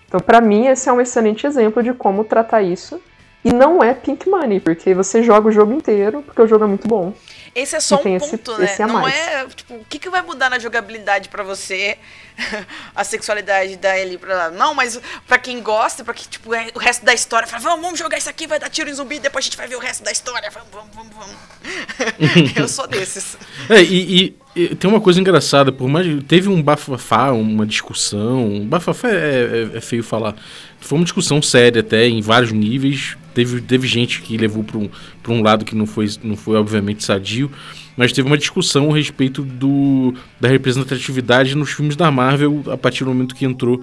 Então, 0.07 0.21
pra 0.21 0.39
mim, 0.39 0.67
esse 0.67 0.87
é 0.87 0.93
um 0.93 1.01
excelente 1.01 1.45
exemplo 1.45 1.83
de 1.83 1.93
como 1.93 2.23
tratar 2.23 2.61
isso. 2.61 3.01
E 3.43 3.51
não 3.51 3.83
é 3.83 3.93
pink 3.93 4.29
money, 4.29 4.61
porque 4.61 4.93
você 4.93 5.21
joga 5.21 5.49
o 5.49 5.51
jogo 5.51 5.73
inteiro, 5.73 6.21
porque 6.21 6.41
o 6.41 6.47
jogo 6.47 6.63
é 6.63 6.67
muito 6.67 6.87
bom. 6.87 7.11
Esse 7.53 7.75
é 7.75 7.79
só 7.81 8.01
um 8.01 8.15
esse- 8.15 8.29
ponto, 8.29 8.57
né? 8.57 8.65
esse 8.65 8.81
a 8.81 8.87
Não 8.87 9.01
mais. 9.01 9.13
é, 9.13 9.45
tipo, 9.47 9.73
o 9.75 9.85
que, 9.89 9.99
que 9.99 10.09
vai 10.09 10.21
mudar 10.21 10.49
na 10.49 10.57
jogabilidade 10.59 11.27
pra 11.29 11.43
você? 11.43 11.97
a 12.95 13.03
sexualidade 13.03 13.75
da 13.75 13.97
Ellie 13.99 14.17
pra 14.17 14.33
lá. 14.35 14.49
Não, 14.49 14.73
mas 14.73 14.99
pra 15.27 15.37
quem 15.37 15.61
gosta, 15.61 16.03
pra 16.03 16.13
que, 16.13 16.27
tipo, 16.27 16.53
é 16.53 16.69
o 16.73 16.79
resto 16.79 17.03
da 17.05 17.13
história, 17.13 17.47
fala, 17.47 17.61
vamos, 17.61 17.81
vamos 17.81 17.99
jogar 17.99 18.17
isso 18.17 18.29
aqui, 18.29 18.47
vai 18.47 18.57
dar 18.59 18.69
tiro 18.69 18.89
em 18.89 18.93
zumbi, 18.93 19.19
depois 19.19 19.43
a 19.43 19.47
gente 19.47 19.57
vai 19.57 19.67
ver 19.67 19.75
o 19.75 19.79
resto 19.79 20.03
da 20.03 20.11
história. 20.11 20.49
Vamos, 20.49 20.69
vamos, 20.71 20.95
vamos, 20.95 21.13
vamos. 21.13 22.55
Eu 22.55 22.67
sou 22.67 22.87
desses. 22.87 23.37
É, 23.69 23.81
e, 23.81 24.25
e- 24.25 24.41
e 24.53 24.75
tem 24.75 24.89
uma 24.89 24.99
coisa 25.01 25.19
engraçada, 25.19 25.71
por 25.71 25.87
mais. 25.87 26.05
Teve 26.27 26.49
um 26.49 26.61
bafafá, 26.61 27.31
uma 27.31 27.65
discussão. 27.65 28.45
Um 28.47 28.65
bafafá 28.67 29.09
é, 29.09 29.69
é- 29.73 29.77
é 29.77 29.81
feio 29.81 30.03
falar. 30.03 30.35
Foi 30.79 30.97
uma 30.97 31.03
discussão 31.05 31.41
séria 31.41 31.79
até, 31.81 32.05
em 32.07 32.21
vários 32.21 32.51
níveis. 32.51 33.15
Teve, 33.33 33.61
teve 33.61 33.87
gente 33.87 34.21
que 34.21 34.35
levou 34.37 34.61
para 34.63 34.77
um, 34.77 34.89
pra 35.21 35.31
um 35.31 35.41
lado 35.41 35.65
que 35.65 35.75
não 35.75 35.85
foi, 35.85 36.07
não 36.23 36.35
foi, 36.35 36.57
obviamente, 36.57 37.03
sadio. 37.03 37.51
Mas 37.95 38.11
teve 38.11 38.27
uma 38.27 38.37
discussão 38.37 38.91
a 38.91 38.95
respeito 38.95 39.43
do, 39.43 40.13
da 40.39 40.47
representatividade 40.47 41.55
nos 41.55 41.71
filmes 41.71 41.95
da 41.95 42.09
Marvel 42.09 42.63
a 42.67 42.77
partir 42.77 43.03
do 43.03 43.09
momento 43.09 43.35
que 43.35 43.45
entrou 43.45 43.81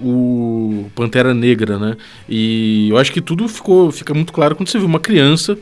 o 0.00 0.90
Pantera 0.94 1.32
Negra, 1.34 1.78
né? 1.78 1.96
E 2.28 2.88
eu 2.90 2.98
acho 2.98 3.12
que 3.12 3.20
tudo 3.20 3.46
ficou 3.48 3.92
fica 3.92 4.12
muito 4.12 4.32
claro 4.32 4.56
quando 4.56 4.68
você 4.68 4.78
vê 4.78 4.84
uma 4.84 4.98
criança 4.98 5.56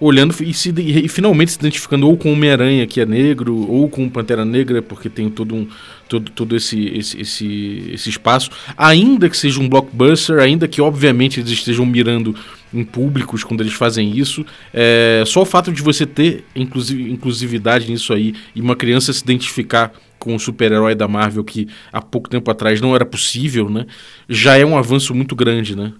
olhando 0.00 0.34
e, 0.42 0.54
se, 0.54 0.72
e 0.76 1.06
finalmente 1.08 1.52
se 1.52 1.58
identificando 1.58 2.08
ou 2.08 2.16
com 2.16 2.32
Homem-Aranha, 2.32 2.86
que 2.86 3.00
é 3.00 3.06
negro, 3.06 3.70
ou 3.70 3.88
com 3.88 4.08
Pantera 4.08 4.44
Negra, 4.44 4.80
porque 4.80 5.10
tem 5.10 5.28
todo, 5.28 5.54
um, 5.54 5.68
todo, 6.08 6.30
todo 6.30 6.56
esse, 6.56 6.88
esse, 6.88 7.20
esse, 7.20 7.90
esse 7.92 8.08
espaço. 8.08 8.50
Ainda 8.76 9.28
que 9.28 9.36
seja 9.36 9.60
um 9.60 9.68
blockbuster, 9.68 10.38
ainda 10.38 10.66
que 10.66 10.80
obviamente 10.80 11.38
eles 11.38 11.50
estejam 11.50 11.84
mirando 11.84 12.34
em 12.72 12.82
públicos 12.82 13.44
quando 13.44 13.60
eles 13.60 13.74
fazem 13.74 14.16
isso, 14.16 14.46
é, 14.72 15.22
só 15.26 15.42
o 15.42 15.46
fato 15.46 15.72
de 15.72 15.82
você 15.82 16.06
ter 16.06 16.44
inclusive, 16.54 17.10
inclusividade 17.10 17.90
nisso 17.90 18.12
aí 18.14 18.34
e 18.54 18.60
uma 18.60 18.76
criança 18.76 19.12
se 19.12 19.22
identificar 19.22 19.92
com 20.18 20.34
o 20.34 20.38
super-herói 20.38 20.94
da 20.94 21.08
Marvel 21.08 21.42
que 21.42 21.68
há 21.92 22.00
pouco 22.00 22.28
tempo 22.28 22.50
atrás 22.50 22.80
não 22.80 22.94
era 22.94 23.04
possível, 23.04 23.68
né? 23.68 23.86
Já 24.28 24.56
é 24.56 24.64
um 24.64 24.78
avanço 24.78 25.14
muito 25.14 25.34
grande, 25.34 25.74
né? 25.74 25.92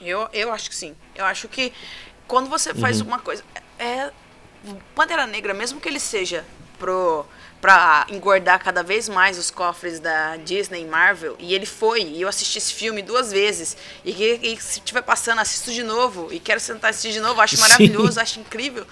Eu, 0.00 0.28
eu 0.32 0.52
acho 0.52 0.68
que 0.68 0.76
sim. 0.76 0.92
Eu 1.16 1.24
acho 1.24 1.48
que 1.48 1.72
quando 2.32 2.48
você 2.48 2.72
faz 2.72 2.98
Uhum. 3.02 3.08
uma 3.08 3.18
coisa. 3.18 3.44
É. 3.78 4.10
Pantera 4.94 5.26
Negra, 5.26 5.52
mesmo 5.52 5.78
que 5.78 5.86
ele 5.86 6.00
seja 6.00 6.46
pro, 6.78 7.26
pra 7.60 8.06
engordar 8.08 8.58
cada 8.64 8.82
vez 8.82 9.06
mais 9.06 9.36
os 9.36 9.50
cofres 9.50 10.00
da 10.00 10.38
Disney 10.38 10.80
e 10.80 10.86
Marvel. 10.86 11.36
E 11.38 11.52
ele 11.54 11.66
foi, 11.66 12.00
e 12.04 12.22
eu 12.22 12.28
assisti 12.28 12.56
esse 12.56 12.72
filme 12.72 13.02
duas 13.02 13.30
vezes. 13.30 13.76
E, 14.02 14.12
e, 14.12 14.54
e 14.54 14.56
se 14.58 14.78
estiver 14.78 15.02
passando, 15.02 15.40
assisto 15.40 15.70
de 15.72 15.82
novo. 15.82 16.32
E 16.32 16.40
quero 16.40 16.58
sentar 16.58 16.88
e 16.88 16.92
assistir 16.92 17.12
de 17.12 17.20
novo, 17.20 17.38
acho 17.38 17.56
Sim. 17.56 17.60
maravilhoso, 17.60 18.18
acho 18.18 18.40
incrível. 18.40 18.86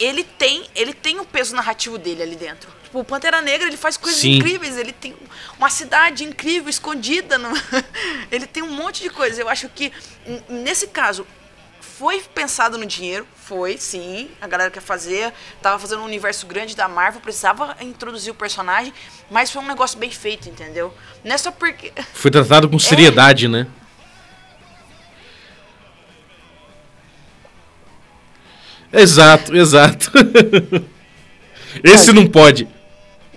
Ele 0.00 0.24
tem, 0.24 0.68
ele 0.74 0.92
tem 0.92 1.20
o 1.20 1.24
peso 1.24 1.54
narrativo 1.54 1.96
dele 1.96 2.24
ali 2.24 2.34
dentro. 2.34 2.68
Tipo, 2.82 2.98
o 2.98 3.04
Pantera 3.04 3.40
Negra, 3.40 3.68
ele 3.68 3.76
faz 3.76 3.96
coisas 3.96 4.20
Sim. 4.20 4.38
incríveis. 4.38 4.76
Ele 4.76 4.92
tem 4.92 5.14
uma 5.56 5.70
cidade 5.70 6.24
incrível, 6.24 6.68
escondida. 6.68 7.38
No... 7.38 7.50
ele 8.32 8.48
tem 8.48 8.64
um 8.64 8.70
monte 8.72 9.00
de 9.00 9.10
coisa. 9.10 9.40
Eu 9.40 9.48
acho 9.48 9.68
que, 9.68 9.92
nesse 10.48 10.88
caso, 10.88 11.24
foi 11.98 12.20
pensado 12.34 12.76
no 12.76 12.86
dinheiro, 12.86 13.26
foi, 13.36 13.76
sim. 13.78 14.28
A 14.40 14.48
galera 14.48 14.70
quer 14.70 14.80
fazer, 14.80 15.32
tava 15.62 15.78
fazendo 15.78 16.02
um 16.02 16.04
universo 16.04 16.46
grande 16.46 16.74
da 16.74 16.88
Marvel, 16.88 17.20
precisava 17.20 17.76
introduzir 17.80 18.32
o 18.32 18.34
personagem, 18.34 18.92
mas 19.30 19.50
foi 19.50 19.62
um 19.62 19.66
negócio 19.66 19.98
bem 19.98 20.10
feito, 20.10 20.48
entendeu? 20.48 20.92
Não 21.22 21.34
é 21.34 21.38
só 21.38 21.52
porque. 21.52 21.92
Foi 22.12 22.30
tratado 22.30 22.68
com 22.68 22.78
seriedade, 22.78 23.46
né? 23.48 23.66
Exato, 28.92 29.56
exato. 29.56 30.10
Esse 31.82 32.12
não 32.12 32.26
pode. 32.26 32.68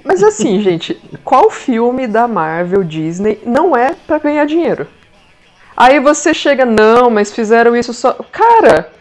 Mas 0.04 0.24
assim, 0.24 0.62
gente, 0.62 0.96
qual 1.24 1.50
filme 1.50 2.08
da 2.08 2.28
Marvel, 2.28 2.84
Disney, 2.84 3.40
não 3.46 3.76
é 3.76 3.94
pra 3.94 4.20
ganhar 4.20 4.46
dinheiro? 4.46 4.88
Aí 5.78 6.00
você 6.00 6.34
chega, 6.34 6.66
não, 6.66 7.08
mas 7.12 7.32
fizeram 7.32 7.76
isso 7.76 7.94
só. 7.94 8.14
Cara, 8.32 8.92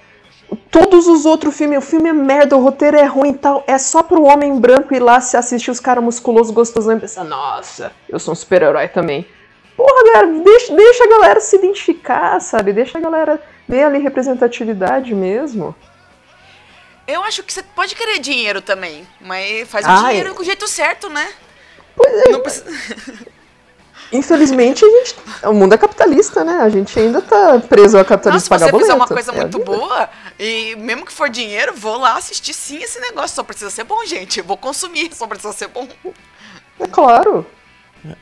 todos 0.71 1.07
os 1.07 1.25
outros 1.25 1.57
filmes, 1.57 1.79
o 1.79 1.81
filme 1.81 2.11
é 2.11 2.13
merda, 2.13 2.55
o 2.55 2.63
roteiro 2.63 2.99
é 2.99 3.05
ruim 3.05 3.31
e 3.31 3.39
tal, 3.39 3.65
é 3.67 3.79
só 3.79 4.03
pro 4.03 4.25
homem 4.25 4.61
branco 4.61 4.95
ir 4.95 5.01
lá 5.01 5.19
se 5.19 5.39
assistir 5.39 5.71
os 5.71 5.81
caras 5.81 6.05
musculosos 6.05 6.53
gostosão 6.53 6.99
e 6.99 7.01
pensar, 7.01 7.25
nossa, 7.25 7.93
eu 8.07 8.19
sou 8.19 8.33
um 8.33 8.35
super-herói 8.35 8.89
também. 8.89 9.27
Porra, 9.75 10.05
galera, 10.05 10.43
deixa, 10.43 10.75
deixa 10.75 11.05
a 11.05 11.09
galera 11.09 11.41
se 11.41 11.57
identificar, 11.57 12.41
sabe? 12.41 12.75
Deixa 12.75 12.99
a 12.99 13.01
galera 13.01 13.43
ver 13.67 13.85
ali 13.85 13.99
representatividade 13.99 15.15
mesmo. 15.15 15.75
Eu 17.09 17.23
acho 17.23 17.43
que 17.43 17.53
você 17.53 17.63
pode 17.63 17.95
querer 17.95 18.19
dinheiro 18.19 18.61
também, 18.61 19.07
mas 19.21 19.67
faz 19.69 19.87
o 19.87 19.89
Ai. 19.89 20.09
dinheiro 20.09 20.35
com 20.35 20.43
o 20.43 20.45
jeito 20.45 20.69
certo, 20.69 21.09
né? 21.09 21.27
Pois 21.95 22.13
é, 22.13 22.31
Não 22.31 22.41
precisa... 22.41 22.67
Infelizmente, 24.13 24.85
a 24.85 24.89
gente, 24.89 25.17
o 25.45 25.53
mundo 25.53 25.75
é 25.75 25.79
capitalista, 25.79 26.45
né? 26.45 26.59
A 26.61 26.69
gente 26.69 26.97
ainda 26.99 27.21
tá 27.21 27.59
preso 27.59 27.99
ao 27.99 28.05
capitalismo 28.05 28.45
se 28.45 28.49
pagar 28.49 28.67
você 28.67 28.73
boleto. 28.73 28.87
fizer 28.87 28.97
uma 28.97 29.07
coisa 29.07 29.33
É 29.33 29.41
muito 29.41 29.59
boa, 29.59 30.09
e 30.39 30.77
mesmo 30.77 31.05
que 31.05 31.13
for 31.13 31.29
dinheiro, 31.29 31.75
vou 31.75 31.99
lá 31.99 32.17
assistir 32.17 32.55
sim 32.55 32.79
esse 32.79 33.01
negócio. 33.01 33.35
Só 33.35 33.43
precisa 33.43 33.71
ser 33.71 33.85
bom, 33.85 34.05
gente. 34.07 34.41
Vou 34.41 34.57
consumir, 34.57 35.11
só 35.13 35.27
precisa 35.27 35.53
ser 35.53 35.69
bom. 35.69 35.89
É 36.79 36.87
claro. 36.87 37.45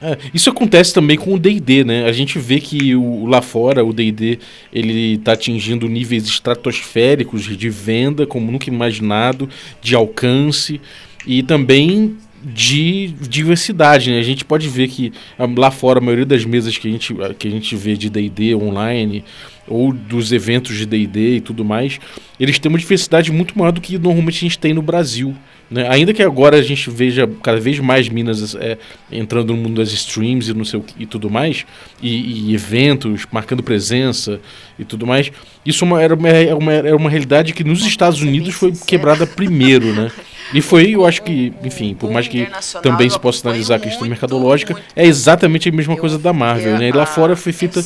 É, 0.00 0.16
isso 0.32 0.48
acontece 0.48 0.94
também 0.94 1.18
com 1.18 1.34
o 1.34 1.38
D&D, 1.38 1.84
né? 1.84 2.06
A 2.06 2.12
gente 2.12 2.38
vê 2.38 2.60
que 2.60 2.94
o, 2.94 3.26
lá 3.26 3.42
fora 3.42 3.84
o 3.84 3.92
D&D 3.92 4.38
ele 4.72 5.18
tá 5.18 5.32
atingindo 5.32 5.88
níveis 5.88 6.24
estratosféricos 6.24 7.44
de 7.44 7.68
venda, 7.68 8.26
como 8.26 8.50
nunca 8.50 8.70
imaginado, 8.70 9.48
de 9.82 9.94
alcance 9.94 10.80
e 11.26 11.42
também 11.42 12.16
de 12.44 13.08
diversidade, 13.28 14.10
né? 14.10 14.18
A 14.18 14.22
gente 14.22 14.44
pode 14.44 14.68
ver 14.68 14.88
que 14.88 15.12
ah, 15.38 15.48
lá 15.56 15.70
fora 15.70 15.98
a 15.98 16.02
maioria 16.02 16.26
das 16.26 16.44
mesas 16.44 16.76
que 16.76 16.88
a 16.88 16.90
gente, 16.90 17.14
que 17.38 17.48
a 17.48 17.50
gente 17.50 17.74
vê 17.76 17.96
de 17.96 18.10
D&D 18.10 18.54
online 18.54 19.24
ou 19.66 19.92
dos 19.92 20.30
eventos 20.30 20.76
de 20.76 20.84
D&D 20.84 21.36
e 21.36 21.40
tudo 21.40 21.64
mais, 21.64 21.98
eles 22.38 22.58
têm 22.58 22.68
uma 22.68 22.78
diversidade 22.78 23.32
muito 23.32 23.58
maior 23.58 23.70
do 23.72 23.80
que 23.80 23.96
normalmente 23.98 24.36
a 24.36 24.40
gente 24.48 24.58
tem 24.58 24.74
no 24.74 24.82
Brasil. 24.82 25.34
Né? 25.70 25.88
Ainda 25.88 26.12
que 26.12 26.22
agora 26.22 26.58
a 26.58 26.62
gente 26.62 26.90
veja 26.90 27.26
cada 27.42 27.58
vez 27.58 27.78
mais 27.80 28.06
minas 28.10 28.54
é, 28.54 28.76
entrando 29.10 29.54
no 29.54 29.62
mundo 29.62 29.76
das 29.80 29.90
streams 29.92 30.50
e, 30.50 30.54
não 30.54 30.64
sei 30.66 30.78
o 30.78 30.82
que- 30.82 30.94
e 31.02 31.06
tudo 31.06 31.30
mais, 31.30 31.64
e, 32.02 32.50
e 32.50 32.54
eventos, 32.54 33.24
marcando 33.32 33.62
presença 33.62 34.38
e 34.78 34.84
tudo 34.84 35.06
mais, 35.06 35.32
isso 35.64 35.82
é 35.84 35.88
uma- 35.88 36.02
era, 36.02 36.14
uma, 36.14 36.28
era, 36.28 36.56
uma, 36.56 36.72
era 36.72 36.96
uma 36.96 37.08
realidade 37.08 37.54
que 37.54 37.64
nos 37.64 37.82
Estados 37.86 38.20
Unidos 38.20 38.52
foi 38.54 38.72
quebrada 38.86 39.26
primeiro, 39.26 39.94
né? 39.94 40.10
E 40.54 40.62
foi, 40.62 40.94
eu 40.94 41.04
acho 41.04 41.22
que, 41.22 41.52
enfim, 41.62 41.94
por 41.94 42.10
mais 42.10 42.28
que 42.28 42.48
também 42.82 43.10
se 43.10 43.18
possa 43.18 43.48
analisar 43.48 43.76
a 43.76 43.78
questão 43.78 44.06
mercadológica, 44.06 44.80
é 44.94 45.04
exatamente 45.04 45.68
a 45.68 45.72
mesma 45.72 45.96
coisa 45.96 46.18
da 46.18 46.32
Marvel, 46.32 46.78
né? 46.78 46.88
E 46.88 46.92
lá 46.92 47.04
fora 47.04 47.36
foi 47.36 47.52
feita. 47.52 47.80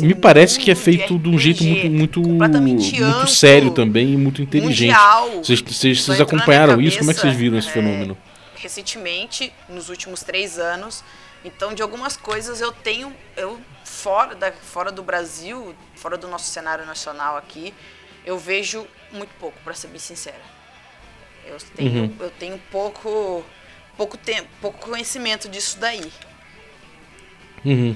me 0.00 0.14
parece 0.14 0.58
que 0.58 0.70
é 0.70 0.74
feito 0.74 1.18
de 1.18 1.28
um 1.28 1.38
jeito 1.38 1.64
muito, 1.64 2.20
muito, 2.20 2.60
muito 2.60 3.26
sério 3.26 3.70
também 3.70 4.12
e 4.12 4.16
muito 4.16 4.42
inteligente. 4.42 4.96
Vocês, 5.42 5.60
vocês, 5.60 6.02
vocês 6.02 6.20
acompanharam 6.20 6.80
isso? 6.80 6.98
Como 6.98 7.10
é 7.10 7.14
que 7.14 7.20
vocês 7.20 7.34
viram 7.34 7.58
esse 7.58 7.68
é, 7.68 7.72
fenômeno? 7.72 8.16
recentemente, 8.60 9.52
nos 9.68 9.88
últimos 9.88 10.22
três 10.22 10.58
anos. 10.58 11.02
Então, 11.44 11.74
de 11.74 11.82
algumas 11.82 12.16
coisas 12.16 12.60
eu 12.60 12.70
tenho, 12.70 13.16
eu 13.36 13.58
fora, 13.84 14.34
da, 14.34 14.52
fora 14.52 14.92
do 14.92 15.02
Brasil, 15.02 15.74
fora 15.96 16.18
do 16.18 16.28
nosso 16.28 16.50
cenário 16.50 16.84
nacional 16.84 17.36
aqui, 17.36 17.74
eu 18.24 18.38
vejo 18.38 18.86
muito 19.10 19.30
pouco, 19.40 19.58
para 19.64 19.72
ser 19.72 19.88
bem 19.88 19.98
sincera. 19.98 20.59
Eu 21.46 21.56
tenho, 21.76 21.90
Uhum. 22.02 22.10
eu 22.20 22.30
tenho 22.38 22.58
pouco, 22.70 23.44
pouco 23.96 24.16
tempo, 24.16 24.46
pouco 24.60 24.78
conhecimento 24.90 25.48
disso 25.48 25.78
daí. 25.80 26.02
Uhum. 27.64 27.94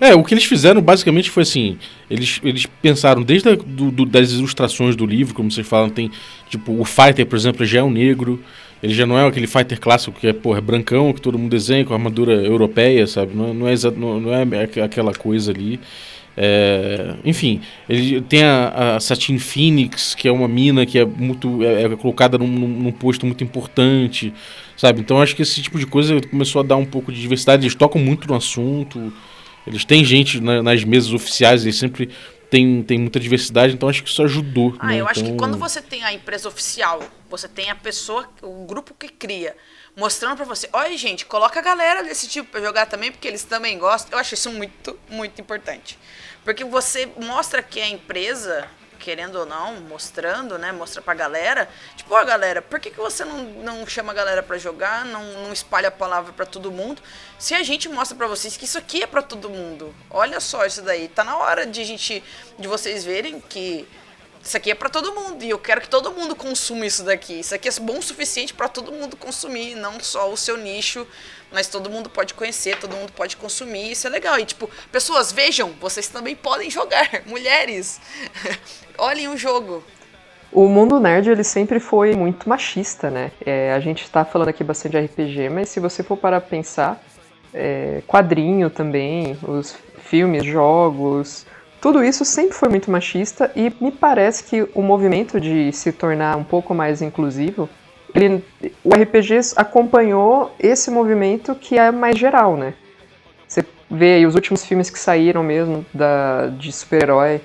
É, 0.00 0.12
o 0.14 0.24
que 0.24 0.34
eles 0.34 0.44
fizeram 0.44 0.82
basicamente 0.82 1.30
foi 1.30 1.44
assim: 1.44 1.78
eles, 2.10 2.40
eles 2.42 2.66
pensaram 2.82 3.22
desde 3.22 3.48
a, 3.50 3.54
do, 3.54 3.90
do- 3.90 4.04
das 4.06 4.32
ilustrações 4.32 4.96
do 4.96 5.06
livro, 5.06 5.34
como 5.34 5.50
vocês 5.50 5.66
falam, 5.66 5.88
tem 5.88 6.10
tipo 6.50 6.72
o 6.78 6.84
Fighter, 6.84 7.24
por 7.26 7.36
exemplo, 7.36 7.64
já 7.64 7.80
é 7.80 7.82
um 7.82 7.90
negro. 7.90 8.42
Ele 8.82 8.94
já 8.94 9.04
não 9.06 9.18
é 9.18 9.26
aquele 9.26 9.48
Fighter 9.48 9.80
clássico 9.80 10.18
que 10.20 10.28
é, 10.28 10.32
porra, 10.32 10.58
é 10.58 10.60
brancão, 10.60 11.12
que 11.12 11.20
todo 11.20 11.36
mundo 11.38 11.50
desenha 11.50 11.84
com 11.84 11.94
armadura 11.94 12.32
europeia, 12.34 13.06
sabe? 13.08 13.34
Não, 13.34 13.50
é- 13.50 13.52
não, 13.52 13.68
é, 13.68 13.74
não, 13.96 14.20
não 14.20 14.34
é 14.34 14.62
aqu- 14.64 14.80
aquela 14.80 15.12
coisa 15.14 15.50
ali. 15.50 15.80
É, 16.40 17.16
enfim, 17.24 17.60
ele 17.88 18.20
tem 18.20 18.44
a, 18.44 18.94
a 18.94 19.00
Satine 19.00 19.40
Phoenix, 19.40 20.14
que 20.14 20.28
é 20.28 20.30
uma 20.30 20.46
mina 20.46 20.86
que 20.86 20.96
é 20.96 21.04
muito 21.04 21.64
é, 21.64 21.82
é 21.82 21.96
colocada 21.96 22.38
num, 22.38 22.46
num- 22.46 22.92
posto 22.92 23.26
muito 23.26 23.42
importante, 23.42 24.32
sabe? 24.76 25.00
Então 25.00 25.20
acho 25.20 25.34
que 25.34 25.42
esse 25.42 25.60
tipo 25.60 25.80
de 25.80 25.86
coisa 25.86 26.20
começou 26.30 26.60
a 26.60 26.64
dar 26.64 26.76
um 26.76 26.84
pouco 26.84 27.10
de 27.10 27.20
diversidade. 27.20 27.64
Eles 27.64 27.74
tocam 27.74 28.00
muito 28.00 28.28
no 28.28 28.36
assunto, 28.36 29.12
eles 29.66 29.84
têm 29.84 30.04
gente 30.04 30.40
na- 30.40 30.62
nas 30.62 30.84
mesas 30.84 31.12
oficiais, 31.12 31.64
eles 31.64 31.76
sempre 31.76 32.08
têm, 32.48 32.84
têm 32.84 32.98
muita 33.00 33.18
diversidade, 33.18 33.74
então 33.74 33.88
acho 33.88 34.04
que 34.04 34.08
isso 34.08 34.22
ajudou. 34.22 34.76
Ah, 34.78 34.86
né? 34.86 35.00
eu 35.00 35.08
acho 35.08 35.14
que 35.24 35.30
Então, 35.30 35.36
quando 35.36 35.58
você 35.58 35.82
tem 35.82 36.04
a 36.04 36.12
empresa 36.12 36.48
oficial, 36.48 37.02
você 37.28 37.48
tem 37.48 37.68
a 37.68 37.74
pessoa, 37.74 38.28
o 38.42 38.64
grupo 38.64 38.94
que 38.96 39.08
cria, 39.08 39.56
mostrando 39.96 40.36
pra 40.36 40.44
você, 40.44 40.68
olha 40.72 40.96
gente, 40.96 41.26
coloca 41.26 41.58
a 41.58 41.62
galera 41.62 42.04
desse 42.04 42.28
tipo 42.28 42.48
pra 42.48 42.60
jogar 42.60 42.86
também, 42.86 43.10
porque 43.10 43.26
eles 43.26 43.42
também 43.42 43.76
gostam. 43.76 44.12
Eu 44.12 44.18
acho 44.20 44.34
isso 44.34 44.50
muito, 44.52 44.96
muito 45.10 45.40
importante. 45.40 45.98
Porque 46.48 46.64
você 46.64 47.04
mostra 47.20 47.62
que 47.62 47.78
a 47.78 47.86
empresa, 47.86 48.66
querendo 48.98 49.36
ou 49.36 49.44
não, 49.44 49.82
mostrando, 49.82 50.56
né, 50.56 50.72
mostra 50.72 51.02
pra 51.02 51.12
galera, 51.12 51.68
tipo, 51.94 52.14
ó 52.14 52.24
galera, 52.24 52.62
por 52.62 52.80
que, 52.80 52.90
que 52.90 52.96
você 52.96 53.22
não, 53.22 53.44
não 53.62 53.86
chama 53.86 54.12
a 54.12 54.14
galera 54.14 54.42
pra 54.42 54.56
jogar, 54.56 55.04
não, 55.04 55.22
não 55.42 55.52
espalha 55.52 55.88
a 55.88 55.90
palavra 55.90 56.32
pra 56.32 56.46
todo 56.46 56.72
mundo, 56.72 57.02
se 57.38 57.54
a 57.54 57.62
gente 57.62 57.86
mostra 57.90 58.16
pra 58.16 58.26
vocês 58.26 58.56
que 58.56 58.64
isso 58.64 58.78
aqui 58.78 59.02
é 59.02 59.06
pra 59.06 59.20
todo 59.20 59.50
mundo. 59.50 59.94
Olha 60.08 60.40
só 60.40 60.64
isso 60.64 60.80
daí, 60.80 61.08
tá 61.08 61.22
na 61.22 61.36
hora 61.36 61.66
de 61.66 61.84
gente, 61.84 62.24
de 62.58 62.66
vocês 62.66 63.04
verem 63.04 63.42
que 63.42 63.86
isso 64.42 64.56
aqui 64.56 64.70
é 64.70 64.74
pra 64.74 64.88
todo 64.88 65.14
mundo 65.14 65.44
e 65.44 65.50
eu 65.50 65.58
quero 65.58 65.82
que 65.82 65.88
todo 65.90 66.10
mundo 66.12 66.34
consuma 66.34 66.86
isso 66.86 67.04
daqui. 67.04 67.40
Isso 67.40 67.54
aqui 67.54 67.68
é 67.68 67.72
bom 67.72 67.98
o 67.98 68.02
suficiente 68.02 68.54
pra 68.54 68.68
todo 68.68 68.90
mundo 68.90 69.18
consumir, 69.18 69.74
não 69.74 70.00
só 70.00 70.32
o 70.32 70.36
seu 70.38 70.56
nicho, 70.56 71.06
mas 71.52 71.68
todo 71.68 71.90
mundo 71.90 72.08
pode 72.08 72.34
conhecer, 72.34 72.78
todo 72.78 72.96
mundo 72.96 73.12
pode 73.12 73.36
consumir. 73.36 73.92
Isso 73.92 74.06
é 74.06 74.10
legal. 74.10 74.38
E 74.38 74.44
tipo, 74.44 74.70
pessoas, 74.92 75.32
vejam, 75.32 75.72
vocês 75.80 76.08
também 76.08 76.36
podem 76.36 76.70
jogar. 76.70 77.08
Mulheres, 77.26 78.00
olhem 78.98 79.28
o 79.28 79.36
jogo. 79.36 79.82
O 80.50 80.66
mundo 80.66 80.98
nerd 80.98 81.28
ele 81.28 81.44
sempre 81.44 81.78
foi 81.78 82.14
muito 82.14 82.48
machista, 82.48 83.10
né? 83.10 83.30
É, 83.44 83.72
a 83.74 83.80
gente 83.80 84.08
tá 84.10 84.24
falando 84.24 84.48
aqui 84.48 84.64
bastante 84.64 84.92
de 84.92 85.04
RPG, 85.04 85.50
mas 85.50 85.68
se 85.68 85.78
você 85.78 86.02
for 86.02 86.16
parar 86.16 86.40
pra 86.40 86.48
pensar, 86.48 87.02
é, 87.52 88.02
quadrinho 88.06 88.70
também, 88.70 89.36
os 89.42 89.76
filmes, 90.04 90.44
jogos, 90.44 91.46
tudo 91.80 92.02
isso 92.02 92.24
sempre 92.24 92.54
foi 92.54 92.68
muito 92.68 92.90
machista 92.90 93.52
e 93.54 93.72
me 93.80 93.92
parece 93.92 94.44
que 94.44 94.68
o 94.74 94.82
movimento 94.82 95.38
de 95.38 95.70
se 95.72 95.92
tornar 95.92 96.36
um 96.36 96.42
pouco 96.42 96.74
mais 96.74 97.02
inclusivo, 97.02 97.68
ele, 98.14 98.44
o 98.82 98.90
RPG 98.90 99.52
acompanhou 99.56 100.54
esse 100.58 100.90
movimento 100.90 101.54
que 101.54 101.78
é 101.78 101.90
mais 101.90 102.18
geral, 102.18 102.56
né? 102.56 102.74
Você 103.46 103.64
vê 103.90 104.14
aí 104.14 104.26
os 104.26 104.34
últimos 104.34 104.64
filmes 104.64 104.90
que 104.90 104.98
saíram 104.98 105.42
mesmo 105.42 105.84
da, 105.92 106.46
de 106.46 106.72
super-herói, 106.72 107.40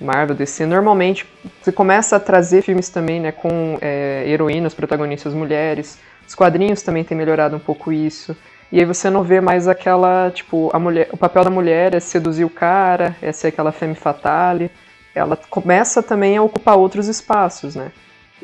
Marvel, 0.00 0.36
DC, 0.36 0.64
normalmente 0.64 1.26
você 1.60 1.72
começa 1.72 2.16
a 2.16 2.20
trazer 2.20 2.62
filmes 2.62 2.88
também, 2.88 3.20
né, 3.20 3.32
com 3.32 3.78
é, 3.80 4.24
heroínas, 4.26 4.72
protagonistas 4.72 5.34
mulheres. 5.34 5.98
Os 6.26 6.34
quadrinhos 6.34 6.82
também 6.82 7.02
têm 7.02 7.16
melhorado 7.16 7.56
um 7.56 7.58
pouco 7.58 7.90
isso. 7.90 8.36
E 8.70 8.78
aí 8.78 8.84
você 8.84 9.08
não 9.10 9.24
vê 9.24 9.40
mais 9.40 9.66
aquela, 9.66 10.30
tipo, 10.30 10.70
a 10.72 10.78
mulher, 10.78 11.08
o 11.10 11.16
papel 11.16 11.42
da 11.42 11.50
mulher 11.50 11.94
é 11.94 12.00
seduzir 12.00 12.44
o 12.44 12.50
cara, 12.50 13.16
é 13.22 13.32
ser 13.32 13.48
aquela 13.48 13.72
femme 13.72 13.94
fatale. 13.94 14.70
Ela 15.14 15.36
começa 15.36 16.02
também 16.02 16.36
a 16.36 16.42
ocupar 16.42 16.76
outros 16.76 17.08
espaços, 17.08 17.74
né? 17.74 17.90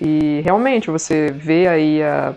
E 0.00 0.40
realmente 0.44 0.90
você 0.90 1.30
vê 1.30 1.66
aí 1.68 2.02
a, 2.02 2.34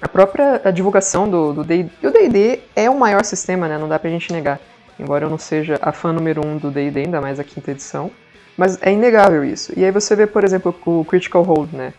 a 0.00 0.08
própria 0.08 0.60
a 0.64 0.70
divulgação 0.70 1.28
do, 1.28 1.52
do 1.52 1.72
e 1.72 2.06
o 2.06 2.10
D&D 2.10 2.60
é 2.76 2.90
o 2.90 2.98
maior 2.98 3.24
sistema, 3.24 3.68
né, 3.68 3.78
não 3.78 3.88
dá 3.88 3.98
pra 3.98 4.10
gente 4.10 4.32
negar, 4.32 4.60
embora 4.98 5.24
eu 5.24 5.30
não 5.30 5.38
seja 5.38 5.78
a 5.80 5.92
fã 5.92 6.12
número 6.12 6.44
um 6.46 6.58
do 6.58 6.70
D&D, 6.70 7.00
ainda 7.00 7.20
mais 7.20 7.40
a 7.40 7.44
quinta 7.44 7.70
edição, 7.70 8.10
mas 8.56 8.78
é 8.82 8.92
inegável 8.92 9.42
isso. 9.44 9.72
E 9.76 9.84
aí 9.84 9.90
você 9.90 10.14
vê, 10.14 10.26
por 10.26 10.44
exemplo, 10.44 10.74
o 10.84 11.04
Critical 11.04 11.42
Role, 11.42 11.70
né, 11.72 11.94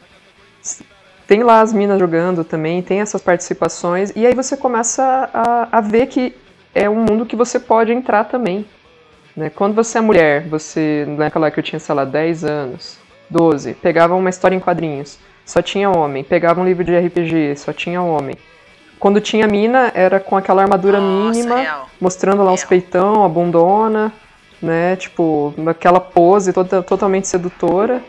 tem 1.28 1.44
lá 1.44 1.62
as 1.62 1.72
minas 1.72 2.00
jogando 2.00 2.44
também, 2.44 2.82
tem 2.82 3.00
essas 3.00 3.22
participações, 3.22 4.12
e 4.16 4.28
aí 4.28 4.36
você 4.36 4.58
começa 4.58 5.30
a, 5.34 5.78
a 5.78 5.82
ver 5.82 6.08
que 6.08 6.36
é 6.76 6.90
um 6.90 7.06
mundo 7.06 7.26
que 7.26 7.36
você 7.36 7.60
pode 7.60 7.92
entrar 7.92 8.26
também. 8.26 8.66
Né? 9.36 9.50
Quando 9.50 9.74
você 9.74 9.98
é 9.98 10.02
mulher, 10.02 10.48
você, 10.48 11.06
naquela 11.08 11.50
que 11.50 11.60
eu 11.60 11.64
tinha, 11.64 11.80
sei 11.80 11.96
lá, 11.96 12.04
10 12.04 12.44
anos, 12.44 13.00
12, 13.32 13.74
pegava 13.76 14.14
uma 14.14 14.30
história 14.30 14.56
em 14.56 14.60
quadrinhos, 14.60 15.18
só 15.46 15.62
tinha 15.62 15.90
homem, 15.90 16.24
pegava 16.24 16.62
um 16.62 16.66
livro 16.66 16.84
de 16.84 16.98
RPG, 16.98 17.56
só 17.56 17.72
tinha 17.74 18.02
homem. 18.02 18.36
Quando 19.00 19.20
tinha 19.20 19.48
mina, 19.48 19.92
era 19.96 20.20
com 20.20 20.38
aquela 20.38 20.62
armadura 20.62 21.00
Nossa, 21.00 21.40
mínima, 21.40 21.56
real. 21.56 21.90
mostrando 22.00 22.44
lá 22.44 22.54
os 22.54 22.62
Real. 22.62 22.70
peitão, 22.70 23.26
a 23.26 23.30
bundona, 23.30 24.14
né? 24.62 24.96
Tipo, 24.96 25.56
aquela 25.66 26.00
pose 26.00 26.54
toda, 26.54 26.84
totalmente 26.84 27.28
sedutora. 27.28 28.04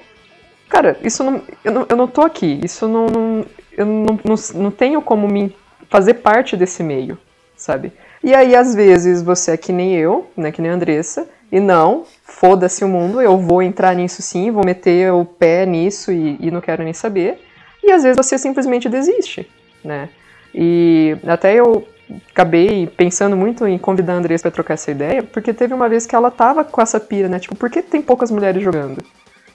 Cara, 0.68 0.98
isso 1.02 1.24
não. 1.24 1.40
Eu 1.64 1.72
não, 1.72 1.86
eu 1.88 1.96
não 1.96 2.06
tô 2.06 2.20
aqui. 2.20 2.60
Isso 2.62 2.86
não. 2.86 3.06
não 3.06 3.46
eu 3.74 3.86
não, 3.86 4.18
não, 4.22 4.34
não 4.54 4.70
tenho 4.70 5.00
como 5.00 5.26
me 5.26 5.56
fazer 5.88 6.14
parte 6.14 6.58
desse 6.58 6.82
meio, 6.82 7.16
sabe? 7.56 7.90
E 8.22 8.34
aí, 8.34 8.54
às 8.54 8.74
vezes, 8.74 9.22
você 9.22 9.52
é 9.52 9.56
que 9.56 9.72
nem 9.72 9.94
eu, 9.94 10.30
né? 10.36 10.52
Que 10.52 10.60
nem 10.60 10.70
a 10.70 10.74
Andressa, 10.74 11.26
e 11.52 11.60
não, 11.60 12.04
foda-se 12.24 12.82
o 12.82 12.88
mundo, 12.88 13.20
eu 13.20 13.36
vou 13.36 13.62
entrar 13.62 13.94
nisso 13.94 14.22
sim, 14.22 14.50
vou 14.50 14.64
meter 14.64 15.12
o 15.12 15.22
pé 15.22 15.66
nisso 15.66 16.10
e, 16.10 16.38
e 16.40 16.50
não 16.50 16.62
quero 16.62 16.82
nem 16.82 16.94
saber. 16.94 17.44
E 17.84 17.92
às 17.92 18.02
vezes 18.02 18.16
você 18.16 18.38
simplesmente 18.38 18.88
desiste, 18.88 19.46
né? 19.84 20.08
E 20.54 21.14
até 21.26 21.54
eu 21.54 21.86
acabei 22.30 22.86
pensando 22.86 23.36
muito 23.36 23.66
em 23.66 23.76
convidar 23.76 24.14
a 24.14 24.16
Andressa 24.16 24.44
pra 24.44 24.50
trocar 24.50 24.74
essa 24.74 24.90
ideia, 24.90 25.22
porque 25.22 25.52
teve 25.52 25.74
uma 25.74 25.90
vez 25.90 26.06
que 26.06 26.14
ela 26.14 26.30
tava 26.30 26.64
com 26.64 26.80
essa 26.80 26.98
pira, 26.98 27.28
né? 27.28 27.38
Tipo, 27.38 27.54
por 27.54 27.68
que 27.68 27.82
tem 27.82 28.00
poucas 28.00 28.30
mulheres 28.30 28.62
jogando? 28.62 29.04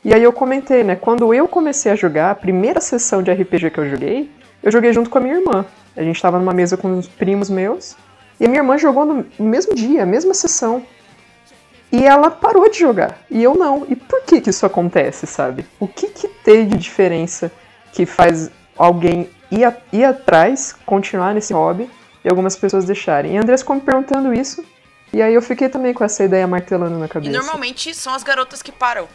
E 0.05 0.13
aí 0.13 0.21
eu 0.21 0.31
comentei, 0.31 0.83
né? 0.83 0.95
Quando 0.95 1.33
eu 1.33 1.47
comecei 1.47 1.91
a 1.91 1.95
jogar, 1.95 2.29
a 2.29 2.35
primeira 2.35 2.79
sessão 2.79 3.23
de 3.23 3.31
RPG 3.31 3.71
que 3.71 3.79
eu 3.79 3.89
joguei, 3.89 4.29
eu 4.61 4.71
joguei 4.71 4.93
junto 4.93 5.09
com 5.09 5.17
a 5.17 5.21
minha 5.21 5.35
irmã. 5.35 5.65
A 5.95 6.03
gente 6.03 6.21
tava 6.21 6.37
numa 6.37 6.53
mesa 6.53 6.77
com 6.77 6.89
uns 6.89 7.07
primos 7.07 7.49
meus, 7.49 7.95
e 8.39 8.45
a 8.45 8.47
minha 8.47 8.59
irmã 8.59 8.77
jogou 8.77 9.03
no 9.03 9.25
mesmo 9.39 9.73
dia, 9.73 10.05
mesma 10.05 10.35
sessão. 10.35 10.83
E 11.91 12.05
ela 12.05 12.29
parou 12.29 12.69
de 12.69 12.77
jogar, 12.79 13.17
e 13.31 13.41
eu 13.41 13.55
não. 13.55 13.85
E 13.89 13.95
por 13.95 14.21
que 14.23 14.41
que 14.41 14.49
isso 14.49 14.65
acontece, 14.65 15.25
sabe? 15.25 15.65
O 15.79 15.87
que 15.87 16.07
que 16.09 16.27
tem 16.27 16.67
de 16.67 16.77
diferença 16.77 17.51
que 17.93 18.05
faz 18.05 18.51
alguém 18.77 19.29
ir, 19.49 19.63
a- 19.63 19.75
ir 19.93 20.03
atrás, 20.03 20.75
continuar 20.85 21.33
nesse 21.33 21.53
hobby, 21.53 21.89
e 22.25 22.29
algumas 22.29 22.55
pessoas 22.57 22.83
deixarem? 22.85 23.35
E 23.35 23.37
a 23.37 23.41
Andressa 23.41 23.63
ficou 23.63 23.75
me 23.77 23.81
perguntando 23.81 24.33
isso, 24.33 24.65
e 25.13 25.21
aí 25.21 25.33
eu 25.33 25.41
fiquei 25.41 25.69
também 25.69 25.93
com 25.93 26.03
essa 26.03 26.23
ideia 26.25 26.45
martelando 26.45 26.99
na 26.99 27.05
E 27.05 27.09
cabeça. 27.09 27.31
normalmente 27.31 27.93
são 27.95 28.13
as 28.13 28.21
garotas 28.23 28.61
que 28.61 28.71
param. 28.73 29.07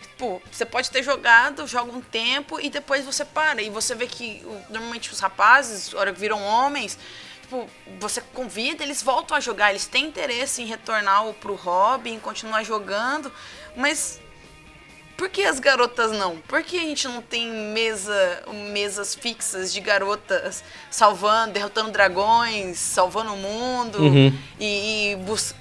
Tipo, 0.00 0.40
você 0.52 0.64
pode 0.64 0.90
ter 0.90 1.02
jogado, 1.02 1.66
joga 1.66 1.90
um 1.90 2.00
tempo 2.00 2.60
e 2.60 2.70
depois 2.70 3.04
você 3.04 3.24
para. 3.24 3.62
E 3.62 3.68
você 3.70 3.94
vê 3.94 4.06
que 4.06 4.46
normalmente 4.68 5.10
os 5.10 5.18
rapazes, 5.18 5.92
hora 5.94 6.12
que 6.12 6.20
viram 6.20 6.40
homens, 6.40 6.96
tipo, 7.50 7.66
você 7.98 8.20
convida, 8.32 8.84
eles 8.84 9.02
voltam 9.02 9.36
a 9.36 9.40
jogar, 9.40 9.70
eles 9.70 9.86
têm 9.86 10.06
interesse 10.06 10.62
em 10.62 10.66
retornar 10.66 11.26
o- 11.26 11.34
pro 11.34 11.54
hobby, 11.56 12.10
em 12.10 12.18
continuar 12.20 12.62
jogando, 12.62 13.30
mas 13.76 14.20
por 15.16 15.28
que 15.28 15.42
as 15.42 15.58
garotas 15.58 16.12
não? 16.12 16.36
Por 16.48 16.62
que 16.62 16.76
a 16.78 16.80
gente 16.82 17.08
não 17.08 17.20
tem 17.20 17.50
mesa, 17.50 18.42
mesas 18.72 19.14
fixas 19.16 19.72
de 19.72 19.80
garotas 19.80 20.62
salvando, 20.90 21.52
derrotando 21.52 21.90
dragões, 21.90 22.78
salvando 22.78 23.34
o 23.34 23.36
mundo 23.36 23.98
Uhum. 23.98 24.32
e, 24.58 25.12
e 25.12 25.16
bus... 25.16 25.52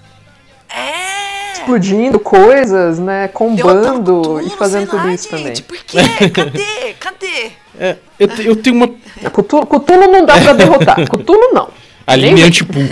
É! 0.70 1.54
explodindo 1.54 2.20
coisas, 2.20 3.00
né? 3.00 3.28
Combando 3.28 4.22
Cthulhu, 4.22 4.42
e 4.48 4.50
fazendo 4.52 4.92
tudo 4.92 5.08
lá, 5.08 5.14
isso 5.14 5.36
gente, 5.36 5.64
também. 5.64 5.64
Por 5.64 5.78
quê? 5.84 5.98
Cadê? 6.30 6.94
Cadê? 6.94 7.52
É, 7.78 7.98
eu, 8.20 8.28
te- 8.28 8.46
eu 8.46 8.56
tenho 8.56 8.76
uma. 8.76 8.88
Cthulhu 9.32 10.12
não 10.12 10.26
dá 10.26 10.40
pra 10.40 10.54
derrotar. 10.54 10.96
Cthulhu 11.10 11.52
não. 11.54 11.70
Aline 12.12 12.34
Nem- 12.36 12.44
antipulp. 12.44 12.92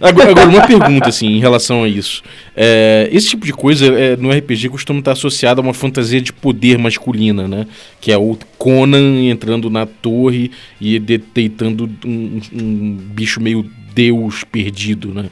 agora, 0.00 0.30
agora, 0.30 0.48
uma 0.48 0.66
pergunta, 0.66 1.08
assim, 1.08 1.26
em 1.26 1.40
relação 1.40 1.82
a 1.84 1.88
isso. 1.88 2.22
É, 2.56 3.08
esse 3.12 3.28
tipo 3.30 3.44
de 3.46 3.52
coisa 3.52 3.86
é, 3.86 4.16
no 4.16 4.30
RPG 4.30 4.68
costuma 4.68 4.98
estar 5.00 5.12
associado 5.12 5.60
a 5.60 5.64
uma 5.64 5.74
fantasia 5.74 6.20
de 6.20 6.32
poder 6.32 6.78
masculina, 6.78 7.48
né? 7.48 7.66
Que 8.00 8.12
é 8.12 8.16
o 8.16 8.36
Conan 8.58 9.22
entrando 9.24 9.68
na 9.70 9.86
torre 9.86 10.50
e 10.80 10.98
de- 10.98 11.18
deitando 11.34 11.90
um, 12.04 12.40
um 12.52 12.96
bicho 13.12 13.40
meio 13.40 13.68
deus 13.94 14.44
perdido, 14.44 15.12
né? 15.12 15.26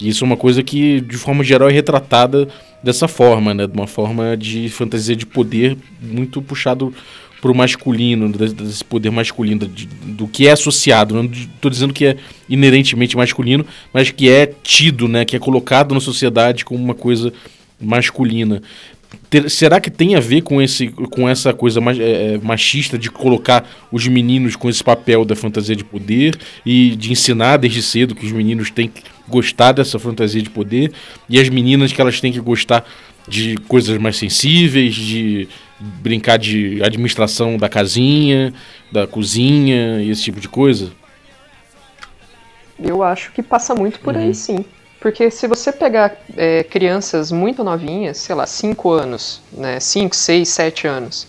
E 0.00 0.08
isso 0.08 0.24
é 0.24 0.26
uma 0.26 0.36
coisa 0.36 0.62
que, 0.62 1.00
de 1.00 1.16
forma 1.16 1.44
geral, 1.44 1.68
é 1.68 1.72
retratada 1.72 2.48
dessa 2.82 3.06
forma, 3.08 3.54
né? 3.54 3.66
De 3.66 3.72
uma 3.74 3.86
forma 3.86 4.36
de 4.36 4.68
fantasia 4.68 5.14
de 5.16 5.24
poder 5.24 5.76
muito 6.02 6.42
puxado 6.42 6.92
pro 7.44 7.54
masculino, 7.54 8.32
desse- 8.32 8.82
poder 8.82 9.10
masculino, 9.10 9.70
do 10.06 10.26
que 10.26 10.48
é 10.48 10.52
associado. 10.52 11.14
Não 11.14 11.26
estou 11.26 11.70
dizendo 11.70 11.92
que 11.92 12.06
é 12.06 12.16
inerentemente 12.48 13.18
masculino, 13.18 13.66
mas 13.92 14.10
que 14.10 14.30
é 14.30 14.50
tido, 14.62 15.06
né? 15.06 15.26
Que 15.26 15.36
é 15.36 15.38
colocado 15.38 15.94
na 15.94 16.00
sociedade 16.00 16.64
como 16.64 16.82
uma 16.82 16.94
coisa 16.94 17.30
masculina. 17.78 18.62
Ter- 19.28 19.50
será 19.50 19.78
que 19.78 19.90
tem 19.90 20.14
a 20.14 20.20
ver 20.20 20.40
com, 20.40 20.62
esse, 20.62 20.88
com 20.88 21.28
essa 21.28 21.52
coisa 21.52 21.80
é, 22.00 22.34
é, 22.36 22.38
machista 22.42 22.96
de 22.96 23.10
colocar 23.10 23.68
os 23.92 24.08
meninos 24.08 24.56
com 24.56 24.70
esse 24.70 24.82
papel 24.82 25.22
da 25.26 25.36
fantasia 25.36 25.76
de 25.76 25.84
poder 25.84 26.38
e 26.64 26.96
de 26.96 27.12
ensinar 27.12 27.58
desde 27.58 27.82
cedo 27.82 28.14
que 28.14 28.24
os 28.24 28.32
meninos 28.32 28.70
têm 28.70 28.88
que 28.88 29.02
gostar 29.28 29.72
dessa 29.72 29.98
fantasia 29.98 30.40
de 30.40 30.48
poder 30.48 30.92
e 31.28 31.38
as 31.38 31.50
meninas 31.50 31.92
que 31.92 32.00
elas 32.00 32.22
têm 32.22 32.32
que 32.32 32.40
gostar 32.40 32.86
de 33.28 33.56
coisas 33.68 33.98
mais 33.98 34.16
sensíveis, 34.16 34.94
de 34.94 35.46
brincar 36.02 36.38
de 36.38 36.82
administração 36.82 37.56
da 37.56 37.68
casinha, 37.68 38.52
da 38.90 39.06
cozinha 39.06 40.02
e 40.02 40.10
esse 40.10 40.22
tipo 40.22 40.40
de 40.40 40.48
coisa? 40.48 40.90
Eu 42.78 43.02
acho 43.02 43.32
que 43.32 43.42
passa 43.42 43.74
muito 43.74 44.00
por 44.00 44.16
aí, 44.16 44.34
sim. 44.34 44.64
Porque 45.00 45.30
se 45.30 45.46
você 45.46 45.70
pegar 45.70 46.16
é, 46.36 46.64
crianças 46.64 47.30
muito 47.30 47.62
novinhas, 47.62 48.16
sei 48.16 48.34
lá, 48.34 48.46
5 48.46 48.90
anos, 48.90 49.42
né, 49.52 49.78
5, 49.78 50.16
6, 50.16 50.48
7 50.48 50.86
anos, 50.86 51.26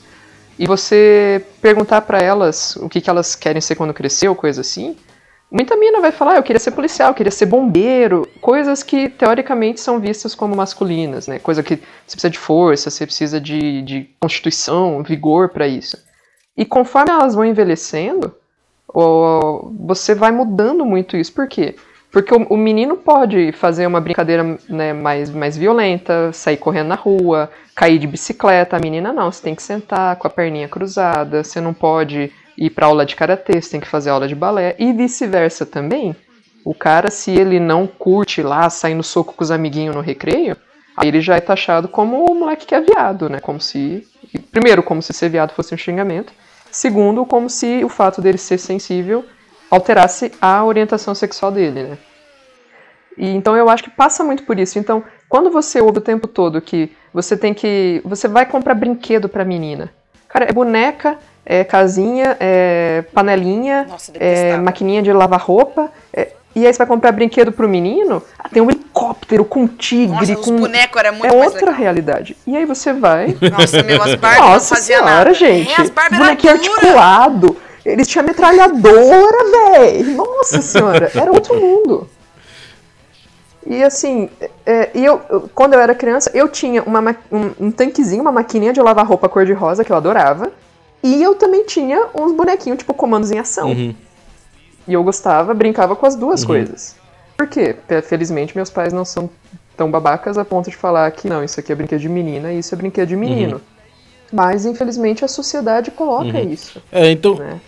e 0.58 0.66
você 0.66 1.46
perguntar 1.62 2.02
pra 2.02 2.22
elas 2.22 2.78
o 2.78 2.88
que, 2.88 3.02
que 3.02 3.10
elas 3.10 3.36
querem 3.36 3.62
ser 3.62 3.76
quando 3.76 3.94
crescer 3.94 4.30
ou 4.30 4.36
coisa 4.36 4.62
assim, 4.62 4.96
muita 5.56 5.78
mina 5.78 6.02
vai 6.02 6.12
falar, 6.12 6.34
"Ah, 6.34 6.36
eu 6.36 6.44
queria 6.44 6.60
ser 6.60 6.72
policial, 6.72 7.10
eu 7.10 7.16
queria 7.16 7.32
ser 7.32 7.46
bombeiro, 7.46 8.28
coisas 8.42 8.84
que 8.84 9.08
teoricamente 9.08 9.80
são 9.80 10.00
vistas 10.00 10.36
como 10.36 10.54
masculinas, 10.56 11.28
né, 11.28 11.40
coisa 11.40 11.64
que 11.64 11.76
você 12.06 12.16
precisa 12.16 12.30
de 12.30 12.38
força, 12.38 12.90
você 12.90 13.06
precisa 13.06 13.40
de, 13.40 13.82
de 13.82 14.10
constituição, 14.20 15.02
vigor 15.02 15.50
pra 15.50 15.66
isso. 15.66 15.98
E 16.58 16.66
conforme 16.66 17.12
elas 17.12 17.36
vão 17.36 17.46
envelhecendo, 17.46 18.36
você 19.80 20.14
vai 20.14 20.32
mudando 20.32 20.86
muito 20.86 21.18
isso. 21.18 21.34
Por 21.34 21.48
quê? 21.48 21.76
Porque 22.12 22.34
o 22.34 22.56
menino 22.56 22.96
pode 22.96 23.52
fazer 23.52 23.86
uma 23.86 24.00
brincadeira 24.00 24.58
né, 24.70 24.94
mais, 24.94 25.30
mais 25.30 25.58
violenta, 25.58 26.32
sair 26.32 26.56
correndo 26.56 26.88
na 26.88 26.96
rua, 26.96 27.52
cair 27.76 28.00
de 28.00 28.08
bicicleta. 28.08 28.78
A 28.78 28.80
menina 28.80 29.12
não, 29.12 29.30
você 29.30 29.44
tem 29.44 29.54
que 29.54 29.62
sentar 29.62 30.16
com 30.16 30.26
a 30.26 30.30
perninha 30.30 30.70
cruzada, 30.70 31.44
você 31.44 31.60
não 31.60 31.74
pode 31.74 32.32
ir 32.58 32.70
para 32.70 32.88
aula 32.88 33.06
de 33.06 33.16
karatê, 33.16 33.62
você 33.62 33.72
tem 33.72 33.80
que 33.80 33.88
fazer 33.88 34.10
aula 34.10 34.28
de 34.28 34.36
balé, 34.36 34.76
e 34.80 34.94
vice-versa 34.94 35.66
também. 35.66 36.16
O 36.64 36.74
cara, 36.74 37.12
se 37.12 37.32
ele 37.32 37.60
não 37.60 37.86
curte 37.86 38.42
lá, 38.42 38.70
sair 38.70 38.96
no 38.96 39.04
soco 39.04 39.34
com 39.34 39.44
os 39.44 39.52
amiguinhos 39.52 39.96
no 39.96 40.02
recreio, 40.02 40.58
aí 40.98 41.08
ele 41.08 41.22
já 41.22 41.36
é 41.36 41.42
taxado 41.42 41.88
como 41.88 42.26
o 42.26 42.34
moleque 42.34 42.66
que 42.66 42.74
é 42.74 42.82
viado, 42.82 43.30
né? 43.30 43.40
Como 43.40 43.62
se. 43.62 44.08
Primeiro, 44.52 44.82
como 44.82 45.02
se 45.02 45.14
ser 45.14 45.30
viado 45.30 45.54
fosse 45.54 45.74
um 45.76 45.78
xingamento. 45.78 46.34
Segundo, 46.72 47.26
como 47.26 47.50
se 47.50 47.84
o 47.84 47.90
fato 47.90 48.20
dele 48.22 48.38
ser 48.38 48.58
sensível 48.58 49.24
alterasse 49.70 50.32
a 50.42 50.64
orientação 50.64 51.14
sexual 51.14 51.52
dele, 51.52 51.84
né? 51.84 51.98
E 53.18 53.30
então 53.30 53.56
eu 53.56 53.70
acho 53.70 53.84
que 53.84 53.90
passa 53.90 54.24
muito 54.24 54.44
por 54.44 54.60
isso. 54.60 54.80
Então, 54.80 55.04
quando 55.30 55.50
você 55.50 55.80
ouve 55.80 56.00
o 56.00 56.02
tempo 56.02 56.28
todo 56.28 56.62
que 56.62 56.92
você 57.14 57.38
tem 57.38 57.54
que. 57.54 58.02
Você 58.04 58.28
vai 58.28 58.46
comprar 58.46 58.74
brinquedo 58.74 59.30
pra 59.30 59.46
menina. 59.46 59.94
Cara, 60.28 60.46
é 60.50 60.52
boneca, 60.52 61.18
é 61.46 61.64
casinha, 61.64 62.36
é 62.40 63.04
panelinha, 63.14 63.86
Nossa, 63.90 64.12
é 64.20 64.58
maquininha 64.58 65.02
de 65.02 65.12
lavar 65.14 65.40
roupa. 65.40 65.90
é- 66.14 66.30
e 66.56 66.66
aí 66.66 66.72
você 66.72 66.78
vai 66.78 66.88
comprar 66.88 67.12
brinquedo 67.12 67.52
pro 67.52 67.68
menino, 67.68 68.24
ah, 68.40 68.48
tem 68.48 68.62
um 68.64 68.70
helicóptero 68.72 69.44
com 69.44 69.68
tigre, 69.68 70.16
Nossa, 70.16 70.40
os 70.40 70.46
com. 70.46 70.56
bonecos 70.56 70.98
era 70.98 71.12
muito 71.12 71.26
é 71.28 71.36
outra 71.38 71.60
legal. 71.66 71.74
realidade. 71.76 72.38
E 72.48 72.56
aí 72.56 72.66
você 72.66 72.94
vai. 72.94 73.36
Nossa, 73.52 73.84
meu, 73.84 74.02
as 74.02 74.16
Barbie 74.16 74.40
Nossa 74.40 74.76
senhora, 74.78 75.06
nada. 75.06 75.34
gente. 75.34 75.70
É, 75.74 75.82
as 75.82 75.90
Barbie 75.90 76.18
Bonequinho 76.18 76.54
articulado. 76.54 77.58
Eles 77.86 78.08
tinham 78.08 78.26
metralhadora, 78.26 79.38
velho. 79.52 80.16
Nossa 80.16 80.62
senhora, 80.62 81.12
era 81.14 81.30
outro 81.32 81.60
mundo. 81.60 82.10
E 83.68 83.84
assim, 83.84 84.30
é, 84.66 84.92
e 84.94 85.04
eu, 85.04 85.20
quando 85.54 85.74
eu 85.74 85.80
era 85.80 85.94
criança, 85.94 86.32
eu 86.34 86.48
tinha 86.48 86.84
uma, 86.84 87.02
ma- 87.02 87.16
um, 87.32 87.52
um 87.68 87.72
tanquezinho, 87.72 88.22
uma 88.22 88.32
maquininha 88.32 88.72
de 88.72 88.80
lavar 88.82 89.06
roupa 89.06 89.28
cor-de-rosa 89.28 89.84
que 89.84 89.92
eu 89.92 89.96
adorava. 89.98 90.52
E 91.06 91.22
eu 91.22 91.36
também 91.36 91.64
tinha 91.66 92.08
uns 92.16 92.32
bonequinhos, 92.32 92.80
tipo, 92.80 92.92
comandos 92.92 93.30
em 93.30 93.38
ação. 93.38 93.70
Uhum. 93.70 93.94
E 94.88 94.94
eu 94.94 95.04
gostava, 95.04 95.54
brincava 95.54 95.96
com 95.96 96.04
as 96.04 96.16
duas 96.16 96.44
coisas. 96.44 96.96
Por 97.38 97.46
quê? 97.46 97.76
Felizmente, 98.04 98.56
meus 98.56 98.72
pais 98.72 98.92
não 98.92 99.06
são 99.06 99.30
tão 99.78 99.92
babacas 99.92 100.36
a 100.36 100.44
ponto 100.44 100.68
de 100.68 100.76
falar 100.76 101.12
que 101.12 101.28
não, 101.28 101.44
isso 101.44 101.60
aqui 101.60 101.72
é 101.72 101.76
brinquedo 101.76 102.00
de 102.00 102.10
menina 102.10 102.52
e 102.52 102.58
isso 102.58 102.74
é 102.74 102.78
brinquedo 102.78 103.10
de 103.10 103.16
menino. 103.16 103.62
Mas, 104.34 104.66
infelizmente, 104.66 105.24
a 105.24 105.28
sociedade 105.28 105.92
coloca 105.92 106.42
isso, 106.42 106.82
É, 106.92 107.12
então, 107.12 107.36
né? 107.36 107.62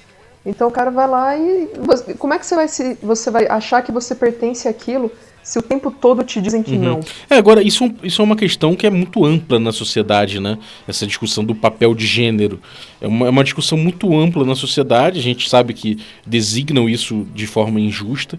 Então 0.44 0.70
o 0.70 0.72
cara 0.72 0.90
vai 0.90 1.08
lá 1.08 1.38
e. 1.38 1.70
como 2.18 2.34
é 2.34 2.40
que 2.40 2.46
você 2.46 2.56
vai 2.56 2.68
se. 2.68 2.98
Você 3.04 3.30
vai 3.30 3.46
achar 3.48 3.84
que 3.84 3.92
você 3.92 4.16
pertence 4.16 4.68
àquilo 4.68 5.12
se 5.48 5.58
o 5.58 5.62
tempo 5.62 5.90
todo 5.90 6.26
te 6.26 6.42
dizem 6.42 6.62
que 6.62 6.78
não? 6.78 7.00
É, 7.30 7.38
agora, 7.38 7.64
isso, 7.64 7.86
é 7.86 7.92
isso 8.04 8.22
é 8.22 8.26
uma 8.26 8.36
questão 8.36 8.76
que 8.76 8.86
é 8.86 8.90
muito 8.90 9.24
ampla 9.24 9.58
na 9.58 9.72
sociedade, 9.72 10.42
né? 10.42 10.58
Essa 10.86 11.08
discussão 11.08 11.42
do 11.42 11.56
papel 11.56 11.96
de 11.96 12.06
gênero. 12.06 12.60
É 13.00 13.08
uma, 13.08 13.28
é 13.28 13.30
uma 13.30 13.46
discussão 13.46 13.78
muito 13.78 14.14
ampla 14.14 14.44
na 14.44 14.56
sociedade, 14.56 15.20
a 15.20 15.24
gente 15.24 15.50
sabe 15.50 15.74
que 15.74 16.00
designam 16.26 16.90
isso 16.90 17.26
de 17.34 17.48
forma 17.48 17.80
injusta 17.80 18.38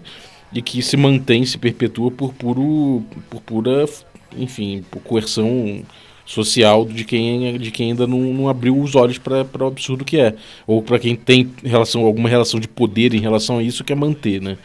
e 0.53 0.61
que 0.61 0.83
se 0.83 0.95
mantém, 0.95 1.43
se 1.47 1.57
perpetua 1.57 2.11
por, 2.11 2.31
puro, 2.31 3.03
por 3.27 3.41
pura, 3.41 3.85
enfim, 4.37 4.85
por 4.91 5.01
coerção 5.01 5.81
social 6.27 6.85
de 6.85 7.03
quem, 7.05 7.57
de 7.57 7.71
quem 7.71 7.89
ainda 7.89 8.05
não, 8.05 8.19
não 8.19 8.47
abriu 8.47 8.79
os 8.79 8.93
olhos 8.93 9.17
para 9.17 9.47
o 9.59 9.65
absurdo 9.65 10.05
que 10.05 10.19
é. 10.19 10.35
Ou 10.67 10.83
para 10.83 10.99
quem 10.99 11.15
tem 11.15 11.49
relação, 11.63 12.05
alguma 12.05 12.29
relação 12.29 12.59
de 12.59 12.67
poder 12.67 13.15
em 13.15 13.19
relação 13.19 13.57
a 13.57 13.63
isso, 13.63 13.83
quer 13.83 13.95
manter, 13.95 14.39
né? 14.39 14.59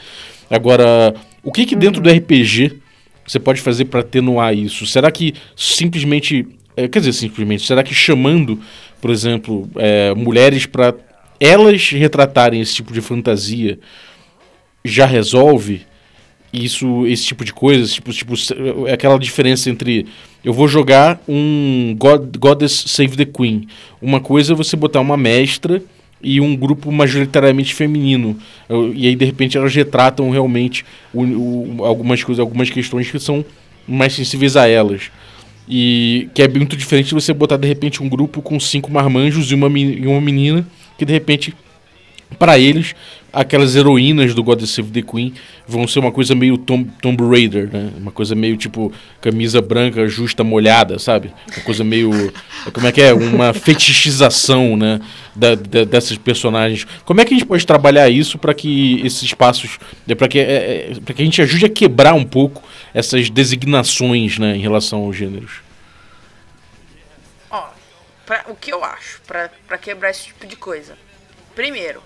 Agora, 0.51 1.15
o 1.45 1.53
que 1.53 1.67
que 1.67 1.77
dentro 1.77 2.01
do 2.01 2.11
RPG 2.11 2.79
você 3.27 3.39
pode 3.39 3.61
fazer 3.61 3.87
para 3.87 4.01
atenuar 4.01 4.55
isso? 4.55 4.87
Será 4.87 5.11
que 5.11 5.35
simplesmente, 5.57 6.47
é, 6.77 6.89
quer 6.89 6.99
dizer, 6.99 7.13
simplesmente, 7.13 7.67
será 7.67 7.83
que 7.83 7.95
chamando, 7.95 8.59
por 9.01 9.11
exemplo, 9.11 9.69
é, 9.77 10.15
mulheres 10.15 10.67
para 10.67 10.95
elas 11.41 11.91
retratarem 11.91 12.61
esse 12.61 12.75
tipo 12.75 12.93
de 12.93 13.01
fantasia 13.01 13.79
já 14.85 15.07
resolve 15.07 15.83
isso, 16.53 17.07
esse 17.07 17.25
tipo 17.27 17.45
de 17.45 17.53
coisa? 17.53 17.87
Tipo, 17.93 18.13
tipo, 18.13 18.37
se- 18.37 18.55
é 18.87 18.93
aquela 18.93 19.19
diferença 19.19 19.71
entre 19.71 20.07
eu 20.45 20.53
vou 20.53 20.69
jogar 20.69 21.21
um 21.27 21.95
God, 21.99 22.37
Goddess 22.37 22.85
Save 22.89 23.17
the 23.17 23.25
Queen. 23.25 23.67
Uma 24.01 24.21
coisa 24.21 24.53
é 24.53 24.57
você 24.57 24.77
botar 24.77 25.01
uma 25.01 25.17
mestra 25.17 25.83
e 26.25 26.41
um 26.41 26.57
grupo 26.57 26.91
majoritariamente 26.91 27.75
feminino. 27.75 28.37
E 28.95 29.07
aí, 29.07 29.15
de 29.15 29.25
repente, 29.25 29.57
elas 29.59 29.75
retratam 29.75 30.31
realmente 30.31 30.85
o- 31.13 31.23
o- 31.23 31.85
algumas 31.85 32.25
coisas, 32.25 32.41
algumas 32.41 32.71
questões 32.71 33.11
que 33.11 33.19
são 33.21 33.45
mais 33.87 34.15
sensíveis 34.15 34.57
a 34.57 34.67
elas. 34.67 35.11
E 35.69 36.29
que 36.35 36.43
é 36.43 36.49
muito 36.49 36.77
diferente 36.77 37.09
de 37.09 37.15
você 37.15 37.33
botar, 37.33 37.57
de 37.57 37.69
repente, 37.69 38.03
um 38.03 38.09
grupo 38.09 38.43
com 38.43 38.59
cinco 38.59 38.91
marmanjos 38.91 39.51
e 39.51 39.55
uma, 39.55 39.69
e 39.79 40.07
uma 40.07 40.21
menina 40.21 40.67
que, 40.99 41.05
de 41.05 41.13
repente, 41.13 41.55
para 42.39 42.59
eles, 42.59 42.95
aquelas 43.35 43.75
heroínas 43.77 44.35
do 44.35 44.43
God 44.43 44.63
Save 44.65 44.91
the 44.91 45.03
Queen 45.03 45.35
vão 45.67 45.87
ser 45.87 45.99
uma 45.99 46.13
coisa 46.13 46.35
meio 46.35 46.57
Tom, 46.59 46.85
Tomb 47.03 47.23
Raider, 47.29 47.69
né? 47.73 47.91
Uma 47.99 48.11
coisa 48.11 48.35
meio 48.35 48.57
tipo 48.57 48.93
camisa 49.21 49.61
branca 49.61 50.07
justa 50.07 50.43
molhada, 50.45 50.99
sabe? 50.99 51.33
Uma 51.57 51.65
coisa 51.65 51.83
meio. 51.85 52.11
Como 52.73 52.87
é 52.87 52.93
que 52.93 53.01
é? 53.03 53.13
Uma 53.13 53.53
fetichização, 53.53 54.77
né? 54.77 55.01
Da, 55.35 55.55
da- 55.55 55.85
dessas 55.85 56.17
personagens. 56.17 56.87
Como 57.05 57.21
é 57.21 57.25
que 57.25 57.35
a 57.35 57.37
gente 57.39 57.47
pode 57.47 57.67
trabalhar 57.67 58.09
isso 58.09 58.39
para 58.39 58.55
que 58.55 59.01
esses 59.05 59.23
espaços. 59.23 59.79
para 60.17 60.29
que, 60.29 60.39
é, 60.39 60.93
é, 61.09 61.13
que 61.13 61.23
a 61.23 61.25
gente 61.25 61.43
ajude 61.43 61.67
a 61.67 61.69
quebrar 61.69 62.15
um 62.15 62.25
pouco 62.25 62.63
essas 62.95 63.29
designações, 63.31 64.39
né? 64.39 64.57
Em 64.57 64.61
relação 64.61 65.01
aos 65.01 65.17
gêneros? 65.17 65.65
Pra- 68.27 68.47
o 68.49 68.55
que 68.57 68.73
eu 68.73 68.83
acho 68.83 69.21
pra 69.27 69.77
quebrar 69.77 70.09
esse 70.11 70.29
tipo 70.29 70.47
de 70.47 70.57
coisa? 70.57 70.97
Primeiro, 71.55 72.01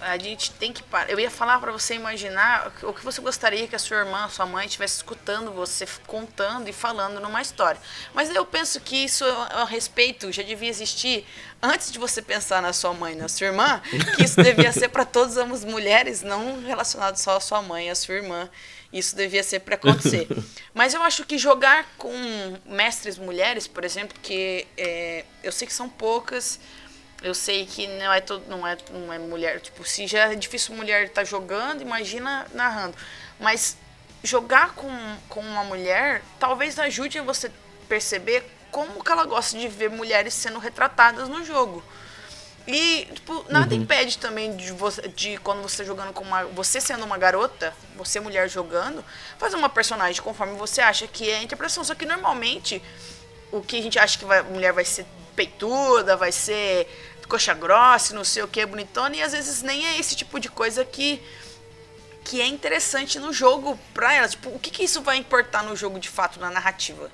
a 0.00 0.18
gente 0.18 0.50
tem 0.52 0.72
que 0.72 0.82
parar. 0.82 1.10
Eu 1.10 1.18
ia 1.20 1.30
falar 1.30 1.58
pra 1.60 1.70
você 1.72 1.94
imaginar 1.94 2.72
o 2.82 2.92
que- 2.92 3.04
você 3.04 3.20
gostaria 3.20 3.66
que 3.68 3.76
a 3.76 3.78
sua 3.78 3.98
irmã, 3.98 4.28
sua 4.28 4.46
mãe 4.46 4.66
estivesse 4.66 4.96
escutando 4.96 5.52
você 5.52 5.86
contando 6.06 6.68
e 6.68 6.72
falando 6.72 7.20
numa 7.20 7.40
história. 7.40 7.80
Mas 8.14 8.28
eu 8.34 8.44
penso 8.44 8.80
que 8.80 8.96
isso 9.04 9.24
a 9.24 9.64
respeito 9.64 10.30
já 10.32 10.42
devia 10.42 10.68
existir 10.68 11.26
antes 11.62 11.90
de 11.92 11.98
você 11.98 12.20
pensar 12.22 12.60
na 12.62 12.72
sua 12.72 12.92
mãe, 12.94 13.12
e 13.14 13.16
na 13.16 13.28
sua 13.28 13.46
irmã, 13.48 13.80
que 14.16 14.22
isso 14.24 14.42
devia 14.42 14.72
ser 14.72 14.88
pra 14.88 15.04
todas 15.04 15.36
as 15.36 15.64
mulheres, 15.64 16.22
não 16.22 16.62
relacionado 16.62 17.16
só 17.16 17.36
à 17.36 17.40
sua 17.40 17.60
mãe 17.62 17.86
e 17.86 17.90
à 17.90 17.94
sua 17.94 18.14
irmã. 18.14 18.48
Isso 18.92 19.14
devia 19.14 19.42
ser 19.42 19.60
para 19.60 19.74
acontecer. 19.74 20.26
Mas 20.72 20.94
eu 20.94 21.02
acho 21.02 21.24
que 21.26 21.36
jogar 21.36 21.84
com 21.98 22.12
mestres 22.64 23.18
mulheres, 23.18 23.66
por 23.66 23.84
exemplo, 23.84 24.16
que 24.22 24.66
é, 24.76 25.24
eu 25.42 25.52
sei 25.52 25.66
que 25.66 25.74
são 25.74 25.88
poucas, 25.88 26.58
eu 27.22 27.34
sei 27.34 27.66
que 27.66 27.86
não 27.86 28.12
é 28.12 28.20
todo, 28.20 28.44
não 28.48 28.66
é, 28.66 28.76
não 28.90 29.12
é 29.12 29.18
mulher, 29.18 29.60
tipo, 29.60 29.84
se 29.84 30.06
já 30.06 30.32
é 30.32 30.34
difícil 30.34 30.74
mulher 30.74 31.06
estar 31.06 31.24
jogando, 31.24 31.82
imagina 31.82 32.46
narrando. 32.52 32.96
Mas 33.40 33.76
jogar 34.22 34.74
com, 34.74 34.90
com 35.28 35.40
uma 35.40 35.64
mulher 35.64 36.22
talvez 36.38 36.78
ajude 36.78 37.18
a 37.18 37.22
você 37.22 37.50
perceber 37.88 38.44
como 38.70 39.02
que 39.02 39.10
ela 39.10 39.24
gosta 39.24 39.58
de 39.58 39.66
ver 39.68 39.90
mulheres 39.90 40.34
sendo 40.34 40.58
retratadas 40.58 41.28
no 41.28 41.44
jogo. 41.44 41.82
E, 42.66 43.08
tipo, 43.14 43.46
nada 43.48 43.74
impede 43.74 44.18
também 44.18 44.54
de, 44.54 44.72
você, 44.72 45.08
de 45.08 45.38
quando 45.38 45.62
você 45.62 45.86
jogando 45.86 46.12
com 46.12 46.22
uma. 46.22 46.44
Você 46.44 46.82
sendo 46.82 47.02
uma 47.02 47.16
garota, 47.16 47.72
você 47.96 48.20
mulher 48.20 48.46
jogando, 48.46 49.02
fazer 49.38 49.56
uma 49.56 49.70
personagem 49.70 50.20
conforme 50.20 50.54
você 50.54 50.82
acha 50.82 51.06
que 51.06 51.30
é 51.30 51.38
a 51.38 51.42
interpretação. 51.42 51.82
Só 51.82 51.94
que 51.94 52.04
normalmente 52.04 52.82
o 53.50 53.62
que 53.62 53.78
a 53.78 53.82
gente 53.82 53.98
acha 53.98 54.18
que 54.18 54.24
vai, 54.26 54.40
a 54.40 54.42
mulher 54.42 54.74
vai 54.74 54.84
ser 54.84 55.06
peituda, 55.38 56.16
vai 56.16 56.32
ser 56.32 56.88
coxa 57.28 57.54
grossa, 57.54 58.14
não 58.14 58.24
sei 58.24 58.42
o 58.42 58.48
que, 58.48 58.64
bonitona, 58.66 59.14
e 59.14 59.22
às 59.22 59.32
vezes 59.32 59.62
nem 59.62 59.86
é 59.86 59.98
esse 59.98 60.16
tipo 60.16 60.40
de 60.40 60.48
coisa 60.48 60.84
que 60.84 61.22
que 62.24 62.42
é 62.42 62.46
interessante 62.46 63.18
no 63.18 63.32
jogo 63.32 63.78
pra 63.94 64.12
elas. 64.12 64.32
Tipo, 64.32 64.50
o 64.50 64.58
que, 64.58 64.70
que 64.70 64.84
isso 64.84 65.00
vai 65.00 65.16
importar 65.16 65.62
no 65.62 65.74
jogo 65.74 65.98
de 65.98 66.10
fato, 66.10 66.38
na 66.38 66.50
narrativa? 66.50 67.10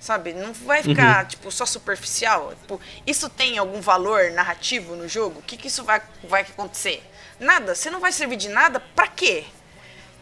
Sabe? 0.00 0.32
Não 0.32 0.54
vai 0.54 0.82
ficar, 0.82 1.26
tipo, 1.26 1.50
só 1.50 1.66
superficial. 1.66 2.54
Tipo, 2.62 2.80
isso 3.06 3.28
tem 3.28 3.58
algum 3.58 3.82
valor 3.82 4.30
narrativo 4.30 4.96
no 4.96 5.06
jogo? 5.06 5.40
O 5.40 5.42
que, 5.42 5.58
que 5.58 5.68
isso 5.68 5.84
vai, 5.84 6.00
vai 6.26 6.42
acontecer? 6.42 7.02
Nada. 7.38 7.74
Você 7.74 7.90
não 7.90 8.00
vai 8.00 8.10
servir 8.10 8.36
de 8.36 8.48
nada 8.48 8.80
pra 8.80 9.06
quê? 9.06 9.44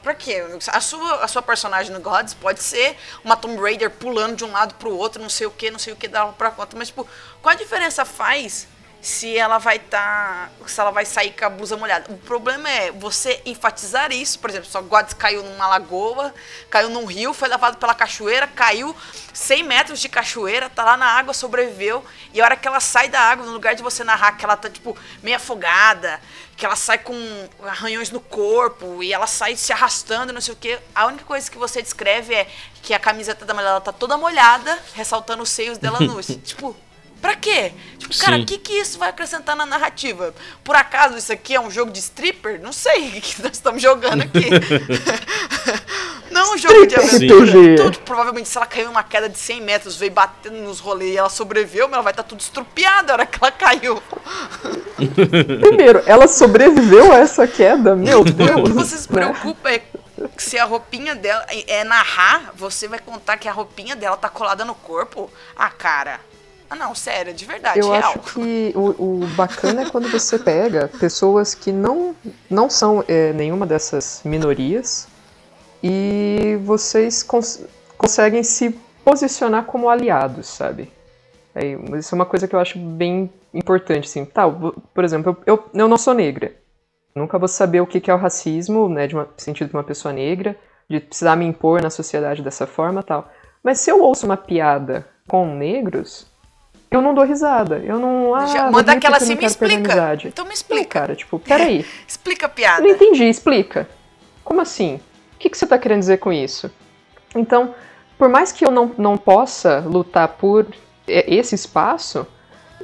Pra 0.02 0.14
quê? 0.14 0.42
A 0.68 0.80
sua, 0.80 1.24
a 1.24 1.28
sua 1.28 1.42
personagem 1.42 1.92
no 1.92 2.00
Gods 2.00 2.34
pode 2.34 2.62
ser 2.62 2.96
uma 3.24 3.36
Tomb 3.36 3.60
Raider 3.60 3.90
pulando 3.90 4.36
de 4.36 4.44
um 4.44 4.50
lado 4.50 4.74
pro 4.74 4.96
outro, 4.96 5.22
não 5.22 5.28
sei 5.28 5.46
o 5.46 5.50
que, 5.50 5.70
não 5.70 5.78
sei 5.78 5.92
o 5.92 5.96
que, 5.96 6.08
dá 6.08 6.26
pra 6.26 6.50
conta. 6.50 6.76
Mas, 6.76 6.88
tipo, 6.88 7.06
qual 7.40 7.52
a 7.52 7.56
diferença 7.56 8.04
faz 8.04 8.66
se 9.02 9.36
ela 9.36 9.58
vai 9.58 9.78
estar. 9.78 10.52
se 10.64 10.80
ela 10.80 10.92
vai 10.92 11.04
sair 11.04 11.32
com 11.32 11.44
a 11.44 11.50
blusa 11.50 11.76
molhada? 11.76 12.06
O 12.08 12.16
problema 12.18 12.70
é 12.70 12.92
você 12.92 13.42
enfatizar 13.44 14.12
isso. 14.12 14.38
Por 14.38 14.48
exemplo, 14.48 14.70
sua 14.70 14.80
Gods 14.80 15.12
caiu 15.12 15.42
numa 15.42 15.66
lagoa, 15.66 16.32
caiu 16.70 16.88
num 16.88 17.04
rio, 17.04 17.34
foi 17.34 17.48
levado 17.48 17.78
pela 17.78 17.94
cachoeira, 17.94 18.46
caiu 18.46 18.94
100 19.34 19.64
metros 19.64 20.00
de 20.00 20.08
cachoeira, 20.08 20.70
tá 20.70 20.84
lá 20.84 20.96
na 20.96 21.06
água, 21.06 21.34
sobreviveu. 21.34 22.04
E 22.32 22.40
a 22.40 22.44
hora 22.44 22.56
que 22.56 22.68
ela 22.68 22.78
sai 22.78 23.08
da 23.08 23.18
água, 23.18 23.44
no 23.44 23.52
lugar 23.52 23.74
de 23.74 23.82
você 23.82 24.04
narrar 24.04 24.36
que 24.36 24.44
ela 24.44 24.56
tá, 24.56 24.70
tipo, 24.70 24.96
meio 25.20 25.36
afogada, 25.36 26.20
que 26.56 26.64
ela 26.64 26.76
sai 26.76 26.98
com 26.98 27.16
arranhões 27.64 28.08
no 28.08 28.20
corpo 28.20 29.02
e 29.02 29.12
ela 29.12 29.26
sai 29.26 29.56
se 29.56 29.72
arrastando, 29.72 30.32
não 30.32 30.40
sei 30.40 30.54
o 30.54 30.56
que. 30.56 30.78
A 30.94 31.06
única 31.06 31.24
coisa 31.24 31.50
que 31.50 31.58
você 31.58 31.82
descreve 31.82 32.34
é 32.34 32.46
que 32.80 32.94
a 32.94 33.00
camiseta 33.00 33.44
da 33.44 33.52
mulher 33.52 33.66
ela 33.66 33.80
tá 33.80 33.92
toda 33.92 34.16
molhada, 34.16 34.78
ressaltando 34.94 35.42
os 35.42 35.50
seios 35.50 35.76
dela 35.76 35.98
nus. 35.98 36.26
tipo, 36.44 36.76
pra 37.22 37.36
quê? 37.36 37.72
Tipo, 37.98 38.18
cara, 38.18 38.36
o 38.36 38.44
que, 38.44 38.58
que 38.58 38.72
isso 38.72 38.98
vai 38.98 39.08
acrescentar 39.08 39.56
na 39.56 39.64
narrativa? 39.64 40.34
Por 40.64 40.74
acaso 40.76 41.16
isso 41.16 41.32
aqui 41.32 41.54
é 41.54 41.60
um 41.60 41.70
jogo 41.70 41.92
de 41.92 42.00
stripper? 42.00 42.60
Não 42.60 42.72
sei 42.72 43.08
o 43.08 43.12
que, 43.12 43.40
nós 43.42 43.52
estamos 43.52 43.80
jogando 43.80 44.22
aqui. 44.22 44.50
Não 46.30 46.54
um 46.54 46.58
jogo 46.58 46.86
de 46.86 46.96
aventura. 46.96 47.76
Tudo, 47.76 47.98
provavelmente, 48.00 48.48
se 48.48 48.56
ela 48.56 48.66
caiu 48.66 48.86
numa 48.86 49.02
queda 49.02 49.28
de 49.28 49.38
100 49.38 49.60
metros, 49.60 49.96
veio 49.96 50.12
batendo 50.12 50.56
nos 50.56 50.80
rolês 50.80 51.14
e 51.14 51.18
ela 51.18 51.28
sobreviveu, 51.28 51.86
mas 51.86 51.94
ela 51.94 52.02
vai 52.02 52.12
estar 52.12 52.22
tudo 52.22 52.40
estrupiada 52.40 53.12
a 53.12 53.14
hora 53.14 53.26
que 53.26 53.38
ela 53.40 53.52
caiu. 53.52 54.02
Primeiro, 55.60 56.02
ela 56.06 56.26
sobreviveu 56.26 57.12
a 57.12 57.18
essa 57.18 57.46
queda? 57.46 57.94
Meu 57.94 58.20
O 58.20 58.24
que 58.24 58.32
Deus! 58.32 58.70
você 58.70 58.96
se 58.96 59.12
né? 59.12 59.20
preocupa 59.20 59.70
é 59.70 59.78
que 59.78 60.42
se 60.42 60.58
a 60.58 60.64
roupinha 60.64 61.14
dela 61.14 61.44
é 61.48 61.80
é 61.80 61.84
narrar, 61.84 62.52
você 62.54 62.88
vai 62.88 62.98
contar 62.98 63.36
que 63.36 63.48
a 63.48 63.52
roupinha 63.52 63.94
dela 63.94 64.16
tá 64.16 64.28
colada 64.28 64.64
no 64.64 64.74
corpo. 64.74 65.30
Ah, 65.54 65.70
cara. 65.70 66.20
Ah, 66.72 66.74
não, 66.74 66.94
sério, 66.94 67.34
de 67.34 67.44
verdade, 67.44 67.78
Eu 67.80 67.90
real. 67.90 67.98
acho 67.98 68.18
que 68.32 68.72
o, 68.74 69.22
o 69.22 69.26
bacana 69.36 69.82
é 69.82 69.84
quando 69.84 70.08
você 70.08 70.38
pega 70.38 70.88
pessoas 70.98 71.54
que 71.54 71.70
não, 71.70 72.16
não 72.48 72.70
são 72.70 73.04
é, 73.06 73.30
nenhuma 73.34 73.66
dessas 73.66 74.22
minorias 74.24 75.06
e 75.82 76.58
vocês 76.64 77.22
cons- 77.22 77.62
conseguem 77.98 78.42
se 78.42 78.70
posicionar 79.04 79.66
como 79.66 79.90
aliados, 79.90 80.46
sabe? 80.46 80.90
É, 81.54 81.72
isso 81.98 82.14
é 82.14 82.16
uma 82.16 82.24
coisa 82.24 82.48
que 82.48 82.54
eu 82.54 82.58
acho 82.60 82.78
bem 82.78 83.30
importante, 83.52 84.06
assim. 84.06 84.24
Tá, 84.24 84.48
por 84.48 85.04
exemplo, 85.04 85.36
eu, 85.44 85.54
eu, 85.56 85.64
eu 85.74 85.88
não 85.88 85.98
sou 85.98 86.14
negra. 86.14 86.54
Nunca 87.14 87.38
vou 87.38 87.48
saber 87.48 87.82
o 87.82 87.86
que 87.86 88.00
que 88.00 88.10
é 88.10 88.14
o 88.14 88.18
racismo, 88.18 88.88
né, 88.88 89.06
de 89.06 89.14
uma, 89.14 89.28
sentido 89.36 89.68
de 89.68 89.74
uma 89.76 89.84
pessoa 89.84 90.14
negra, 90.14 90.56
de 90.88 91.00
precisar 91.00 91.36
me 91.36 91.44
impor 91.44 91.82
na 91.82 91.90
sociedade 91.90 92.40
dessa 92.40 92.66
forma 92.66 93.02
tal. 93.02 93.30
Mas 93.62 93.78
se 93.80 93.90
eu 93.90 94.02
ouço 94.02 94.24
uma 94.24 94.38
piada 94.38 95.06
com 95.28 95.54
negros, 95.54 96.31
eu 96.92 97.00
não 97.00 97.14
dou 97.14 97.24
risada. 97.24 97.78
Eu 97.84 97.98
não. 97.98 98.34
Ah, 98.34 98.46
Já 98.46 98.70
manda 98.70 98.92
aquela 98.92 99.16
assim, 99.16 99.34
me 99.34 99.44
explica. 99.44 100.18
Então 100.24 100.44
me 100.44 100.48
Não, 100.50 100.54
explica. 100.54 101.00
cara, 101.00 101.14
tipo, 101.16 101.38
peraí. 101.38 101.84
Explica 102.06 102.46
a 102.46 102.48
piada. 102.48 102.82
Não 102.82 102.90
entendi, 102.90 103.24
explica. 103.24 103.88
Como 104.44 104.60
assim? 104.60 105.00
O 105.34 105.38
que, 105.38 105.48
que 105.50 105.56
você 105.58 105.64
está 105.64 105.78
querendo 105.78 106.00
dizer 106.00 106.18
com 106.18 106.32
isso? 106.32 106.70
Então, 107.34 107.74
por 108.18 108.28
mais 108.28 108.52
que 108.52 108.64
eu 108.64 108.70
não, 108.70 108.92
não 108.96 109.16
possa 109.16 109.80
lutar 109.80 110.28
por 110.28 110.66
e- 111.08 111.24
esse 111.36 111.54
espaço, 111.54 112.26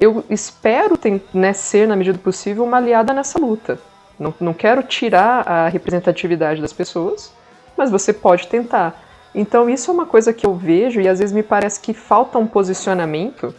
eu 0.00 0.24
espero 0.30 0.98
né, 1.34 1.52
ser, 1.52 1.86
na 1.86 1.94
medida 1.94 2.16
do 2.18 2.22
possível, 2.22 2.64
uma 2.64 2.78
aliada 2.78 3.12
nessa 3.12 3.38
luta. 3.38 3.78
Não, 4.18 4.34
não 4.40 4.52
quero 4.54 4.82
tirar 4.82 5.46
a 5.48 5.68
representatividade 5.68 6.60
das 6.60 6.72
pessoas, 6.72 7.32
mas 7.76 7.90
você 7.90 8.12
pode 8.12 8.48
tentar. 8.48 9.00
Então, 9.34 9.68
isso 9.70 9.90
é 9.90 9.94
uma 9.94 10.06
coisa 10.06 10.32
que 10.32 10.46
eu 10.46 10.54
vejo 10.54 11.00
e 11.00 11.06
às 11.08 11.18
vezes 11.20 11.32
me 11.34 11.42
parece 11.42 11.78
que 11.78 11.92
falta 11.94 12.38
um 12.38 12.46
posicionamento 12.46 13.54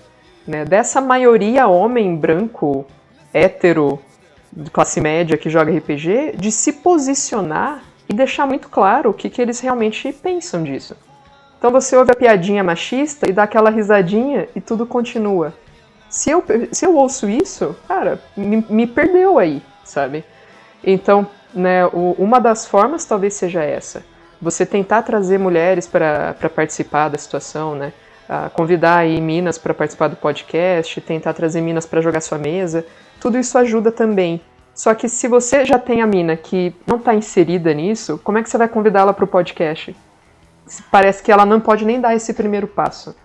né, 0.48 0.66
dessa 0.66 1.00
maioria 1.02 1.68
homem 1.68 2.16
branco, 2.16 2.86
hétero, 3.34 4.00
de 4.52 4.70
classe 4.72 5.00
média 5.00 5.38
que 5.38 5.50
joga 5.50 5.72
RPG, 5.72 6.36
de 6.38 6.52
se 6.52 6.74
posicionar 6.74 7.84
e 8.08 8.14
deixar 8.14 8.48
muito 8.48 8.68
claro 8.70 9.12
o 9.12 9.14
que, 9.14 9.30
que 9.30 9.42
eles 9.42 9.60
realmente 9.60 10.12
pensam 10.12 10.64
disso. 10.64 10.96
Então 11.58 11.72
você 11.72 11.96
ouve 11.96 12.12
a 12.12 12.16
piadinha 12.16 12.64
machista 12.64 13.30
e 13.30 13.34
dá 13.34 13.44
aquela 13.44 13.70
risadinha 13.70 14.48
e 14.56 14.62
tudo 14.62 14.86
continua. 14.86 15.54
Se 16.10 16.32
eu, 16.32 16.44
se 16.72 16.86
eu 16.86 16.96
ouço 16.96 17.30
isso, 17.30 17.76
cara, 17.88 18.20
me, 18.36 18.66
me 18.68 18.88
perdeu 18.88 19.38
aí, 19.38 19.62
sabe? 19.84 20.24
Então, 20.84 21.28
né, 21.54 21.86
o- 21.86 22.16
uma 22.18 22.40
das 22.40 22.66
formas 22.66 23.06
talvez 23.06 23.36
seja 23.36 23.64
essa. 23.64 24.04
Você 24.42 24.66
tentar 24.66 25.04
trazer 25.04 25.38
mulheres 25.38 25.86
para 25.86 26.34
participar 26.56 27.10
da 27.10 27.18
situação, 27.18 27.76
né? 27.76 27.92
Convidar 28.54 28.98
aí 28.98 29.20
minas 29.20 29.58
para 29.58 29.74
participar 29.74 30.08
do 30.08 30.16
podcast, 30.16 31.02
tentar 31.02 31.34
trazer 31.34 31.62
minas 31.62 31.86
para 31.86 32.00
jogar 32.02 32.22
sua 32.22 32.38
mesa, 32.38 32.86
tudo 33.20 33.38
isso 33.38 33.58
ajuda 33.58 33.92
também. 33.92 34.40
Só 34.76 34.94
que 34.94 35.10
se 35.10 35.28
você 35.28 35.66
já 35.66 35.80
tem 35.80 36.02
a 36.02 36.08
mina 36.08 36.38
que 36.38 36.74
não 36.86 36.98
está 36.98 37.14
inserida 37.14 37.74
nisso, 37.74 38.20
como 38.24 38.38
é 38.38 38.44
que 38.44 38.50
você 38.50 38.58
vai 38.58 38.68
convidá-la 38.68 39.14
para 39.14 39.26
o 39.26 39.28
podcast? 39.28 39.96
Parece 40.92 41.24
que 41.24 41.32
ela 41.32 41.46
não 41.46 41.60
pode 41.60 41.84
nem 41.84 42.00
dar 42.00 42.16
esse 42.16 42.34
primeiro 42.34 42.68
passo. 42.68 43.16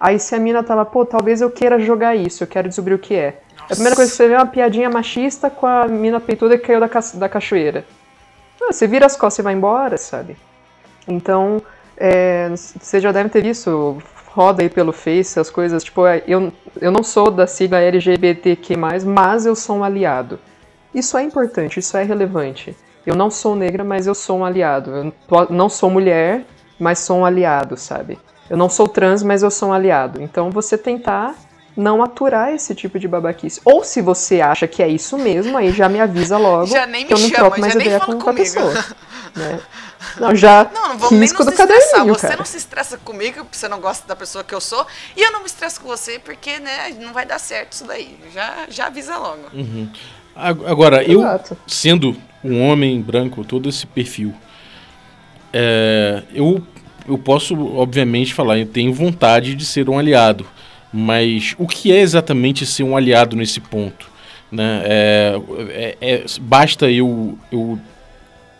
Aí 0.00 0.18
se 0.18 0.34
a 0.34 0.38
mina 0.38 0.62
tá 0.62 0.74
lá, 0.74 0.84
pô, 0.84 1.04
talvez 1.04 1.40
eu 1.40 1.50
queira 1.50 1.78
jogar 1.78 2.16
isso, 2.16 2.42
eu 2.42 2.46
quero 2.48 2.66
descobrir 2.68 2.94
o 2.94 2.98
que 2.98 3.14
é. 3.14 3.42
A 3.60 3.74
primeira 3.74 3.94
coisa 3.94 4.10
que 4.10 4.16
você 4.16 4.26
vê 4.28 4.34
é 4.34 4.38
uma 4.38 4.46
piadinha 4.46 4.90
machista 4.90 5.48
com 5.48 5.66
a 5.66 5.86
mina 5.86 6.18
peituda 6.18 6.58
que 6.58 6.66
caiu 6.66 6.80
da, 6.80 6.88
ca- 6.88 7.00
da 7.14 7.28
cachoeira. 7.28 7.84
Ah, 8.60 8.72
você 8.72 8.86
vira 8.86 9.06
as 9.06 9.14
costas 9.16 9.38
e 9.40 9.42
vai 9.42 9.54
embora, 9.54 9.96
sabe? 9.96 10.36
Então, 11.06 11.62
é, 11.96 12.48
você 12.50 12.98
já 13.00 13.12
deve 13.12 13.28
ter 13.28 13.42
visto, 13.42 14.02
roda 14.34 14.62
aí 14.62 14.68
pelo 14.68 14.92
Face 14.92 15.38
as 15.38 15.48
coisas, 15.48 15.84
tipo, 15.84 16.04
é, 16.04 16.22
eu, 16.26 16.52
eu 16.80 16.90
não 16.90 17.04
sou 17.04 17.30
da 17.30 17.46
sigla 17.46 17.78
LGBTQ+, 17.78 18.76
mas 19.06 19.46
eu 19.46 19.54
sou 19.54 19.76
um 19.76 19.84
aliado. 19.84 20.40
Isso 20.92 21.16
é 21.16 21.22
importante, 21.22 21.78
isso 21.78 21.96
é 21.96 22.02
relevante. 22.02 22.76
Eu 23.06 23.14
não 23.14 23.30
sou 23.30 23.54
negra, 23.54 23.84
mas 23.84 24.06
eu 24.06 24.14
sou 24.14 24.38
um 24.38 24.44
aliado. 24.44 24.90
Eu 24.90 25.12
não 25.50 25.68
sou 25.68 25.88
mulher, 25.88 26.44
mas 26.78 26.98
sou 26.98 27.18
um 27.18 27.24
aliado, 27.24 27.76
sabe? 27.76 28.18
Eu 28.50 28.56
não 28.56 28.68
sou 28.68 28.88
trans, 28.88 29.22
mas 29.22 29.42
eu 29.42 29.50
sou 29.50 29.68
um 29.68 29.72
aliado. 29.72 30.20
Então 30.20 30.50
você 30.50 30.76
tentar 30.76 31.36
não 31.76 32.02
aturar 32.02 32.52
esse 32.52 32.74
tipo 32.74 32.98
de 32.98 33.06
babaquice. 33.06 33.60
Ou 33.64 33.84
se 33.84 34.00
você 34.00 34.40
acha 34.40 34.66
que 34.66 34.82
é 34.82 34.88
isso 34.88 35.16
mesmo, 35.16 35.56
aí 35.56 35.70
já 35.72 35.88
me 35.88 36.00
avisa 36.00 36.38
logo 36.38 36.66
Já 36.66 36.86
nem 36.86 37.02
me 37.02 37.08
que 37.08 37.14
eu 37.14 37.18
não 37.18 37.28
chama, 37.28 37.38
troco 37.38 37.60
mais 37.60 37.72
já 37.72 37.78
nem 37.78 37.86
ideia 37.86 38.00
com, 38.00 38.18
comigo. 38.18 38.34
pessoa. 38.34 38.72
né? 39.34 39.60
Não, 40.18 40.34
já 40.34 40.70
Não, 40.72 40.88
não 40.90 40.98
vamos 40.98 41.10
nem 41.18 41.20
nos 41.20 41.32
do 41.32 41.50
estressar. 41.50 41.66
caderninho, 41.68 42.14
Você 42.14 42.20
cara. 42.26 42.36
não 42.38 42.44
se 42.44 42.56
estressa 42.56 42.98
comigo, 42.98 43.44
porque 43.44 43.56
você 43.56 43.68
não 43.68 43.80
gosta 43.80 44.06
da 44.06 44.14
pessoa 44.16 44.42
que 44.44 44.54
eu 44.54 44.60
sou. 44.60 44.86
E 45.16 45.22
eu 45.22 45.32
não 45.32 45.40
me 45.40 45.46
estresso 45.46 45.80
com 45.80 45.88
você, 45.88 46.18
porque, 46.18 46.58
né, 46.58 46.90
não 47.00 47.12
vai 47.12 47.24
dar 47.26 47.38
certo 47.38 47.72
isso 47.72 47.84
daí. 47.86 48.16
Já, 48.32 48.66
já 48.68 48.86
avisa 48.86 49.16
logo. 49.18 49.42
Ag- 50.36 50.66
Agora, 50.66 51.02
eu, 51.04 51.20
Exato. 51.20 51.56
sendo 51.66 52.16
um 52.42 52.60
homem 52.68 53.00
branco, 53.00 53.44
todo 53.44 53.68
esse 53.68 53.86
perfil, 53.86 54.34
é, 55.52 56.22
eu, 56.34 56.62
eu 57.08 57.16
posso, 57.18 57.54
obviamente, 57.76 58.34
falar, 58.34 58.58
eu 58.58 58.66
tenho 58.66 58.92
vontade 58.92 59.54
de 59.54 59.64
ser 59.64 59.88
um 59.88 59.98
aliado. 59.98 60.46
Mas 60.92 61.54
o 61.58 61.66
que 61.66 61.90
é 61.92 61.98
exatamente 62.00 62.64
ser 62.64 62.84
um 62.84 62.96
aliado 62.96 63.34
nesse 63.36 63.60
ponto? 63.60 64.08
Né? 64.50 64.82
É, 64.84 65.40
é- 65.70 65.96
é- 66.00 66.24
basta 66.40 66.88
eu, 66.88 67.36
eu 67.50 67.78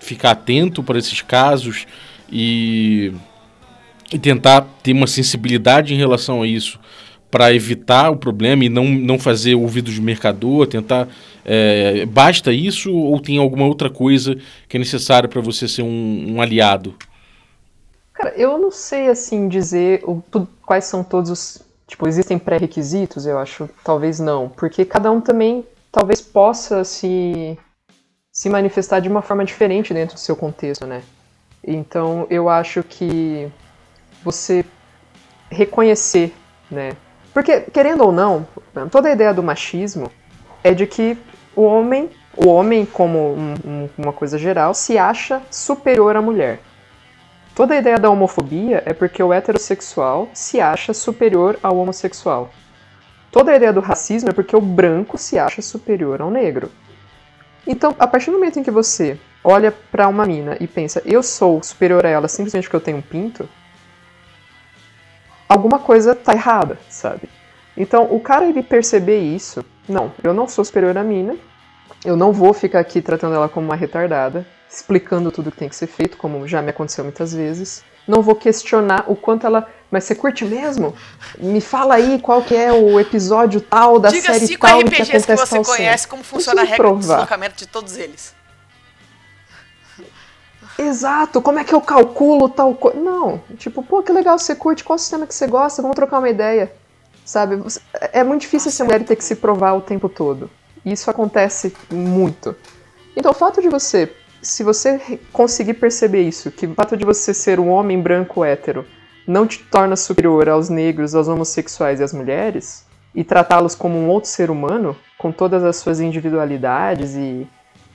ficar 0.05 0.33
atento 0.33 0.83
para 0.83 0.99
esses 0.99 1.23
casos 1.23 1.87
e, 2.31 3.13
e 4.13 4.19
tentar 4.19 4.63
ter 4.83 4.93
uma 4.93 5.07
sensibilidade 5.07 5.95
em 5.95 5.97
relação 5.97 6.43
a 6.43 6.47
isso 6.47 6.79
para 7.31 7.53
evitar 7.53 8.11
o 8.11 8.17
problema 8.17 8.65
e 8.65 8.69
não, 8.69 8.85
não 8.85 9.19
fazer 9.19 9.57
ouvido 9.57 9.91
de 9.91 10.01
mercador, 10.01 10.69
tentar. 10.69 11.09
é, 11.45 12.07
basta 12.07 12.53
isso 12.53 12.95
ou 12.95 13.19
tem 13.19 13.39
alguma 13.39 13.67
outra 13.67 13.91
coisa 13.91 14.37
que 14.69 14.77
é 14.77 14.79
necessária 14.79 15.29
para 15.29 15.41
você 15.41 15.67
ser 15.67 15.83
um, 15.83 16.35
um 16.37 16.41
aliado? 16.41 16.95
Cara, 18.13 18.33
eu 18.37 18.57
não 18.59 18.71
sei 18.71 19.09
assim 19.09 19.49
dizer 19.49 20.03
o- 20.05 20.23
quais 20.65 20.85
são 20.85 21.03
todos 21.03 21.31
os. 21.31 21.63
Tipo, 21.87 22.09
existem 22.09 22.39
pré-requisitos, 22.39 23.27
eu 23.27 23.39
acho, 23.39 23.69
talvez 23.85 24.19
não. 24.19 24.49
Porque 24.49 24.85
cada 24.85 25.11
um 25.11 25.21
também 25.21 25.65
talvez 25.93 26.21
possa 26.21 26.83
se, 26.85 27.59
se 28.35 28.51
manifestar 28.51 28.99
de 29.01 29.09
uma 29.09 29.23
forma 29.23 29.45
diferente 29.45 29.95
dentro 29.95 30.17
do 30.17 30.21
seu 30.21 30.35
contexto, 30.35 30.85
né? 30.87 31.03
Então 31.63 32.27
eu 32.29 32.49
acho 32.49 32.83
que 32.83 33.49
você 34.25 34.65
reconhecer, 35.49 36.35
né? 36.69 36.97
Porque, 37.33 37.61
querendo 37.61 38.03
ou 38.03 38.11
não, 38.11 38.45
toda 38.91 39.09
a 39.09 39.13
ideia 39.13 39.33
do 39.33 39.43
machismo 39.43 40.11
é 40.65 40.75
de 40.75 40.85
que 40.85 41.17
o 41.55 41.63
homem, 41.63 42.11
o 42.37 42.49
homem 42.49 42.85
como 42.85 43.35
um- 43.37 43.55
um- 43.65 43.89
uma 43.97 44.13
coisa 44.13 44.37
geral, 44.37 44.75
se 44.75 44.99
acha 44.99 45.41
superior 45.49 46.17
à 46.17 46.21
mulher. 46.21 46.59
Toda 47.55 47.75
a 47.75 47.79
ideia 47.79 47.99
da 48.01 48.11
homofobia 48.11 48.83
é 48.85 48.93
porque 48.93 49.23
o 49.23 49.33
heterossexual 49.33 50.29
se 50.35 50.61
acha 50.61 50.93
superior 50.93 51.57
ao 51.63 51.77
homossexual. 51.77 52.51
Toda 53.31 53.53
a 53.53 53.57
ideia 53.57 53.73
do 53.73 53.81
racismo 53.81 54.31
é 54.31 54.33
porque 54.33 54.57
o 54.57 54.61
branco 54.61 55.17
se 55.17 55.39
acha 55.39 55.63
superior 55.63 56.21
ao 56.21 56.33
negro. 56.33 56.69
Então, 57.67 57.95
a 57.99 58.07
partir 58.07 58.31
do 58.31 58.39
momento 58.39 58.59
em 58.59 58.63
que 58.63 58.71
você 58.71 59.19
olha 59.43 59.73
pra 59.73 60.09
uma 60.09 60.27
mina 60.27 60.57
e 60.61 60.67
pensa, 60.67 61.03
eu 61.05 61.23
sou 61.23 61.63
superior 61.63 62.05
a 62.05 62.09
ela 62.09 62.29
simplesmente 62.29 62.65
porque 62.65 62.77
eu 62.77 62.81
tenho 62.81 62.99
um 62.99 63.03
pinto, 63.03 63.49
alguma 65.49 65.79
coisa 65.79 66.15
tá 66.15 66.33
errada, 66.33 66.79
sabe? 66.89 67.29
Então, 67.77 68.05
o 68.11 68.21
cara 68.21 68.47
ele 68.47 68.63
perceber 68.63 69.19
isso, 69.19 69.65
não, 69.89 70.13
eu 70.23 70.33
não 70.33 70.47
sou 70.47 70.65
superior 70.65 70.97
à 70.97 71.03
mina, 71.03 71.37
eu 72.05 72.17
não 72.17 72.33
vou 72.33 72.53
ficar 72.53 72.81
aqui 72.81 73.01
tratando 73.01 73.35
ela 73.35 73.49
como 73.49 73.67
uma 73.67 73.77
retardada, 73.77 74.47
explicando 74.69 75.33
tudo 75.33 75.51
que 75.51 75.57
tem 75.57 75.69
que 75.69 75.77
ser 75.77 75.87
feito, 75.87 76.17
como 76.17 76.47
já 76.47 76.61
me 76.61 76.71
aconteceu 76.71 77.05
muitas 77.05 77.33
vezes. 77.33 77.85
Não 78.07 78.21
vou 78.21 78.35
questionar 78.35 79.05
o 79.09 79.17
quanto 79.17 79.47
ela. 79.47 79.67
Mas 79.95 80.03
você 80.03 80.15
curte 80.17 80.45
mesmo? 80.45 80.93
Me 81.39 81.61
fala 81.61 81.95
aí 81.95 82.19
qual 82.21 82.43
que 82.43 82.57
é 82.57 82.73
o 82.73 82.99
episódio 82.99 83.61
tal 83.61 84.01
da 84.01 84.09
Diga 84.11 84.33
série 84.33 84.45
cinco 84.49 84.67
tal 84.67 84.79
que 84.81 84.87
RPGs 84.87 85.07
que 85.25 85.33
acontece 85.33 85.57
você 85.57 85.65
conhece, 85.77 86.09
como 86.09 86.25
funciona 86.25 86.63
a 86.63 86.65
regra 86.65 86.77
de 86.77 86.83
provar. 86.83 87.15
deslocamento 87.19 87.55
de 87.57 87.67
todos 87.69 87.97
eles. 87.97 88.35
Exato, 90.77 91.41
como 91.41 91.61
é 91.61 91.65
que 91.65 91.73
eu 91.73 91.81
calculo 91.81 92.49
tal 92.49 92.75
coisa? 92.75 92.99
Não, 92.99 93.41
tipo, 93.57 93.85
pô, 93.85 94.03
que 94.03 94.11
legal, 94.11 94.37
você 94.37 94.57
curte, 94.57 94.83
qual 94.83 94.99
sistema 94.99 95.29
que 95.29 95.35
você 95.35 95.47
gosta, 95.47 95.81
vamos 95.81 95.95
trocar 95.95 96.19
uma 96.19 96.29
ideia. 96.29 96.73
Sabe? 97.25 97.55
Você- 97.55 97.81
É 98.13 98.25
muito 98.25 98.41
difícil 98.43 98.71
essa 98.71 98.83
mulher 98.85 99.05
ter 99.05 99.15
que 99.15 99.23
se 99.25 99.37
provar 99.37 99.75
o 99.75 99.81
tempo 99.81 100.09
todo. 100.09 100.51
E 100.85 100.93
isso 100.93 101.09
acontece 101.09 101.73
muito. 101.89 102.57
Então, 103.17 103.31
o 103.31 103.35
fato 103.35 103.63
de 103.63 103.69
você, 103.69 104.13
se 104.43 104.65
você 104.65 105.21
conseguir 105.33 105.75
perceber 105.75 106.23
isso, 106.23 106.51
que 106.51 106.67
o 106.67 106.75
fato 106.75 106.97
de 106.97 107.05
você 107.05 107.33
ser 107.33 107.61
um 107.61 107.69
homem 107.71 108.01
branco 108.03 108.45
hétero 108.45 108.85
não 109.27 109.47
te 109.47 109.59
torna 109.59 109.97
superior 109.97 110.49
aos 110.49 110.69
negros, 110.69 111.15
aos 111.15 111.29
homossexuais 111.29 112.01
e 112.01 112.05
às 112.05 112.13
mulheres, 112.13 112.87
e 113.15 113.23
tratá-los 113.23 113.75
como 113.75 113.97
um 113.99 114.09
outro 114.09 114.29
ser 114.29 114.51
humano, 114.51 114.97
com 115.19 115.31
todas 115.31 115.63
as 115.65 115.77
suas 115.77 116.01
individualidades 116.01 117.15
e 117.15 117.47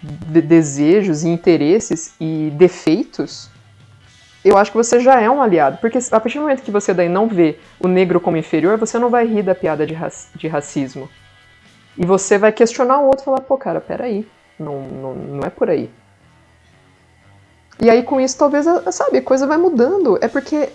de- 0.01 0.41
desejos 0.41 1.23
e 1.23 1.27
interesses 1.29 2.13
e 2.19 2.51
defeitos, 2.55 3.49
eu 4.43 4.57
acho 4.57 4.71
que 4.71 4.77
você 4.77 5.01
já 5.01 5.19
é 5.19 5.29
um 5.29 5.41
aliado. 5.41 5.77
Porque 5.79 5.97
a 6.11 6.19
partir 6.19 6.37
do 6.37 6.43
momento 6.43 6.63
que 6.63 6.71
você 6.71 6.93
daí 6.93 7.09
não 7.09 7.27
vê 7.27 7.57
o 7.79 7.87
negro 7.87 8.19
como 8.21 8.37
inferior, 8.37 8.77
você 8.77 8.97
não 8.97 9.09
vai 9.09 9.25
rir 9.27 9.43
da 9.43 9.53
piada 9.53 9.85
de, 9.85 9.93
raci- 9.93 10.29
de 10.35 10.47
racismo. 10.47 11.09
E 11.97 12.05
você 12.05 12.37
vai 12.37 12.53
questionar 12.53 12.99
o 12.99 13.07
outro 13.07 13.23
e 13.23 13.25
falar, 13.25 13.41
pô, 13.41 13.57
cara, 13.57 13.81
peraí, 13.81 14.25
não, 14.57 14.81
não, 14.81 15.13
não 15.15 15.43
é 15.43 15.49
por 15.49 15.69
aí. 15.69 15.89
E 17.81 17.89
aí 17.89 18.03
com 18.03 18.19
isso 18.21 18.37
talvez, 18.37 18.65
sabe, 18.91 19.17
a 19.17 19.21
coisa 19.21 19.45
vai 19.45 19.57
mudando. 19.57 20.17
É 20.21 20.27
porque 20.29 20.69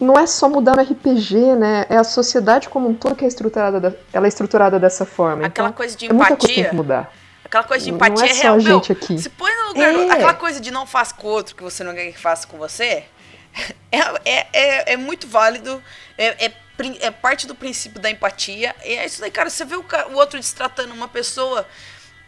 não 0.00 0.14
é 0.18 0.26
só 0.26 0.48
mudar 0.48 0.76
no 0.76 0.82
RPG, 0.82 1.56
né? 1.56 1.86
É 1.88 1.96
a 1.96 2.04
sociedade 2.04 2.68
como 2.68 2.88
um 2.88 2.94
todo 2.94 3.14
que 3.14 3.24
é 3.24 3.28
estruturada, 3.28 3.78
da- 3.80 3.92
ela 4.12 4.26
é 4.26 4.28
estruturada 4.28 4.78
dessa 4.78 5.04
forma. 5.04 5.46
Aquela 5.46 5.68
então, 5.68 5.76
coisa 5.76 5.96
de 5.96 6.06
é 6.06 6.12
muita 6.12 6.28
coisa 6.28 6.38
que 6.40 6.46
tem 6.46 6.54
empatia. 6.54 6.70
que 6.70 6.76
mudar. 6.76 7.12
Aquela 7.44 7.64
coisa 7.64 7.84
de 7.84 7.90
Não 7.90 7.96
empatia 7.96 8.26
é 8.26 8.30
é 8.30 8.34
só 8.34 8.42
real. 8.42 8.54
a 8.54 8.56
Meu, 8.62 8.76
gente 8.76 8.92
aqui. 8.92 9.18
se 9.18 9.28
põe 9.28 9.52
no 9.54 9.68
lugar. 9.68 9.92
É. 9.94 10.10
Aquela 10.12 10.34
coisa 10.34 10.60
de 10.60 10.70
não 10.70 10.86
faz 10.86 11.10
com 11.12 11.26
o 11.26 11.30
outro 11.30 11.54
que 11.56 11.62
você 11.62 11.82
não 11.84 11.92
quer 11.94 12.06
que 12.12 12.18
faça 12.18 12.46
com 12.46 12.56
você. 12.58 13.04
É, 13.92 13.98
é, 14.24 14.46
é, 14.52 14.92
é 14.92 14.96
muito 14.96 15.26
válido. 15.26 15.82
É, 16.16 16.46
é 16.46 16.52
é 17.00 17.10
parte 17.10 17.46
do 17.46 17.54
princípio 17.54 18.00
da 18.00 18.08
empatia. 18.10 18.74
E 18.84 18.94
é 18.94 19.04
isso 19.04 19.20
daí, 19.20 19.30
cara. 19.30 19.50
Você 19.50 19.64
vê 19.66 19.74
o, 19.76 19.84
o 20.12 20.14
outro 20.14 20.38
destratando 20.38 20.94
uma 20.94 21.08
pessoa. 21.08 21.66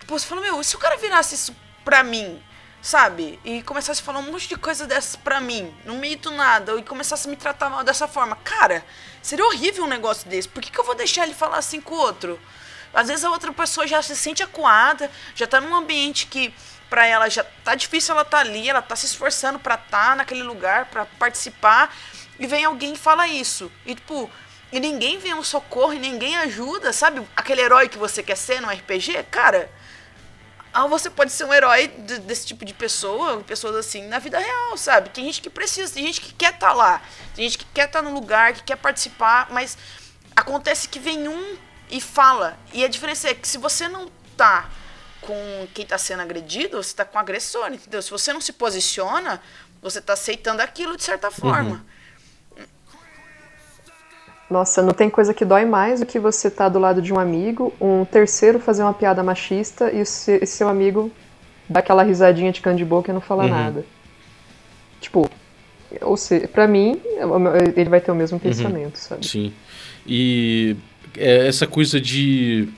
Pô, 0.07 0.19
você 0.19 0.27
fala, 0.27 0.43
meu, 0.43 0.63
se 0.63 0.77
o 0.77 0.79
cara 0.79 0.97
virasse 0.99 1.35
isso 1.37 1.55
pra 1.85 2.03
mim? 2.03 2.39
Sabe? 2.83 3.39
E 3.45 3.63
começasse 3.63 4.01
a 4.01 4.05
falar 4.05 4.19
um 4.19 4.33
monte 4.33 4.49
de 4.49 4.57
coisa 4.57 4.89
dessas 4.89 5.15
pra 5.15 5.41
mim, 5.41 5.73
no 5.85 5.95
meio 5.95 6.19
do 6.19 6.33
nada, 6.33 6.77
e 6.77 6.83
começasse 6.83 7.29
a 7.29 7.31
me 7.31 7.37
tratar 7.37 7.71
mal 7.71 7.85
dessa 7.85 8.09
forma. 8.09 8.35
Cara, 8.43 8.85
seria 9.23 9.47
horrível 9.47 9.85
um 9.85 9.89
negócio 9.89 10.29
desse. 10.29 10.49
Por 10.49 10.61
que, 10.61 10.71
que 10.71 10.81
eu 10.81 10.85
vou 10.85 10.97
deixar 10.97 11.23
ele 11.23 11.33
falar 11.33 11.59
assim 11.59 11.81
com 11.81 11.95
o 11.95 11.99
outro? 11.99 12.41
Às 12.93 13.07
vezes 13.07 13.25
a 13.25 13.31
outra 13.31 13.53
pessoa 13.53 13.87
já 13.87 14.03
se 14.03 14.17
sente 14.17 14.43
acuada, 14.43 15.09
já 15.35 15.47
tá 15.47 15.61
num 15.61 15.75
ambiente 15.77 16.27
que 16.27 16.53
pra 16.91 17.07
ela 17.07 17.29
já 17.31 17.45
tá 17.65 17.75
difícil 17.77 18.15
ela 18.15 18.25
tá 18.25 18.39
ali, 18.39 18.69
ela 18.69 18.83
tá 18.83 18.97
se 18.97 19.07
esforçando 19.07 19.61
pra 19.61 19.77
tá 19.77 20.17
naquele 20.17 20.43
lugar, 20.43 20.87
pra 20.87 21.07
participar, 21.07 21.95
e 22.39 22.47
vem 22.49 22.65
alguém 22.65 22.95
e 22.95 22.99
fala 22.99 23.29
isso. 23.29 23.71
E 23.87 23.95
tipo, 23.95 24.29
e 24.73 24.81
ninguém 24.81 25.19
vem 25.19 25.35
um 25.35 25.43
socorro 25.43 25.95
e 25.95 25.99
ninguém 25.99 26.37
ajuda, 26.37 26.93
sabe? 26.93 27.27
Aquele 27.37 27.63
herói 27.63 27.89
que 27.89 27.97
você 27.97 28.23
quer 28.23 28.37
ser 28.37 28.61
no 28.61 28.69
RPG, 28.69 29.23
cara. 29.31 29.71
Ah, 30.75 30.87
você 30.87 31.11
pode 31.11 31.31
ser 31.33 31.45
um 31.45 31.53
herói 31.53 31.89
de- 31.89 32.19
desse 32.21 32.47
tipo 32.47 32.65
de 32.65 32.73
pessoa, 32.73 33.43
pessoas 33.43 33.77
assim, 33.77 34.07
na 34.09 34.19
vida 34.19 34.39
real, 34.39 34.77
sabe? 34.77 35.11
Tem 35.11 35.25
gente 35.25 35.43
que 35.43 35.51
precisa, 35.51 35.93
tem 35.93 36.07
gente 36.07 36.21
que 36.21 36.33
quer 36.33 36.55
estar 36.55 36.73
lá, 36.73 37.03
tem 37.35 37.45
gente 37.45 37.59
que 37.59 37.67
quer 37.75 37.87
estar 37.87 38.01
no 38.01 38.13
lugar, 38.13 38.55
que 38.55 38.63
quer 38.63 38.77
participar, 38.77 39.49
mas 39.51 39.77
acontece 40.35 40.89
que 40.89 40.99
vem 40.99 41.29
um 41.29 41.59
e 41.91 42.01
fala. 42.01 42.59
E 42.73 42.83
a 42.85 42.89
diferença 42.89 43.29
é 43.29 43.35
que 43.35 43.47
se 43.47 43.59
você 43.59 43.87
não 43.87 44.11
tá 44.37 44.71
com 45.21 45.69
quem 45.75 45.85
tá 45.87 45.99
sendo 45.99 46.23
agredido, 46.23 46.83
você 46.83 46.95
tá 46.97 47.05
com 47.05 47.17
o 47.19 47.21
agressor, 47.21 47.67
entendeu? 47.73 48.01
Se 48.01 48.11
você 48.11 48.33
não 48.33 48.41
se 48.41 48.53
posiciona, 48.55 49.43
você 49.83 50.01
tá 50.01 50.15
aceitando 50.15 50.63
aquilo 50.63 50.97
de 50.97 51.05
certa 51.05 51.31
forma. 51.31 51.85
Nossa, 54.53 54.83
não 54.83 54.93
tem 54.93 55.09
coisa 55.09 55.33
que 55.33 55.47
dói 55.47 55.65
mais 55.65 56.01
do 56.01 56.07
que 56.07 56.19
você 56.19 56.51
tá 56.51 56.69
do 56.69 56.79
lado 56.79 57.01
de 57.01 57.11
um 57.11 57.19
amigo, 57.19 57.73
um 57.81 58.05
terceiro 58.05 58.61
fazer 58.61 58.83
uma 58.83 58.93
piada 58.93 59.23
machista 59.23 59.91
e 59.91 60.03
o 60.03 60.07
se- 60.07 60.41
e 60.43 60.47
seu 60.47 60.69
amigo 60.69 61.11
dar 61.67 61.81
aquela 61.81 62.03
risadinha 62.03 62.53
de 62.53 62.61
canto 62.61 62.77
de 62.77 62.85
boca 62.85 63.11
e 63.11 63.15
não 63.15 63.21
falar 63.23 63.45
Uhum. 63.45 63.51
nada. 63.51 63.85
Tipo, 65.01 65.29
ou 66.03 66.17
seja, 66.19 66.47
pra 66.49 66.69
mim, 66.69 67.01
ele 67.75 67.89
vai 67.89 68.01
ter 68.01 68.11
o 68.13 68.15
mesmo 68.15 68.39
pensamento, 68.39 68.97
sabe? 68.99 69.27
Sim. 69.27 69.55
E 70.07 70.77
é, 71.17 71.47
essa 71.47 71.67
coisa 71.67 71.99
de, 71.99 72.69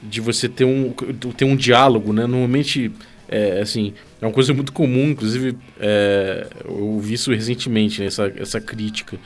de 0.00 0.20
você 0.20 0.48
ter 0.48 0.64
um, 0.64 0.92
ter 1.36 1.44
um 1.44 1.56
diálogo, 1.56 2.12
né? 2.12 2.26
Normalmente, 2.26 2.92
é, 3.28 3.60
assim, 3.60 3.92
é 4.20 4.24
uma 4.26 4.32
coisa 4.32 4.54
muito 4.54 4.72
comum, 4.72 5.10
inclusive, 5.10 5.58
é, 5.80 6.46
eu 6.64 6.78
ouvi 6.78 7.14
isso 7.14 7.32
recentemente, 7.32 8.00
né, 8.00 8.06
essa, 8.06 8.32
essa 8.36 8.60
crítica. 8.60 9.18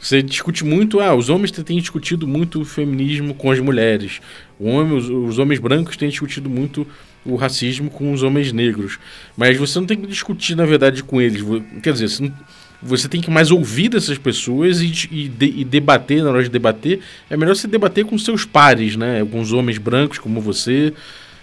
Você 0.00 0.22
discute 0.22 0.64
muito, 0.64 1.00
ah, 1.00 1.14
os 1.14 1.28
homens 1.28 1.50
têm 1.50 1.78
discutido 1.78 2.26
muito 2.26 2.60
o 2.60 2.64
feminismo 2.64 3.34
com 3.34 3.50
as 3.50 3.58
mulheres. 3.58 4.20
Homem, 4.58 4.96
os, 4.96 5.08
os 5.08 5.38
homens 5.38 5.58
brancos 5.58 5.96
têm 5.96 6.08
discutido 6.08 6.48
muito 6.48 6.86
o 7.24 7.34
racismo 7.34 7.90
com 7.90 8.12
os 8.12 8.22
homens 8.22 8.52
negros. 8.52 8.98
Mas 9.36 9.56
você 9.56 9.78
não 9.78 9.86
tem 9.86 9.96
que 9.96 10.06
discutir, 10.06 10.54
na 10.54 10.64
verdade, 10.64 11.02
com 11.02 11.20
eles. 11.20 11.42
Quer 11.82 11.92
dizer, 11.92 12.08
você, 12.08 12.22
não- 12.22 12.32
você 12.80 13.08
tem 13.08 13.20
que 13.20 13.28
mais 13.30 13.50
ouvir 13.50 13.88
dessas 13.88 14.16
pessoas 14.18 14.80
e, 14.80 14.86
e 15.10 15.28
de- 15.28 15.54
e 15.60 15.64
debater, 15.64 16.22
na 16.22 16.30
hora 16.30 16.44
de 16.44 16.48
debater. 16.48 17.00
É 17.28 17.36
melhor 17.36 17.56
você 17.56 17.66
debater 17.66 18.04
com 18.04 18.16
seus 18.16 18.44
pares, 18.44 18.94
né? 18.96 19.26
Com 19.28 19.40
os 19.40 19.52
homens 19.52 19.78
brancos 19.78 20.18
como 20.18 20.40
você, 20.40 20.92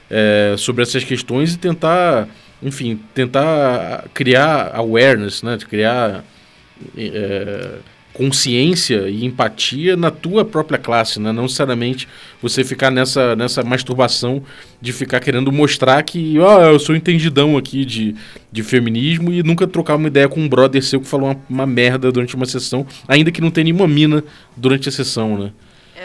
é, 0.09 0.55
sobre 0.57 0.81
essas 0.81 1.03
questões 1.03 1.53
e 1.53 1.57
tentar, 1.57 2.29
enfim, 2.63 2.97
tentar 3.13 4.05
criar 4.13 4.71
awareness, 4.73 5.43
né? 5.43 5.57
Criar 5.69 6.23
é, 6.97 7.79
consciência 8.15 9.09
e 9.09 9.25
empatia 9.25 9.97
na 9.97 10.09
tua 10.09 10.45
própria 10.45 10.79
classe, 10.79 11.19
né? 11.19 11.33
Não 11.33 11.43
necessariamente 11.43 12.07
você 12.41 12.63
ficar 12.63 12.89
nessa, 12.89 13.35
nessa 13.35 13.61
masturbação 13.61 14.41
de 14.81 14.93
ficar 14.93 15.19
querendo 15.19 15.51
mostrar 15.51 16.01
que, 16.01 16.39
ó, 16.39 16.61
eu 16.63 16.79
sou 16.79 16.95
entendidão 16.95 17.57
aqui 17.57 17.83
de, 17.83 18.15
de 18.51 18.63
feminismo 18.63 19.33
e 19.33 19.43
nunca 19.43 19.67
trocar 19.67 19.95
uma 19.95 20.07
ideia 20.07 20.29
com 20.29 20.39
um 20.39 20.47
brother 20.47 20.81
seu 20.81 21.01
que 21.01 21.07
falou 21.07 21.29
uma, 21.31 21.41
uma 21.49 21.65
merda 21.65 22.09
durante 22.09 22.35
uma 22.35 22.45
sessão, 22.45 22.87
ainda 23.05 23.31
que 23.31 23.41
não 23.41 23.51
tenha 23.51 23.65
nenhuma 23.65 23.87
mina 23.87 24.23
durante 24.55 24.87
a 24.87 24.91
sessão, 24.91 25.37
né? 25.37 25.51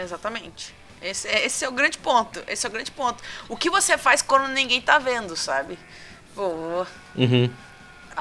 Exatamente. 0.03 0.73
Esse, 1.01 1.27
é- 1.29 1.45
esse 1.45 1.63
é 1.63 1.69
o 1.69 1.71
grande 1.71 1.97
ponto. 1.97 2.41
Esse 2.47 2.65
é 2.65 2.69
o 2.69 2.71
grande 2.71 2.91
ponto. 2.91 3.23
O 3.47 3.55
que 3.55 3.69
você 3.69 3.97
faz 3.97 4.21
quando 4.21 4.51
ninguém 4.53 4.81
tá 4.81 4.99
vendo, 4.99 5.35
sabe? 5.37 5.77
Pô. 6.35 6.85
Uhum. 7.15 7.49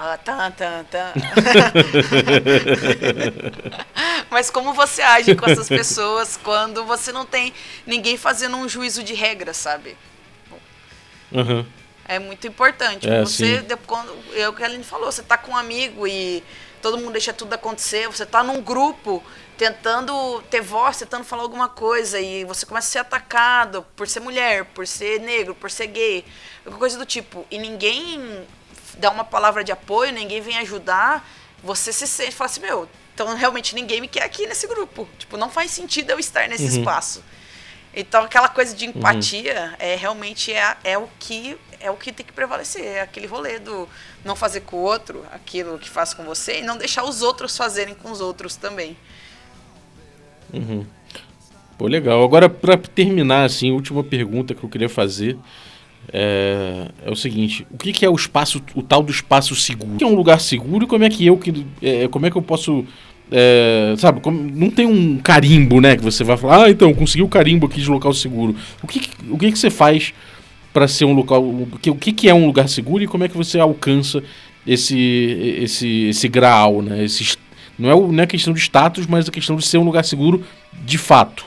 Ah, 0.03 0.17
tá, 0.17 0.51
tá, 0.51 0.83
tá. 0.91 1.13
Mas 4.31 4.49
como 4.49 4.73
você 4.73 5.03
age 5.03 5.35
com 5.35 5.45
essas 5.45 5.69
pessoas 5.69 6.41
quando 6.43 6.87
você 6.87 7.13
não 7.13 7.27
tem 7.27 7.53
ninguém 7.87 8.17
fazendo 8.17 8.57
um 8.57 8.67
juízo 8.67 9.05
de 9.05 9.13
regra, 9.13 9.53
sabe? 9.53 9.99
Uhum. 11.31 11.67
É 12.09 12.19
muito 12.19 12.47
importante. 12.47 13.07
É, 13.07 13.21
você, 13.21 13.59
sim. 13.59 13.77
quando, 13.87 14.11
é 14.35 14.49
o 14.49 14.55
que 14.55 14.63
a 14.63 14.67
Aline 14.67 14.85
falou, 14.85 15.13
você 15.13 15.23
tá 15.23 15.37
com 15.37 15.53
um 15.53 15.57
amigo 15.57 16.07
e 16.07 16.43
todo 16.81 16.97
mundo 16.97 17.13
deixa 17.13 17.35
tudo 17.35 17.53
acontecer, 17.53 18.09
você 18.09 18.25
tá 18.25 18.43
num 18.43 18.63
grupo 18.63 19.23
tentando 19.59 20.41
ter 20.49 20.63
voz, 20.63 20.97
tentando 20.97 21.25
falar 21.25 21.43
alguma 21.43 21.69
coisa 21.69 22.19
e 22.19 22.43
você 22.47 22.65
começa 22.65 22.89
a 22.89 22.91
ser 22.91 22.99
atacado 23.01 23.85
por 23.95 24.09
ser 24.09 24.21
mulher, 24.21 24.65
por 24.65 24.87
ser 24.87 25.21
negro, 25.21 25.55
por 25.55 25.71
ser 25.71 25.89
gay, 25.89 26.25
alguma 26.65 26.79
coisa 26.79 26.97
do 26.97 27.05
tipo, 27.05 27.47
e 27.51 27.59
ninguém 27.59 28.47
dá 28.99 29.11
uma 29.11 29.25
palavra 29.25 29.63
de 29.63 29.73
apoio, 29.73 30.13
ninguém 30.13 30.41
vem 30.41 30.59
ajudar, 30.59 31.29
você 31.63 31.93
se 31.93 32.07
sente, 32.07 32.33
fala 32.33 32.51
assim, 32.51 32.61
meu, 32.61 32.89
então 33.15 33.35
realmente 33.37 33.75
ninguém 33.75 34.01
me 34.01 34.09
quer 34.09 34.23
aqui 34.23 34.47
nesse 34.47 34.67
grupo. 34.67 35.09
Tipo, 35.19 35.37
não 35.37 35.51
faz 35.51 35.71
sentido 35.71 36.11
eu 36.11 36.19
estar 36.19 36.49
nesse 36.49 36.67
espaço. 36.79 37.23
Então 37.95 38.25
aquela 38.25 38.49
coisa 38.49 38.75
de 38.75 38.87
empatia 38.87 39.75
é 39.79 39.97
realmente 39.97 40.53
é, 40.53 40.77
é 40.85 40.97
o 40.97 41.09
que 41.19 41.57
é 41.81 41.91
o 41.91 41.97
que 41.97 42.13
tem 42.13 42.25
que 42.25 42.33
prevalecer, 42.33 42.85
é 42.85 43.01
aquele 43.01 43.27
rolê 43.27 43.59
do 43.59 43.89
não 44.23 44.37
fazer 44.37 44.61
com 44.61 44.77
o 44.77 44.81
outro 44.81 45.25
aquilo 45.33 45.79
que 45.79 45.89
faz 45.89 46.13
com 46.13 46.23
você 46.25 46.61
e 46.61 46.63
não 46.63 46.77
deixar 46.77 47.05
os 47.05 47.23
outros 47.23 47.57
fazerem 47.57 47.95
com 47.95 48.11
os 48.11 48.21
outros 48.21 48.55
também. 48.55 48.97
Pô, 51.79 51.87
legal. 51.87 52.23
Agora, 52.23 52.49
pra 52.51 52.77
terminar, 52.77 53.45
assim, 53.45 53.71
última 53.71 54.05
pergunta 54.05 54.55
que 54.55 54.63
eu 54.63 54.69
queria 54.69 54.89
fazer 54.89 55.39
é, 56.13 56.89
é 57.05 57.11
o 57.11 57.17
seguinte: 57.17 57.67
o 57.71 57.77
que, 57.77 57.93
que 57.93 58.05
é 58.05 58.09
o 58.11 58.15
espaço, 58.15 58.63
o 58.75 58.83
tal 58.83 59.03
do 59.03 59.11
espaço 59.11 59.55
seguro? 59.55 59.95
O 59.95 59.99
que 59.99 60.05
é 60.05 60.07
um 60.07 60.15
lugar 60.15 60.41
seguro 60.41 60.87
como 60.87 61.05
é 61.05 61.09
que 61.09 61.27
eu 61.27 61.37
que 61.37 61.65
é, 61.83 62.09
como 62.09 62.27
é 62.27 62.31
que 62.31 62.37
eu 62.37 62.43
posso 62.43 62.85
é, 63.33 63.95
sabe, 63.97 64.21
como- 64.21 64.43
não 64.43 64.71
tem 64.71 64.87
um 64.87 65.19
carimbo, 65.19 65.81
né? 65.81 65.97
Que 65.97 66.03
você 66.03 66.25
vai 66.25 66.37
falar, 66.37 66.65
ah, 66.65 66.71
então, 66.71 66.93
consegui 66.93 67.23
o 67.23 67.29
carimbo 67.29 67.67
aqui 67.67 67.81
de 67.81 67.89
local 67.89 68.13
seguro. 68.13 68.57
O 68.83 68.87
que, 68.89 69.09
o 69.31 69.39
que, 69.39 69.53
que 69.53 69.59
você 69.59 69.71
faz 69.71 70.13
para 70.73 70.89
ser 70.89 71.05
um 71.05 71.13
local. 71.13 71.43
O 71.43 71.69
que, 71.81 71.91
o 71.91 71.95
que, 71.95 72.13
que 72.13 72.29
é 72.29 72.35
um 72.35 72.47
lugar 72.47 72.69
seguro 72.69 73.03
e 73.03 73.07
como 73.07 73.25
é 73.25 73.29
que 73.29 73.37
você 73.37 73.59
alcança 73.59 74.23
esse, 74.67 74.99
esse, 75.61 76.09
esse 76.09 76.29
grau, 76.29 76.83
né? 76.83 77.05
Esse, 77.05 77.37
não, 77.79 77.91
é 77.91 78.13
não 78.13 78.23
é 78.23 78.27
questão 78.27 78.53
de 78.53 78.61
status, 78.61 79.07
mas 79.07 79.29
a 79.29 79.33
questão 79.33 79.57
de 79.57 79.65
ser 79.67 79.79
um 79.79 79.85
lugar 79.85 80.05
seguro 80.05 80.45
de 80.85 80.99
fato. 80.99 81.45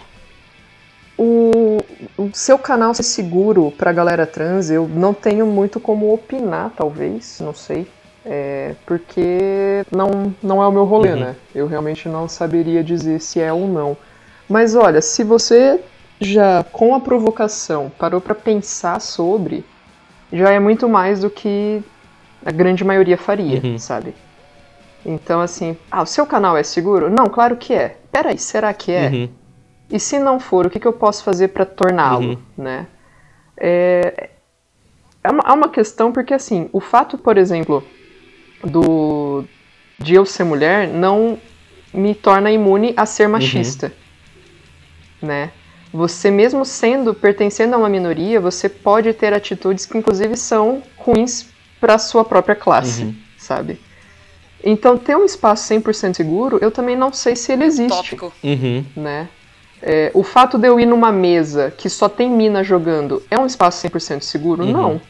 O, 1.18 1.78
o 2.18 2.30
seu 2.34 2.58
canal 2.58 2.94
ser 2.94 3.04
seguro 3.04 3.72
pra 3.78 3.92
galera 3.94 4.26
trans, 4.26 4.70
eu 4.72 4.88
não 4.88 5.14
tenho 5.14 5.46
muito 5.46 5.80
como 5.80 6.12
opinar, 6.14 6.72
talvez, 6.76 7.40
não 7.40 7.54
sei. 7.54 7.88
É, 8.26 8.74
porque 8.86 9.84
não, 9.92 10.34
não 10.42 10.64
é 10.64 10.68
o 10.68 10.72
meu 10.72 10.86
rolê, 10.86 11.12
Uhum. 11.12 11.20
né? 11.20 11.36
Eu 11.54 11.68
realmente 11.68 12.08
não 12.08 12.28
saberia 12.28 12.84
dizer 12.84 13.20
se 13.20 13.40
é 13.40 13.52
ou 13.52 13.68
não. 13.68 13.98
Mas 14.50 14.76
olha, 14.76 15.02
se 15.02 15.24
você 15.24 15.80
já, 16.22 16.64
com 16.72 16.96
a 16.96 17.00
provocação, 17.00 17.92
parou 18.00 18.22
pra 18.22 18.34
pensar 18.34 19.00
sobre, 19.02 19.66
já 20.32 20.50
é 20.52 20.60
muito 20.60 20.88
mais 20.88 21.20
do 21.20 21.30
que 21.30 21.84
a 22.46 22.52
grande 22.52 22.84
maioria 22.84 23.18
faria, 23.18 23.62
Uhum. 23.64 23.78
sabe? 23.78 24.16
Então, 25.06 25.42
assim, 25.42 25.76
ah, 25.92 26.02
o 26.02 26.06
seu 26.06 26.26
canal 26.26 26.56
é 26.56 26.64
seguro? 26.64 27.10
Não, 27.10 27.26
claro 27.26 27.58
que 27.58 27.74
é. 27.74 27.98
Peraí, 28.12 28.38
será 28.38 28.74
que 28.74 28.92
é? 28.92 29.10
Uhum. 29.10 29.30
E 29.90 30.00
se 30.00 30.18
não 30.20 30.40
for, 30.40 30.66
o 30.66 30.70
que, 30.70 30.80
que 30.80 30.88
eu 30.88 30.94
posso 30.94 31.24
fazer 31.24 31.50
para 31.50 31.66
torná-lo, 31.66 32.30
Uhum. 32.32 32.38
né? 32.58 32.88
É, 33.58 34.30
é 35.24 35.30
uma, 35.32 35.44
é 35.48 35.52
uma 35.54 35.70
questão 35.70 36.12
porque, 36.12 36.34
assim, 36.34 36.70
o 36.74 36.80
fato, 36.80 37.18
por 37.18 37.38
exemplo, 37.38 37.84
do 38.64 39.46
de 40.00 40.16
eu 40.16 40.26
ser 40.26 40.44
mulher 40.44 40.88
não 40.88 41.38
me 41.94 42.16
torna 42.16 42.52
imune 42.52 42.94
a 42.98 43.06
ser 43.06 43.28
machista, 43.28 43.94
né? 45.22 45.52
Você 45.94 46.32
mesmo 46.32 46.66
sendo, 46.66 47.14
pertencendo 47.14 47.76
a 47.76 47.78
uma 47.78 47.88
minoria, 47.88 48.42
você 48.42 48.68
pode 48.68 49.14
ter 49.14 49.32
atitudes 49.32 49.86
que, 49.86 49.96
inclusive, 49.98 50.36
são 50.36 50.82
ruins 50.98 51.46
para 51.80 51.98
sua 52.00 52.26
própria 52.26 52.56
classe, 52.56 53.04
Uhum. 53.04 53.16
sabe? 53.38 53.80
Então, 54.64 54.98
ter 54.98 55.16
um 55.16 55.24
espaço 55.26 55.68
100% 55.68 56.16
seguro, 56.16 56.58
eu 56.62 56.72
também 56.72 56.96
não 56.96 57.14
sei 57.14 57.36
se 57.36 57.52
ele 57.52 57.66
existe 57.66 57.96
Tópico. 57.96 58.34
Uhum. 58.44 58.84
né? 58.96 59.30
É, 59.86 60.12
o 60.14 60.24
fato 60.24 60.58
de 60.58 60.66
eu 60.68 60.80
ir 60.80 60.86
numa 60.86 61.12
mesa 61.12 61.70
que 61.78 61.90
só 61.90 62.08
tem 62.08 62.30
mina 62.32 62.64
jogando 62.64 63.22
é 63.30 63.38
um 63.38 63.46
espaço 63.46 63.86
100% 63.86 64.22
seguro? 64.22 64.64
Uhum. 64.64 64.72
Não. 64.72 65.02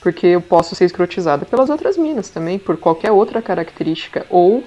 Porque 0.00 0.26
eu 0.28 0.40
posso 0.40 0.74
ser 0.74 0.86
escrotizada 0.86 1.44
pelas 1.44 1.68
outras 1.68 1.98
minas 1.98 2.30
também, 2.30 2.58
por 2.58 2.76
qualquer 2.78 3.12
outra 3.12 3.42
característica. 3.42 4.24
Ou 4.30 4.64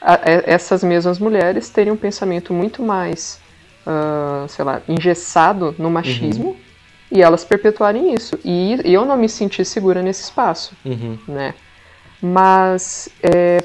a- 0.00 0.14
e- 0.14 0.44
essas 0.46 0.84
mesmas 0.84 1.18
mulheres 1.18 1.68
terem 1.70 1.92
um 1.92 1.96
pensamento 1.96 2.54
muito 2.54 2.80
mais, 2.82 3.40
ah, 3.84 4.46
sei 4.48 4.64
lá, 4.64 4.80
engessado 4.88 5.74
no 5.76 5.90
machismo 5.90 6.56
e 7.10 7.20
elas 7.20 7.44
perpetuarem 7.44 8.14
isso. 8.14 8.38
E 8.44 8.78
eu 8.84 9.04
não 9.04 9.16
me 9.16 9.28
senti 9.28 9.64
segura 9.64 10.02
nesse 10.02 10.22
espaço, 10.22 10.72
Uhum. 10.84 11.18
né? 11.26 11.52
Mas 12.22 13.08
é, 13.22 13.58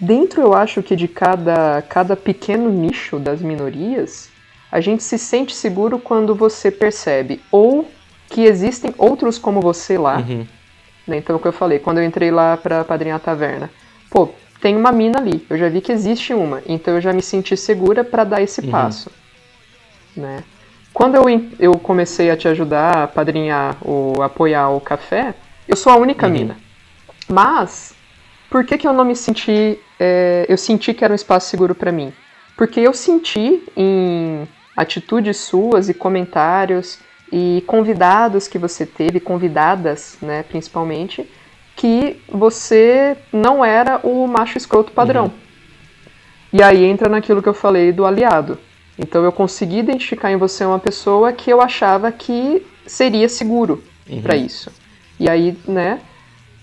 dentro, 0.00 0.40
eu 0.40 0.54
acho 0.54 0.82
que 0.82 0.94
de 0.96 1.08
cada, 1.08 1.82
cada 1.82 2.16
pequeno 2.16 2.70
nicho 2.70 3.18
das 3.18 3.40
minorias, 3.40 4.30
a 4.70 4.80
gente 4.80 5.02
se 5.02 5.18
sente 5.18 5.54
seguro 5.54 5.98
quando 5.98 6.34
você 6.34 6.70
percebe 6.70 7.42
ou 7.50 7.94
que 8.28 8.44
existem 8.44 8.92
outros 8.98 9.38
como 9.38 9.60
você 9.60 9.96
lá, 9.96 10.18
Uhum. 10.18 10.46
né? 11.06 11.16
Então, 11.18 11.36
o 11.36 11.38
que 11.38 11.46
eu 11.46 11.52
falei, 11.52 11.78
quando 11.78 11.98
eu 11.98 12.04
entrei 12.04 12.30
lá 12.30 12.56
pra 12.56 12.84
padrinhar 12.84 13.16
a 13.16 13.20
taverna, 13.20 13.70
pô, 14.10 14.34
tem 14.60 14.76
uma 14.76 14.90
mina 14.90 15.18
ali, 15.18 15.46
eu 15.48 15.56
já 15.56 15.68
vi 15.68 15.80
que 15.80 15.92
existe 15.92 16.34
uma, 16.34 16.62
então 16.66 16.94
eu 16.94 17.00
já 17.00 17.12
me 17.12 17.22
senti 17.22 17.56
segura 17.56 18.02
pra 18.02 18.24
dar 18.24 18.42
esse 18.42 18.62
Uhum. 18.62 18.70
passo, 18.70 19.10
né? 20.16 20.44
Quando 20.92 21.14
eu, 21.16 21.24
eu 21.58 21.72
comecei 21.78 22.30
a 22.30 22.36
te 22.36 22.48
ajudar 22.48 23.02
a 23.02 23.06
padrinhar 23.06 23.76
ou 23.82 24.22
apoiar 24.22 24.70
o 24.70 24.80
café, 24.80 25.34
eu 25.68 25.76
sou 25.76 25.92
a 25.92 25.96
única 25.96 26.26
Uhum. 26.26 26.32
mina. 26.32 26.60
Mas, 27.30 27.94
por 28.48 28.64
que 28.64 28.78
que 28.78 28.88
eu 28.88 28.92
não 28.94 29.04
me 29.04 29.14
senti, 29.14 29.78
é, 29.98 30.46
eu 30.48 30.56
senti 30.56 30.94
que 30.94 31.04
era 31.04 31.12
um 31.12 31.14
espaço 31.14 31.50
seguro 31.50 31.74
pra 31.74 31.92
mim? 31.92 32.14
Porque 32.56 32.80
eu 32.80 32.94
senti 32.94 33.62
em 33.76 34.48
atitudes 34.76 35.38
suas 35.38 35.88
e 35.88 35.94
comentários 35.94 36.98
e 37.32 37.64
convidados 37.66 38.46
que 38.46 38.58
você 38.58 38.84
teve, 38.84 39.18
convidadas, 39.18 40.16
né, 40.20 40.42
principalmente, 40.42 41.28
que 41.74 42.20
você 42.28 43.16
não 43.32 43.64
era 43.64 44.00
o 44.02 44.26
macho 44.26 44.56
escroto 44.56 44.92
padrão. 44.92 45.32
E 46.52 46.62
aí 46.62 46.84
entra 46.84 47.08
naquilo 47.08 47.42
que 47.42 47.48
eu 47.48 47.54
falei 47.54 47.92
do 47.92 48.06
aliado. 48.06 48.58
Então 48.98 49.24
eu 49.24 49.32
consegui 49.32 49.78
identificar 49.78 50.32
em 50.32 50.36
você 50.36 50.64
uma 50.64 50.78
pessoa 50.78 51.32
que 51.32 51.50
eu 51.50 51.60
achava 51.60 52.10
que 52.10 52.64
seria 52.86 53.28
seguro 53.28 53.82
pra 54.22 54.36
isso. 54.36 54.70
E 55.18 55.28
aí, 55.28 55.58
né, 55.66 56.00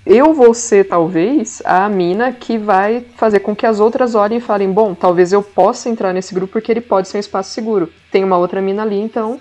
eu 0.06 0.34
vou 0.34 0.54
ser 0.54 0.86
talvez 0.88 1.62
a 1.64 1.88
mina 1.88 2.34
que 2.34 2.58
vai 2.58 3.06
fazer 3.16 3.40
com 3.40 3.56
que 3.56 3.66
as 3.66 3.80
outras 3.80 4.16
olhem 4.16 4.38
e 4.38 4.42
falem, 4.42 4.72
bom, 4.72 4.94
talvez 4.94 5.32
eu 5.32 5.42
possa 5.42 5.90
entrar 5.90 6.14
nesse 6.14 6.34
grupo 6.34 6.54
porque 6.54 6.72
ele 6.72 6.82
pode 6.82 7.08
ser 7.08 7.18
um 7.18 7.20
espaço 7.22 7.52
seguro. 7.52 7.92
Tem 8.12 8.24
uma 8.24 8.38
outra 8.38 8.62
mina 8.62 8.82
ali, 8.82 9.00
então 9.00 9.40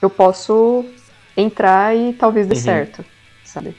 eu 0.00 0.10
posso 0.10 0.84
entrar 1.36 1.96
e 1.96 2.12
talvez 2.14 2.46
dê 2.48 2.56
certo, 2.56 3.04
sabe? 3.44 3.76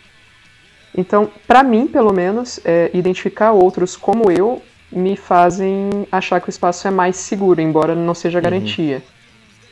Então, 0.95 1.29
pra 1.45 1.61
mim, 1.61 1.87
pelo 1.87 2.13
menos, 2.13 2.59
é, 2.63 2.89
identificar 2.93 3.51
outros 3.51 3.97
como 3.97 4.31
eu 4.31 4.61
me 4.91 5.17
fazem 5.17 5.89
achar 6.11 6.39
que 6.39 6.47
o 6.47 6.51
espaço 6.51 6.87
é 6.87 6.91
mais 6.91 7.17
seguro, 7.17 7.59
embora 7.59 7.95
não 7.95 8.13
seja 8.13 8.39
garantia. 8.39 9.03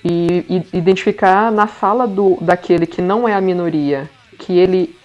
E, 0.04 0.66
e 0.74 0.78
identificar 0.78 1.52
na 1.52 1.68
fala 1.68 2.08
do, 2.08 2.38
daquele 2.42 2.88
que 2.88 3.02
não 3.04 3.30
é 3.30 3.36
a 3.36 3.42
minoria, 3.42 4.10
que 4.40 4.58
ele 4.58 4.96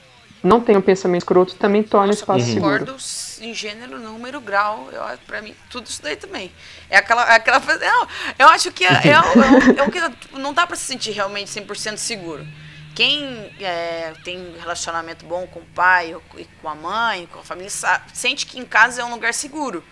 não 0.46 0.60
tem 0.60 0.76
um 0.76 0.80
pensamento 0.80 1.22
escroto, 1.22 1.54
também 1.56 1.82
torna 1.82 2.06
o 2.06 2.08
Nossa, 2.08 2.20
espaço 2.20 2.40
eu 2.48 2.54
seguro. 2.54 2.78
concordo 2.80 2.96
em 3.40 3.52
gênero, 3.54 3.98
número, 3.98 4.40
grau. 4.40 4.88
Eu, 4.92 5.02
acho- 5.02 5.22
pra 5.26 5.42
mim, 5.42 5.54
tudo 5.70 5.86
isso 5.86 6.02
daí 6.02 6.16
também. 6.16 6.50
É 6.88 6.96
aquela. 6.98 7.22
é 7.30 7.36
aquela 7.36 7.58
não, 7.60 8.06
eu 8.38 8.48
acho 8.48 8.70
que 8.72 8.84
é, 8.84 9.08
é, 9.08 9.20
o- 9.20 9.24
é 9.24 9.50
o- 9.50 9.80
é 9.80 9.82
o 9.82 9.90
que. 9.90 10.38
Não 10.38 10.52
dá 10.54 10.66
pra 10.66 10.76
se 10.76 10.84
sentir 10.84 11.10
realmente 11.10 11.50
100% 11.50 11.98
seguro. 11.98 12.46
Quem 12.94 13.52
é, 13.60 14.14
tem 14.24 14.38
um 14.38 14.58
relacionamento 14.58 15.26
bom 15.26 15.46
com 15.46 15.60
o 15.60 15.64
pai, 15.74 16.16
com- 16.30 16.38
e 16.38 16.46
com 16.62 16.68
a 16.68 16.74
mãe, 16.74 17.26
com 17.30 17.40
a 17.40 17.42
família, 17.44 17.68
sa- 17.68 18.00
sente 18.14 18.46
que 18.46 18.58
em 18.58 18.64
casa 18.64 19.02
é 19.02 19.04
um 19.04 19.10
lugar 19.10 19.34
seguro. 19.34 19.84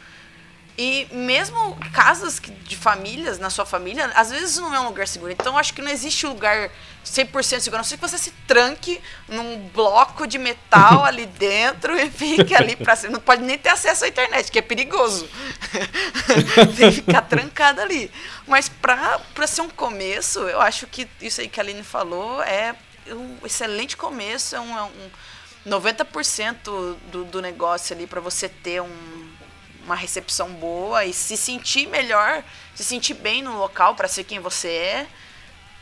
E 0.76 1.06
mesmo 1.12 1.78
casas 1.92 2.40
de 2.40 2.76
famílias, 2.76 3.38
na 3.38 3.48
sua 3.48 3.64
família, 3.64 4.06
às 4.16 4.30
vezes 4.30 4.58
não 4.58 4.74
é 4.74 4.80
um 4.80 4.86
lugar 4.86 5.06
seguro. 5.06 5.30
Então, 5.30 5.56
acho 5.56 5.72
que 5.72 5.80
não 5.80 5.90
existe 5.90 6.26
lugar 6.26 6.68
100% 7.04 7.60
seguro. 7.60 7.76
A 7.76 7.78
não 7.78 7.84
ser 7.84 7.96
que 7.96 8.02
você 8.02 8.18
se 8.18 8.32
tranque 8.46 9.00
num 9.28 9.68
bloco 9.68 10.26
de 10.26 10.36
metal 10.36 11.04
ali 11.06 11.26
dentro 11.26 11.96
e 11.96 12.10
fique 12.10 12.54
ali 12.56 12.74
pra 12.74 12.96
cima. 12.96 13.12
Não 13.12 13.20
pode 13.20 13.42
nem 13.42 13.56
ter 13.56 13.68
acesso 13.68 14.04
à 14.04 14.08
internet, 14.08 14.50
que 14.50 14.58
é 14.58 14.62
perigoso. 14.62 15.28
Tem 16.76 16.90
que 16.90 16.96
ficar 16.96 17.22
trancado 17.22 17.80
ali. 17.80 18.10
Mas 18.44 18.68
pra 18.68 19.20
ser 19.46 19.60
um 19.60 19.70
começo, 19.70 20.40
eu 20.40 20.60
acho 20.60 20.88
que 20.88 21.08
isso 21.20 21.40
aí 21.40 21.48
que 21.48 21.60
a 21.60 21.62
Aline 21.62 21.84
falou 21.84 22.42
é 22.42 22.74
um 23.08 23.46
excelente 23.46 23.96
começo. 23.96 24.56
É 24.56 24.60
um, 24.60 24.76
é 24.76 24.82
um 24.82 25.10
90% 25.66 26.96
do, 27.10 27.24
do 27.24 27.40
negócio 27.40 27.94
ali 27.94 28.08
para 28.08 28.20
você 28.20 28.48
ter 28.48 28.82
um, 28.82 29.23
uma 29.84 29.94
recepção 29.94 30.50
boa 30.54 31.04
e 31.04 31.12
se 31.12 31.36
sentir 31.36 31.86
melhor, 31.88 32.42
se 32.74 32.82
sentir 32.82 33.14
bem 33.14 33.42
no 33.42 33.58
local 33.58 33.94
para 33.94 34.08
ser 34.08 34.24
quem 34.24 34.40
você 34.40 34.68
é, 34.68 35.06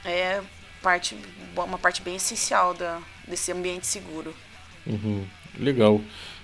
é 0.05 0.41
parte, 0.83 1.17
uma 1.57 1.79
parte 1.79 2.03
bem 2.03 2.17
essencial 2.17 2.75
da, 2.75 3.01
desse 3.27 3.53
ambiente 3.53 3.87
seguro. 3.87 4.35
Uhum, 4.87 5.25
legal. 5.59 6.01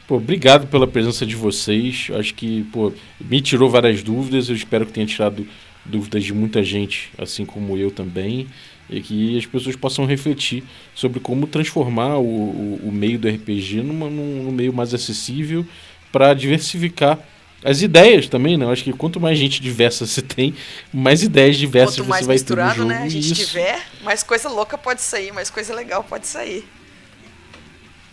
Pô, 0.07 0.17
obrigado 0.17 0.67
pela 0.69 0.87
presença 0.87 1.27
de 1.27 1.37
vocês. 1.37 2.09
Acho 2.15 2.33
que, 2.35 2.65
pô, 2.73 2.93
me 3.21 3.43
tirou 3.43 3.69
várias 3.69 4.03
dúvidas. 4.03 4.49
Eu 4.49 4.57
espero 4.57 4.87
que 4.87 4.93
tenha 4.93 5.07
tirado 5.07 5.47
dúvidas 5.85 6.25
de 6.25 6.33
muita 6.33 6.63
gente, 6.63 7.11
assim 7.19 7.45
como 7.45 7.77
eu 7.77 7.91
também. 7.91 8.47
E 8.89 9.03
que 9.03 9.37
as 9.37 9.45
pessoas 9.45 9.77
possam 9.77 10.07
refletir 10.07 10.65
sobre 10.95 11.21
como 11.21 11.47
transformar 11.47 12.17
o, 12.17 12.25
o, 12.25 12.81
o 12.85 12.93
meio 12.93 13.19
do 13.19 13.29
RPG 13.29 13.83
numa, 13.83 14.09
num, 14.09 14.45
num 14.45 14.53
meio 14.53 14.73
mais 14.73 14.95
acessível 14.95 15.67
para 16.11 16.33
diversificar 16.33 17.19
as 17.65 17.83
ideias 17.83 18.29
também, 18.29 18.57
né? 18.57 18.65
Eu 18.65 18.71
acho 18.71 18.85
que 18.85 18.93
quanto 18.93 19.21
mais 19.21 19.39
gente 19.39 19.61
diversa 19.61 20.07
você 20.07 20.23
tem, 20.23 20.55
mais 20.93 21.23
ideias 21.23 21.57
diversas 21.57 21.97
Quanto 21.97 22.07
você 22.07 22.11
mais 22.11 22.27
vai 22.27 22.37
ter 22.39 22.55
no 22.57 22.63
misturado, 22.63 22.77
jogo. 22.77 22.89
né, 22.89 23.03
a 23.03 23.09
gente 23.09 23.33
isso- 23.33 23.47
tiver, 23.47 23.81
mais 24.03 24.23
coisa 24.23 24.49
louca 24.49 24.79
pode 24.79 25.03
sair, 25.03 25.33
mais 25.33 25.51
coisa 25.51 25.75
legal 25.75 26.05
pode 26.05 26.27
sair. 26.27 26.65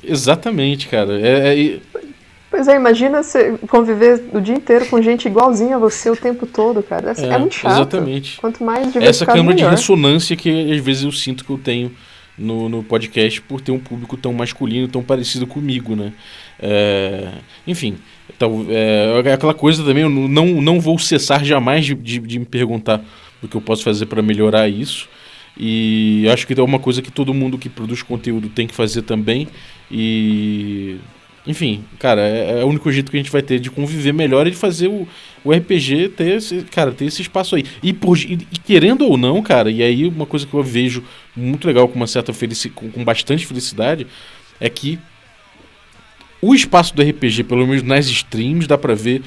Exatamente, 0.03 0.87
cara. 0.87 1.19
É, 1.19 1.59
é- 1.59 1.79
Pois 2.49 2.67
é, 2.69 2.75
imagina 2.75 3.21
você 3.21 3.57
conviver 3.67 4.23
o 4.31 4.39
dia 4.39 4.55
inteiro 4.55 4.85
com 4.85 5.01
gente 5.01 5.27
igualzinha 5.27 5.75
a 5.75 5.79
você 5.79 6.09
o 6.09 6.15
tempo 6.15 6.45
todo, 6.45 6.81
cara. 6.81 7.13
É, 7.17 7.21
É, 7.21 7.25
é 7.33 7.37
muito 7.37 7.55
chato. 7.55 7.71
exatamente. 7.73 8.37
Quanto 8.37 8.63
mais 8.63 8.95
essa 8.95 9.25
câmara 9.25 9.55
de 9.55 9.63
melhor. 9.63 9.71
ressonância 9.71 10.35
que 10.37 10.71
às 10.71 10.79
vezes 10.79 11.03
eu 11.03 11.11
sinto 11.11 11.43
que 11.43 11.49
eu 11.49 11.57
tenho 11.57 11.91
no, 12.37 12.69
no 12.69 12.81
podcast 12.83 13.41
por 13.41 13.59
ter 13.59 13.71
um 13.71 13.79
público 13.79 14.15
tão 14.15 14.31
masculino, 14.31 14.87
tão 14.87 15.03
parecido 15.03 15.45
comigo, 15.45 15.95
né? 15.97 16.13
É, 16.59 17.29
enfim, 17.67 17.97
então, 18.33 18.65
é, 18.69 19.21
é 19.25 19.33
aquela 19.33 19.53
coisa 19.53 19.83
também, 19.83 20.03
eu 20.03 20.09
não, 20.09 20.61
não 20.61 20.79
vou 20.79 20.97
cessar 20.97 21.43
jamais 21.43 21.85
de, 21.85 21.93
de, 21.93 22.19
de 22.19 22.39
me 22.39 22.45
perguntar 22.45 23.03
o 23.41 23.47
que 23.47 23.55
eu 23.55 23.61
posso 23.61 23.83
fazer 23.83 24.05
para 24.07 24.21
melhorar 24.21 24.67
isso. 24.67 25.07
E 25.57 26.27
acho 26.31 26.45
que 26.45 26.59
é 26.59 26.61
uma 26.61 26.79
coisa 26.79 27.01
que 27.01 27.11
todo 27.11 27.33
mundo 27.33 27.57
que 27.57 27.69
produz 27.69 28.03
conteúdo 28.03 28.49
tem 28.49 28.67
que 28.67 28.75
fazer 28.75 29.03
também. 29.03 29.47
E. 29.89 30.97
Enfim, 31.47 31.85
cara, 31.99 32.21
é, 32.21 32.61
é 32.61 32.65
o 32.65 32.67
único 32.67 32.91
jeito 32.91 33.11
que 33.11 33.17
a 33.17 33.19
gente 33.19 33.31
vai 33.31 33.41
ter 33.41 33.59
de 33.59 33.69
conviver 33.69 34.11
melhor 34.11 34.47
e 34.47 34.51
de 34.51 34.57
fazer 34.57 34.87
o, 34.87 35.07
o 35.43 35.53
RPG 35.53 36.09
ter 36.09 36.37
esse, 36.37 36.63
cara, 36.63 36.91
ter 36.91 37.05
esse 37.05 37.21
espaço 37.21 37.55
aí. 37.55 37.63
E, 37.83 37.93
por, 37.93 38.17
e, 38.17 38.33
e 38.33 38.57
querendo 38.65 39.05
ou 39.05 39.15
não, 39.15 39.43
cara, 39.43 39.69
e 39.69 39.83
aí 39.83 40.07
uma 40.07 40.25
coisa 40.25 40.47
que 40.47 40.53
eu 40.55 40.63
vejo 40.63 41.03
muito 41.35 41.67
legal, 41.67 41.87
com 41.87 41.95
uma 41.95 42.07
certa 42.07 42.33
felicidade, 42.33 42.73
com, 42.73 42.89
com 42.89 43.03
bastante 43.03 43.45
felicidade, 43.45 44.07
é 44.59 44.67
que 44.69 44.97
o 46.47 46.53
espaço 46.53 46.95
do 46.95 47.01
RPG, 47.01 47.43
pelo 47.43 47.65
menos 47.65 47.81
nas 47.81 48.07
streams, 48.07 48.67
dá 48.67 48.77
pra 48.77 48.93
ver 48.93 49.21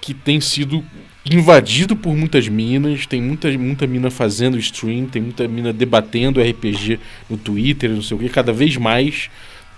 que 0.00 0.14
tem 0.14 0.40
sido 0.40 0.84
invadido 1.28 1.96
por 1.96 2.16
muitas 2.16 2.48
minas, 2.48 3.06
tem 3.06 3.20
muita, 3.20 3.50
muita 3.58 3.86
mina 3.86 4.10
fazendo 4.10 4.58
stream, 4.58 5.06
tem 5.06 5.20
muita 5.20 5.46
mina 5.48 5.72
debatendo 5.72 6.40
RPG 6.40 6.98
no 7.28 7.36
Twitter, 7.36 7.90
não 7.90 8.02
sei 8.02 8.16
o 8.16 8.20
que, 8.20 8.28
cada 8.28 8.52
vez 8.52 8.76
mais. 8.76 9.28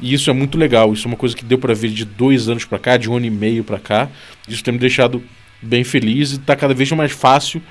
E 0.01 0.13
isso 0.13 0.29
é 0.29 0.33
muito 0.33 0.59
legal. 0.59 0.93
Isso 0.93 1.07
é 1.07 1.11
uma 1.11 1.17
coisa 1.17 1.35
que 1.35 1.45
deu 1.45 1.59
pra 1.59 1.75
ver 1.75 1.89
de 1.91 2.05
dois 2.05 2.49
anos 2.49 2.65
pra 2.65 2.79
cá, 2.79 2.97
de 2.97 3.09
um 3.09 3.17
ano 3.17 3.27
e 3.27 3.31
meio 3.31 3.65
pra 3.65 3.79
cá. 3.79 4.09
Isso 4.49 4.63
tem 4.63 4.73
me 4.73 4.79
deixado 4.79 5.23
bem 5.63 5.85
feliz 5.85 6.33
e 6.33 6.39
tá 6.39 6.55
cada 6.55 6.75
vez 6.75 6.91
mais 6.93 7.13
fácil 7.13 7.63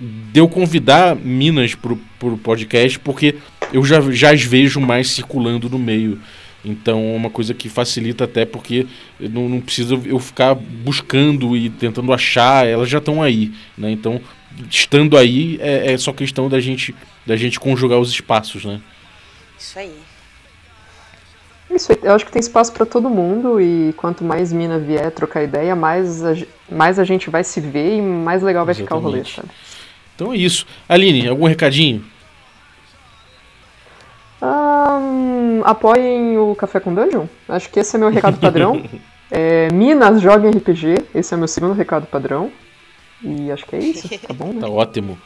de 0.00 0.40
eu 0.40 0.48
convidar 0.48 1.14
minas 1.14 1.74
pro, 1.74 1.98
pro 2.18 2.36
podcast, 2.38 2.98
porque 2.98 3.36
eu 3.72 3.84
já, 3.84 4.00
já 4.10 4.32
as 4.32 4.42
vejo 4.42 4.80
mais 4.80 5.10
circulando 5.10 5.68
no 5.68 5.78
meio. 5.78 6.20
Então 6.64 6.98
é 6.98 7.16
uma 7.16 7.30
coisa 7.30 7.52
que 7.52 7.68
facilita 7.68 8.24
até 8.24 8.46
porque 8.46 8.86
não, 9.20 9.48
não 9.48 9.60
precisa 9.60 10.00
eu 10.04 10.18
ficar 10.18 10.54
buscando 10.54 11.56
e 11.56 11.68
tentando 11.68 12.12
achar, 12.12 12.66
elas 12.66 12.88
já 12.88 12.98
estão 12.98 13.22
aí. 13.22 13.52
Né? 13.76 13.90
Então, 13.90 14.20
estando 14.70 15.16
aí, 15.16 15.58
é, 15.60 15.92
é 15.92 15.98
só 15.98 16.12
questão 16.12 16.48
da 16.48 16.58
gente, 16.60 16.94
da 17.26 17.36
gente 17.36 17.60
conjugar 17.60 17.98
os 17.98 18.10
espaços. 18.10 18.64
Né? 18.64 18.80
Isso 19.58 19.78
aí. 19.78 19.92
Isso, 21.70 21.92
aí, 21.92 21.98
eu 22.02 22.12
acho 22.12 22.24
que 22.24 22.32
tem 22.32 22.40
espaço 22.40 22.72
pra 22.72 22.86
todo 22.86 23.10
mundo 23.10 23.60
e 23.60 23.92
quanto 23.96 24.22
mais 24.22 24.52
mina 24.52 24.78
vier 24.78 25.10
trocar 25.10 25.42
ideia, 25.42 25.74
mais 25.74 26.24
a, 26.24 26.34
mais 26.70 26.98
a 26.98 27.04
gente 27.04 27.28
vai 27.28 27.42
se 27.42 27.60
ver 27.60 27.98
e 27.98 28.02
mais 28.02 28.42
legal 28.42 28.64
vai 28.64 28.74
ficar 28.74 28.96
o 28.96 29.00
rolê, 29.00 29.20
Exatamente. 29.20 29.36
sabe? 29.36 29.74
Então 30.14 30.32
é 30.32 30.36
isso. 30.36 30.66
Aline, 30.88 31.26
algum 31.26 31.46
recadinho? 31.46 32.04
Ahn, 34.44 35.62
apoiem 35.64 36.36
o 36.36 36.54
Café 36.54 36.78
com 36.78 36.94
Dungeon. 36.94 37.26
Acho 37.48 37.70
que 37.70 37.80
esse 37.80 37.96
é 37.96 37.98
meu 37.98 38.10
recado 38.10 38.38
padrão. 38.38 38.82
É, 39.30 39.68
Minas, 39.72 40.20
joguem 40.20 40.50
RPG. 40.50 41.06
Esse 41.12 41.32
é 41.32 41.36
o 41.36 41.38
meu 41.38 41.48
segundo 41.48 41.72
recado 41.72 42.06
padrão. 42.06 42.52
E 43.20 43.50
acho 43.50 43.66
que 43.66 43.74
é 43.74 43.78
isso. 43.80 44.08
Tá 44.20 44.32
bom, 44.32 44.52
né? 44.52 44.60
Tá 44.60 44.68
ótimo. 44.68 45.18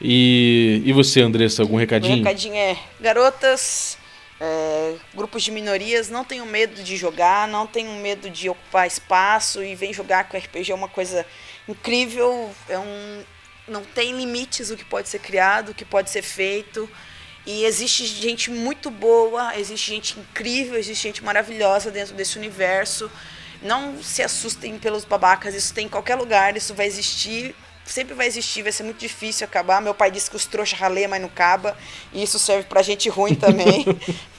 E, 0.00 0.80
e 0.86 0.92
você, 0.92 1.20
Andressa, 1.20 1.60
algum 1.60 1.74
Meu 1.74 1.80
recadinho? 1.80 2.16
recadinho 2.16 2.54
é: 2.54 2.78
garotas, 2.98 3.98
é, 4.40 4.94
grupos 5.14 5.42
de 5.42 5.50
minorias, 5.50 6.08
não 6.08 6.24
tenham 6.24 6.46
medo 6.46 6.82
de 6.82 6.96
jogar, 6.96 7.48
não 7.48 7.66
tenham 7.66 7.94
medo 7.96 8.30
de 8.30 8.48
ocupar 8.48 8.86
espaço 8.86 9.62
e 9.62 9.74
vem 9.74 9.92
jogar 9.92 10.28
com 10.28 10.38
RPG 10.38 10.70
é 10.70 10.74
uma 10.74 10.88
coisa 10.88 11.26
incrível. 11.68 12.50
É 12.68 12.78
um, 12.78 13.22
não 13.68 13.82
tem 13.82 14.16
limites 14.16 14.70
o 14.70 14.76
que 14.76 14.84
pode 14.84 15.08
ser 15.08 15.18
criado, 15.18 15.70
o 15.70 15.74
que 15.74 15.84
pode 15.84 16.08
ser 16.08 16.22
feito. 16.22 16.88
E 17.46 17.64
existe 17.64 18.04
gente 18.04 18.50
muito 18.50 18.90
boa, 18.90 19.56
existe 19.56 19.92
gente 19.92 20.18
incrível, 20.18 20.76
existe 20.76 21.04
gente 21.04 21.22
maravilhosa 21.22 21.92
dentro 21.92 22.12
desse 22.14 22.36
universo. 22.36 23.08
Não 23.62 24.02
se 24.02 24.20
assustem 24.20 24.78
pelos 24.78 25.04
babacas, 25.04 25.54
isso 25.54 25.72
tem 25.72 25.86
em 25.86 25.88
qualquer 25.88 26.16
lugar, 26.16 26.56
isso 26.56 26.74
vai 26.74 26.86
existir, 26.86 27.54
sempre 27.84 28.14
vai 28.14 28.26
existir, 28.26 28.62
vai 28.62 28.72
ser 28.72 28.82
muito 28.82 28.98
difícil 28.98 29.44
acabar. 29.46 29.80
Meu 29.80 29.94
pai 29.94 30.10
disse 30.10 30.28
que 30.28 30.34
os 30.34 30.44
trouxas 30.44 30.76
raleiam, 30.76 31.08
mas 31.08 31.20
não 31.20 31.28
acaba, 31.28 31.78
e 32.12 32.20
isso 32.20 32.36
serve 32.36 32.64
pra 32.64 32.82
gente 32.82 33.08
ruim 33.08 33.34
também. 33.34 33.86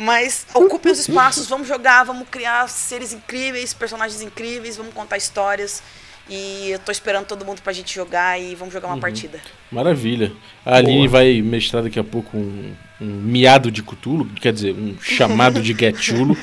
Mas 0.00 0.46
ocupem 0.54 0.92
os 0.92 1.00
espaços, 1.00 1.48
vamos 1.48 1.66
jogar, 1.66 2.04
vamos 2.04 2.28
criar 2.28 2.68
seres 2.68 3.12
incríveis, 3.12 3.74
personagens 3.74 4.22
incríveis, 4.22 4.76
vamos 4.76 4.94
contar 4.94 5.16
histórias. 5.16 5.82
E 6.30 6.70
eu 6.70 6.78
tô 6.78 6.92
esperando 6.92 7.24
todo 7.26 7.44
mundo 7.44 7.62
pra 7.62 7.72
gente 7.72 7.94
jogar 7.94 8.38
e 8.40 8.54
vamos 8.54 8.72
jogar 8.74 8.88
uma 8.88 8.98
partida. 8.98 9.38
Maravilha. 9.72 10.30
A 10.64 10.76
Aline 10.76 11.08
vai 11.08 11.40
mestrar 11.40 11.82
daqui 11.82 11.98
a 11.98 12.04
pouco 12.04 12.36
um, 12.36 12.72
um 13.00 13.06
miado 13.06 13.70
de 13.70 13.82
Cthulhu, 13.82 14.26
quer 14.40 14.52
dizer, 14.52 14.72
um 14.74 14.94
chamado 15.00 15.62
de 15.62 15.72
Getulo. 15.72 16.36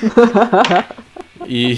e, 1.48 1.78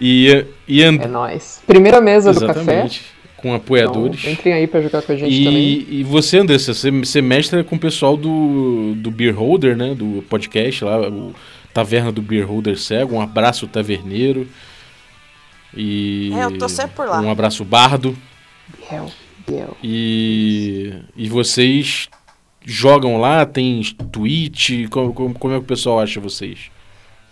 e, 0.00 0.44
e 0.66 0.82
and- 0.82 1.00
É 1.02 1.06
nóis. 1.06 1.62
Primeira 1.66 2.00
mesa 2.00 2.32
do 2.32 2.40
café. 2.40 2.60
Exatamente. 2.60 3.02
Com 3.36 3.52
apoiadores. 3.52 4.20
Então, 4.20 4.32
entrem 4.32 4.54
aí 4.54 4.66
pra 4.66 4.80
jogar 4.80 5.02
com 5.02 5.12
a 5.12 5.16
gente 5.16 5.44
também. 5.44 5.62
E, 5.62 6.00
e 6.00 6.02
você, 6.02 6.38
Andressa, 6.38 6.72
você, 6.72 6.90
você 6.90 7.20
mestra 7.20 7.62
com 7.62 7.76
o 7.76 7.78
pessoal 7.78 8.16
do, 8.16 8.94
do 8.96 9.10
Beer 9.10 9.38
Holder, 9.38 9.76
né? 9.76 9.94
Do 9.94 10.24
podcast 10.30 10.82
lá, 10.82 10.98
o 11.10 11.34
Taverna 11.74 12.10
do 12.10 12.22
Beer 12.22 12.46
Holder 12.48 12.78
Cego. 12.78 13.16
Um 13.16 13.20
abraço, 13.20 13.66
taverneiro. 13.66 14.48
E. 15.76 16.32
É, 16.34 16.44
eu 16.44 16.58
tô 16.58 16.68
sempre 16.68 16.96
por 16.96 17.06
lá. 17.08 17.20
Um 17.20 17.30
abraço, 17.30 17.64
Bardo. 17.64 18.16
Biel, 18.78 19.10
Biel. 19.46 19.76
E, 19.82 21.02
e 21.16 21.28
vocês 21.28 22.08
jogam 22.64 23.18
lá? 23.20 23.44
Tem 23.44 23.82
Twitch? 24.12 24.88
Como, 24.90 25.12
como, 25.12 25.38
como 25.38 25.54
é 25.54 25.58
que 25.58 25.64
o 25.64 25.66
pessoal 25.66 26.00
acha 26.00 26.20
vocês? 26.20 26.70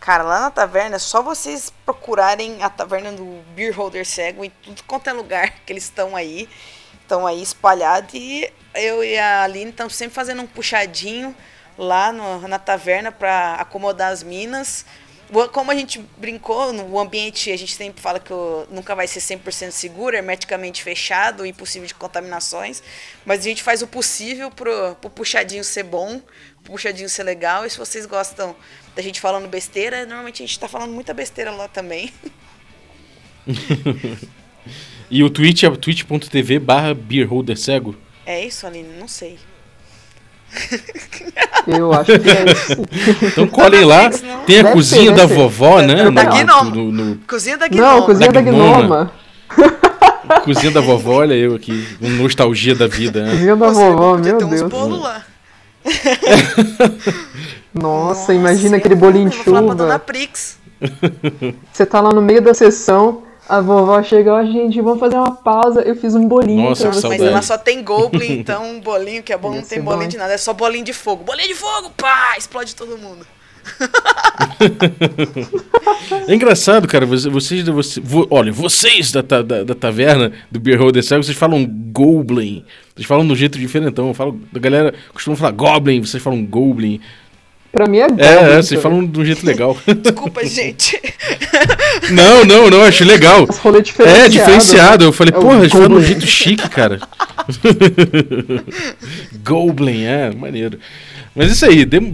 Cara, 0.01 0.25
lá 0.25 0.41
na 0.41 0.51
taverna 0.51 0.97
é 0.97 0.99
só 0.99 1.23
vocês 1.23 1.73
procurarem 1.87 2.63
a 2.63 2.69
taverna 2.69 3.13
do 3.13 3.41
Beer 3.55 3.77
Holder 3.77 4.05
Cego 4.05 4.45
em 4.45 4.51
tudo 4.63 4.83
quanto 4.85 5.09
é 5.09 5.13
lugar 5.13 5.51
que 5.65 5.73
eles 5.73 5.85
estão 5.85 6.17
aí. 6.17 6.49
Estão 7.01 7.27
aí 7.27 7.43
espalhados 7.43 8.15
e 8.15 8.51
eu 8.75 9.05
e 9.05 9.19
a 9.19 9.43
Aline 9.43 9.71
estamos 9.71 9.95
sempre 9.95 10.15
fazendo 10.15 10.43
um 10.43 10.47
puxadinho 10.47 11.35
lá 11.77 12.11
no- 12.13 12.47
na 12.49 12.59
taverna 12.59 13.13
para 13.13 13.55
acomodar 13.57 14.11
as 14.13 14.23
minas. 14.23 14.87
Como 15.53 15.71
a 15.71 15.75
gente 15.75 15.99
brincou, 16.19 16.73
no 16.73 16.99
ambiente 16.99 17.51
a 17.51 17.57
gente 17.57 17.75
sempre 17.75 18.03
fala 18.03 18.21
que 18.21 18.33
nunca 18.71 18.95
vai 18.95 19.07
ser 19.07 19.21
100% 19.21 19.71
seguro, 19.71 20.15
hermeticamente 20.15 20.83
fechado, 20.83 21.47
impossível 21.47 21.89
de 21.89 21.95
contaminações, 21.95 22.83
mas 23.25 23.41
a 23.41 23.45
gente 23.45 23.63
faz 23.63 23.81
o 23.81 23.87
possível 23.87 24.51
pro, 24.51 24.95
pro 25.01 25.09
puxadinho 25.09 25.65
ser 25.65 25.85
bom, 25.85 26.21
pro 26.63 26.73
puxadinho 26.73 27.09
ser 27.09 27.23
legal, 27.23 27.65
e 27.65 27.71
se 27.71 27.79
vocês 27.79 28.05
gostam 28.05 28.55
da 28.95 29.01
gente 29.01 29.21
falando 29.21 29.49
besteira, 29.49 30.05
normalmente 30.05 30.43
a 30.43 30.47
gente 30.47 30.59
tá 30.59 30.69
falando 30.69 30.93
muita 30.93 31.15
besteira 31.15 31.51
lá 31.51 31.67
também. 31.67 32.13
E 35.15 35.23
o 35.23 35.29
Twitch 35.29 35.63
é 35.65 35.71
twitch.tv 35.71 36.59
barra 36.59 36.95
beerholder 36.95 37.59
cego? 37.59 37.95
É 38.25 38.47
isso, 38.47 38.67
Aline? 38.67 38.97
Não 38.99 39.07
sei. 39.07 39.39
Eu 41.67 41.93
acho 41.93 42.19
que 42.19 42.29
é 42.31 42.45
isso. 42.53 43.27
Então 43.27 43.47
colhem 43.47 43.85
lá. 43.85 44.05
Não. 44.11 44.11
Tem 44.45 44.59
a 44.59 44.63
Deve 44.63 44.73
cozinha 44.75 45.11
ser, 45.11 45.17
da 45.17 45.27
vovó, 45.27 45.81
né? 45.81 46.11
Da 46.11 46.25
no- 46.25 46.31
Gnome. 46.31 46.71
no- 46.71 46.93
no- 46.93 47.17
Cozinha 47.27 47.57
da 47.57 47.69
Não, 47.69 47.77
Gnome. 47.77 48.07
cozinha 48.07 48.33
Da 48.33 48.41
da 48.41 48.51
Gnoma. 48.51 48.79
Gnoma. 48.83 49.13
Cozinha 50.45 50.73
da 50.73 50.81
vovó, 50.81 51.17
olha 51.21 51.35
eu 51.35 51.55
aqui. 51.55 51.87
Com 52.01 52.09
nostalgia 52.09 52.75
da 52.75 52.87
vida, 52.87 53.23
né? 53.23 53.31
Cozinha 53.33 53.57
da 53.57 53.69
Você 53.69 53.81
vovó, 53.81 54.15
podia 54.17 54.33
meu 54.33 54.39
ter 54.39 54.45
uns 54.45 54.51
Deus. 54.61 54.71
bolos 54.71 55.01
lá. 55.03 55.23
Nossa, 57.75 58.35
imagina 58.35 58.77
eu 58.77 58.79
aquele 58.79 58.95
bolinho 58.95 59.29
de 59.31 59.37
vou 59.37 59.45
falar 59.47 59.63
pra 59.63 59.75
Dona 59.75 59.93
chuva. 59.95 59.99
Prix. 60.01 60.59
Você 61.73 61.87
tá 61.87 62.01
lá 62.01 62.13
no 62.13 62.21
meio 62.21 62.43
da 62.43 62.53
sessão, 62.55 63.23
a 63.57 63.61
vovó 63.61 64.03
chega, 64.03 64.33
ó, 64.33 64.45
gente, 64.45 64.81
vamos 64.81 65.01
fazer 65.01 65.17
uma 65.17 65.35
pausa. 65.37 65.83
Eu 65.83 65.95
fiz 65.97 66.15
um 66.15 66.27
bolinho 66.27 66.63
Nossa, 66.71 66.85
pra 66.89 66.93
você. 66.93 67.09
Mas 67.09 67.21
ela 67.23 67.43
só 67.43 67.59
tem 67.59 67.83
Goblin, 67.83 68.33
então 68.41 68.65
um 68.71 68.81
bolinho 68.81 69.23
que 69.23 69.33
é 69.33 69.37
bom 69.37 69.55
não 69.55 69.63
tem 69.63 69.81
bolinho 69.81 70.05
bom, 70.05 70.09
de 70.09 70.17
nada. 70.17 70.33
É 70.33 70.39
só 70.39 70.53
bolinho 70.53 70.85
de 70.85 70.93
fogo. 70.93 71.25
Bolinho 71.25 71.49
de 71.49 71.55
fogo, 71.55 71.91
pá! 71.97 72.35
Explode 72.39 72.75
todo 72.75 72.97
mundo. 72.99 73.27
É 76.29 76.35
engraçado, 76.35 76.87
cara. 76.89 77.07
você- 77.07 77.29
Vocês, 77.29 77.67
você, 77.69 78.01
vo- 78.01 78.27
olha, 78.31 78.53
vocês 78.53 79.11
da, 79.13 79.23
ta- 79.23 79.43
da, 79.43 79.65
da 79.65 79.75
taverna 79.75 80.33
do 80.51 80.61
Beer 80.61 80.79
Holder 80.81 81.03
Cego, 81.03 81.23
vocês 81.23 81.37
falam 81.37 81.65
Goblin. 81.93 82.65
Vocês 82.95 83.07
falam 83.07 83.27
de 83.27 83.33
um 83.33 83.37
jeito 83.37 83.59
diferentão. 83.59 84.09
Eu 84.09 84.15
falo, 84.15 84.41
a 84.55 84.59
galera 84.59 84.95
costuma 85.13 85.37
falar 85.37 85.53
Goblin, 85.53 86.01
vocês 86.01 86.23
falam 86.23 86.45
Goblin. 86.45 87.01
Pra 87.73 87.87
mim 87.89 87.99
é 87.99 88.03
É, 88.03 88.07
Goblin, 88.09 88.25
é, 88.27 88.57
vocês 88.63 88.69
cara. 88.71 88.83
falam 88.83 89.07
de 89.07 89.19
um 89.19 89.25
jeito 89.25 89.47
legal. 89.47 89.77
Desculpa, 90.03 90.45
gente. 90.47 91.01
não, 92.11 92.45
não, 92.45 92.69
não, 92.71 92.83
acho 92.83 93.03
legal. 93.05 93.47
Diferenciado. 93.47 94.09
É, 94.09 94.29
diferenciado. 94.29 95.05
Eu 95.05 95.13
falei, 95.13 95.33
É 95.35 95.41
porra, 95.41 95.59
eles 95.61 95.73
falam 95.73 95.89
de 95.89 95.95
um 95.95 96.03
jeito 96.03 96.27
chique, 96.27 96.69
cara. 96.69 97.01
Goblin, 99.45 100.03
é, 100.05 100.31
maneiro. 100.35 100.79
Mas 101.35 101.51
isso 101.53 101.65
aí, 101.65 101.85
dem- 101.85 102.13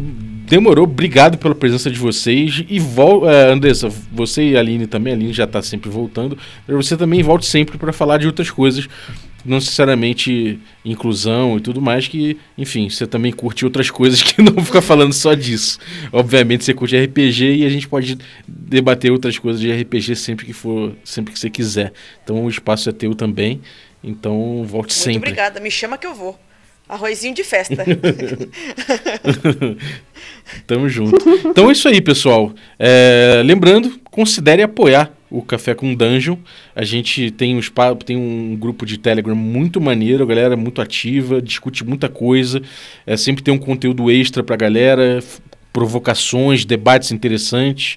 demorou. 0.48 0.84
Obrigado 0.84 1.36
pela 1.38 1.54
presença 1.54 1.90
de 1.90 1.98
vocês. 1.98 2.64
E 2.68 2.78
vol 2.78 3.28
é, 3.28 3.50
Andressa, 3.52 3.88
você 4.12 4.50
e 4.50 4.56
a 4.56 4.60
Aline 4.60 4.86
também, 4.86 5.12
a 5.12 5.16
Aline 5.16 5.32
já 5.32 5.46
tá 5.46 5.60
sempre 5.62 5.90
voltando. 5.90 6.38
Você 6.68 6.96
também 6.96 7.22
volte 7.22 7.46
sempre 7.46 7.76
para 7.78 7.92
falar 7.92 8.18
de 8.18 8.26
outras 8.26 8.50
coisas. 8.50 8.88
Não 9.48 9.56
necessariamente 9.56 10.58
inclusão 10.84 11.56
e 11.56 11.60
tudo 11.60 11.80
mais, 11.80 12.06
que, 12.06 12.38
enfim, 12.56 12.88
você 12.88 13.06
também 13.06 13.32
curte 13.32 13.64
outras 13.64 13.90
coisas 13.90 14.22
que 14.22 14.42
não 14.42 14.64
fica 14.64 14.82
falando 14.82 15.12
só 15.12 15.34
disso. 15.34 15.78
Obviamente 16.12 16.64
você 16.64 16.74
curte 16.74 16.96
RPG 16.96 17.56
e 17.56 17.66
a 17.66 17.68
gente 17.68 17.88
pode 17.88 18.18
debater 18.46 19.10
outras 19.10 19.38
coisas 19.38 19.60
de 19.60 19.72
RPG 19.72 20.14
sempre 20.16 20.46
que 20.46 20.52
for, 20.52 20.94
sempre 21.04 21.32
que 21.32 21.38
você 21.38 21.48
quiser. 21.50 21.92
Então 22.22 22.44
o 22.44 22.48
espaço 22.48 22.88
é 22.88 22.92
teu 22.92 23.14
também. 23.14 23.60
Então 24.02 24.64
volte 24.64 24.90
Muito 24.90 24.92
sempre. 24.92 25.30
obrigada. 25.30 25.60
Me 25.60 25.70
chama 25.70 25.96
que 25.98 26.06
eu 26.06 26.14
vou. 26.14 26.38
Arrozinho 26.88 27.34
de 27.34 27.44
festa. 27.44 27.84
Tamo 30.66 30.88
junto. 30.88 31.18
Então 31.46 31.68
é 31.68 31.72
isso 31.72 31.86
aí, 31.86 32.00
pessoal. 32.00 32.54
É, 32.78 33.42
lembrando, 33.44 34.00
considere 34.10 34.62
apoiar 34.62 35.12
o 35.30 35.42
Café 35.42 35.74
com 35.74 35.94
Dungeon. 35.94 36.36
A 36.74 36.84
gente 36.84 37.30
tem 37.30 37.56
um, 37.56 37.60
tem 38.04 38.16
um 38.16 38.56
grupo 38.56 38.86
de 38.86 38.98
Telegram 38.98 39.34
muito 39.36 39.80
maneiro, 39.80 40.22
a 40.24 40.26
galera 40.26 40.54
é 40.54 40.56
muito 40.56 40.80
ativa, 40.80 41.40
discute 41.42 41.84
muita 41.84 42.08
coisa. 42.08 42.62
É, 43.06 43.16
sempre 43.16 43.42
tem 43.42 43.52
um 43.52 43.58
conteúdo 43.58 44.10
extra 44.10 44.42
pra 44.42 44.56
galera, 44.56 45.18
f- 45.18 45.40
provocações, 45.72 46.64
debates 46.64 47.12
interessantes. 47.12 47.96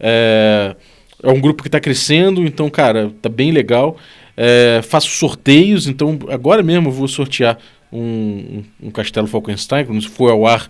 É, 0.00 0.74
é 1.22 1.28
um 1.30 1.40
grupo 1.40 1.62
que 1.62 1.68
está 1.68 1.78
crescendo, 1.78 2.44
então, 2.44 2.68
cara, 2.68 3.12
tá 3.22 3.28
bem 3.28 3.52
legal. 3.52 3.96
É, 4.36 4.80
faço 4.82 5.08
sorteios, 5.10 5.86
então 5.86 6.18
agora 6.30 6.62
mesmo 6.62 6.88
eu 6.88 6.92
vou 6.92 7.06
sortear 7.06 7.58
um, 7.92 8.00
um- 8.00 8.64
um 8.88 8.90
Castelo 8.90 9.26
Falkenstein, 9.26 9.84
quando 9.84 10.02
for 10.08 10.30
ao 10.30 10.46
ar 10.46 10.68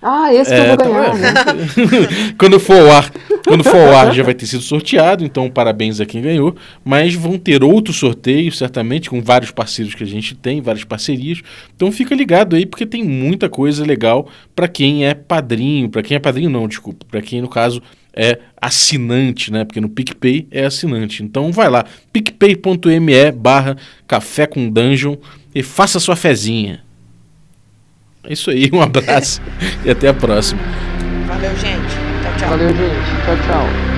Ah, 0.00 0.32
esse 0.32 0.50
que 0.50 0.60
é, 0.60 0.62
eu 0.62 0.68
vou 0.68 0.76
tá 0.76 0.84
ganhar, 0.84 1.12
vendo? 1.12 1.90
né? 1.90 2.34
quando 2.38 2.60
for 2.60 2.76
ao 2.76 2.90
ar, 2.92 3.12
quando 3.44 3.64
for 3.64 3.76
ao 3.76 3.96
ar 3.96 4.14
já 4.14 4.22
vai 4.22 4.32
ter 4.32 4.46
sido 4.46 4.62
sorteado, 4.62 5.24
então 5.24 5.50
parabéns 5.50 6.00
a 6.00 6.06
quem 6.06 6.22
ganhou. 6.22 6.54
Mas 6.84 7.14
vão 7.14 7.36
ter 7.36 7.64
outros 7.64 7.96
sorteios, 7.96 8.56
certamente, 8.58 9.10
com 9.10 9.20
vários 9.20 9.50
parceiros 9.50 9.94
que 9.94 10.04
a 10.04 10.06
gente 10.06 10.36
tem, 10.36 10.60
várias 10.60 10.84
parcerias. 10.84 11.42
Então 11.74 11.90
fica 11.90 12.14
ligado 12.14 12.54
aí, 12.54 12.64
porque 12.64 12.86
tem 12.86 13.02
muita 13.02 13.48
coisa 13.48 13.84
legal 13.84 14.28
para 14.54 14.68
quem 14.68 15.04
é 15.04 15.14
padrinho, 15.14 15.88
para 15.88 16.02
quem 16.02 16.16
é 16.16 16.20
padrinho 16.20 16.50
não, 16.50 16.68
desculpa, 16.68 17.04
para 17.10 17.20
quem 17.20 17.40
no 17.40 17.48
caso 17.48 17.82
é 18.14 18.38
assinante, 18.60 19.52
né? 19.52 19.64
Porque 19.64 19.80
no 19.80 19.88
PicPay 19.88 20.46
é 20.50 20.64
assinante. 20.64 21.24
Então 21.24 21.50
vai 21.50 21.68
lá, 21.68 21.84
picpay.me 22.12 23.32
barra 23.32 23.76
café 24.06 24.46
com 24.46 24.70
dungeon 24.70 25.16
e 25.52 25.62
faça 25.62 25.98
sua 25.98 26.14
fezinha. 26.14 26.87
É 28.24 28.32
isso 28.32 28.50
aí, 28.50 28.70
um 28.72 28.82
abraço 28.82 29.40
e 29.84 29.90
até 29.90 30.08
a 30.08 30.14
próxima. 30.14 30.60
Valeu, 31.26 31.50
gente. 31.56 31.94
Tchau, 32.22 32.32
tchau. 32.38 32.48
Valeu, 32.50 32.68
gente. 32.68 33.24
Tchau, 33.24 33.36
tchau. 33.46 33.97